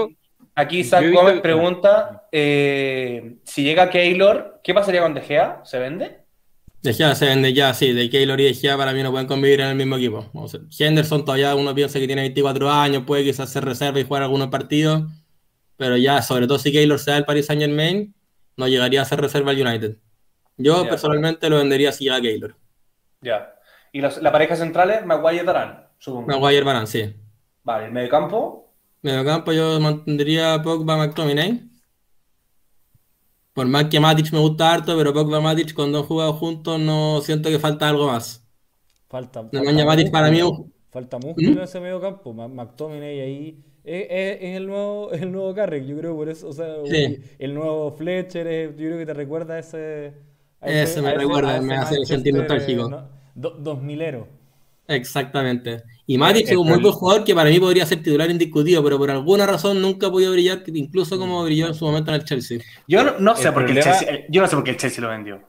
aquí 0.55 0.78
Isaac 0.78 1.12
Gómez 1.12 1.41
pregunta 1.41 2.28
eh, 2.31 3.39
si 3.43 3.64
llega 3.64 3.91
Keylor, 3.91 4.61
¿qué 4.62 4.72
pasaría 4.72 5.03
con 5.03 5.14
De 5.14 5.22
Gea? 5.22 5.62
¿Se 5.64 5.81
vende? 5.81 6.20
De 6.83 6.95
Gea 6.95 7.14
se 7.14 7.26
vende 7.26 7.53
ya, 7.53 7.74
sí, 7.74 7.93
de 7.93 8.09
Keylor 8.09 8.41
y 8.41 8.45
de 8.45 8.55
Gea 8.55 8.76
para 8.76 8.93
mí 8.93 9.03
no 9.03 9.11
pueden 9.11 9.26
convivir 9.26 9.61
en 9.61 9.68
el 9.68 9.76
mismo 9.76 9.97
equipo. 9.97 10.31
Henderson 10.78 11.24
todavía 11.26 11.55
uno 11.55 11.74
piensa 11.74 11.99
que 11.99 12.07
tiene 12.07 12.22
24 12.22 12.70
años, 12.70 13.03
puede 13.07 13.22
quizás 13.22 13.51
hacer 13.51 13.64
reserva 13.64 14.01
y 14.01 14.05
jugar 14.05 14.22
algunos 14.22 14.49
partidos, 14.49 15.03
pero 15.76 15.99
ya, 15.99 16.22
sobre 16.22 16.47
todo 16.47 16.59
si 16.59 16.72
Keylor 16.72 16.99
sea 16.99 17.18
el 17.18 17.26
Paris 17.26 17.47
Saint 17.47 17.61
Germain, 17.61 18.14
no 18.57 18.66
llegaría 18.66 19.03
a 19.03 19.05
ser 19.05 19.20
reserva 19.20 19.51
al 19.51 19.61
United. 19.61 19.97
Yo 20.57 20.89
personalmente 20.89 21.51
lo 21.51 21.57
vendería 21.57 21.93
si 21.93 22.05
llega 22.05 22.20
Keylor. 22.20 22.57
Ya. 23.20 23.55
¿Y 23.93 24.01
la 24.01 24.33
pareja 24.33 24.57
central 24.57 24.91
es 24.91 25.05
Maguire 25.05 25.45
Darán, 25.45 25.87
supongo? 25.99 26.28
Maguire 26.28 26.64
Darán, 26.64 26.87
sí. 26.87 27.14
Vale, 27.62 27.87
¿el 27.87 27.93
mediocampo? 27.93 28.72
Mediocampo 29.03 29.53
yo 29.53 29.78
mantendría 29.81 30.62
Pogba 30.62 30.97
McTominay. 30.97 31.70
Por 33.61 33.69
más 33.69 33.85
que 33.91 34.01
Matic 34.01 34.33
me 34.33 34.39
gusta 34.39 34.73
harto, 34.73 34.97
pero 34.97 35.13
Pogba 35.13 35.39
Matic 35.39 35.75
cuando 35.75 35.99
han 35.99 36.05
jugado 36.07 36.33
juntos 36.33 36.81
no 36.81 37.21
siento 37.21 37.51
que 37.51 37.59
falta 37.59 37.91
algo 37.91 38.07
más. 38.07 38.43
Falta, 39.07 39.47
falta 39.53 39.85
Matic 39.85 40.11
para 40.11 40.31
mí 40.31 40.41
falta 40.89 41.19
músculo 41.19 41.51
¿Mm? 41.51 41.59
en 41.59 41.63
ese 41.65 41.79
medio 41.79 42.01
campo. 42.01 42.33
McTominay 42.33 43.21
ahí 43.21 43.63
es, 43.85 44.07
es, 44.09 44.57
el 44.57 44.67
nuevo 44.67 45.13
el 45.13 45.31
nuevo 45.31 45.55
Carrick, 45.55 45.85
yo 45.85 45.99
creo 45.99 46.17
por 46.17 46.31
eso, 46.31 46.49
o 46.49 46.55
sea, 46.55 46.69
el 47.39 47.55
nuevo 47.55 47.93
Fletcher, 47.93 48.71
yo 48.71 48.87
creo 48.87 48.97
que 48.97 49.05
te 49.05 49.13
recuerda 49.13 49.57
a 49.57 49.59
ese 49.59 50.15
ese, 50.63 51.03
me 51.03 51.15
recuerda, 51.15 51.61
me 51.61 51.77
hace 51.77 52.03
sentir 52.07 52.33
nostálgico. 52.33 52.89
¿no? 52.89 53.09
dos 53.35 53.83
milero. 53.83 54.27
Exactamente. 54.91 55.84
Y 56.05 56.18
Matic 56.18 56.49
es 56.51 56.57
un 56.57 56.66
muy 56.66 56.80
buen 56.80 56.93
jugador 56.93 57.22
que 57.22 57.32
para 57.32 57.49
mí 57.49 57.61
podría 57.61 57.86
ser 57.86 58.03
titular 58.03 58.28
indiscutido, 58.28 58.82
pero 58.82 58.99
por 58.99 59.09
alguna 59.09 59.47
razón 59.47 59.80
nunca 59.80 60.09
ha 60.09 60.11
podido 60.11 60.32
brillar, 60.32 60.64
incluso 60.66 61.16
como 61.16 61.45
brilló 61.45 61.68
en 61.68 61.74
su 61.74 61.84
momento 61.84 62.11
en 62.11 62.16
el 62.16 62.24
Chelsea. 62.24 62.59
Yo 62.88 63.16
no, 63.20 63.36
sé, 63.36 63.53
por 63.53 63.66
qué 63.66 63.72
el 63.72 63.82
Chelsea, 63.82 64.26
yo 64.28 64.43
no 64.43 64.49
sé 64.49 64.57
por 64.57 64.64
qué 64.64 64.72
el 64.72 64.76
Chelsea 64.76 65.01
lo 65.01 65.09
vendió. 65.09 65.41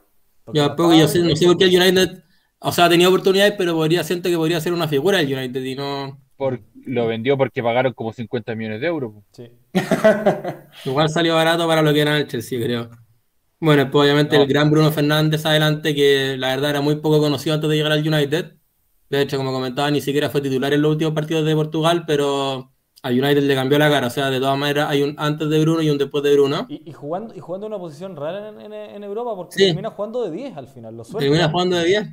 Yo, 0.54 0.76
yo 0.76 1.08
sé, 1.08 1.18
no 1.18 1.34
sé 1.34 1.46
por 1.46 1.56
qué 1.56 1.64
el 1.64 1.76
United 1.76 2.22
O 2.60 2.70
sea, 2.70 2.84
ha 2.84 2.88
tenido 2.88 3.10
oportunidades, 3.10 3.54
pero 3.58 3.74
podría, 3.74 4.04
siento 4.04 4.28
que 4.28 4.36
podría 4.36 4.60
ser 4.60 4.72
una 4.72 4.86
figura 4.86 5.18
el 5.18 5.34
United 5.34 5.64
y 5.64 5.74
no. 5.74 6.20
Por, 6.36 6.60
lo 6.86 7.08
vendió 7.08 7.36
porque 7.36 7.60
pagaron 7.60 7.92
como 7.94 8.12
50 8.12 8.54
millones 8.54 8.80
de 8.80 8.86
euros. 8.86 9.14
Sí. 9.32 9.50
Igual 10.84 11.08
salió 11.08 11.34
barato 11.34 11.66
para 11.66 11.82
lo 11.82 11.92
que 11.92 12.00
era 12.00 12.16
el 12.16 12.28
Chelsea, 12.28 12.62
creo. 12.62 12.90
Bueno, 13.58 13.90
pues 13.90 14.04
obviamente 14.04 14.36
el 14.36 14.46
gran 14.46 14.70
Bruno 14.70 14.92
Fernández 14.92 15.44
adelante, 15.44 15.92
que 15.92 16.36
la 16.36 16.48
verdad 16.48 16.70
era 16.70 16.80
muy 16.80 16.96
poco 16.96 17.20
conocido 17.20 17.54
antes 17.54 17.68
de 17.68 17.76
llegar 17.76 17.92
al 17.92 18.06
United. 18.06 18.61
De 19.12 19.20
hecho, 19.20 19.36
como 19.36 19.52
comentaba, 19.52 19.90
ni 19.90 20.00
siquiera 20.00 20.30
fue 20.30 20.40
titular 20.40 20.72
en 20.72 20.80
los 20.80 20.92
últimos 20.92 21.12
partidos 21.12 21.44
de 21.44 21.54
Portugal, 21.54 22.04
pero 22.06 22.70
al 23.02 23.12
United 23.12 23.42
le 23.42 23.54
cambió 23.54 23.78
la 23.78 23.90
cara. 23.90 24.06
O 24.06 24.10
sea, 24.10 24.30
de 24.30 24.40
todas 24.40 24.56
maneras, 24.56 24.88
hay 24.88 25.02
un 25.02 25.14
antes 25.18 25.50
de 25.50 25.60
Bruno 25.60 25.82
y 25.82 25.90
un 25.90 25.98
después 25.98 26.24
de 26.24 26.32
Bruno. 26.32 26.64
Y, 26.70 26.90
jugando, 26.94 27.34
y 27.34 27.40
jugando 27.40 27.66
una 27.66 27.78
posición 27.78 28.16
rara 28.16 28.48
en, 28.48 29.04
Europa, 29.04 29.36
porque 29.36 29.66
termina 29.66 29.90
jugando 29.90 30.24
de 30.24 30.30
10 30.30 30.56
al 30.56 30.66
final. 30.66 30.96
Lo 30.96 31.04
termina 31.04 31.50
jugando 31.50 31.76
de 31.76 31.84
10. 31.84 32.08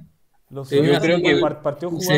Lo 0.50 0.64
yo 0.66 1.00
creo 1.00 1.22
que 1.22 1.38
partió 1.64 1.90
jugando 1.90 2.14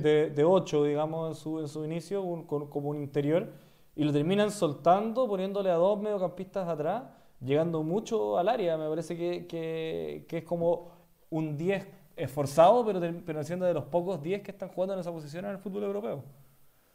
de, 0.00 0.32
de, 0.34 0.44
8, 0.44 0.84
digamos, 0.84 1.28
en 1.28 1.40
su, 1.40 1.60
en 1.60 1.68
su 1.68 1.84
inicio, 1.84 2.24
como 2.48 2.88
un 2.88 2.96
interior, 2.96 3.52
y 3.94 4.02
lo 4.02 4.12
terminan 4.12 4.50
soltando, 4.50 5.28
poniéndole 5.28 5.70
a 5.70 5.74
dos 5.74 6.00
mediocampistas 6.00 6.66
atrás 6.68 7.04
llegando 7.40 7.84
mucho 7.84 8.36
al 8.36 8.48
área. 8.48 8.76
Me 8.76 8.88
parece 8.88 9.16
que, 9.16 9.46
que, 9.46 10.26
que 10.28 10.38
es 10.38 10.44
como 10.44 10.90
un 11.30 11.56
10 11.56 12.01
esforzado, 12.22 12.84
pero, 12.84 13.00
pero 13.24 13.44
siendo 13.44 13.66
de 13.66 13.74
los 13.74 13.84
pocos 13.84 14.22
10 14.22 14.42
que 14.42 14.50
están 14.50 14.68
jugando 14.68 14.94
en 14.94 15.00
esa 15.00 15.12
posición 15.12 15.44
en 15.44 15.52
el 15.52 15.58
fútbol 15.58 15.84
europeo. 15.84 16.24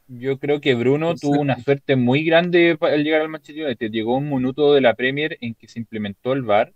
Yo 0.07 0.39
creo 0.39 0.61
que 0.61 0.73
Bruno 0.73 1.15
tuvo 1.15 1.41
una 1.41 1.57
suerte 1.59 1.95
muy 1.97 2.23
grande 2.23 2.78
al 2.80 3.03
llegar 3.03 3.21
al 3.21 3.30
Manchester 3.30 3.65
United. 3.65 3.91
Llegó 3.91 4.15
un 4.15 4.30
minuto 4.30 4.73
de 4.73 4.82
la 4.82 4.93
Premier 4.95 5.38
en 5.41 5.53
que 5.53 5.67
se 5.67 5.80
implementó 5.80 6.32
el 6.32 6.43
VAR 6.43 6.73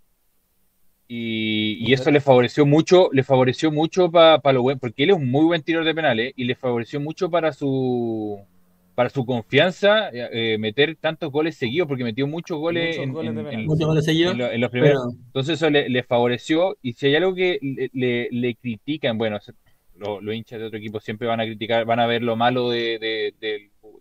y, 1.08 1.78
y 1.80 1.92
eso 1.94 2.10
le 2.10 2.20
favoreció 2.20 2.66
mucho, 2.66 3.08
le 3.12 3.22
favoreció 3.22 3.72
mucho 3.72 4.10
para 4.10 4.52
lo 4.52 4.62
bueno, 4.62 4.78
porque 4.80 5.04
él 5.04 5.10
es 5.10 5.16
un 5.16 5.30
muy 5.30 5.44
buen 5.44 5.62
tirador 5.62 5.86
de 5.86 5.94
penales 5.94 6.32
y 6.36 6.44
le 6.44 6.54
favoreció 6.54 7.00
mucho 7.00 7.30
para 7.30 7.52
su 7.52 8.46
para 8.94 9.08
su 9.08 9.24
confianza 9.24 10.10
eh, 10.12 10.58
meter 10.58 10.96
tantos 10.96 11.30
goles 11.30 11.56
seguidos, 11.56 11.88
porque 11.88 12.04
metió 12.04 12.26
muchos 12.26 12.58
goles, 12.58 12.98
en, 12.98 13.12
los 13.12 14.70
primeros. 14.70 15.14
Entonces 15.26 15.54
eso 15.54 15.70
le, 15.70 16.02
favoreció, 16.02 16.76
y 16.82 16.92
si 16.92 17.06
hay 17.06 17.16
algo 17.16 17.34
que 17.34 17.58
le, 17.92 18.54
critican, 18.56 19.16
bueno, 19.16 19.38
los 19.94 20.34
hinchas 20.34 20.60
de 20.60 20.66
otro 20.66 20.78
equipo 20.78 21.00
siempre 21.00 21.26
van 21.26 21.40
a 21.40 21.44
criticar, 21.44 21.84
van 21.84 22.00
a 22.00 22.06
ver 22.06 22.22
lo 22.22 22.36
malo 22.36 22.70
de, 22.70 23.34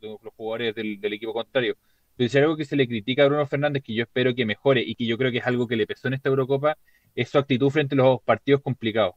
los 0.01 0.33
jugadores 0.35 0.75
del, 0.75 1.13
equipo 1.13 1.33
contrario. 1.33 1.75
Pero 2.17 2.29
si 2.29 2.37
hay 2.37 2.43
algo 2.43 2.57
que 2.57 2.65
se 2.65 2.75
le 2.75 2.87
critica 2.87 3.23
a 3.23 3.27
Bruno 3.27 3.45
Fernández, 3.47 3.83
que 3.83 3.93
yo 3.93 4.03
espero 4.03 4.35
que 4.35 4.45
mejore 4.45 4.81
y 4.81 4.95
que 4.95 5.05
yo 5.05 5.17
creo 5.17 5.31
que 5.31 5.37
es 5.37 5.47
algo 5.47 5.67
que 5.67 5.77
le 5.77 5.87
pesó 5.87 6.09
en 6.09 6.15
esta 6.15 6.29
Eurocopa, 6.29 6.77
es 7.15 7.29
su 7.29 7.37
actitud 7.37 7.69
frente 7.69 7.95
a 7.95 7.97
los 7.97 8.21
partidos 8.21 8.61
complicados. 8.61 9.15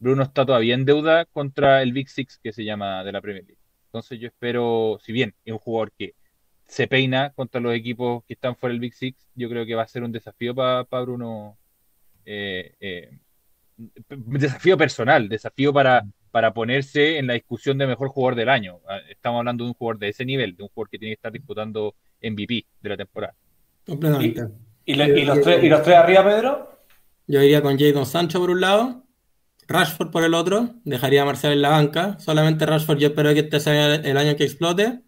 Bruno 0.00 0.24
está 0.24 0.44
todavía 0.44 0.74
en 0.74 0.84
deuda 0.84 1.24
contra 1.26 1.82
el 1.82 1.92
Big 1.92 2.08
Six, 2.08 2.38
que 2.42 2.52
se 2.52 2.64
llama 2.64 3.04
de 3.04 3.12
la 3.12 3.20
Premier 3.20 3.44
League. 3.44 3.67
Entonces 3.88 4.20
yo 4.20 4.28
espero, 4.28 4.98
si 5.02 5.12
bien 5.12 5.34
es 5.44 5.52
un 5.52 5.58
jugador 5.58 5.92
que 5.92 6.14
se 6.66 6.86
peina 6.86 7.30
contra 7.30 7.60
los 7.60 7.74
equipos 7.74 8.22
que 8.24 8.34
están 8.34 8.54
fuera 8.54 8.72
del 8.72 8.80
Big 8.80 8.94
Six, 8.94 9.26
yo 9.34 9.48
creo 9.48 9.64
que 9.64 9.74
va 9.74 9.82
a 9.82 9.88
ser 9.88 10.02
un 10.02 10.12
desafío 10.12 10.54
para 10.54 10.84
Bruno. 11.02 11.56
Eh, 12.26 12.74
eh, 12.80 13.10
desafío 14.08 14.76
personal, 14.76 15.28
desafío 15.28 15.72
para, 15.72 16.04
para 16.30 16.52
ponerse 16.52 17.16
en 17.18 17.26
la 17.26 17.34
discusión 17.34 17.78
de 17.78 17.86
mejor 17.86 18.08
jugador 18.08 18.34
del 18.34 18.50
año. 18.50 18.80
Ah, 18.86 18.98
estamos 19.08 19.38
hablando 19.38 19.64
de 19.64 19.70
un 19.70 19.74
jugador 19.74 19.98
de 19.98 20.08
ese 20.10 20.26
nivel, 20.26 20.54
de 20.56 20.64
un 20.64 20.68
jugador 20.68 20.90
que 20.90 20.98
tiene 20.98 21.12
que 21.12 21.18
estar 21.18 21.32
disputando 21.32 21.94
MVP 22.22 22.66
de 22.82 22.88
la 22.88 22.96
temporada. 22.98 23.34
Completamente. 23.86 24.46
¿Y, 24.84 24.94
los, 24.94 25.40
tres, 25.40 25.64
¿Y 25.64 25.68
los 25.68 25.82
tres 25.82 25.96
arriba, 25.96 26.24
Pedro? 26.24 26.78
Yo 27.26 27.42
iría 27.42 27.62
con 27.62 27.78
Jadon 27.78 28.06
Sancho 28.06 28.40
por 28.40 28.50
un 28.50 28.60
lado, 28.60 29.04
Rashford 29.68 30.10
por 30.10 30.24
el 30.24 30.32
otro, 30.32 30.70
dejaría 30.84 31.22
a 31.22 31.24
Marcel 31.26 31.52
en 31.52 31.62
la 31.62 31.68
banca. 31.68 32.18
Solamente 32.18 32.64
Rashford 32.64 32.98
yo 32.98 33.08
espero 33.08 33.34
que 33.34 33.40
este 33.40 33.60
sea 33.60 33.96
el 33.96 34.16
año 34.16 34.34
que 34.34 34.44
explote. 34.44 35.02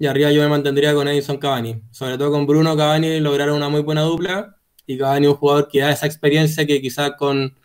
Y 0.00 0.06
arriba 0.06 0.32
yo 0.32 0.42
me 0.42 0.48
mantendría 0.48 0.92
con 0.92 1.06
Edison 1.06 1.38
Cavani. 1.38 1.80
Sobre 1.92 2.18
todo 2.18 2.32
con 2.32 2.46
Bruno 2.46 2.76
Cavani 2.76 3.20
lograron 3.20 3.56
una 3.56 3.68
muy 3.68 3.82
buena 3.82 4.02
dupla. 4.02 4.56
Y 4.84 4.98
Cavani 4.98 5.28
un 5.28 5.34
jugador 5.34 5.68
que 5.68 5.80
da 5.80 5.92
esa 5.92 6.06
experiencia 6.06 6.66
que 6.66 6.82
quizás 6.82 7.12
con 7.12 7.56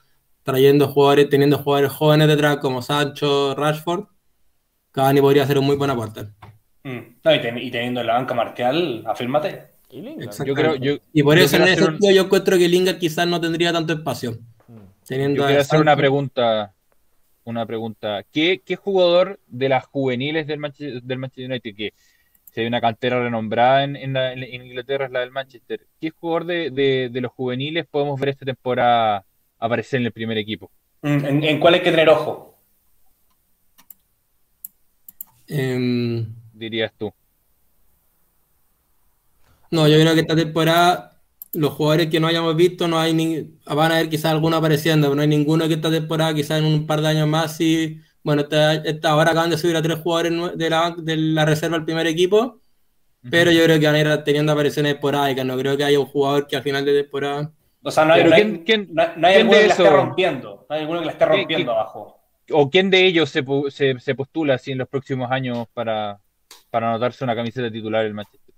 trayendo 0.44 0.88
jugadores, 0.88 1.30
teniendo 1.30 1.58
jugadores 1.58 1.92
jóvenes 1.92 2.28
detrás 2.28 2.58
como 2.58 2.82
Sancho, 2.82 3.56
Rashford, 3.56 4.06
Cavani 4.92 5.22
podría 5.22 5.46
ser 5.48 5.58
un 5.58 5.66
muy 5.66 5.76
buen 5.76 5.90
aporte. 5.90 6.28
Mm. 6.84 7.58
y, 7.58 7.72
teniendo 7.72 8.02
en 8.02 8.08
la 8.08 8.14
banca 8.14 8.34
Martial, 8.34 9.04
afírmate. 9.06 9.64
Y, 9.92 10.04
yo 10.46 10.54
creo, 10.54 10.76
y 11.12 11.24
por 11.24 11.38
eso 11.40 11.56
en 11.56 11.64
ese 11.64 11.84
sentido 11.84 12.14
yo 12.14 12.24
encuentro 12.24 12.58
que 12.58 12.68
Lingard 12.68 13.00
quizás 13.00 13.28
no 13.28 13.42
tendría 13.42 13.74
tanto 13.74 13.94
espacio. 13.94 14.38
Yo 15.10 15.46
quiero 15.46 15.62
hacer 15.62 15.82
una 15.82 15.96
pregunta. 15.96 16.74
Una 17.44 17.66
pregunta. 17.66 18.24
¿Qué, 18.32 18.62
jugador 18.76 19.40
de 19.48 19.70
las 19.70 19.86
juveniles 19.86 20.46
del 20.46 20.60
Manchester, 20.60 21.02
del 21.02 21.18
Manchester 21.18 21.50
United, 21.50 21.76
que 21.76 21.94
si 22.52 22.62
hay 22.62 22.68
una 22.68 22.82
cantera 22.82 23.22
renombrada 23.22 23.84
en, 23.84 23.96
Inglaterra, 23.96 25.06
es 25.06 25.12
la 25.12 25.22
del 25.22 25.32
Manchester, 25.32 25.88
¿qué 26.00 26.12
jugador 26.12 26.46
de, 26.46 27.10
los 27.14 27.32
juveniles 27.32 27.88
podemos 27.88 28.20
ver 28.20 28.30
esta 28.30 28.46
temporada 28.46 29.26
aparecer 29.58 30.00
en 30.00 30.08
el 30.08 30.12
primer 30.12 30.38
equipo? 30.38 30.70
¿En, 31.02 31.60
cuál 31.60 31.76
hay 31.76 31.82
que 31.82 31.92
tener 31.92 32.10
ojo? 32.10 32.58
Em, 35.48 36.36
Dirías 36.54 36.92
tú. 36.98 37.12
No, 39.72 39.88
yo 39.88 40.00
creo 40.00 40.14
que 40.14 40.22
esta 40.22 40.36
temporada 40.36 41.19
los 41.54 41.74
jugadores 41.74 42.08
que 42.08 42.20
no 42.20 42.28
hayamos 42.28 42.56
visto, 42.56 42.88
no 42.88 43.00
hay 43.00 43.14
ni, 43.14 43.58
van 43.66 43.92
a 43.92 43.96
ver 43.96 44.10
quizás 44.10 44.32
alguno 44.32 44.58
apareciendo, 44.58 45.08
pero 45.08 45.16
no 45.16 45.22
hay 45.22 45.28
ninguno 45.28 45.68
que 45.68 45.76
esta 45.76 45.90
temporada, 45.90 46.34
quizás 46.34 46.60
en 46.60 46.66
un 46.66 46.86
par 46.86 47.02
de 47.02 47.08
años 47.08 47.28
más, 47.28 47.60
y 47.60 48.00
bueno, 48.24 48.44
esta, 48.84 49.10
ahora 49.10 49.32
acaban 49.32 49.50
de 49.50 49.58
subir 49.58 49.76
a 49.76 49.82
tres 49.82 50.00
jugadores 50.00 50.58
de 50.58 50.70
la, 50.70 50.96
de 50.98 51.18
la 51.18 51.46
reserva 51.46 51.78
al 51.78 51.86
primer 51.86 52.08
equipo, 52.08 52.62
pero 53.30 53.52
yo 53.52 53.64
creo 53.64 53.80
que 53.80 53.86
van 53.86 53.96
a 53.96 54.00
ir 54.00 54.24
teniendo 54.24 54.52
apariciones 54.52 54.94
esporádicas, 54.94 55.46
no 55.46 55.58
creo 55.58 55.76
que 55.76 55.84
haya 55.84 56.00
un 56.00 56.06
jugador 56.06 56.48
que 56.48 56.56
al 56.56 56.64
final 56.64 56.86
de 56.86 57.04
temporada... 57.04 57.52
O 57.82 57.92
sea, 57.92 58.06
no 58.06 58.14
hay, 58.14 58.22
alguno 58.22 58.64
que 58.66 58.88
la 58.96 59.68
esté 59.68 59.90
rompiendo, 59.90 60.66
no 60.70 60.76
hay 60.76 60.82
alguno 60.82 61.00
que 61.00 61.06
la 61.06 61.12
esté 61.14 61.26
rompiendo 61.26 61.72
abajo. 61.72 62.20
¿O 62.52 62.70
quién 62.70 62.90
de 62.90 63.06
ellos 63.06 63.30
se, 63.30 63.44
se, 63.70 64.00
se 64.00 64.16
postula 64.16 64.56
así 64.56 64.72
en 64.72 64.80
los 64.80 64.90
próximos 64.90 65.32
años 65.32 65.68
para, 65.74 66.20
para 66.70 66.90
anotarse 66.90 67.24
una 67.24 67.36
camiseta 67.36 67.72
titular 67.72 68.06
el 68.06 68.14
Manchester? 68.14 68.49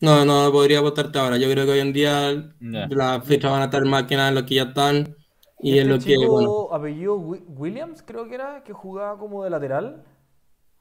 No, 0.00 0.24
no 0.24 0.50
podría 0.52 0.80
votarte 0.80 1.18
ahora. 1.18 1.36
Yo 1.36 1.50
creo 1.50 1.64
que 1.64 1.72
hoy 1.72 1.80
en 1.80 1.92
día 1.92 2.54
las 2.60 3.24
fechas 3.24 3.50
van 3.50 3.62
a 3.62 3.64
estar 3.66 3.84
más 3.84 4.04
que 4.04 4.16
nada 4.16 4.28
en 4.28 4.34
lo 4.34 4.44
que 4.44 4.56
ya 4.56 4.64
están. 4.64 5.16
Y 5.60 5.78
en 5.78 5.90
este 5.90 6.14
lo 6.16 6.20
que. 6.20 6.26
Bueno. 6.26 6.68
apellido 6.72 7.16
Williams, 7.16 8.02
creo 8.02 8.28
que 8.28 8.34
era, 8.34 8.62
que 8.64 8.72
jugaba 8.72 9.18
como 9.18 9.44
de 9.44 9.50
lateral. 9.50 10.04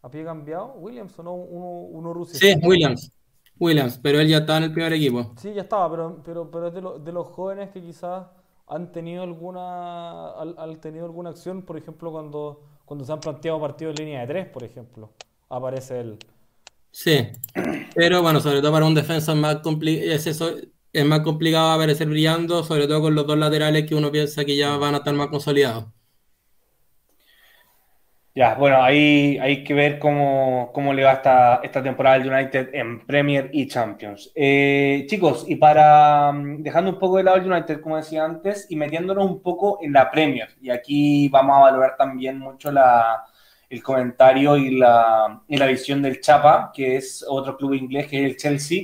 ¿A 0.02 0.12
pie 0.12 0.26
cambiado? 0.26 0.74
¿Williams 0.74 1.18
o 1.20 1.24
no? 1.24 1.34
Uno, 1.34 1.68
uno 1.98 2.14
ruso. 2.14 2.34
Sí, 2.34 2.54
Williams. 2.62 3.10
Williams, 3.58 4.00
pero 4.02 4.20
él 4.20 4.28
ya 4.28 4.40
estaba 4.40 4.58
en 4.58 4.66
el 4.66 4.74
primer 4.74 4.92
equipo. 4.94 5.32
Sí, 5.38 5.54
ya 5.54 5.62
estaba, 5.62 5.90
pero, 5.90 6.22
pero, 6.26 6.52
pero 6.52 6.68
es 6.68 6.74
de, 6.74 6.82
de 6.82 7.12
los 7.14 7.28
jóvenes 7.28 7.70
que 7.70 7.82
quizás 7.82 8.26
han 8.68 8.92
tenido 8.92 9.24
alguna 9.24 10.32
han, 10.42 10.82
tenido 10.82 11.06
alguna 11.06 11.30
acción, 11.30 11.62
por 11.62 11.78
ejemplo, 11.78 12.12
cuando, 12.12 12.62
cuando 12.86 13.06
se 13.06 13.12
han 13.12 13.20
planteado 13.20 13.60
partidos 13.62 14.00
en 14.00 14.06
línea 14.06 14.22
de 14.22 14.28
tres, 14.28 14.48
por 14.48 14.64
ejemplo. 14.64 15.12
Aparece 15.50 16.00
él. 16.00 16.18
Sí, 16.94 17.28
pero 17.96 18.22
bueno, 18.22 18.40
sobre 18.40 18.62
todo 18.62 18.72
para 18.72 18.86
un 18.86 18.94
defensa 18.94 19.32
es 19.32 19.38
más, 19.40 19.58
es, 19.84 20.28
eso, 20.28 20.54
complicado 21.24 21.72
aparecer 21.72 22.08
brillando, 22.08 22.64
sobre 22.64 22.88
todo 22.88 23.02
con 23.02 23.16
los 23.16 23.26
dos 23.26 23.36
laterales 23.36 23.88
que 23.88 23.96
uno 23.96 24.12
piensa 24.12 24.46
que 24.46 24.56
ya 24.56 24.78
van 24.78 24.94
a 24.94 24.98
estar 24.98 25.14
más 25.16 25.28
consolidados. 25.28 25.86
Ya, 28.36 28.54
bueno, 28.56 28.82
ahí 28.84 29.40
hay 29.40 29.64
que 29.64 29.74
ver 29.74 29.98
cómo, 29.98 30.72
le 30.94 31.04
va 31.04 31.14
esta, 31.14 31.62
esta 31.64 31.82
temporada 31.82 32.16
al 32.18 32.32
United 32.32 32.70
en 32.74 33.06
Premier 33.08 33.50
y 33.54 33.68
Champions. 33.68 34.32
Eh, 34.36 35.06
chicos, 35.08 35.46
y 35.48 35.56
para 35.56 36.32
mm, 36.32 36.62
dejando 36.62 36.92
un 36.92 37.00
poco 37.00 37.18
de 37.18 37.24
lado 37.24 37.38
el 37.38 37.52
United, 37.52 37.82
como 37.82 37.98
decía 37.98 38.24
antes, 38.24 38.68
y 38.70 38.76
metiéndonos 38.76 39.26
un 39.26 39.42
poco 39.42 39.80
en 39.82 39.94
la 39.94 40.12
Premier, 40.12 40.50
y 40.62 40.70
aquí 40.70 41.28
vamos 41.30 41.58
a 41.58 41.62
valorar 41.62 41.96
también 41.98 42.38
mucho 42.38 42.72
la, 42.72 43.24
el 43.74 43.82
comentario 43.82 44.56
y 44.56 44.78
la, 44.78 45.42
y 45.48 45.58
la 45.58 45.66
visión 45.66 46.02
del 46.04 46.22
Chapa, 46.22 46.72
que 46.74 46.96
es 46.96 47.26
otro 47.28 47.58
club 47.58 47.74
inglés, 47.74 48.08
que 48.08 48.24
es 48.24 48.32
el 48.32 48.38
Chelsea. 48.38 48.84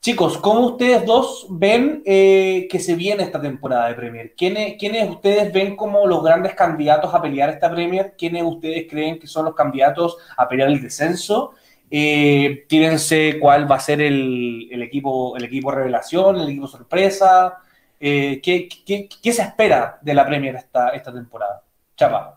Chicos, 0.00 0.38
¿cómo 0.38 0.66
ustedes 0.66 1.06
dos 1.06 1.46
ven 1.48 2.02
eh, 2.04 2.66
que 2.68 2.80
se 2.80 2.96
viene 2.96 3.22
esta 3.22 3.40
temporada 3.40 3.88
de 3.88 3.94
Premier? 3.94 4.34
¿Quiénes, 4.36 4.74
¿Quiénes, 4.78 5.08
ustedes 5.08 5.52
ven 5.52 5.76
como 5.76 6.06
los 6.08 6.24
grandes 6.24 6.54
candidatos 6.54 7.14
a 7.14 7.22
pelear 7.22 7.50
esta 7.50 7.70
Premier? 7.70 8.14
¿Quiénes 8.18 8.42
ustedes 8.42 8.86
creen 8.90 9.20
que 9.20 9.28
son 9.28 9.44
los 9.44 9.54
candidatos 9.54 10.16
a 10.36 10.48
pelear 10.48 10.70
el 10.70 10.82
descenso? 10.82 11.52
Eh, 11.88 12.64
tírense 12.68 13.38
cuál 13.40 13.70
va 13.70 13.76
a 13.76 13.80
ser 13.80 14.00
el, 14.00 14.68
el, 14.72 14.82
equipo, 14.82 15.36
el 15.36 15.44
equipo 15.44 15.70
revelación, 15.70 16.36
el 16.36 16.48
equipo 16.48 16.66
sorpresa. 16.66 17.58
Eh, 18.00 18.40
¿qué, 18.42 18.68
qué, 18.68 19.08
qué, 19.22 19.32
se 19.32 19.42
espera 19.42 19.98
de 20.02 20.14
la 20.14 20.26
Premier 20.26 20.56
esta, 20.56 20.88
esta 20.90 21.12
temporada? 21.12 21.62
Chapa. 21.96 22.35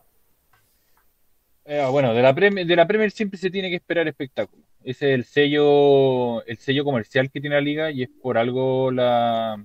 Eh, 1.72 1.86
bueno, 1.92 2.16
de 2.16 2.24
la, 2.24 2.34
Premier, 2.34 2.66
de 2.66 2.76
la 2.76 2.88
Premier 2.88 3.12
siempre 3.12 3.38
se 3.38 3.52
tiene 3.52 3.70
que 3.70 3.76
esperar 3.76 4.08
espectáculo. 4.08 4.64
Ese 4.84 5.10
es 5.10 5.16
el 5.20 5.24
sello, 5.26 6.44
el 6.48 6.58
sello 6.58 6.84
comercial 6.84 7.30
que 7.30 7.40
tiene 7.40 7.58
la 7.58 7.62
liga 7.62 7.92
y 7.92 8.02
es 8.02 8.10
por 8.10 8.40
algo 8.40 8.90
la, 8.90 9.64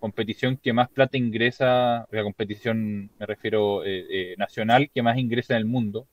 competición 0.00 0.56
que 0.56 0.72
más 0.72 0.88
plata 0.88 1.16
ingresa, 1.16 2.04
la 2.10 2.22
competición, 2.24 3.12
me 3.16 3.26
refiero, 3.26 3.84
eh, 3.84 4.06
eh, 4.10 4.34
nacional, 4.38 4.90
que 4.92 5.02
más 5.02 5.16
ingresa 5.16 5.54
en 5.54 5.58
el 5.58 5.66
mundo. 5.66 6.08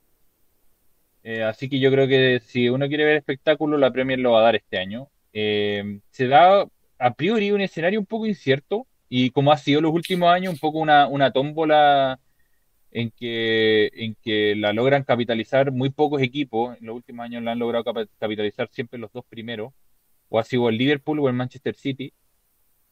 Eh, 1.24 1.42
así 1.42 1.68
que 1.68 1.80
yo 1.80 1.90
creo 1.90 2.06
que 2.06 2.40
si 2.44 2.68
uno 2.68 2.86
quiere 2.86 3.04
ver 3.04 3.16
espectáculo, 3.16 3.78
la 3.78 3.90
Premier 3.92 4.20
lo 4.20 4.32
va 4.32 4.38
a 4.40 4.44
dar 4.44 4.54
este 4.54 4.78
año. 4.78 5.08
se 5.32 6.28
da 6.28 6.64
a 6.98 7.14
priori 7.14 7.50
un 7.50 7.60
escenario 7.60 7.98
un 7.98 8.06
poco 8.06 8.26
incierto 8.26 8.86
y 9.08 9.30
como 9.30 9.50
ha 9.50 9.56
sido 9.56 9.80
los 9.80 9.92
últimos 9.92 10.30
años, 10.32 10.52
un 10.52 10.60
poco 10.60 10.78
una, 10.78 11.08
una 11.08 11.32
tómbola 11.32 12.20
en 12.92 13.10
que, 13.10 13.90
en 13.94 14.16
que 14.22 14.54
la 14.56 14.72
logran 14.72 15.04
capitalizar 15.04 15.72
muy 15.72 15.90
pocos 15.90 16.22
equipos. 16.22 16.76
En 16.78 16.86
los 16.86 16.96
últimos 16.96 17.24
años 17.24 17.42
la 17.42 17.52
han 17.52 17.58
logrado 17.58 17.84
capitalizar 18.18 18.68
siempre 18.70 18.98
los 18.98 19.12
dos 19.12 19.24
primeros, 19.28 19.72
o 20.28 20.38
ha 20.38 20.44
sido 20.44 20.68
el 20.68 20.78
Liverpool 20.78 21.20
o 21.20 21.28
el 21.28 21.34
Manchester 21.34 21.74
City. 21.74 22.12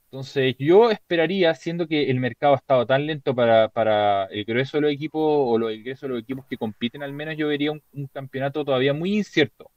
Entonces 0.07 0.57
yo 0.59 0.91
esperaría, 0.91 1.55
siendo 1.55 1.87
que 1.87 2.11
el 2.11 2.19
mercado 2.21 2.55
ha 2.55 2.57
estado 2.57 2.87
tan 2.87 3.07
lento 3.07 3.35
para, 3.35 3.69
para 3.69 4.27
el 4.27 4.45
grueso 4.45 4.79
de 4.79 4.83
los 4.83 4.93
equipos 4.93 5.23
o 5.23 5.59
los 5.59 5.73
ingresos 5.73 6.03
de 6.03 6.09
los 6.09 6.23
equipos 6.23 6.47
que 6.47 6.57
compiten, 6.57 7.03
al 7.03 7.13
menos 7.13 7.37
yo 7.37 7.49
vería 7.49 7.73
un, 7.73 7.83
campeonato 8.13 8.65
todavía 8.65 8.93
muy 8.95 9.17
incierto. 9.19 9.71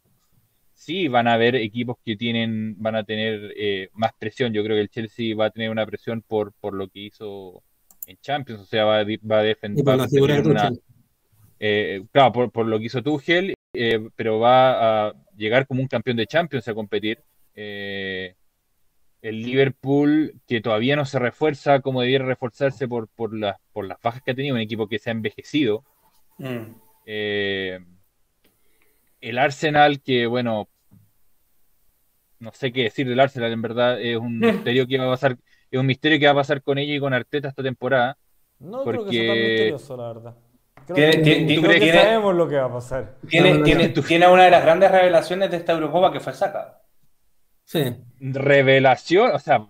Sí, 0.73 1.07
van 1.07 1.27
a 1.27 1.33
haber 1.33 1.55
equipos 1.55 1.97
que 2.03 2.15
tienen, 2.17 2.75
van 2.81 2.95
a 2.95 3.03
tener 3.03 3.53
eh, 3.57 3.89
más 3.93 4.11
presión. 4.19 4.53
Yo 4.53 4.63
creo 4.63 4.75
que 4.75 4.81
el 4.81 4.89
Chelsea 4.89 5.35
va 5.35 5.47
a 5.47 5.51
tener 5.51 5.69
una 5.69 5.85
presión 5.85 6.21
por, 6.21 6.53
por 6.53 6.73
lo 6.73 6.89
que 6.89 6.99
hizo 7.01 7.63
en 8.07 8.17
Champions, 8.21 8.61
o 8.61 8.65
sea, 8.65 8.85
va, 8.85 9.03
va 9.03 9.39
a 9.39 9.43
defender. 9.43 9.83
Eh, 11.59 12.03
claro, 12.11 12.33
por, 12.33 12.51
por, 12.51 12.65
lo 12.65 12.77
que 12.77 12.85
hizo 12.85 13.01
Tuchel, 13.01 13.53
eh, 13.73 14.09
pero 14.15 14.39
va 14.39 15.07
a 15.07 15.13
llegar 15.37 15.65
como 15.65 15.81
un 15.81 15.87
campeón 15.87 16.17
de 16.17 16.27
Champions 16.27 16.67
a 16.67 16.73
competir. 16.73 17.23
Eh, 17.55 18.35
el 19.21 19.41
Liverpool, 19.41 20.35
que 20.45 20.59
todavía 20.59 20.97
no 20.97 21.05
se 21.05 21.19
refuerza 21.19 21.79
como 21.79 22.01
debiera 22.01 22.25
reforzarse 22.25 22.87
por, 22.87 23.07
por, 23.07 23.33
las, 23.33 23.55
por 23.71 23.87
las 23.87 24.01
bajas 24.01 24.21
que 24.21 24.31
ha 24.31 24.35
tenido, 24.35 24.55
un 24.55 24.61
equipo 24.61 24.87
que 24.87 24.99
se 24.99 25.09
ha 25.09 25.13
envejecido. 25.13 25.85
Mm. 26.37 26.73
el 27.05 27.85
Arsenal, 29.37 30.01
que 30.01 30.25
bueno, 30.25 30.67
no 32.39 32.51
sé 32.51 32.73
qué 32.73 32.83
decir 32.83 33.07
del 33.07 33.19
Arsenal, 33.19 33.53
en 33.53 33.61
verdad 33.61 34.01
es 34.01 34.17
un 34.17 34.39
misterio 34.39 34.85
que 34.85 34.97
va 34.97 35.05
a 35.05 35.11
pasar 35.11 35.37
es 35.73 35.79
un 35.79 35.87
misterio 35.87 36.19
que 36.19 36.25
va 36.25 36.33
a 36.33 36.35
pasar 36.35 36.61
con 36.61 36.77
ella 36.77 36.93
y 36.93 36.99
con 36.99 37.13
Arteta 37.13 37.47
esta 37.47 37.63
temporada. 37.63 38.15
No 38.59 38.83
creo 38.83 39.05
que 39.05 39.11
sea 39.11 39.27
tan 39.27 39.37
misterioso, 39.37 39.97
la 39.97 40.07
verdad. 40.07 40.35
Creo, 40.85 41.11
que, 41.23 41.91
sabemos 41.91 42.35
lo 42.35 42.47
que 42.47 42.55
va 42.57 42.65
a 42.65 42.73
pasar. 42.73 43.15
Tiene, 43.27 43.59
tiene, 43.59 43.89
tiene, 43.89 44.27
una 44.27 44.43
de 44.43 44.51
las 44.51 44.63
grandes 44.63 44.91
revelaciones 44.91 45.49
de 45.49 45.57
esta 45.57 45.71
Eurocopa 45.71 46.11
que 46.11 46.19
fue 46.19 46.33
Saka. 46.33 46.81
Sí. 47.65 47.95
Revelación, 48.19 49.31
o 49.31 49.39
sea. 49.39 49.65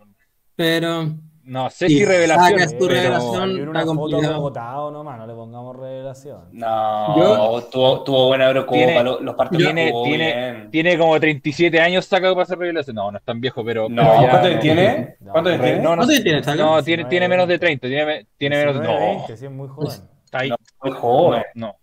Pero 0.55 1.15
no 1.45 1.69
sé 1.69 1.87
si 1.87 2.05
revelación. 2.05 2.59
es 2.59 2.77
tu 2.77 2.87
revelación. 2.87 3.67
Está 3.67 3.85
complicado. 3.85 4.41
Votado 4.41 4.91
nomás, 4.91 5.17
no 5.17 5.27
le 5.27 5.33
pongamos 5.33 5.75
revelación. 5.75 6.41
No, 6.51 7.61
tuvo, 7.71 8.03
tuvo, 8.03 8.27
buena 8.27 8.47
Eurocopa, 8.47 9.03
los, 9.03 9.35
partidos. 9.35 9.63
Tiene, 9.63 9.93
tiene, 10.03 10.67
tiene, 10.71 10.97
como 10.97 11.19
37 11.19 11.79
años 11.79 12.05
sacado 12.05 12.33
para 12.33 12.43
hacer 12.43 12.57
revelación. 12.57 12.95
No, 12.95 13.11
no 13.11 13.17
es 13.17 13.23
tan 13.23 13.41
viejo, 13.41 13.63
pero. 13.63 13.89
No, 13.89 14.03
¿cuánto 14.29 14.59
tiene? 14.59 15.17
¿Cuánto 15.31 15.49
tiene? 15.49 15.79
No, 15.79 15.95
no, 15.95 16.07
tiene? 16.07 16.41
No, 16.41 16.83
tiene, 16.83 17.05
tiene 17.05 17.27
menos 17.27 17.47
de 17.47 17.59
30. 17.59 17.87
Tiene, 17.87 18.27
tiene 18.37 18.57
menos 18.57 18.79
de. 18.79 18.81
No, 18.81 18.99
20, 18.99 19.37
sí, 19.37 19.45
es 19.45 19.51
muy 19.51 19.67
joven. 19.67 20.01
Está 20.23 20.39
ahí. 20.39 20.49
muy 20.81 20.91
joven. 20.91 21.43
No, 21.55 21.75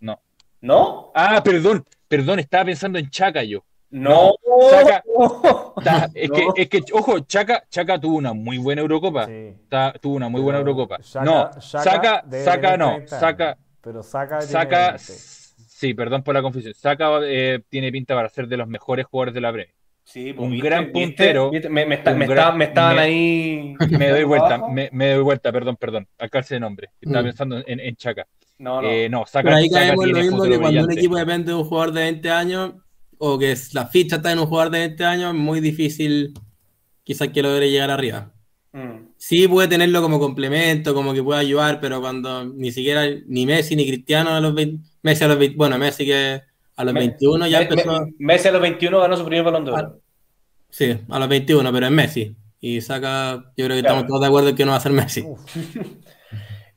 no. 0.00 0.20
¿No? 0.60 1.10
Ah, 1.14 1.42
perdón, 1.44 1.84
perdón, 2.06 2.38
estaba 2.38 2.66
pensando 2.66 2.98
en 2.98 3.10
Chaca 3.10 3.42
yo. 3.42 3.64
No, 3.92 4.34
Chaca, 4.70 5.04
es, 6.14 6.30
Que, 6.30 6.48
es 6.56 6.68
que, 6.68 6.82
ojo, 6.94 7.20
Chaca, 7.20 7.62
Chaca 7.68 8.00
tuvo 8.00 8.16
una 8.16 8.32
muy 8.32 8.56
buena 8.56 8.80
Eurocopa. 8.80 9.28
tuvo 10.00 10.16
una 10.16 10.30
muy 10.30 10.40
buena 10.40 10.60
Eurocopa. 10.60 10.98
no, 11.24 11.50
saca, 11.60 12.24
saca, 12.42 12.76
no, 12.76 13.06
saca. 13.06 13.58
Pero 13.82 14.02
saca, 14.02 14.40
saca 14.40 14.96
sí, 14.98 15.92
perdón 15.92 16.22
por 16.22 16.34
la 16.34 16.40
confusión. 16.42 16.72
Saca 16.74 17.18
eh, 17.24 17.60
tiene 17.68 17.92
pinta 17.92 18.14
para 18.14 18.28
ser 18.28 18.46
de 18.46 18.56
los 18.56 18.68
mejores 18.68 19.04
jugadores 19.04 19.34
de 19.34 19.40
la 19.40 19.52
Pre. 19.52 19.74
Sí, 20.04 20.32
pues, 20.32 20.50
un 20.50 20.58
gran 20.58 20.90
puntero. 20.90 21.50
me, 21.68 21.86
me, 21.86 21.94
estaban 21.94 22.98
ahí. 22.98 23.74
Me 23.90 24.08
doy 24.08 24.24
vuelta, 24.24 24.58
me, 24.68 24.88
doy 24.90 25.22
vuelta, 25.22 25.52
perdón, 25.52 25.76
perdón. 25.76 26.08
Alcance 26.18 26.54
de 26.54 26.60
nombre. 26.60 26.90
Estaba 27.00 27.22
mm. 27.22 27.24
pensando 27.26 27.62
en, 27.66 27.80
en, 27.80 27.96
Chaca. 27.96 28.26
No, 28.58 28.80
no. 28.80 28.88
Eh, 28.88 29.08
no 29.08 29.26
saca, 29.26 29.44
Pero 29.44 29.56
ahí 29.56 29.68
caemos 29.68 30.06
lo 30.06 30.18
mismo 30.18 30.42
que 30.44 30.58
cuando 30.58 30.84
un 30.84 30.92
equipo 30.92 31.16
depende 31.16 31.52
de 31.52 31.58
un 31.58 31.64
jugador 31.64 31.92
de 31.92 32.00
20 32.02 32.30
años, 32.30 32.72
o 33.24 33.38
que 33.38 33.56
la 33.72 33.86
ficha 33.86 34.16
está 34.16 34.32
en 34.32 34.40
un 34.40 34.46
jugador 34.46 34.72
de 34.72 34.84
este 34.86 35.04
año, 35.04 35.28
es 35.28 35.34
muy 35.34 35.60
difícil 35.60 36.34
quizás 37.04 37.28
que 37.28 37.40
logre 37.40 37.70
llegar 37.70 37.88
arriba. 37.88 38.32
Mm. 38.72 39.12
Sí 39.16 39.46
puede 39.46 39.68
tenerlo 39.68 40.02
como 40.02 40.18
complemento, 40.18 40.92
como 40.92 41.14
que 41.14 41.22
puede 41.22 41.38
ayudar, 41.38 41.80
pero 41.80 42.00
cuando 42.00 42.44
ni 42.44 42.72
siquiera 42.72 43.04
ni 43.28 43.46
Messi 43.46 43.76
ni 43.76 43.86
Cristiano 43.86 44.30
a 44.30 44.40
los 44.40 44.52
20, 44.54 44.84
Messi 45.02 45.22
a 45.22 45.28
los 45.28 45.38
20, 45.38 45.56
bueno, 45.56 45.78
Messi 45.78 46.04
que 46.04 46.42
a 46.74 46.84
los 46.84 46.94
21 46.94 47.46
ya 47.46 47.62
empezó. 47.62 48.08
Messi 48.18 48.48
a 48.48 48.52
los 48.52 48.60
21 48.60 48.98
ganó 48.98 49.16
su 49.16 49.24
primer 49.24 49.44
balón 49.44 49.66
de 49.66 49.70
oro. 49.70 50.00
Sí, 50.68 50.98
a 51.08 51.18
los 51.20 51.28
21, 51.28 51.72
pero 51.72 51.86
es 51.86 51.92
Messi. 51.92 52.34
Y 52.60 52.80
saca, 52.80 53.52
yo 53.56 53.66
creo 53.66 53.76
que 53.76 53.86
estamos 53.86 54.08
todos 54.08 54.20
de 54.20 54.26
acuerdo 54.26 54.48
en 54.48 54.56
que 54.56 54.64
no 54.64 54.72
va 54.72 54.78
a 54.78 54.80
ser 54.80 54.92
Messi. 54.92 55.24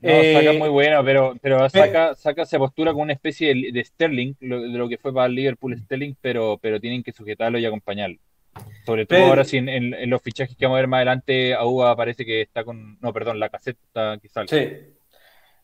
No, 0.00 0.10
saca 0.10 0.52
eh, 0.52 0.58
muy 0.58 0.68
bueno, 0.68 1.02
pero, 1.04 1.36
pero 1.40 1.68
saca, 1.70 2.14
saca 2.14 2.44
se 2.44 2.58
postura 2.58 2.92
con 2.92 3.02
una 3.02 3.14
especie 3.14 3.54
de, 3.72 3.84
Sterling, 3.84 4.34
de 4.40 4.78
lo 4.78 4.88
que 4.88 4.98
fue 4.98 5.12
para 5.12 5.26
el 5.26 5.34
Liverpool 5.34 5.76
Sterling, 5.76 6.14
pero, 6.20 6.58
pero 6.60 6.78
tienen 6.78 7.02
que 7.02 7.12
sujetarlo 7.12 7.58
y 7.58 7.64
acompañarlo. 7.64 8.18
Sobre 8.84 9.06
todo 9.06 9.24
ahora 9.24 9.44
sí 9.44 9.58
en, 9.58 10.10
los 10.10 10.22
fichajes 10.22 10.56
que 10.56 10.64
vamos 10.64 10.76
a 10.76 10.80
ver 10.80 10.88
más 10.88 10.98
adelante, 10.98 11.54
Aúba 11.54 11.96
parece 11.96 12.24
que 12.24 12.42
está 12.42 12.64
con. 12.64 12.98
No, 13.00 13.12
perdón, 13.12 13.38
la 13.38 13.48
caseta 13.48 13.80
está 13.86 14.18
quizás. 14.18 14.48
Sí. 14.48 14.68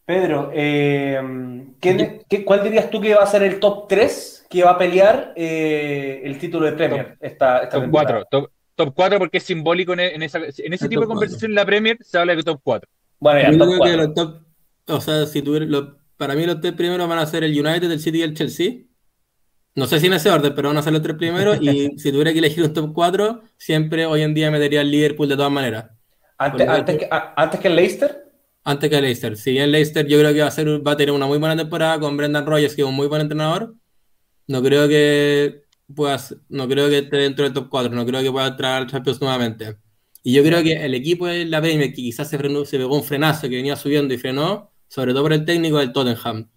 Pedro, 0.04 0.50
eh, 0.52 1.20
cuál 2.44 2.64
dirías 2.64 2.90
tú 2.90 3.00
que 3.00 3.14
va 3.14 3.22
a 3.22 3.26
ser 3.26 3.44
el 3.44 3.60
top 3.60 3.86
3 3.88 4.46
que 4.50 4.64
va 4.64 4.72
a 4.72 4.78
pelear 4.78 5.32
eh, 5.36 6.22
el 6.24 6.38
título 6.38 6.66
de 6.66 6.72
Premier? 6.72 7.06
Top, 7.06 7.16
esta, 7.20 7.68
top 7.68 7.84
4, 7.90 8.24
top, 8.74 8.92
4 8.94 9.18
porque 9.18 9.38
es 9.38 9.44
simbólico 9.44 9.92
en, 9.92 10.22
esa, 10.22 10.38
en 10.38 10.72
ese 10.72 10.88
tipo 10.88 11.02
de 11.02 11.06
conversación 11.06 11.52
en 11.52 11.54
la 11.54 11.64
Premier 11.64 11.96
se 12.00 12.18
habla 12.18 12.34
de 12.34 12.42
top 12.42 12.60
4. 12.64 12.90
Bueno, 13.22 13.40
ya, 13.40 13.52
Yo 13.52 13.58
creo 13.58 13.80
que 13.80 13.96
los 13.96 14.14
top, 14.14 14.42
o 14.88 15.00
sea, 15.00 15.26
si 15.26 15.42
tuviera, 15.42 15.66
para 16.16 16.34
mí 16.34 16.44
los 16.44 16.60
tres 16.60 16.72
primeros 16.72 17.08
van 17.08 17.20
a 17.20 17.26
ser 17.26 17.44
el 17.44 17.52
United, 17.52 17.88
el 17.88 18.00
City 18.00 18.18
y 18.18 18.22
el 18.22 18.34
Chelsea. 18.34 18.80
No 19.76 19.86
sé 19.86 20.00
si 20.00 20.08
en 20.08 20.14
ese 20.14 20.28
orden, 20.28 20.52
pero 20.56 20.70
van 20.70 20.78
a 20.78 20.82
ser 20.82 20.92
los 20.92 21.02
tres 21.02 21.16
primeros. 21.16 21.58
y 21.60 21.90
si 21.98 22.10
tuviera 22.10 22.32
que 22.32 22.40
elegir 22.40 22.64
un 22.64 22.72
top 22.72 22.92
4, 22.92 23.42
siempre 23.56 24.06
hoy 24.06 24.22
en 24.22 24.34
día 24.34 24.50
metería 24.50 24.80
el 24.80 24.90
Liverpool 24.90 25.28
de 25.28 25.36
todas 25.36 25.52
maneras. 25.52 25.86
¿Antes, 26.36 26.68
antes, 26.68 26.98
que, 26.98 27.08
antes 27.10 27.60
que 27.60 27.68
el 27.68 27.76
Leicester? 27.76 28.24
Antes 28.64 28.90
que 28.90 28.96
el 28.96 29.02
Leicester. 29.02 29.36
Si 29.36 29.56
el 29.56 29.70
Leicester 29.70 30.04
yo 30.04 30.18
creo 30.18 30.34
que 30.34 30.40
va 30.40 30.48
a, 30.48 30.50
ser, 30.50 30.84
va 30.84 30.92
a 30.92 30.96
tener 30.96 31.14
una 31.14 31.26
muy 31.26 31.38
buena 31.38 31.56
temporada 31.56 32.00
con 32.00 32.16
Brendan 32.16 32.44
Rodgers, 32.44 32.74
que 32.74 32.82
es 32.82 32.88
un 32.88 32.96
muy 32.96 33.06
buen 33.06 33.22
entrenador. 33.22 33.76
No 34.48 34.60
creo 34.64 34.88
que 34.88 35.62
pueda, 35.94 36.18
no 36.48 36.66
creo 36.66 36.88
que 36.88 36.98
esté 36.98 37.18
dentro 37.18 37.44
del 37.44 37.54
top 37.54 37.68
4, 37.70 37.94
no 37.94 38.04
creo 38.04 38.20
que 38.20 38.32
pueda 38.32 38.48
entrar 38.48 38.82
al 38.82 38.88
Champions 38.88 39.20
nuevamente. 39.20 39.76
Y 40.22 40.32
yo 40.34 40.42
creo 40.44 40.62
que 40.62 40.72
el 40.84 40.94
equipo 40.94 41.26
de 41.26 41.44
la 41.44 41.60
Premier, 41.60 41.90
que 41.90 41.96
quizás 41.96 42.30
se, 42.30 42.38
frenó, 42.38 42.64
se 42.64 42.78
pegó 42.78 42.96
un 42.96 43.04
frenazo 43.04 43.48
que 43.48 43.56
venía 43.56 43.76
subiendo 43.76 44.14
y 44.14 44.18
frenó, 44.18 44.72
sobre 44.88 45.12
todo 45.12 45.22
por 45.22 45.32
el 45.32 45.44
técnico 45.44 45.78
del 45.78 45.92
Tottenham, 45.92 46.48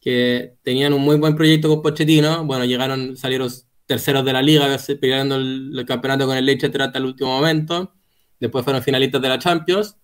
que 0.00 0.56
tenían 0.62 0.92
un 0.92 1.02
muy 1.02 1.16
buen 1.16 1.34
proyecto 1.34 1.68
con 1.68 1.82
Pochettino. 1.82 2.44
Bueno, 2.44 2.64
llegaron, 2.64 3.16
salieron 3.16 3.50
terceros 3.86 4.24
de 4.24 4.32
la 4.32 4.42
liga, 4.42 4.76
peleando 5.00 5.36
el, 5.36 5.84
campeonato 5.86 6.26
con 6.26 6.36
el 6.36 6.46
Leicester 6.46 6.82
hasta 6.82 6.98
el 6.98 7.06
último 7.06 7.30
momento. 7.30 7.94
Después 8.38 8.64
fueron 8.64 8.82
finalistas 8.82 9.20
de 9.20 9.28
la 9.28 9.38
Champions. 9.38 9.96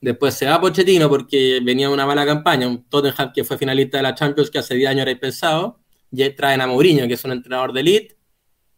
Después 0.00 0.34
se 0.34 0.46
va 0.46 0.60
Pochettino 0.60 1.08
porque 1.08 1.60
venía 1.62 1.90
una 1.90 2.06
mala 2.06 2.24
campaña. 2.24 2.68
Un 2.68 2.84
Tottenham 2.88 3.32
que 3.34 3.42
fue 3.44 3.58
finalista 3.58 3.98
de 3.98 4.04
la 4.04 4.14
Champions 4.14 4.50
que 4.50 4.58
hace 4.58 4.74
10 4.76 4.90
años 4.90 5.06
era 5.06 5.18
pensado. 5.18 5.80
Y 6.12 6.28
traen 6.30 6.60
a 6.60 6.66
Mourinho, 6.68 7.08
que 7.08 7.14
es 7.14 7.24
un 7.24 7.32
entrenador 7.32 7.72
de 7.72 7.80
elite 7.80 8.16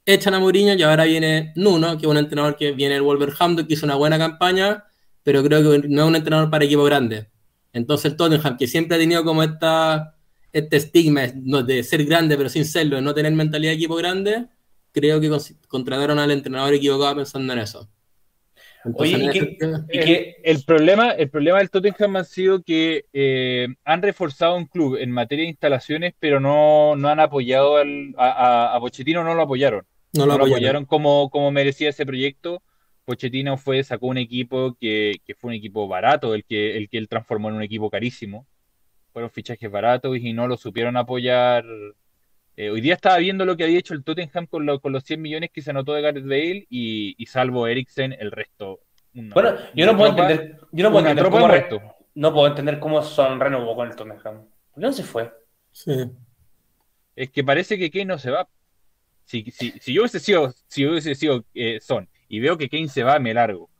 echan 0.07 0.35
a 0.35 0.41
Mourinho 0.41 0.75
y 0.75 0.83
ahora 0.83 1.05
viene 1.05 1.53
Nuno, 1.57 1.99
que 1.99 2.07
es 2.07 2.11
un 2.11 2.17
entrenador 2.17 2.57
que 2.57 2.73
viene 2.73 2.95
del 2.95 3.03
Wolverhampton, 3.03 3.67
que 3.67 3.75
hizo 3.75 3.85
una 3.85 3.97
buena 3.97 4.17
campaña, 4.17 4.85
pero 5.25 5.43
creo 5.43 5.59
que 5.61 5.89
no 5.89 6.03
es 6.03 6.09
un 6.09 6.17
entrenador 6.17 6.49
para 6.49 6.65
equipo 6.65 6.85
grande. 6.85 7.27
Entonces 7.73 8.13
el 8.13 8.17
Tottenham, 8.17 8.57
que 8.57 8.69
siempre 8.69 8.97
ha 8.97 9.01
tenido 9.01 9.25
como 9.25 9.43
esta, 9.43 10.15
este 10.53 10.77
estigma 10.77 11.27
de 11.27 11.83
ser 11.83 12.05
grande 12.05 12.37
pero 12.37 12.49
sin 12.49 12.65
serlo, 12.65 12.97
de 12.97 13.03
no 13.03 13.13
tener 13.13 13.33
mentalidad 13.33 13.73
de 13.73 13.77
equipo 13.77 13.97
grande, 13.97 14.47
creo 14.93 15.21
que 15.21 15.31
contrataron 15.69 16.19
al 16.19 16.31
entrenador 16.31 16.73
equivocado 16.73 17.17
pensando 17.17 17.53
en 17.53 17.59
eso. 17.59 17.91
Oye, 18.95 20.37
el, 20.45 20.63
problema, 20.65 21.11
el 21.11 21.29
problema 21.29 21.59
del 21.59 21.71
Tottenham 21.71 22.17
ha 22.17 22.25
sido 22.25 22.63
que 22.63 23.07
eh, 23.13 23.67
han 23.85 24.01
reforzado 24.01 24.57
un 24.57 24.67
club 24.67 24.97
en 24.97 25.11
materia 25.11 25.43
de 25.43 25.51
instalaciones, 25.51 26.15
pero 26.21 26.39
no, 26.39 26.95
no 26.95 27.09
han 27.09 27.19
apoyado 27.19 27.79
al, 27.79 28.15
a, 28.17 28.77
a 28.77 28.81
Pochettino, 28.81 29.25
no 29.25 29.35
lo 29.35 29.43
apoyaron. 29.43 29.85
No 30.17 30.27
lo, 30.27 30.35
apoyaron, 30.35 30.85
como, 30.85 31.31
como 31.31 31.51
merecía 31.51 31.91
ese 31.91 32.07
proyecto. 32.07 32.63
Pochettino 33.05 33.57
fue, 33.57 33.85
sacó 33.85 34.07
un 34.09 34.19
equipo 34.19 34.77
que, 34.81 35.21
fue 35.39 35.49
un 35.49 35.55
equipo 35.55 35.87
barato, 35.87 36.35
el 36.35 36.45
que, 36.45 36.77
el 36.77 36.89
que 36.89 36.99
él 36.99 37.09
transformó 37.09 37.49
en 37.49 37.55
un 37.55 37.63
equipo 37.63 37.89
carísimo. 37.89 38.47
Fueron 39.13 39.31
fichajes 39.31 39.71
baratos 39.71 40.19
y 40.19 40.33
no 40.33 40.49
lo 40.49 40.57
supieron 40.57 40.97
apoyar 40.97 41.65
Eh, 42.57 42.71
hoy 42.71 42.81
día 42.81 42.95
estaba 42.95 43.19
viendo 43.19 43.45
lo 43.45 43.57
que 43.57 43.65
había 43.65 43.79
hecho 43.79 43.95
el 43.95 44.03
Tottenham 44.03 44.47
con, 44.47 44.67
con 44.79 44.93
los 44.93 45.05
100 45.05 45.21
millones 45.21 45.51
que 45.53 45.63
se 45.63 45.71
anotó 45.71 45.93
de 45.93 46.03
Gareth 46.03 46.25
Bale 46.25 46.67
y, 46.69 47.27
salvo 47.27 47.67
Eriksen, 47.67 48.15
el 48.19 48.31
resto. 48.33 48.81
bueno, 49.13 49.57
yo 49.75 49.87
no 49.87 49.97
puedo 49.97 50.11
entender, 50.11 50.59
yo 50.73 50.85
no 50.85 50.91
puedo 50.91 51.07
entender 51.07 51.31
cómo, 51.31 51.49
resto. 51.49 51.83
no 52.15 52.33
puedo 52.33 52.47
entender 52.49 52.79
cómo 52.81 53.03
Son 53.03 53.39
renovó 53.39 53.77
con 53.77 53.89
el 53.89 53.95
Tottenham. 53.95 54.47
¿Por 54.73 54.81
qué 54.81 54.87
no 54.87 54.93
se 54.93 55.03
fue? 55.05 55.33
Sí. 55.71 56.11
Es 57.15 57.31
que 57.31 57.45
parece 57.45 57.79
que 57.79 57.91
Kane 57.91 58.07
no 58.07 58.19
se 58.19 58.31
va. 58.31 58.49
Si, 59.27 59.45
si, 59.51 59.73
si 59.81 59.93
yo 59.93 60.03
hubiese 60.03 60.21
sido, 60.21 60.55
si 60.69 60.87
hubiese 60.87 61.15
sido 61.15 61.45
eh, 61.53 61.79
Son 61.81 62.09
y 62.29 62.41
veo 62.41 62.57
que 62.57 62.69
Kane 62.69 62.89
se 62.89 63.03
va, 63.03 63.19
me 63.19 63.35
largo. 63.35 63.71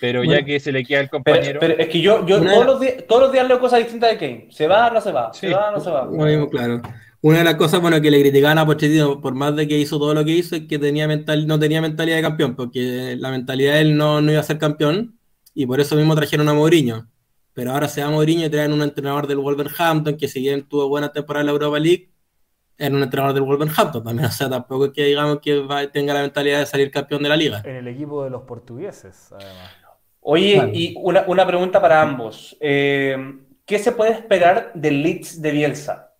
Pero 0.00 0.22
ya 0.24 0.44
que 0.44 0.60
se 0.60 0.72
le 0.72 0.84
queda 0.84 1.00
el 1.00 1.10
compañero. 1.10 1.58
Pero, 1.58 1.78
es 1.78 1.88
que 1.88 2.00
yo, 2.00 2.26
yo 2.26 2.42
todos, 2.42 2.66
los 2.66 2.80
días, 2.80 2.94
todos 3.08 3.22
los 3.22 3.32
días 3.32 3.48
leo 3.48 3.58
cosas 3.58 3.78
distintas 3.80 4.10
de 4.10 4.18
Kane. 4.18 4.48
¿Se 4.50 4.66
va 4.66 4.88
o 4.88 4.92
no 4.92 5.00
se 5.00 5.12
va? 5.12 5.32
¿Se 5.32 5.48
va 5.50 5.70
o 5.70 5.72
no 5.72 5.80
se 5.80 5.90
va? 5.90 6.48
Claro. 6.50 6.82
Una 7.22 7.38
de 7.38 7.44
las 7.44 7.54
cosas 7.54 7.80
bueno, 7.80 8.00
que 8.00 8.10
le 8.10 8.20
criticaban 8.20 8.58
a 8.58 8.66
Pochettino, 8.66 9.20
por 9.20 9.34
más 9.34 9.56
de 9.56 9.66
que 9.66 9.78
hizo 9.78 9.98
todo 9.98 10.14
lo 10.14 10.24
que 10.24 10.32
hizo, 10.32 10.54
es 10.54 10.62
que 10.68 10.78
tenía 10.78 11.08
mental, 11.08 11.46
no 11.46 11.58
tenía 11.58 11.80
mentalidad 11.80 12.16
de 12.16 12.22
campeón, 12.22 12.54
porque 12.54 13.16
la 13.18 13.30
mentalidad 13.30 13.74
de 13.74 13.80
él 13.80 13.96
no, 13.96 14.20
no 14.20 14.30
iba 14.30 14.40
a 14.40 14.44
ser 14.44 14.58
campeón, 14.58 15.18
y 15.54 15.66
por 15.66 15.80
eso 15.80 15.96
mismo 15.96 16.14
trajeron 16.14 16.48
a 16.48 16.54
Mourinho. 16.54 17.08
Pero 17.52 17.72
ahora 17.72 17.88
se 17.88 18.02
va 18.02 18.10
Mourinho 18.10 18.46
y 18.46 18.50
traen 18.50 18.72
un 18.72 18.82
entrenador 18.82 19.26
del 19.26 19.38
Wolverhampton, 19.38 20.16
que 20.16 20.28
si 20.28 20.40
bien 20.40 20.68
tuvo 20.68 20.88
buena 20.88 21.10
temporada 21.10 21.40
en 21.40 21.46
la 21.46 21.52
Europa 21.52 21.78
League, 21.78 22.10
era 22.78 22.94
un 22.94 23.02
entrenador 23.02 23.34
del 23.34 23.44
Wolverhampton 23.44 24.04
también. 24.04 24.26
O 24.28 24.30
sea, 24.30 24.48
tampoco 24.48 24.86
es 24.86 24.92
que 24.92 25.04
digamos 25.04 25.40
que 25.40 25.88
tenga 25.92 26.14
la 26.14 26.22
mentalidad 26.22 26.60
de 26.60 26.66
salir 26.66 26.90
campeón 26.90 27.22
de 27.22 27.28
la 27.28 27.36
liga. 27.36 27.62
En 27.64 27.76
el 27.76 27.88
equipo 27.88 28.24
de 28.24 28.30
los 28.30 28.42
portugueses, 28.42 29.32
además. 29.32 29.70
Oye, 30.20 30.70
y 30.74 30.94
una, 30.98 31.24
una, 31.28 31.46
pregunta 31.46 31.80
para 31.80 32.02
ambos. 32.02 32.56
Eh, 32.60 33.16
¿Qué 33.64 33.78
se 33.78 33.92
puede 33.92 34.10
esperar 34.10 34.72
del 34.74 35.00
Leeds 35.00 35.40
de 35.40 35.50
Bielsa? 35.52 36.14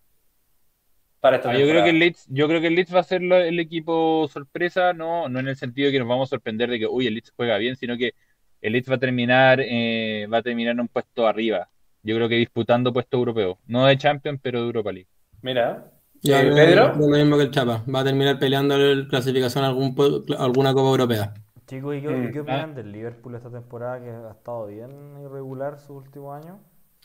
Para 1.19 1.37
esta 1.37 1.51
ah, 1.51 1.59
yo, 1.59 1.67
creo 1.67 1.83
que 1.83 1.91
el 1.91 1.99
Leeds, 1.99 2.27
yo 2.29 2.47
creo 2.47 2.61
que 2.61 2.69
el 2.69 2.77
Leeds 2.77 2.95
va 2.95 3.01
a 3.01 3.05
ser 3.05 3.21
el 3.21 3.59
equipo 3.59 4.29
sorpresa, 4.29 4.93
no, 4.93 5.29
no 5.29 5.41
en 5.41 5.49
el 5.49 5.57
sentido 5.57 5.87
de 5.87 5.93
que 5.93 5.99
nos 5.99 6.07
vamos 6.07 6.29
a 6.29 6.37
sorprender 6.37 6.71
de 6.71 6.79
que, 6.79 6.87
uy, 6.87 7.09
el 7.09 7.15
Leeds 7.15 7.33
juega 7.35 7.59
bien, 7.59 7.75
sino 7.75 7.97
que 7.97 8.15
el 8.61 8.75
Leeds 8.75 8.91
va 8.91 8.95
a 8.95 9.01
terminar, 9.01 9.61
eh, 9.61 10.29
va 10.33 10.39
a 10.39 10.43
terminar 10.43 10.73
en 10.75 10.81
un 10.81 10.89
puesto 10.89 11.27
arriba. 11.27 11.69
Yo 12.05 12.15
creo 12.15 12.29
que 12.29 12.37
disputando 12.37 12.93
puesto 12.93 13.17
europeo. 13.17 13.59
No 13.67 13.87
de 13.87 13.99
Champions, 13.99 14.39
pero 14.41 14.61
de 14.61 14.67
Europa 14.67 14.93
League. 14.93 15.09
Mira. 15.43 15.96
Ya, 16.27 16.43
eh, 16.43 16.53
Pedro. 16.53 16.95
Lo 16.97 17.07
mismo 17.07 17.37
que 17.37 17.45
el 17.45 17.51
Chapa. 17.51 17.85
Va 17.93 18.01
a 18.01 18.05
terminar 18.05 18.39
peleando 18.39 18.77
la 18.77 19.09
clasificación 19.09 19.65
a 19.65 19.69
algún, 19.69 19.95
alguna 20.39 20.73
Copa 20.73 20.91
Europea. 20.91 21.35
Chicos, 21.67 21.97
¿y 21.97 22.01
qué, 22.01 22.09
mm. 22.09 22.41
opinan 22.41 22.71
ah. 22.71 22.75
del 22.75 22.93
Liverpool 22.93 23.35
esta 23.35 23.51
temporada 23.51 24.01
que 24.01 24.11
ha 24.11 24.31
estado 24.31 24.67
bien 24.67 24.91
irregular 25.25 25.79
sus 25.81 26.05
últimos 26.05 26.43
años? 26.43 26.59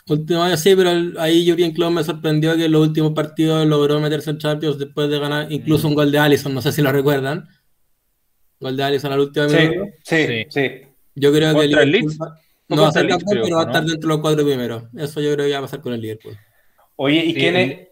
Último 0.08 0.42
año 0.42 0.58
sí, 0.58 0.76
pero 0.76 1.20
ahí 1.20 1.48
Jurgen 1.48 1.74
Klopp 1.74 1.92
me 1.92 2.04
sorprendió 2.04 2.56
que 2.56 2.66
en 2.66 2.72
los 2.72 2.88
últimos 2.88 3.14
partidos 3.14 3.66
logró 3.68 4.00
meterse 4.00 4.32
en 4.32 4.38
Champions 4.40 4.80
después 4.80 5.10
de 5.10 5.20
ganar 5.20 5.52
incluso 5.52 5.88
un 5.88 5.96
gol 5.96 6.12
de 6.12 6.20
Allison, 6.20 6.54
no 6.54 6.62
sé 6.62 6.72
si 6.72 6.82
lo 6.82 6.92
recuerdan. 6.92 7.48
Gol 8.60 8.78
de 8.78 8.84
Allison 8.84 9.12
al 9.12 9.20
último 9.20 9.50
sí, 9.50 9.58
Sí, 10.04 10.46
sí, 10.50 10.72
Yo 11.16 11.32
creo 11.32 11.56
que 11.56 11.66
el 11.66 11.92
Liverpool 11.92 12.32
no 12.68 12.82
va 12.82 12.88
a 12.90 12.92
ser 12.92 13.08
campeón, 13.08 13.40
pero 13.44 13.56
va 13.58 13.64
a 13.64 13.66
estar 13.66 13.84
dentro 13.84 14.10
de 14.10 14.16
los 14.16 14.22
cuatro 14.22 14.46
primeros. 14.46 14.84
Eso 14.96 15.22
yo 15.22 15.34
creo 15.34 15.46
que 15.46 15.54
va 15.54 15.60
a 15.60 15.62
pasar 15.62 15.82
con 15.82 15.94
el 15.94 16.02
Liverpool. 16.02 16.38
Oye, 16.96 17.26
¿y 17.26 17.34
quiénes, 17.34 17.90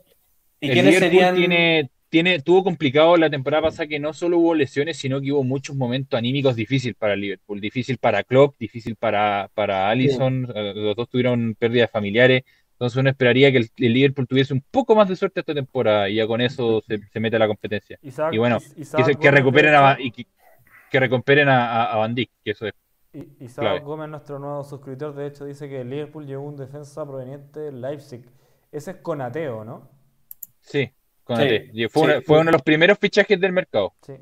¿y 0.60 0.70
quiénes 0.70 1.00
serían? 1.00 1.36
Tiene, 1.36 1.90
tiene, 2.10 2.40
tuvo 2.40 2.64
complicado 2.64 3.16
la 3.18 3.30
temporada 3.30 3.64
pasada 3.64 3.88
que 3.88 4.00
no 4.00 4.14
solo 4.14 4.40
hubo 4.40 4.56
lesiones, 4.56 4.98
sino 4.98 5.22
que 5.22 5.32
hubo 5.32 5.44
muchos 5.44 5.76
momentos 5.76 6.18
anímicos 6.18 6.56
difíciles 6.56 6.96
para 6.98 7.16
Liverpool, 7.16 7.62
difícil 7.62 7.98
para 7.98 8.24
Klopp, 8.24 8.56
difícil 8.60 8.96
para, 8.96 9.50
para 9.54 9.90
Allison, 9.90 10.48
eh, 10.54 10.74
los 10.76 10.96
dos 10.96 11.10
tuvieron 11.10 11.56
pérdidas 11.58 11.92
familiares, 11.92 12.44
entonces 12.74 12.98
uno 12.98 13.10
esperaría 13.10 13.52
que 13.52 13.58
el, 13.58 13.70
Liverpool 13.94 14.28
tuviese 14.28 14.54
un 14.54 14.64
poco 14.72 14.96
más 14.96 15.08
de 15.08 15.16
suerte 15.16 15.42
esta 15.42 15.54
temporada 15.54 16.10
y 16.10 16.16
ya 16.16 16.26
con 16.26 16.42
eso 16.42 16.82
se, 16.82 17.20
mete 17.20 17.36
a 17.36 17.40
la 17.40 17.48
competencia. 17.48 18.00
y 18.02 18.38
bueno, 18.38 18.58
que, 19.20 19.32
recuperen 19.32 19.76
a, 19.76 19.98
y 20.00 20.12
que, 20.12 20.26
recuperen 21.00 21.50
a, 21.50 21.96
Van 21.96 22.16
Dijk, 22.16 22.32
que 22.44 22.52
eso 22.52 22.66
es 22.66 22.74
Isaac 23.40 23.84
Gómez, 23.84 24.10
nuestro 24.10 24.40
nuevo 24.40 24.64
suscriptor, 24.64 25.14
de 25.14 25.28
hecho 25.28 25.46
dice 25.46 25.68
que 25.68 25.82
el 25.82 25.90
Liverpool 25.90 26.26
llevó 26.26 26.44
un 26.44 26.56
defensa 26.56 27.06
proveniente 27.06 27.60
de 27.60 27.72
Leipzig. 27.72 28.24
Ese 28.72 28.92
es 28.92 28.98
Conateo, 28.98 29.66
¿no? 29.66 29.99
Sí, 30.70 30.92
fue, 31.90 32.24
uno 32.28 32.46
de 32.46 32.52
los 32.52 32.62
primeros 32.62 32.98
fichajes 32.98 33.40
del 33.40 33.52
mercado. 33.52 33.94
Sí. 34.02 34.14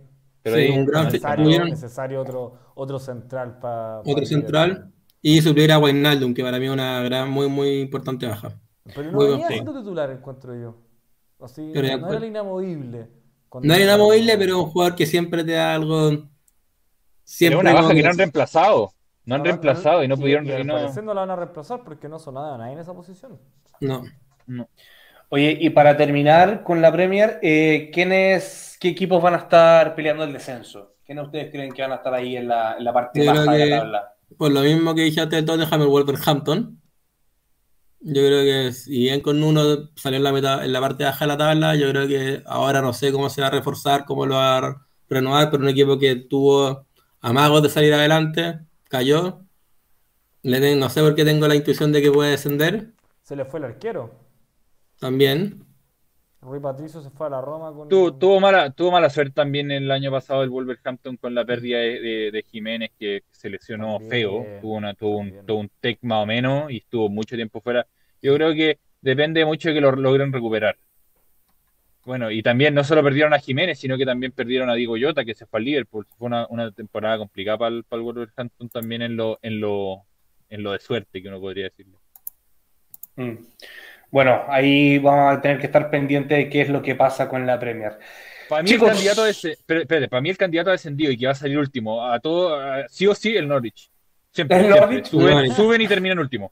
Pero 0.41 0.75
un 0.75 0.85
gran 0.85 1.05
necesario, 1.05 1.65
necesario 1.65 2.21
otro, 2.21 2.59
otro 2.75 2.99
central 2.99 3.59
para. 3.59 3.99
Otro 3.99 4.25
central 4.25 4.93
y 5.21 5.41
suplir 5.41 5.71
a 5.71 5.79
Wijnaldum, 5.79 6.33
que 6.33 6.41
para 6.41 6.57
mí 6.57 6.67
es 6.67 6.71
una 6.71 7.01
gran, 7.01 7.29
muy, 7.29 7.49
muy 7.49 7.81
importante 7.81 8.27
baja. 8.27 8.57
Pero 8.95 9.11
no 9.11 9.19
venía 9.19 9.47
siendo 9.47 9.77
titular, 9.77 10.09
encuentro 10.09 10.55
yo. 10.55 10.77
Así, 11.41 11.61
no 11.73 11.79
era 12.13 12.25
inamovible. 12.25 13.09
No 13.61 13.73
era 13.73 13.83
inamovible, 13.83 14.37
pero 14.37 14.63
un 14.63 14.69
jugador 14.69 14.95
que 14.95 15.05
siempre 15.05 15.43
te 15.43 15.51
da 15.51 15.75
algo. 15.75 16.29
Siempre 17.23 17.59
una 17.59 17.73
baja 17.73 17.93
que 17.93 18.03
no 18.03 18.09
han 18.09 18.17
reemplazado. 18.17 18.93
No 19.25 19.35
han 19.35 19.43
reemplazado 19.43 20.03
y 20.03 20.07
no 20.07 20.15
pudieron. 20.15 20.45
Y, 20.45 20.63
no... 20.63 20.93
no 20.93 21.13
la 21.13 21.21
van 21.21 21.31
a 21.31 21.35
reemplazar 21.35 21.83
porque 21.83 22.07
no 22.07 22.19
son 22.19 22.35
nada 22.35 22.57
nadie 22.57 22.73
en 22.73 22.79
esa 22.79 22.93
posición. 22.93 23.37
No. 23.81 24.03
No. 24.45 24.69
Oye, 25.29 25.57
y 25.59 25.69
para 25.71 25.97
terminar 25.97 26.63
con 26.63 26.81
la 26.81 26.91
Premier, 26.91 27.39
eh, 27.41 27.89
¿quiénes, 27.93 28.77
¿qué 28.79 28.89
equipos 28.89 29.21
van 29.21 29.33
a 29.33 29.37
estar 29.37 29.93
peleando 29.93 30.23
el 30.23 30.31
descenso? 30.31 30.95
¿Quiénes 31.05 31.25
ustedes 31.25 31.51
creen 31.51 31.73
que 31.73 31.81
van 31.81 31.91
a 31.91 31.95
estar 31.95 32.13
ahí 32.13 32.37
en 32.37 32.47
la, 32.47 32.77
en 32.77 32.83
la 32.83 32.93
parte 32.93 33.25
baja 33.25 33.51
de 33.51 33.65
la 33.65 33.77
tabla? 33.79 34.13
Pues 34.37 34.53
lo 34.53 34.61
mismo 34.61 34.95
que 34.95 35.01
dije 35.01 35.21
antes 35.21 35.37
del 35.37 35.45
Tottenham, 35.45 35.81
el 35.81 35.87
Wolverhampton. 35.87 36.81
Yo 37.99 38.25
creo 38.25 38.43
que 38.43 38.71
si 38.73 38.99
bien 38.99 39.21
con 39.21 39.43
uno 39.43 39.89
salió 39.95 40.17
en 40.17 40.23
la, 40.23 40.63
en 40.63 40.71
la 40.71 40.79
parte 40.79 41.03
baja 41.03 41.25
de 41.25 41.27
la 41.27 41.37
tabla, 41.37 41.75
yo 41.75 41.89
creo 41.89 42.07
que 42.07 42.43
ahora 42.45 42.81
no 42.81 42.93
sé 42.93 43.11
cómo 43.11 43.29
se 43.29 43.41
va 43.41 43.47
a 43.47 43.51
reforzar, 43.51 44.05
cómo 44.05 44.25
lo 44.25 44.35
va 44.35 44.57
a 44.57 44.87
renovar, 45.09 45.49
pero 45.49 45.63
un 45.63 45.69
equipo 45.69 45.97
que 45.97 46.15
tuvo 46.15 46.85
amagos 47.19 47.63
de 47.63 47.69
salir 47.69 47.93
adelante, 47.93 48.59
cayó. 48.87 49.41
Le 50.43 50.75
no 50.75 50.89
sé 50.89 51.01
por 51.01 51.15
qué 51.15 51.25
tengo 51.25 51.47
la 51.47 51.55
intuición 51.55 51.91
de 51.91 52.01
que 52.01 52.11
puede 52.11 52.31
descender. 52.31 52.93
Se 53.23 53.35
le 53.35 53.43
fue 53.43 53.59
el 53.59 53.65
arquero. 53.65 54.26
También. 54.99 55.63
Rui 56.41 56.59
Patricio 56.59 57.01
se 57.01 57.09
fue 57.09 57.27
a 57.27 57.29
la 57.31 57.41
Roma 57.41 57.73
con... 57.73 57.89
tuvo, 57.89 58.39
mala, 58.39 58.69
tuvo 58.69 58.91
mala 58.91 59.09
suerte 59.09 59.33
también 59.33 59.71
el 59.71 59.89
año 59.91 60.11
pasado 60.11 60.43
el 60.43 60.49
Wolverhampton 60.49 61.17
con 61.17 61.33
la 61.33 61.43
pérdida 61.43 61.79
de, 61.79 62.45
Jiménez 62.49 62.91
que 62.97 63.23
se 63.31 63.49
lesionó 63.49 63.99
feo, 63.99 64.45
tuvo, 64.61 64.75
una, 64.75 64.93
tuvo, 64.93 65.17
un, 65.17 65.45
tuvo 65.45 65.59
un 65.59 65.71
tech 65.81 65.97
más 66.03 66.23
o 66.23 66.25
menos 66.25 66.71
y 66.71 66.77
estuvo 66.77 67.09
mucho 67.09 67.35
tiempo 67.35 67.59
fuera. 67.59 67.87
Yo 68.21 68.33
creo 68.35 68.53
que 68.53 68.79
depende 69.01 69.45
mucho 69.45 69.69
de 69.69 69.75
que 69.75 69.81
lo 69.81 69.91
logren 69.91 70.31
recuperar. 70.31 70.77
Bueno, 72.05 72.31
y 72.31 72.41
también 72.41 72.73
no 72.73 72.85
solo 72.85 73.03
perdieron 73.03 73.33
a 73.33 73.39
Jiménez, 73.39 73.79
sino 73.79 73.97
que 73.97 74.05
también 74.05 74.31
perdieron 74.31 74.69
a 74.69 74.75
Diego 74.75 74.95
Llota, 74.95 75.25
que 75.25 75.33
se 75.33 75.45
fue 75.45 75.59
al 75.59 75.65
Liverpool. 75.65 76.07
Fue 76.17 76.27
una, 76.27 76.47
una 76.47 76.71
temporada 76.71 77.17
complicada 77.17 77.57
para 77.57 77.75
el, 77.75 77.83
para 77.83 77.99
el 77.99 78.05
Wolverhampton 78.05 78.69
también 78.69 79.01
en 79.01 79.17
lo, 79.17 79.37
en, 79.41 79.59
lo, 79.59 80.05
en 80.49 80.63
lo 80.63 80.71
de 80.71 80.79
suerte, 80.79 81.21
que 81.21 81.27
uno 81.27 81.41
podría 81.41 81.65
decirlo. 81.65 81.99
Mm. 83.17 83.35
Bueno, 84.11 84.43
ahí 84.47 84.99
vamos 84.99 85.37
a 85.37 85.41
tener 85.41 85.59
que 85.59 85.65
estar 85.65 85.89
pendientes 85.89 86.37
de 86.37 86.49
qué 86.49 86.61
es 86.61 86.69
lo 86.69 86.81
que 86.81 86.95
pasa 86.95 87.27
con 87.27 87.45
la 87.45 87.59
Premier. 87.59 87.97
Para 88.47 88.63
mí, 88.63 88.71
el 88.71 88.79
candidato 88.79 89.25
espérate, 89.25 90.07
para 90.07 90.21
mí 90.21 90.29
el 90.29 90.37
candidato 90.37 90.71
descendido 90.71 91.11
y 91.11 91.17
que 91.17 91.25
va 91.25 91.33
a 91.33 91.35
salir 91.35 91.57
último, 91.57 92.05
a 92.05 92.19
todo, 92.19 92.57
sí 92.87 93.05
o 93.05 93.13
sí, 93.13 93.35
el 93.35 93.47
Norwich. 93.47 93.91
Siempre, 94.31 94.69
Suben, 95.03 95.81
y 95.81 95.87
terminan 95.87 96.19
último. 96.19 96.51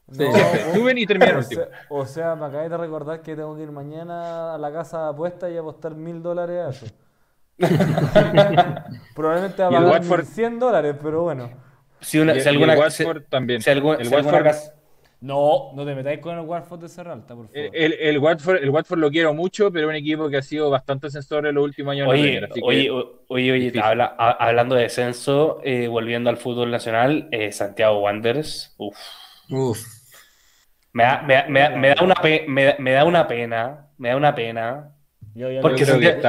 suben 0.74 0.98
y 0.98 1.06
terminan 1.06 1.38
último. 1.38 1.66
O 1.90 2.06
sea, 2.06 2.36
me 2.36 2.48
acabé 2.48 2.68
de 2.68 2.78
recordar 2.78 3.22
que 3.22 3.36
tengo 3.36 3.56
que 3.56 3.62
ir 3.62 3.72
mañana 3.72 4.56
a 4.56 4.58
la 4.58 4.74
casa 4.74 5.04
de 5.04 5.10
apuesta 5.10 5.52
y 5.52 5.58
apostar 5.58 5.94
mil 5.94 6.24
dólares 6.24 6.58
a 6.58 6.70
eso. 6.72 6.86
Probablemente 9.16 9.64
a 9.64 9.70
pagar 9.70 10.26
100 10.26 10.60
dólares, 10.60 10.96
pero 11.02 11.22
bueno. 11.24 11.52
Si, 12.02 12.20
una, 12.20 12.40
si 12.40 12.50
alguna, 12.50 12.76
Watford 12.76 13.24
también. 13.30 13.62
Si, 13.62 13.70
el 13.70 13.82
Watford, 13.84 14.48
no, 15.22 15.72
no 15.74 15.86
te 15.86 15.96
metáis 15.96 16.20
con 16.20 16.38
el 16.38 16.46
Watford 16.46 16.82
de 16.82 16.90
Serralta, 16.90 17.36
por 17.36 17.48
favor. 17.48 17.72
El, 17.74 17.94
el, 17.94 18.18
Watford, 18.20 18.58
el 18.64 18.70
Watford 18.70 19.00
lo 19.00 19.10
quiero 19.10 19.34
mucho, 19.34 19.72
pero 19.72 19.88
es 19.88 19.90
un 19.90 19.96
equipo 19.96 20.30
que 20.30 20.38
ha 20.38 20.42
sido 20.42 20.70
bastante 20.70 21.08
ascensor 21.08 21.48
en 21.48 21.56
los 21.56 21.64
últimos 21.64 21.94
años. 21.94 22.08
Oye, 22.08 22.48
oye, 22.62 22.90
oye, 23.28 23.52
oye 23.52 23.82
hablando 23.82 24.76
de 24.76 24.84
descenso, 24.84 25.62
eh, 25.64 25.88
volviendo 25.88 26.30
al 26.30 26.38
fútbol 26.38 26.70
nacional, 26.72 27.28
eh, 27.32 27.52
Santiago 27.52 28.02
Wanderers, 28.02 28.76
uff. 28.78 28.98
Uf. 29.50 29.80
Me 30.94 31.04
da, 31.04 31.22
me, 31.24 31.44
me, 31.50 31.78
me, 31.78 31.90
da 31.90 32.04
una 32.04 32.16
me, 32.48 32.92
da 32.92 33.04
una 33.04 33.28
pena, 33.28 33.90
me 33.98 34.10
da 34.10 34.16
una 34.16 34.34
pena. 34.34 34.92
porque 35.62 35.86
Santiago, 35.86 36.22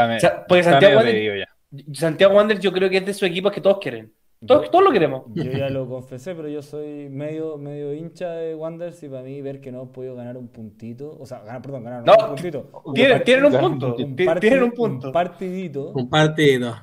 porque 0.48 0.64
Santiago, 0.64 0.96
Wanderers, 0.96 1.48
Santiago 1.92 2.34
Wanderers 2.34 2.64
yo 2.64 2.72
creo 2.72 2.90
que 2.90 2.96
es 2.96 3.04
de 3.04 3.12
esos 3.12 3.22
equipos 3.24 3.52
que 3.52 3.60
todos 3.60 3.78
quieren. 3.78 4.12
Todos, 4.46 4.84
lo 4.84 4.92
queremos. 4.92 5.24
Yo 5.34 5.44
ya 5.44 5.68
lo 5.68 5.88
confesé, 5.88 6.34
pero 6.34 6.48
yo 6.48 6.62
soy 6.62 7.08
medio, 7.08 7.58
medio 7.58 7.92
hincha 7.94 8.30
de 8.30 8.54
Wanderers 8.54 9.02
y 9.02 9.08
para 9.08 9.22
mí 9.22 9.40
ver 9.42 9.60
que 9.60 9.72
no 9.72 9.84
he 9.84 9.86
podido 9.86 10.14
ganar 10.14 10.36
un 10.36 10.48
puntito, 10.48 11.16
o 11.18 11.26
sea, 11.26 11.40
ganar, 11.40 11.62
perdón, 11.62 11.84
ganar 11.84 12.02
un 12.02 12.34
puntito. 12.34 12.82
Tienen, 12.94 13.24
tienen 13.24 13.44
un 13.46 13.60
punto. 13.60 13.96
Un 13.96 14.16
tienen 14.16 14.62
un 14.62 14.72
punto. 14.72 15.08
Un 15.08 15.12
partidito. 15.12 15.92
Un 15.92 16.08
partido. 16.08 16.74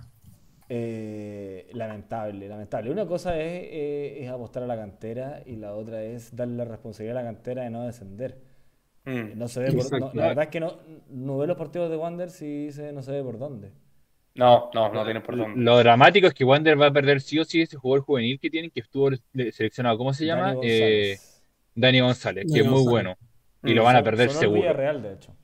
Eh, 0.69 1.69
lamentable, 1.73 2.47
lamentable. 2.47 2.89
Una 2.89 3.05
cosa 3.05 3.37
es, 3.39 3.63
eh, 3.71 4.23
es, 4.23 4.29
apostar 4.29 4.63
a 4.63 4.67
la 4.67 4.75
cantera 4.75 5.41
y 5.45 5.57
la 5.57 5.75
otra 5.75 6.03
es 6.03 6.35
darle 6.35 6.55
la 6.55 6.65
responsabilidad 6.65 7.17
a 7.17 7.21
la 7.21 7.27
cantera 7.27 7.63
de 7.63 7.69
no 7.69 7.83
descender. 7.83 8.41
Mm. 9.05 9.37
No 9.37 9.47
se 9.47 9.59
ve 9.59 9.71
por, 9.73 10.15
la 10.15 10.27
verdad 10.29 10.45
es 10.45 10.49
que 10.49 10.59
no, 10.59 10.77
no 11.09 11.37
ve 11.37 11.47
los 11.47 11.57
partidos 11.57 11.89
de 11.89 11.97
Wander 11.97 12.29
si 12.29 12.69
no 12.93 13.01
se 13.01 13.11
ve 13.11 13.23
por 13.23 13.37
dónde. 13.37 13.71
No, 14.35 14.71
no, 14.73 14.91
no 14.91 15.05
tiene 15.05 15.21
por 15.21 15.37
dónde. 15.37 15.61
Lo 15.61 15.77
dramático 15.77 16.27
es 16.27 16.33
que 16.33 16.43
Wander 16.43 16.81
va 16.81 16.87
a 16.87 16.93
perder 16.93 17.21
sí 17.21 17.39
o 17.39 17.45
sí 17.45 17.61
ese 17.61 17.77
jugador 17.77 18.03
juvenil 18.03 18.39
que 18.39 18.49
tienen, 18.49 18.71
que 18.71 18.79
estuvo 18.79 19.09
seleccionado. 19.51 19.97
¿Cómo 19.97 20.13
se 20.13 20.25
llama? 20.25 20.55
Eh, 20.63 21.17
Dani 21.75 21.99
González, 21.99 22.45
que 22.51 22.61
es 22.61 22.65
muy 22.65 22.83
bueno. 22.83 23.15
Y 23.63 23.73
lo 23.73 23.83
van 23.83 23.95
a 23.95 24.03
perder 24.03 24.31
seguro. 24.31 24.73
Real, 24.73 25.01
de 25.01 25.13
hecho. 25.13 25.35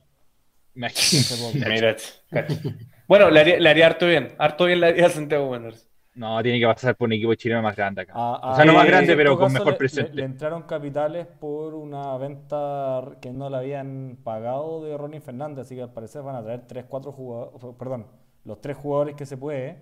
bueno, 3.08 3.30
le 3.30 3.40
haría, 3.40 3.60
le 3.60 3.70
haría, 3.70 3.88
harto 3.88 4.08
bien. 4.08 4.34
Harto 4.38 4.66
bien 4.66 4.80
le 4.80 4.88
haría 4.88 5.08
a 5.08 5.10
Santiago 5.10 5.50
Wanderers. 5.50 5.88
No, 6.16 6.42
tiene 6.42 6.60
que 6.60 6.66
pasar 6.66 6.96
por 6.96 7.08
un 7.08 7.14
equipo 7.14 7.34
chileno 7.36 7.62
más 7.62 7.76
grande 7.76 8.02
acá. 8.02 8.14
o 8.16 8.56
sea, 8.56 8.66
no 8.66 8.74
más 8.74 8.88
grande, 8.88 9.16
pero 9.16 9.38
con 9.38 9.54
mejor 9.54 9.78
presente. 9.78 10.14
Le, 10.14 10.24
entraron 10.24 10.64
capitales 10.64 11.28
por 11.28 11.76
una 11.76 12.18
venta 12.18 13.04
que 13.22 13.32
no 13.32 13.50
le 13.50 13.58
habían 13.58 14.18
pagado 14.24 14.84
de 14.84 14.98
Ronnie 14.98 15.22
Fernández, 15.22 15.66
así 15.66 15.76
que 15.76 15.84
al 15.84 15.94
parecer 15.94 16.22
van 16.22 16.36
a 16.36 16.44
traer 16.44 16.64
3, 16.68 16.86
4 16.90 17.12
jugadores, 17.12 17.76
perdón, 17.78 18.08
los 18.46 18.62
tres 18.62 18.78
jugadores 18.78 19.16
que 19.16 19.26
se 19.26 19.38
puede, 19.38 19.78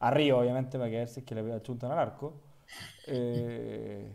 arriba 0.00 0.38
obviamente 0.38 0.78
para 0.78 0.90
que 0.90 0.96
ver 0.98 1.08
si 1.08 1.20
es 1.20 1.26
que 1.26 1.34
le 1.34 1.62
chuntan 1.62 1.90
al 1.92 1.98
arco. 1.98 2.40
Eh, 3.06 4.12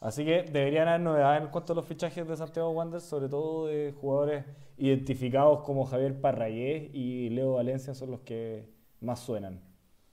así 0.00 0.24
que 0.24 0.42
deberían 0.42 0.88
haber 0.88 1.00
novedades 1.00 1.42
en 1.42 1.48
cuanto 1.48 1.72
a 1.72 1.76
los 1.76 1.86
fichajes 1.86 2.26
de 2.26 2.36
Santiago 2.36 2.70
Wanderers, 2.70 3.04
sobre 3.04 3.28
todo 3.28 3.66
de 3.66 3.94
jugadores 3.98 4.44
identificados 4.76 5.62
como 5.62 5.86
Javier 5.86 6.20
Parrayés 6.20 6.90
y 6.92 7.30
Leo 7.30 7.54
Valencia 7.54 7.94
son 7.94 8.10
los 8.10 8.20
que 8.20 8.68
más 9.00 9.20
suenan. 9.20 9.60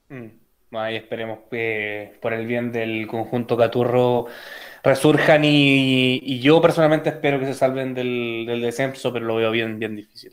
Mm. 0.10 0.28
Ahí 0.74 0.96
esperemos 0.96 1.40
que 1.50 2.18
por 2.22 2.32
el 2.32 2.48
bien 2.48 2.72
del 2.72 3.06
conjunto 3.06 3.58
Caturro 3.58 4.28
resurjan 4.84 5.44
y, 5.44 6.40
yo 6.40 6.62
personalmente 6.62 7.10
espero 7.10 7.40
que 7.40 7.46
se 7.46 7.54
salven 7.54 7.94
del, 7.94 8.46
descenso, 8.62 9.12
pero 9.12 9.26
lo 9.26 9.36
veo 9.36 9.52
bien, 9.52 9.80
bien 9.80 9.98
difícil. 9.98 10.32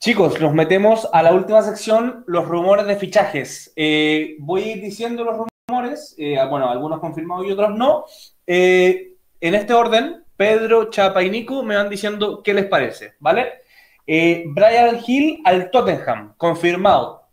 Chicos, 0.00 0.40
nos 0.40 0.54
metemos 0.54 1.08
a 1.12 1.24
la 1.24 1.34
última 1.34 1.60
sección, 1.60 2.22
los 2.28 2.46
rumores 2.46 2.86
de 2.86 2.94
fichajes. 2.94 3.72
Eh, 3.74 4.36
voy 4.38 4.62
a 4.62 4.76
ir 4.76 4.80
diciendo 4.80 5.24
los 5.24 5.48
rumores, 5.68 6.14
eh, 6.16 6.38
bueno, 6.48 6.70
algunos 6.70 7.00
confirmados 7.00 7.44
y 7.46 7.50
otros 7.50 7.76
no. 7.76 8.04
Eh, 8.46 9.14
en 9.40 9.54
este 9.56 9.74
orden, 9.74 10.24
Pedro, 10.36 10.88
Chapa 10.90 11.24
y 11.24 11.30
Nico 11.30 11.64
me 11.64 11.74
van 11.74 11.90
diciendo 11.90 12.44
qué 12.44 12.54
les 12.54 12.66
parece, 12.66 13.14
¿vale? 13.18 13.64
Brian 14.06 15.00
Hill 15.04 15.42
al 15.44 15.68
Tottenham, 15.70 16.34
confirmado. 16.36 17.24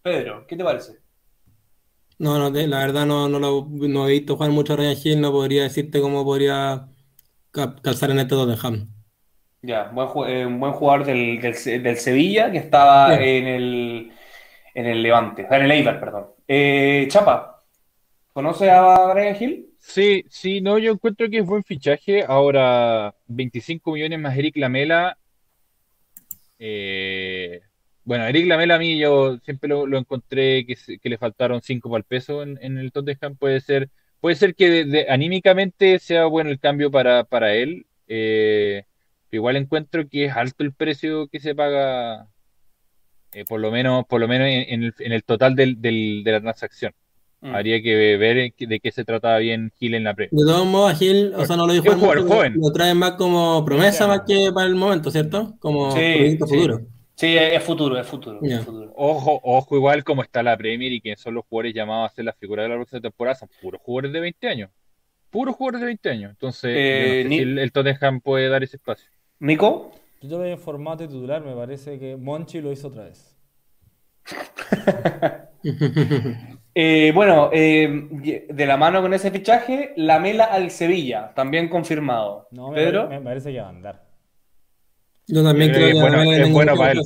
Pedro, 0.00 0.46
¿qué 0.46 0.56
te 0.56 0.64
parece? 0.64 0.98
No, 2.18 2.38
no, 2.38 2.48
la 2.48 2.78
verdad 2.78 3.04
no, 3.04 3.28
no, 3.28 3.38
lo, 3.38 3.68
no 3.70 4.08
he 4.08 4.12
visto 4.12 4.36
jugar 4.36 4.52
mucho 4.52 4.72
a 4.72 4.76
Ryan 4.76 4.96
Hill, 5.04 5.20
no 5.20 5.32
podría 5.32 5.64
decirte 5.64 6.00
cómo 6.00 6.24
podría 6.24 6.88
calzar 7.50 8.10
en 8.10 8.20
este 8.20 8.34
Tottenham. 8.34 8.95
Ya, 9.66 9.88
buen, 9.88 10.30
eh, 10.30 10.46
un 10.46 10.60
buen 10.60 10.72
jugador 10.74 11.04
del, 11.04 11.40
del, 11.40 11.96
Sevilla 11.96 12.52
que 12.52 12.58
estaba 12.58 13.20
en 13.20 13.48
el 13.48 14.12
en 14.72 14.86
el 14.86 15.02
Levante, 15.02 15.44
en 15.50 15.62
el 15.62 15.70
Eibar, 15.72 15.98
perdón. 15.98 16.26
Eh, 16.46 17.06
Chapa, 17.10 17.64
¿conoce 18.32 18.70
a 18.70 19.12
Ryan 19.12 19.36
Hill? 19.42 19.70
Sí, 19.80 20.24
sí, 20.28 20.60
no, 20.60 20.78
yo 20.78 20.92
encuentro 20.92 21.28
que 21.28 21.38
es 21.38 21.46
buen 21.46 21.64
fichaje. 21.64 22.22
Ahora, 22.22 23.12
25 23.26 23.92
millones 23.92 24.20
más 24.20 24.38
Eric 24.38 24.56
Lamela. 24.56 25.18
Eh, 26.60 27.60
bueno, 28.04 28.24
Eric 28.26 28.46
Lamela 28.46 28.76
a 28.76 28.78
mí 28.78 28.98
yo 28.98 29.38
siempre 29.38 29.68
lo, 29.68 29.98
encontré 29.98 30.64
que, 30.64 30.76
le 31.02 31.18
faltaron 31.18 31.60
5 31.60 31.90
para 31.90 31.98
el 31.98 32.04
peso 32.04 32.44
en, 32.44 32.78
el 32.78 32.92
Tottenham. 32.92 33.36
Puede 33.36 33.60
ser, 33.60 33.90
puede 34.20 34.36
ser 34.36 34.54
que 34.54 35.06
anímicamente 35.08 35.98
sea 35.98 36.26
bueno 36.26 36.50
el 36.50 36.60
cambio 36.60 36.88
para, 36.88 37.24
para 37.24 37.54
él. 37.54 37.86
Eh, 38.06 38.84
igual 39.36 39.56
encuentro 39.56 40.08
que 40.08 40.26
es 40.26 40.36
alto 40.36 40.64
el 40.64 40.72
precio 40.72 41.28
que 41.28 41.40
se 41.40 41.54
paga, 41.54 42.28
eh, 43.32 43.44
por 43.48 43.60
lo 43.60 43.70
menos, 43.70 44.04
por 44.06 44.20
lo 44.20 44.28
menos 44.28 44.48
en, 44.48 45.12
el, 45.12 45.24
total 45.24 45.54
del, 45.54 45.80
de 45.80 46.22
la 46.24 46.40
transacción. 46.40 46.92
Mm. 47.40 47.54
Habría 47.54 47.82
que 47.82 48.16
ver 48.16 48.52
de 48.58 48.80
qué 48.80 48.90
se 48.90 49.04
trataba 49.04 49.38
bien 49.38 49.70
Gil 49.78 49.94
en 49.94 50.04
la 50.04 50.14
pre. 50.14 50.28
De 50.32 50.44
todos 50.44 50.66
modos, 50.66 50.98
Gil, 50.98 51.32
o 51.34 51.44
sea, 51.44 51.56
no 51.56 51.66
lo 51.66 51.72
dijo 51.72 51.92
joven. 51.94 52.54
Lo 52.56 52.72
traen 52.72 52.96
más 52.96 53.12
como 53.12 53.64
promesa 53.64 54.06
más 54.06 54.22
que 54.26 54.50
para 54.52 54.66
el 54.66 54.74
momento, 54.74 55.10
¿cierto? 55.10 55.54
Como 55.60 55.92
proyecto 55.92 56.46
futuro. 56.46 56.80
Sí, 57.14 57.34
es 57.34 57.62
futuro, 57.62 57.98
es 57.98 58.06
futuro, 58.06 58.40
Ojo, 58.94 59.40
ojo, 59.42 59.76
igual 59.76 60.04
como 60.04 60.22
está 60.22 60.42
la 60.42 60.54
Premier 60.56 60.92
y 60.92 61.00
que 61.00 61.16
son 61.16 61.32
los 61.32 61.46
jugadores 61.46 61.74
llamados 61.74 62.10
a 62.10 62.14
ser 62.14 62.26
la 62.26 62.34
figura 62.34 62.62
de 62.62 62.68
la 62.68 62.74
próxima 62.74 63.00
temporada, 63.00 63.36
son 63.36 63.48
puros 63.62 63.80
jugadores 63.80 64.12
de 64.12 64.20
20 64.20 64.48
años. 64.48 64.70
Puros 65.30 65.56
jugadores 65.56 65.80
de 65.80 65.86
20 65.86 66.10
años. 66.10 66.30
Entonces, 66.32 66.70
eh, 66.74 67.20
el, 67.22 67.72
Tottenham 67.72 68.20
puede 68.20 68.50
dar 68.50 68.62
ese 68.62 68.76
espacio. 68.76 69.08
¿Nico? 69.40 69.92
Yo 70.22 70.30
lo 70.30 70.38
veo 70.38 70.54
en 70.54 70.58
formato 70.58 71.06
titular, 71.06 71.44
me 71.44 71.54
parece 71.54 71.98
que 71.98 72.16
Monchi 72.16 72.60
lo 72.60 72.72
hizo 72.72 72.88
otra 72.88 73.04
vez. 73.04 73.36
Eh, 76.78 77.10
bueno, 77.14 77.48
eh, 77.54 78.46
de 78.50 78.66
la 78.66 78.76
mano 78.76 79.00
con 79.00 79.14
ese 79.14 79.30
fichaje, 79.30 79.94
la 79.96 80.20
Mela 80.20 80.44
al 80.44 80.70
Sevilla, 80.70 81.32
también 81.34 81.70
confirmado. 81.70 82.48
No, 82.50 82.68
me, 82.68 82.76
Pedro? 82.76 83.08
me 83.08 83.18
parece 83.18 83.50
que 83.50 83.60
va 83.60 83.68
a 83.68 83.70
andar. 83.70 84.04
Yo 85.26 85.42
también 85.42 85.72
creo, 85.72 85.94
que 85.94 86.00
bueno, 86.00 86.30
es 86.30 86.52
bueno 86.52 86.76
para 86.76 86.92
él. 86.92 87.00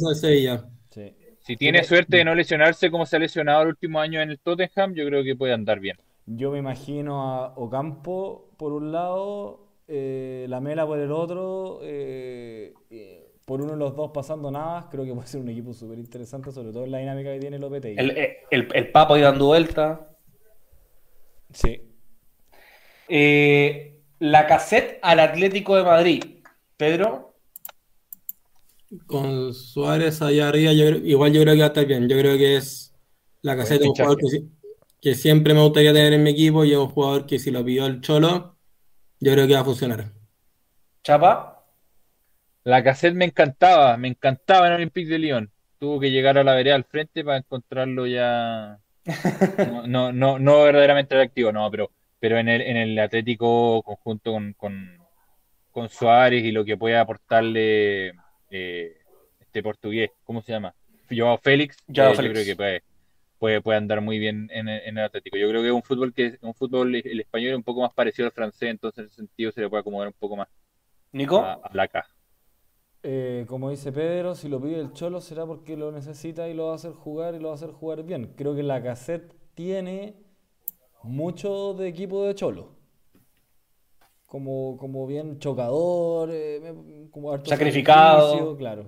Si 1.38 1.56
tiene 1.56 1.84
suerte 1.84 2.16
de 2.16 2.24
no 2.24 2.34
lesionarse 2.34 2.90
como 2.90 3.06
se 3.06 3.14
ha 3.14 3.20
lesionado 3.20 3.62
el 3.62 3.68
último 3.68 4.00
año 4.00 4.20
en 4.20 4.30
el 4.30 4.40
Tottenham, 4.40 4.92
yo 4.94 5.06
creo 5.06 5.22
que 5.22 5.36
puede 5.36 5.52
andar 5.52 5.78
bien. 5.78 5.98
Yo 6.26 6.50
me 6.50 6.58
imagino 6.58 7.22
a 7.22 7.54
Ocampo 7.54 8.50
por 8.56 8.72
un 8.72 8.90
lado, 8.90 9.69
eh, 9.90 10.46
la 10.48 10.60
Mela 10.60 10.86
por 10.86 10.98
el 10.98 11.10
otro, 11.10 11.80
eh, 11.82 12.72
eh, 12.90 13.32
por 13.44 13.60
uno 13.60 13.72
de 13.72 13.78
los 13.78 13.96
dos 13.96 14.10
pasando 14.14 14.50
nada, 14.50 14.88
creo 14.90 15.04
que 15.04 15.12
puede 15.12 15.26
ser 15.26 15.40
un 15.40 15.48
equipo 15.48 15.72
súper 15.74 15.98
interesante, 15.98 16.52
sobre 16.52 16.72
todo 16.72 16.84
en 16.84 16.92
la 16.92 16.98
dinámica 16.98 17.32
que 17.32 17.40
tiene 17.40 17.56
el 17.56 17.64
OPT. 17.64 17.84
El, 17.96 18.10
el, 18.50 18.68
el 18.72 18.90
Papo 18.92 19.14
ahí 19.14 19.22
dando 19.22 19.46
vuelta. 19.46 20.16
Sí. 21.52 21.82
la 24.20 24.46
cassette 24.46 25.00
al 25.02 25.18
Atlético 25.20 25.76
de 25.76 25.82
Madrid. 25.82 26.24
Pedro 26.76 27.30
con 29.06 29.54
Suárez 29.54 30.20
allá 30.22 30.48
arriba, 30.48 30.72
igual 30.72 31.32
yo 31.32 31.42
creo 31.42 31.54
que 31.54 31.60
va 31.60 31.66
a 31.66 31.68
estar 31.68 31.86
bien. 31.86 32.08
Yo 32.08 32.18
creo 32.18 32.36
que 32.36 32.56
es 32.56 32.94
la 33.42 33.56
caseta 33.56 33.84
un 33.84 33.94
jugador 33.94 34.18
que, 35.00 35.14
siempre 35.14 35.54
me 35.54 35.62
gustaría 35.62 35.92
tener 35.92 36.12
en 36.12 36.22
mi 36.22 36.30
equipo 36.30 36.64
y 36.64 36.72
es 36.72 36.78
un 36.78 36.88
jugador 36.88 37.26
que 37.26 37.38
si 37.38 37.50
lo 37.50 37.64
pidió 37.64 37.86
el 37.86 38.00
Cholo, 38.00 38.56
yo 39.20 39.32
creo 39.32 39.46
que 39.46 39.54
va 39.54 39.60
a 39.60 39.64
funcionar. 39.64 40.06
Chapa. 41.02 41.64
La 42.64 42.82
cassette 42.82 43.14
me 43.14 43.24
encantaba, 43.26 43.96
me 43.96 44.08
encantaba 44.08 44.66
en 44.66 44.74
Olympique 44.74 45.08
de 45.08 45.18
Lyon. 45.18 45.50
Tuvo 45.78 45.98
que 45.98 46.10
llegar 46.10 46.36
a 46.36 46.44
la 46.44 46.54
vereda 46.54 46.74
al 46.74 46.84
frente 46.84 47.24
para 47.24 47.38
encontrarlo 47.38 48.06
ya. 48.06 48.78
No, 49.86 50.12
no, 50.12 50.38
no, 50.38 50.62
verdaderamente 50.62 51.14
atractivo, 51.14 51.52
no, 51.52 51.70
pero, 51.70 51.90
pero 52.18 52.38
en 52.38 52.48
el, 52.48 52.60
en 52.60 52.76
el 52.76 52.98
Atlético 52.98 53.82
conjunto 53.82 54.32
con, 54.32 54.52
con, 54.52 54.98
con 55.70 55.88
Suárez 55.88 56.44
y 56.44 56.52
lo 56.52 56.64
que 56.64 56.76
puede 56.76 56.96
aportarle 56.96 58.12
eh, 58.50 58.98
este 59.40 59.62
portugués, 59.62 60.10
¿cómo 60.24 60.42
se 60.42 60.52
llama? 60.52 60.74
Joao 61.10 61.38
Félix, 61.38 61.76
eh, 61.78 61.82
yo 61.88 62.12
creo 62.14 62.44
que 62.44 62.56
puede, 62.56 62.82
puede, 63.40 63.76
andar 63.76 64.00
muy 64.00 64.20
bien 64.20 64.48
en, 64.52 64.68
el 64.68 64.98
Atlético. 64.98 65.36
Yo 65.36 65.48
creo 65.48 65.62
que 65.62 65.68
es 65.68 65.74
un 65.74 65.82
fútbol 65.82 66.14
que 66.14 66.38
un 66.42 66.54
fútbol 66.54 66.94
el 66.94 67.20
español 67.20 67.50
es 67.50 67.56
un 67.56 67.64
poco 67.64 67.80
más 67.80 67.92
parecido 67.92 68.26
al 68.26 68.32
francés, 68.32 68.70
entonces 68.70 69.00
en 69.00 69.06
ese 69.06 69.16
sentido 69.16 69.50
se 69.50 69.62
le 69.62 69.68
puede 69.68 69.80
acomodar 69.80 70.08
un 70.08 70.14
poco 70.14 70.36
más. 70.36 70.48
Nico, 71.10 71.40
a, 71.40 71.60
la 71.72 71.88
caja. 71.88 72.14
Eh, 73.02 73.46
como 73.48 73.70
dice 73.70 73.90
Pedro, 73.90 74.36
si 74.36 74.48
lo 74.48 74.60
pide 74.60 74.78
el 74.78 74.92
Cholo 74.92 75.20
será 75.20 75.44
porque 75.44 75.76
lo 75.76 75.90
necesita 75.90 76.48
y 76.48 76.54
lo 76.54 76.66
va 76.66 76.72
a 76.72 76.76
hacer 76.76 76.92
jugar 76.92 77.34
y 77.34 77.40
lo 77.40 77.48
va 77.48 77.54
a 77.54 77.56
hacer 77.56 77.70
jugar 77.70 78.04
bien. 78.04 78.34
Creo 78.36 78.54
que 78.54 78.62
la 78.62 78.80
cassette 78.82 79.34
tiene 79.54 80.14
mucho 81.02 81.74
de 81.74 81.88
equipo 81.88 82.24
de 82.24 82.34
Cholo 82.34 82.80
como, 84.30 84.76
como 84.76 85.08
bien 85.08 85.40
chocador, 85.40 86.30
eh, 86.32 86.72
como 87.10 87.36
sacrificado. 87.44 88.56
claro. 88.56 88.86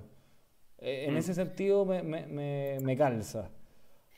Eh, 0.77 1.05
en 1.07 1.15
mm. 1.15 1.17
ese 1.17 1.33
sentido 1.33 1.85
me, 1.85 2.01
me, 2.01 2.77
me, 2.79 2.97
calza. 2.97 3.49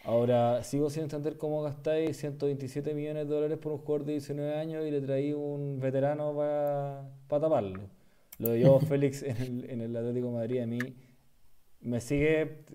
Ahora, 0.06 0.62
sigo 0.64 0.90
sin 0.92 1.04
entender 1.04 1.36
cómo 1.38 1.64
gastáis 1.64 2.18
127 2.18 2.94
millones 2.94 3.28
de 3.28 3.34
dólares 3.34 3.58
por 3.58 3.72
un 3.72 3.80
jugador 3.80 4.06
de 4.06 4.14
19 4.14 4.56
años 4.56 4.86
y 4.86 4.92
le 4.92 5.02
traí 5.02 5.34
un 5.34 5.80
veterano 5.80 6.36
para 6.36 7.42
taparlo. 7.42 7.90
Lo 8.38 8.50
de 8.50 8.60
yo, 8.60 8.80
Félix, 8.88 9.24
en 9.24 9.38
el, 9.38 9.70
en 9.70 9.82
el 9.82 9.96
Atlético 9.96 10.28
de 10.28 10.34
Madrid, 10.34 10.62
a 10.62 10.68
mí 10.68 10.80
me 11.82 12.00
sigue. 12.02 12.66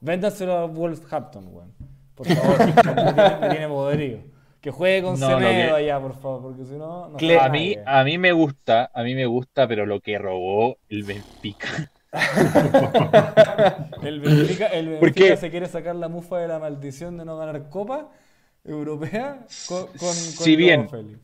Véndanselo 0.00 0.52
a 0.52 0.66
Wolfhampton, 0.66 1.46
weón. 1.52 1.74
Por 2.14 2.26
favor, 2.26 2.58
me 2.66 2.72
tiene, 2.72 3.36
me 3.40 3.48
tiene 3.50 3.68
poderío. 3.68 4.18
Que 4.60 4.70
juegue 4.70 5.02
con 5.02 5.20
no, 5.20 5.28
Semedo 5.28 5.76
allá, 5.76 6.00
por 6.00 6.14
favor, 6.14 6.42
porque 6.42 6.64
si 6.64 6.72
no. 6.72 7.08
no 7.08 7.40
a, 7.40 7.48
mí, 7.50 7.76
a 7.84 8.02
mí 8.02 8.18
me 8.18 8.32
gusta, 8.32 8.90
a 8.92 9.02
mí 9.02 9.14
me 9.14 9.26
gusta, 9.26 9.68
pero 9.68 9.84
lo 9.84 10.00
que 10.00 10.18
robó 10.18 10.78
el 10.88 11.04
Benfica. 11.04 11.90
el 14.02 14.20
Benfica, 14.20 14.66
el 14.68 14.88
Benfica 14.88 15.36
se 15.36 15.50
quiere 15.50 15.66
sacar 15.66 15.96
la 15.96 16.08
mufa 16.08 16.38
de 16.38 16.48
la 16.48 16.58
maldición 16.58 17.18
de 17.18 17.24
no 17.24 17.36
ganar 17.36 17.68
Copa 17.68 18.10
Europea 18.64 19.46
con, 19.68 19.86
con, 19.86 20.12
si 20.12 20.56
bien, 20.56 20.88
Félix. 20.88 21.20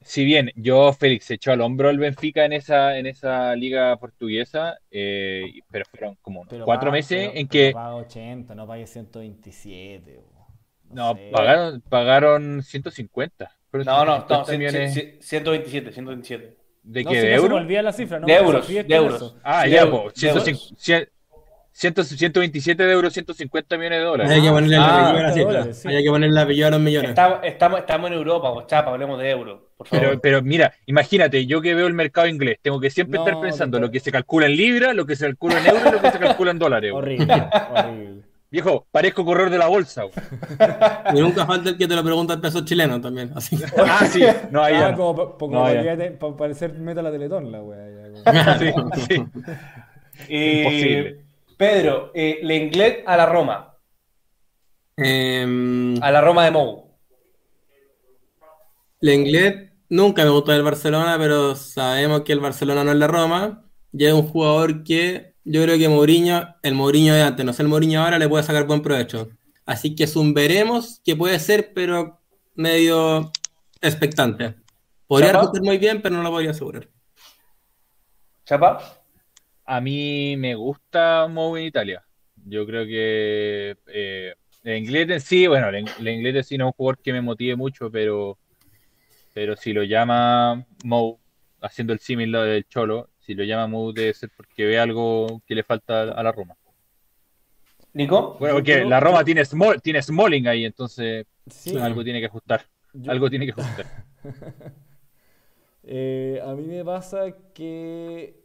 si 0.00 0.24
bien 0.24 0.50
yo, 0.54 0.92
Félix, 0.92 1.30
echó 1.30 1.52
al 1.52 1.60
hombro 1.60 1.88
al 1.88 1.98
Benfica 1.98 2.44
en 2.44 2.52
esa, 2.52 2.98
en 2.98 3.06
esa 3.06 3.54
liga 3.56 3.96
portuguesa, 3.96 4.78
eh, 4.90 5.60
pero 5.70 5.84
fueron 5.90 6.16
como 6.22 6.46
cuatro 6.64 6.92
meses 6.92 7.30
en 7.34 7.48
que... 7.48 7.72
Paga 7.72 7.96
80, 7.96 8.54
no 8.54 8.66
pague 8.66 8.86
127. 8.86 10.22
No, 10.90 11.16
pagaron, 11.32 11.80
pagaron 11.82 12.62
150. 12.62 13.50
no, 13.72 14.04
no, 14.04 14.26
no, 14.28 14.44
127, 14.44 15.92
127. 15.92 16.67
¿De 16.88 17.04
qué? 17.04 17.20
¿De 17.20 17.34
euros? 17.34 17.66
la 17.68 17.92
cifra, 17.92 18.18
¿no? 18.18 18.26
De 18.26 18.34
euros, 18.34 18.66
de 18.66 18.94
euros. 18.94 19.36
Ah, 19.44 19.66
ya, 19.66 19.90
pues, 19.90 20.14
127 21.72 22.82
de 22.82 22.92
euros, 22.92 23.12
150 23.12 23.76
millones 23.76 23.98
de 23.98 24.04
dólares. 24.04 24.32
Hay 24.32 24.42
que 24.42 24.48
ponerle 24.48 24.76
la 24.78 25.08
ah, 25.08 25.12
la 25.12 25.32
cifra. 25.32 25.66
Hay 25.90 26.02
que 26.02 26.10
ponerle 26.10 26.34
la 26.34 26.42
apellido 26.42 26.66
a 26.68 26.70
los 26.70 26.80
millones. 26.80 27.10
Estamos, 27.10 27.40
estamos, 27.44 27.80
estamos 27.80 28.10
en 28.10 28.16
Europa, 28.16 28.54
pues, 28.54 28.66
chapa, 28.66 28.90
hablemos 28.90 29.20
de 29.20 29.30
euros. 29.30 29.60
Pero, 29.90 30.18
pero 30.18 30.42
mira, 30.42 30.72
imagínate, 30.86 31.46
yo 31.46 31.60
que 31.60 31.74
veo 31.74 31.86
el 31.86 31.92
mercado 31.92 32.26
inglés, 32.26 32.58
tengo 32.62 32.80
que 32.80 32.88
siempre 32.88 33.18
estar 33.18 33.38
pensando 33.38 33.78
lo 33.78 33.90
que 33.90 34.00
se 34.00 34.10
calcula 34.10 34.46
en 34.46 34.56
libras, 34.56 34.96
lo 34.96 35.04
que 35.04 35.14
se 35.14 35.26
calcula 35.26 35.60
en 35.60 35.66
euros 35.66 35.82
y 35.86 35.92
lo 35.92 36.00
que 36.00 36.10
se 36.10 36.18
calcula 36.18 36.50
en 36.52 36.58
dólares. 36.58 36.92
Horrible, 36.92 37.48
horrible. 37.70 38.22
Viejo, 38.50 38.86
parezco 38.90 39.24
corredor 39.24 39.50
de 39.50 39.58
la 39.58 39.66
bolsa. 39.66 40.04
y 41.14 41.20
nunca 41.20 41.44
falta 41.44 41.70
el 41.70 41.76
que 41.76 41.86
te 41.86 41.94
lo 41.94 42.02
pregunta 42.02 42.32
el 42.34 42.40
peso 42.40 42.64
chileno 42.64 43.00
también. 43.00 43.32
Así. 43.34 43.58
Ah, 43.76 44.06
sí. 44.06 44.22
No, 44.50 44.62
ahí 44.62 44.74
ah, 44.74 44.94
como, 44.96 45.36
como 45.36 45.64
para 45.64 46.36
parecer 46.36 46.72
meta 46.74 47.02
la 47.02 47.10
teletón, 47.10 47.52
la 47.52 47.62
wea. 47.62 48.58
sí, 48.58 48.72
sí. 49.06 49.14
Imposible. 50.28 51.24
Pedro, 51.56 52.10
eh, 52.14 52.38
Lenglet 52.42 53.02
a 53.06 53.16
la 53.16 53.26
Roma. 53.26 53.74
Em, 54.96 56.02
a 56.02 56.10
la 56.10 56.20
Roma 56.20 56.44
de 56.44 56.50
Mou. 56.50 56.96
Lenglet 59.00 59.72
nunca 59.88 60.24
me 60.24 60.30
gustó 60.30 60.52
el 60.52 60.62
Barcelona, 60.62 61.16
pero 61.18 61.54
sabemos 61.54 62.22
que 62.22 62.32
el 62.32 62.40
Barcelona 62.40 62.84
no 62.84 62.92
es 62.92 62.96
la 62.96 63.06
Roma. 63.08 63.64
Y 63.92 64.06
es 64.06 64.12
un 64.12 64.28
jugador 64.28 64.84
que 64.84 65.34
yo 65.50 65.62
creo 65.62 65.78
que 65.78 65.88
Mourinho, 65.88 66.56
el 66.62 66.74
Mourinho 66.74 67.14
de 67.14 67.22
antes, 67.22 67.44
no 67.44 67.52
sé 67.52 67.62
el 67.62 67.68
Mourinho 67.68 68.02
ahora, 68.02 68.18
le 68.18 68.28
puede 68.28 68.44
sacar 68.44 68.66
buen 68.66 68.82
provecho. 68.82 69.30
Así 69.64 69.94
que 69.94 70.04
es 70.04 70.14
un 70.14 70.34
veremos 70.34 71.00
que 71.04 71.16
puede 71.16 71.38
ser, 71.38 71.72
pero 71.74 72.20
medio 72.54 73.32
expectante. 73.80 74.54
Podría 75.06 75.32
resultar 75.32 75.62
muy 75.62 75.78
bien, 75.78 76.02
pero 76.02 76.16
no 76.16 76.22
lo 76.22 76.30
podría 76.30 76.50
asegurar. 76.50 76.88
¿Chapa? 78.44 78.78
A 79.64 79.80
mí 79.80 80.36
me 80.36 80.54
gusta 80.54 81.26
Mou 81.28 81.56
en 81.56 81.64
Italia. 81.64 82.04
Yo 82.44 82.66
creo 82.66 82.84
que 82.84 83.76
eh, 83.86 84.34
el 84.64 84.76
inglés 84.76 85.08
en 85.10 85.20
sí, 85.20 85.46
bueno, 85.46 85.68
el, 85.68 86.08
inglés 86.08 86.34
en 86.34 86.44
sí 86.44 86.58
no 86.58 86.64
es 86.64 86.68
un 86.68 86.72
jugador 86.72 86.98
que 86.98 87.12
me 87.12 87.22
motive 87.22 87.56
mucho, 87.56 87.90
pero, 87.90 88.38
pero 89.34 89.56
si 89.56 89.72
lo 89.72 89.82
llama 89.82 90.66
Mou, 90.84 91.18
haciendo 91.60 91.92
el 91.92 92.00
símil 92.00 92.32
del 92.32 92.66
Cholo, 92.68 93.08
si 93.28 93.34
lo 93.34 93.44
llama 93.44 93.66
Mou 93.66 93.92
debe 93.92 94.14
ser 94.14 94.30
porque 94.34 94.64
ve 94.64 94.78
algo 94.78 95.42
que 95.46 95.54
le 95.54 95.62
falta 95.62 96.00
a 96.00 96.22
la 96.22 96.32
Roma. 96.32 96.56
¿Nico? 97.92 98.38
Bueno, 98.40 98.54
porque 98.54 98.86
la 98.86 99.00
Roma 99.00 99.22
tiene, 99.22 99.42
tiene 99.82 100.02
Smalling 100.02 100.48
ahí, 100.48 100.64
entonces 100.64 101.26
algo 101.78 102.02
tiene 102.02 102.20
que 102.20 102.26
ajustar. 102.26 102.62
Algo 103.06 103.28
tiene 103.28 103.44
que 103.44 103.52
ajustar. 103.52 103.86
Eh, 105.90 106.38
a 106.44 106.54
mí 106.54 106.66
me 106.66 106.84
pasa 106.84 107.34
que 107.54 108.42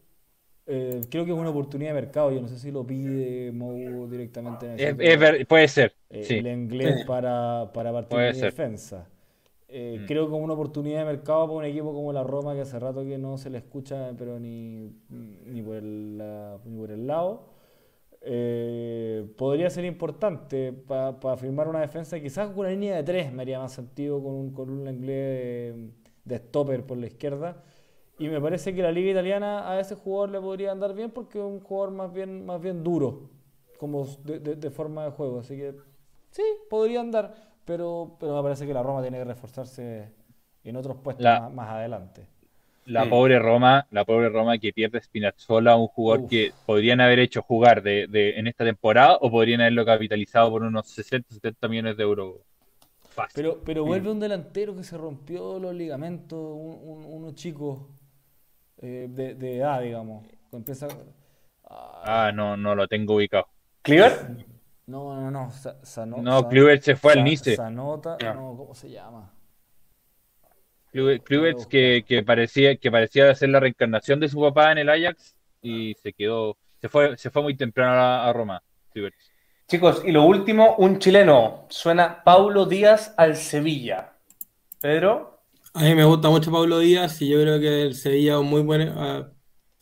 eh, 0.65 1.01
creo 1.09 1.25
que 1.25 1.31
es 1.31 1.37
una 1.37 1.49
oportunidad 1.49 1.89
de 1.89 2.01
mercado. 2.01 2.31
Yo 2.31 2.39
no 2.39 2.47
sé 2.47 2.57
si 2.57 2.71
lo 2.71 2.87
pide 2.87 3.51
Mou 3.51 4.07
directamente 4.07 4.65
en 4.65 5.01
el 5.01 5.45
Puede 5.45 5.67
ser. 5.67 5.93
Eh, 6.09 6.25
el 6.29 6.47
inglés 6.47 7.03
para, 7.05 7.69
para 7.73 7.91
partir 7.91 8.17
de 8.17 8.31
defensa. 8.31 9.09
Eh, 9.75 9.99
mm. 10.01 10.05
Creo 10.05 10.29
que 10.29 10.35
es 10.35 10.41
una 10.41 10.53
oportunidad 10.53 10.99
de 10.99 11.05
mercado 11.05 11.47
para 11.47 11.57
un 11.57 11.65
equipo 11.65 11.93
como 11.93 12.13
la 12.13 12.23
Roma, 12.23 12.53
que 12.53 12.61
hace 12.61 12.79
rato 12.79 13.03
que 13.03 13.17
no 13.17 13.37
se 13.37 13.49
le 13.49 13.57
escucha, 13.57 14.11
pero 14.17 14.39
ni, 14.39 14.91
ni, 15.09 15.61
por, 15.61 15.77
el, 15.77 16.21
ni 16.65 16.77
por 16.77 16.91
el 16.91 17.07
lado. 17.07 17.49
podría 19.35 19.69
ser 19.69 19.85
importante 19.85 20.71
para 20.71 21.37
firmar 21.37 21.67
una 21.67 21.81
defensa, 21.81 22.19
quizás 22.19 22.49
con 22.49 22.59
una 22.59 22.69
línea 22.69 22.95
de 22.97 23.03
tres 23.03 23.33
me 23.33 23.41
haría 23.41 23.59
más 23.59 23.73
sentido 23.73 24.21
con 24.21 24.33
un, 24.33 24.53
con 24.53 24.69
un 24.69 24.87
inglés 24.87 25.75
de, 25.75 25.89
de 26.23 26.37
stopper 26.37 26.85
por 26.85 26.97
la 26.97 27.07
izquierda 27.07 27.63
y 28.19 28.27
me 28.27 28.39
parece 28.39 28.73
que 28.73 28.81
la 28.81 28.91
liga 28.91 29.11
italiana 29.11 29.69
a 29.69 29.79
ese 29.79 29.95
jugador 29.95 30.29
le 30.29 30.39
podría 30.39 30.71
andar 30.71 30.93
bien 30.93 31.11
porque 31.11 31.39
es 31.39 31.43
un 31.43 31.59
jugador 31.59 31.91
más 31.93 32.13
bien, 32.13 32.45
más 32.45 32.61
bien 32.61 32.83
duro, 32.83 33.29
como 33.79 34.05
de, 34.23 34.69
forma 34.69 35.05
de 35.05 35.11
juego. 35.11 35.39
Así 35.39 35.57
que 35.57 35.75
sí, 36.29 36.43
podría 36.69 37.01
andar, 37.01 37.33
pero, 37.65 38.17
pero 38.19 38.35
me 38.35 38.43
parece 38.43 38.65
que 38.65 38.73
la 38.73 38.83
Roma 38.83 39.01
tiene 39.01 39.17
que 39.17 39.25
reforzarse 39.25 40.11
en 40.63 40.75
otros 40.75 40.97
puestos 40.97 41.25
más, 41.51 41.69
adelante. 41.69 42.27
La 42.85 43.09
pobre 43.09 43.39
Roma, 43.39 43.87
la 43.91 44.03
pobre 44.03 44.27
Roma 44.27 44.57
que 44.57 44.73
pierde 44.73 44.99
Spinazzola, 45.01 45.77
un 45.77 45.87
jugador 45.87 46.27
que 46.27 46.51
podrían 46.65 46.99
haber 46.99 47.19
hecho 47.19 47.41
jugar 47.41 47.81
de, 47.81 48.07
en 48.35 48.47
esta 48.47 48.65
temporada 48.65 49.17
o 49.21 49.31
podrían 49.31 49.61
haberlo 49.61 49.85
capitalizado 49.85 50.49
por 50.49 50.63
unos 50.63 50.87
60, 50.87 51.33
70 51.33 51.67
millones 51.69 51.97
de 51.97 52.03
euros. 52.03 52.35
Pero, 53.33 53.61
pero 53.63 53.85
vuelve 53.85 54.11
un 54.11 54.19
delantero 54.19 54.75
que 54.75 54.83
se 54.83 54.97
rompió 54.97 55.59
los 55.59 55.73
ligamentos, 55.73 56.39
uno 56.41 57.31
chico 57.35 57.89
eh, 58.81 59.07
de, 59.09 59.35
de, 59.35 59.57
edad, 59.57 59.81
digamos. 59.81 60.25
Empieza, 60.51 60.87
ah, 61.69 62.31
no, 62.33 62.57
no 62.57 62.75
lo 62.75 62.87
tengo 62.87 63.15
ubicado. 63.15 63.47
¿Cleaver? 63.81 64.45
No, 64.85 65.15
no, 65.15 65.31
no. 65.31 65.51
no, 66.17 66.49
Cleaver 66.49 66.81
se 66.81 66.95
fue 66.95 67.13
al 67.13 67.23
Nice. 67.23 67.55
Sanota, 67.55 68.17
no, 68.33 68.55
¿cómo 68.57 68.75
se 68.75 68.89
llama? 68.89 69.31
Kluivert 70.91 71.67
que, 71.67 72.05
que, 72.07 72.21
parecía 72.21 72.75
que 72.75 72.91
parecía 72.91 73.33
ser 73.33 73.49
la 73.49 73.59
reencarnación 73.59 74.19
de 74.19 74.29
su 74.29 74.39
papá 74.39 74.71
en 74.71 74.77
el 74.77 74.89
Ajax 74.89 75.35
y 75.61 75.95
se 75.95 76.13
quedó 76.13 76.55
se 76.79 76.87
fue 76.87 77.17
se 77.17 77.31
fue 77.31 77.41
muy 77.41 77.57
temprano 77.57 77.93
a, 77.99 78.31
Roma 78.31 78.61
chicos 79.67 80.03
y 80.05 80.11
lo 80.11 80.23
último 80.23 80.75
un 80.77 80.99
chileno 80.99 81.65
suena 81.69 82.23
Paulo 82.23 82.67
Díaz 82.67 83.15
al 83.17 83.35
Sevilla 83.37 84.13
Pedro 84.79 85.33
a 85.75 85.81
mí 85.81 85.95
me 85.95 86.03
gusta 86.03 86.29
mucho 86.29 86.51
Pablo 86.51 86.77
Díaz 86.77 87.19
y 87.23 87.29
yo 87.29 87.41
creo 87.41 87.59
que 87.59 87.81
el 87.81 87.95
Sevilla 87.95 88.35
es 88.35 88.43
muy 88.43 88.61
bueno. 88.61 89.32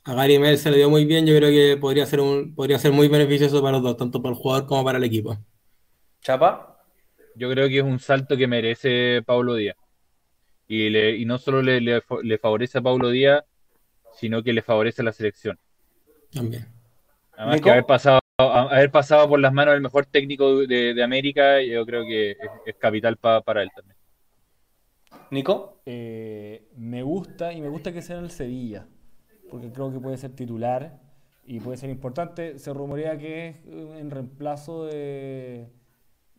A, 0.03 0.14
Gary 0.14 0.40
Mel 0.40 0.57
se 0.57 0.72
le 0.72 0.78
dio 0.78 0.90
muy 0.90 1.06
bien. 1.06 1.26
Yo 1.26 1.36
creo 1.36 1.49
que 1.49 1.78
podría 1.80 2.06
ser, 2.06 2.19
un, 2.19 2.56
podría 2.56 2.80
ser 2.80 2.91
muy 2.91 3.07
beneficioso 3.07 3.61
para 3.61 3.73
los 3.73 3.84
dos, 3.84 3.98
tanto 3.98 4.22
para 4.22 4.36
el 4.36 4.41
jugador 4.41 4.68
como 4.68 4.84
para 4.84 4.98
el 4.98 5.03
equipo. 5.03 5.38
¿Chapa? 6.22 6.80
Yo 7.36 7.49
creo 7.49 7.68
que 7.68 7.78
es 7.80 7.84
un 7.84 7.99
salto 7.99 8.36
que 8.38 8.48
merece 8.48 9.22
Pablo 9.26 9.56
Díaz. 9.56 9.76
Y, 10.68 10.90
le, 10.90 11.18
y 11.18 11.26
no 11.26 11.38
solo 11.38 11.61
le, 11.61 11.82
le, 11.82 12.38
favorece 12.38 12.78
a 12.78 12.82
Pablo 12.82 13.10
Díaz, 13.10 13.44
sino 14.14 14.41
que 14.41 14.53
le 14.53 14.61
favorece 14.61 15.02
a 15.02 15.06
la 15.06 15.11
selección. 15.11 15.60
También. 16.32 16.68
Además 17.34 17.61
que 17.61 17.72
haber 17.72 17.86
pasado, 17.86 18.19
haber 18.38 18.91
pasado 18.91 19.28
por 19.28 19.40
las 19.40 19.52
manos 19.52 19.73
del 19.73 19.82
mejor 19.82 20.06
técnico 20.06 20.65
de, 20.65 21.03
América, 21.03 21.61
yo 21.61 21.86
creo 21.86 22.03
que 22.03 22.38
es, 22.65 22.76
capital 22.78 23.18
para 23.18 23.64
él 23.64 23.69
también. 23.76 23.98
Nico. 25.32 25.82
Eh, 25.86 26.68
me 26.78 27.03
gusta 27.03 27.53
y 27.53 27.61
me 27.61 27.69
gusta 27.69 27.91
que 27.91 28.02
sea 28.02 28.18
en 28.18 28.26
el 28.26 28.32
Sevilla, 28.32 28.88
porque 29.52 29.72
creo 29.72 29.91
que 29.91 29.99
puede 29.99 30.18
ser 30.18 30.32
titular 30.32 30.99
y 31.45 31.60
puede 31.60 31.78
ser 31.78 31.91
importante. 31.91 32.57
Se 32.57 32.73
rumorea 32.73 33.18
que 33.18 33.49
es 33.49 33.56
en 33.99 34.10
reemplazo 34.10 34.86
de 34.86 35.69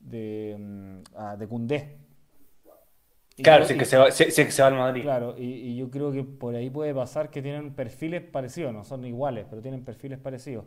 de, 0.03 0.57
mm, 0.59 1.17
ah, 1.17 1.37
de 1.37 1.47
Cundé. 1.47 1.99
Claro, 3.43 3.65
sí 3.65 3.77
que, 3.77 3.87
se 3.87 3.97
va, 3.97 4.07
que 4.07 4.13
se 4.13 4.63
va 4.63 4.69
al 4.69 4.75
Madrid. 4.75 5.03
Claro, 5.03 5.35
y, 5.39 5.75
yo 5.75 5.91
creo 5.91 6.13
que 6.13 6.23
por 6.23 6.55
ahí 6.55 6.69
puede 6.69 6.95
pasar 6.95 7.31
que 7.31 7.41
tienen 7.41 7.75
perfiles 7.75 8.23
parecidos, 8.23 8.73
no 8.73 8.85
son 8.85 9.05
iguales, 9.05 9.47
pero 9.49 9.63
tienen 9.63 9.85
perfiles 9.85 10.19
parecidos. 10.19 10.67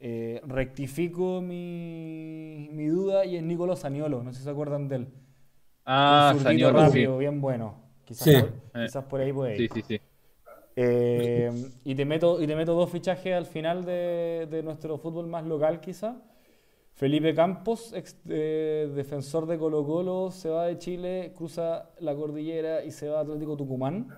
Eh, 0.00 0.40
rectifico 0.44 1.40
mi, 1.40 2.68
mi, 2.72 2.86
duda 2.86 3.24
y 3.24 3.36
es 3.36 3.42
Nicolás 3.42 3.80
Saniolo, 3.80 4.22
no 4.22 4.32
sé 4.32 4.38
si 4.38 4.44
se 4.44 4.50
acuerdan 4.50 4.88
de 4.88 4.96
él. 4.96 5.08
Ah, 5.86 6.34
un 6.36 6.44
rápido, 6.44 7.18
bien 7.18 7.40
bueno. 7.40 7.76
Quizás, 8.04 8.44
por, 9.08 9.20
ahí 9.20 9.32
puede 9.32 9.56
ir. 9.56 9.70
Sí, 9.72 9.80
sí, 9.80 9.82
sí. 9.86 10.00
Eh, 10.82 11.70
y, 11.84 11.94
te 11.94 12.06
meto, 12.06 12.40
y 12.40 12.46
te 12.46 12.56
meto 12.56 12.74
dos 12.74 12.88
fichajes 12.88 13.34
al 13.34 13.44
final 13.44 13.84
de, 13.84 14.62
nuestro 14.64 14.96
fútbol 14.96 15.26
más 15.26 15.44
local, 15.44 15.80
quizá. 15.80 16.16
Felipe 16.94 17.34
Campos, 17.34 17.92
ex, 17.92 18.16
eh, 18.28 18.90
defensor 18.94 19.46
de 19.46 19.58
Colo 19.58 19.84
Colo, 19.84 20.30
se 20.30 20.48
va 20.48 20.66
de 20.66 20.78
Chile, 20.78 21.32
cruza 21.36 21.90
la 21.98 22.14
cordillera 22.14 22.82
y 22.84 22.90
se 22.90 23.08
va 23.08 23.18
a 23.18 23.22
Atlético 23.22 23.56
Tucumán. 23.56 24.08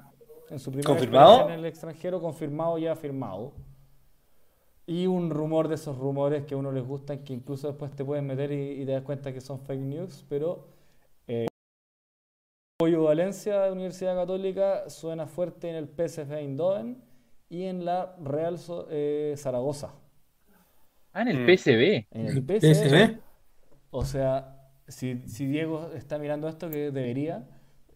En 0.51 0.59
su 0.59 0.71
primera 0.71 0.89
¿Confirmado? 0.89 1.49
en 1.49 1.55
el 1.55 1.65
extranjero, 1.65 2.21
confirmado 2.21 2.79
ya 2.79 2.95
firmado. 2.95 3.53
Y 4.87 5.07
un 5.07 5.31
rumor 5.31 5.69
de 5.69 5.77
esos 5.77 5.97
rumores 5.97 6.45
que 6.45 6.55
a 6.55 6.57
uno 6.57 6.71
les 6.71 6.87
gustan, 6.87 7.25
que 7.25 7.33
incluso 7.33 7.69
después 7.69 7.91
te 7.93 8.05
pueden 8.05 8.27
meter 8.27 8.53
y, 8.53 8.83
y 8.83 8.87
te 8.87 8.93
das 8.93 9.03
cuenta 9.03 9.33
que 9.33 9.41
son 9.41 9.61
fake 9.61 9.81
news, 9.81 10.25
pero 10.29 10.72
Pollo 12.83 13.05
Valencia, 13.05 13.71
Universidad 13.71 14.17
Católica, 14.17 14.91
suena 14.91 15.29
fuerte 15.29 15.71
en 15.71 15.77
el 15.77 15.87
PSV 15.87 16.33
Eindhoven 16.33 17.01
y 17.49 17.67
en 17.67 17.85
la 17.85 18.17
Real 18.21 18.59
eh, 18.91 19.35
Zaragoza. 19.37 19.95
Ah, 21.13 21.23
en 21.23 21.29
el 21.29 21.39
mm. 21.45 21.57
PSV. 21.57 22.07
En 22.11 22.27
el 22.27 22.43
PSV. 22.43 23.21
O 23.93 24.05
sea, 24.05 24.57
si, 24.89 25.15
Diego 25.15 25.93
está 25.95 26.19
mirando 26.19 26.49
esto, 26.49 26.71
que 26.71 26.91
debería, 26.91 27.47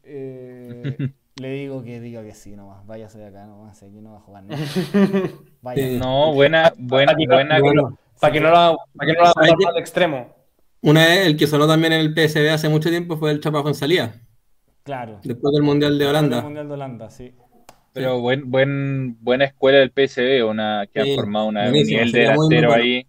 eh, 0.05 0.97
Le 1.41 1.51
digo 1.51 1.83
que 1.83 1.99
diga 1.99 2.23
que 2.23 2.33
sí 2.33 2.55
nomás, 2.55 2.87
váyase 2.87 3.19
de 3.19 3.27
acá 3.27 3.45
nomás, 3.45 3.83
aquí 3.83 4.01
no 4.01 4.13
va 4.13 4.19
a 4.19 4.21
jugar 4.21 4.45
nada. 4.45 4.63
No, 5.99 6.33
buena, 6.33 6.73
buena, 6.79 7.13
buena. 7.13 7.59
Para 8.21 8.33
que 8.33 8.39
no 8.39 8.51
lo 8.51 8.57
haga 8.57 8.77
al 9.69 9.79
extremo. 9.79 10.33
Una 10.81 11.07
vez, 11.07 11.27
el 11.27 11.37
que 11.37 11.49
sonó 11.49 11.67
también 11.67 11.93
en 11.93 12.03
el 12.03 12.15
PSV 12.15 12.51
hace 12.51 12.69
mucho 12.69 12.89
tiempo 12.89 13.17
fue 13.17 13.33
el 13.33 13.41
Chapa 13.41 13.59
González. 13.59 14.11
Claro. 14.87 15.19
Después 15.25 15.53
del 15.53 15.65
Mundial 15.65 15.99
de 15.99 16.07
Holanda. 16.07 16.39
El 16.39 16.45
Mundial 16.45 16.69
de 16.69 16.75
Holanda, 16.75 17.11
sí. 17.11 17.35
Pero 17.93 18.21
buen, 18.21 18.49
buen, 18.51 19.17
buena 19.21 19.47
escuela 19.47 19.79
del 19.79 19.91
PSV, 19.91 20.49
una 20.49 20.87
que 20.87 21.01
ha 21.01 21.15
formado 21.17 21.47
una, 21.47 21.67
un 21.67 21.73
nivel 21.73 22.13
de 22.13 22.21
delantero 22.21 22.73
ahí. 22.73 23.05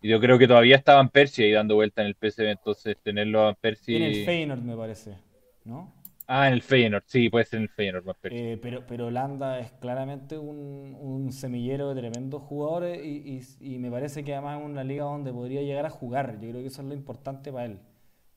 Y 0.00 0.08
yo 0.08 0.20
creo 0.20 0.38
que 0.38 0.46
todavía 0.46 0.76
estaba 0.76 1.00
en 1.00 1.08
Persia 1.08 1.44
ahí 1.46 1.52
dando 1.52 1.74
vuelta 1.74 2.02
en 2.02 2.08
el 2.08 2.14
PSV, 2.14 2.50
entonces 2.50 2.96
tenerlo 3.02 3.48
a 3.48 3.54
Persia. 3.54 3.96
En 3.96 4.02
el 4.04 4.24
Feyenoord, 4.24 4.60
me 4.60 4.76
parece, 4.76 5.16
¿no? 5.64 5.92
Ah, 6.28 6.46
en 6.46 6.54
el 6.54 6.62
Feyenoord, 6.62 7.02
sí, 7.06 7.28
puede 7.28 7.44
ser 7.44 7.56
en 7.58 7.62
el 7.64 7.68
Feyenoord 7.70 8.04
más 8.04 8.16
eh, 8.24 8.58
pero, 8.62 8.84
pero 8.86 9.06
Holanda 9.06 9.58
es 9.58 9.72
claramente 9.72 10.38
un, 10.38 10.96
un 11.00 11.32
semillero 11.32 11.92
de 11.92 12.00
tremendos 12.00 12.42
jugadores 12.42 13.04
y, 13.04 13.40
y, 13.60 13.78
me 13.78 13.90
parece 13.90 14.22
que 14.22 14.32
además 14.32 14.60
es 14.60 14.66
una 14.66 14.84
liga 14.84 15.04
donde 15.04 15.32
podría 15.32 15.62
llegar 15.62 15.86
a 15.86 15.90
jugar. 15.90 16.38
Yo 16.40 16.50
creo 16.50 16.62
que 16.62 16.68
eso 16.68 16.82
es 16.82 16.88
lo 16.88 16.94
importante 16.94 17.50
para 17.50 17.64
él. 17.64 17.80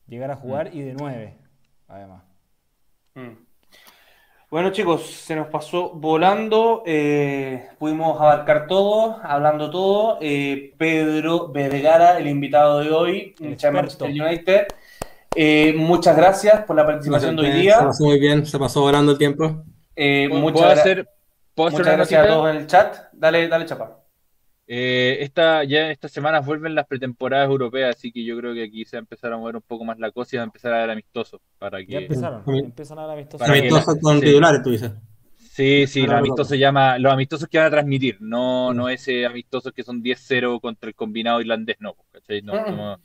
Llegar 0.08 0.32
a 0.32 0.36
jugar 0.36 0.74
mm. 0.74 0.78
y 0.78 0.82
de 0.82 0.94
nueve, 0.96 1.38
además. 1.88 2.27
Mm. 3.18 3.48
Bueno 4.52 4.70
chicos, 4.72 5.08
se 5.08 5.36
nos 5.36 5.48
pasó 5.48 5.90
volando, 5.90 6.84
eh, 6.86 7.68
pudimos 7.80 8.22
abarcar 8.22 8.68
todo, 8.68 9.20
hablando 9.24 9.72
todo. 9.72 10.20
Eh, 10.22 10.74
Pedro 10.78 11.52
Vergara, 11.52 12.18
el 12.20 12.28
invitado 12.28 12.80
de 12.80 12.92
hoy, 12.92 13.36
Manchester 13.40 14.10
United. 14.10 14.68
Eh, 15.36 15.74
muchas 15.76 16.16
gracias 16.16 16.64
por 16.64 16.76
la 16.76 16.86
participación 16.86 17.36
de 17.36 17.42
hoy 17.42 17.52
día. 17.52 17.80
Se 17.80 17.86
pasó 17.86 18.04
muy 18.06 18.20
bien, 18.20 18.46
se 18.46 18.60
pasó 18.60 18.82
volando 18.82 19.12
el 19.12 19.18
tiempo. 19.18 19.64
Eh, 19.96 20.30
muchas, 20.32 20.80
hacer, 20.80 21.10
muchas 21.56 21.86
gracias 21.86 22.24
a 22.24 22.28
todos 22.28 22.50
en 22.52 22.58
el 22.58 22.68
chat. 22.68 22.98
Dale, 23.14 23.48
dale, 23.48 23.66
chapa. 23.66 24.00
Eh, 24.70 25.20
esta, 25.22 25.64
ya 25.64 25.90
estas 25.92 26.12
semanas 26.12 26.46
vuelven 26.46 26.76
las 26.76 26.86
pretemporadas 26.86 27.50
europeas, 27.50 27.96
así 27.96 28.12
que 28.12 28.26
yo 28.26 28.38
creo 28.38 28.54
que 28.54 28.64
aquí 28.64 28.84
se 28.84 28.98
va 28.98 29.00
a 29.00 29.02
empezar 29.02 29.32
a 29.32 29.38
mover 29.38 29.56
un 29.56 29.62
poco 29.62 29.86
más 29.86 29.98
la 29.98 30.12
cosa 30.12 30.36
y 30.36 30.38
va 30.38 30.44
a 30.44 30.46
empezar 30.46 30.74
a 30.74 30.80
dar 30.80 30.90
amistosos. 30.90 31.40
Para 31.58 31.80
que, 31.80 31.94
ya 31.94 32.00
empezaron, 32.00 32.44
empiezan 32.46 33.00
a 33.00 33.04
dar 33.04 33.12
amistosos. 33.12 33.48
Amistosos 33.48 33.98
con 34.02 34.20
titulares, 34.20 34.62
tú 34.62 34.72
dices. 34.72 34.92
Sí, 35.58 35.88
sí, 35.88 36.02
los 36.02 36.16
amistosos 36.16 36.50
se 36.50 36.60
llama, 36.60 37.00
los 37.00 37.12
amistosos 37.12 37.48
que 37.48 37.58
van 37.58 37.68
a 37.68 37.72
transmitir, 37.72 38.18
no, 38.20 38.74
no 38.74 38.90
ese 38.90 39.26
amistosos 39.26 39.72
que 39.74 39.84
son 39.84 40.04
10-0 40.04 40.60
contra 40.60 40.90
el 40.90 40.96
combinado 40.96 41.42
irlandés, 41.42 41.78
no, 41.80 41.96
¿cachai? 42.12 42.42
No, 42.42 42.54
estamos, 42.56 43.00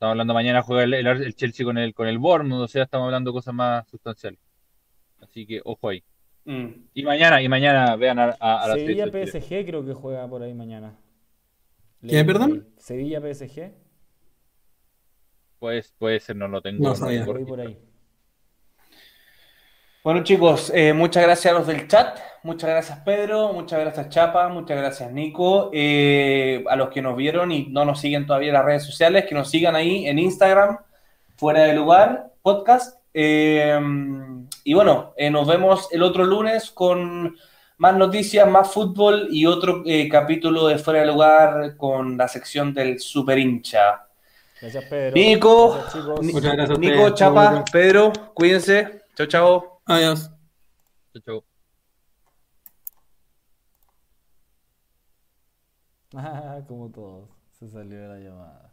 hablando 0.00 0.34
mañana 0.34 0.62
juega 0.62 0.82
el, 0.82 1.34
Chelsea 1.36 1.64
con 1.64 1.78
el, 1.78 1.94
con 1.94 2.08
el 2.08 2.18
Bournemouth, 2.18 2.62
o 2.62 2.66
sea, 2.66 2.84
estamos 2.84 3.04
hablando 3.04 3.30
de 3.30 3.34
cosas 3.34 3.54
más 3.54 3.86
sustanciales. 3.88 4.40
Así 5.20 5.46
que 5.46 5.60
ojo 5.64 5.88
ahí. 5.88 6.02
Mm. 6.44 6.66
Y 6.94 7.02
mañana, 7.02 7.42
y 7.42 7.48
mañana 7.48 7.96
vean 7.96 8.18
a, 8.18 8.36
a, 8.38 8.68
la 8.68 8.74
Sevilla 8.74 9.06
PSG 9.06 9.64
creo 9.64 9.84
que 9.84 9.94
juega 9.94 10.28
por 10.28 10.42
ahí 10.42 10.54
mañana. 10.54 10.98
¿Qué, 12.06 12.22
perdón? 12.24 12.68
Sevilla 12.76 13.20
PSG. 13.20 13.72
Pues 15.58 15.94
puede 15.98 16.20
ser, 16.20 16.36
no 16.36 16.48
lo 16.48 16.60
tengo. 16.60 16.84
No 16.84 16.94
sabía. 16.94 17.24
Por 17.24 17.60
ahí. 17.60 17.78
Bueno 20.02 20.22
chicos, 20.22 20.70
eh, 20.74 20.92
muchas 20.92 21.22
gracias 21.22 21.54
a 21.54 21.56
los 21.56 21.66
del 21.66 21.88
chat, 21.88 22.18
muchas 22.42 22.68
gracias 22.68 22.98
Pedro, 23.06 23.54
muchas 23.54 23.80
gracias 23.80 24.10
Chapa, 24.10 24.50
muchas 24.50 24.76
gracias 24.76 25.10
Nico, 25.10 25.70
eh, 25.72 26.62
a 26.68 26.76
los 26.76 26.90
que 26.90 27.00
nos 27.00 27.16
vieron 27.16 27.50
y 27.50 27.68
no 27.68 27.86
nos 27.86 28.00
siguen 28.00 28.26
todavía 28.26 28.48
en 28.48 28.54
las 28.54 28.66
redes 28.66 28.84
sociales, 28.84 29.24
que 29.24 29.34
nos 29.34 29.48
sigan 29.48 29.74
ahí 29.74 30.06
en 30.06 30.18
Instagram, 30.18 30.76
fuera 31.36 31.62
de 31.62 31.72
lugar, 31.72 32.34
podcast. 32.42 33.00
Eh, 33.14 33.80
y 34.64 34.74
bueno, 34.74 35.14
nos 35.30 35.46
vemos 35.46 35.88
el 35.92 36.02
otro 36.02 36.24
lunes 36.24 36.70
con 36.70 37.36
más 37.76 37.96
noticias, 37.96 38.48
más 38.48 38.72
fútbol 38.72 39.28
y 39.30 39.46
otro 39.46 39.84
capítulo 40.10 40.66
de 40.68 40.78
fuera 40.78 41.00
de 41.00 41.06
lugar 41.06 41.76
con 41.76 42.16
la 42.16 42.26
sección 42.28 42.72
del 42.72 42.98
super 42.98 43.38
hincha. 43.38 44.06
Gracias 44.60 44.84
Pedro. 44.84 45.14
Nico, 45.14 45.84
Nico, 46.78 47.10
Chapa, 47.10 47.64
Pedro, 47.70 48.12
cuídense. 48.32 49.02
Chao, 49.14 49.26
chao. 49.26 49.80
Adiós. 49.84 50.30
Chau, 51.12 51.22
chau. 51.22 51.44
Ah, 56.16 56.60
como 56.68 56.88
todos. 56.90 57.28
Se 57.58 57.68
salió 57.68 58.00
de 58.00 58.06
la 58.06 58.18
llamada. 58.18 58.63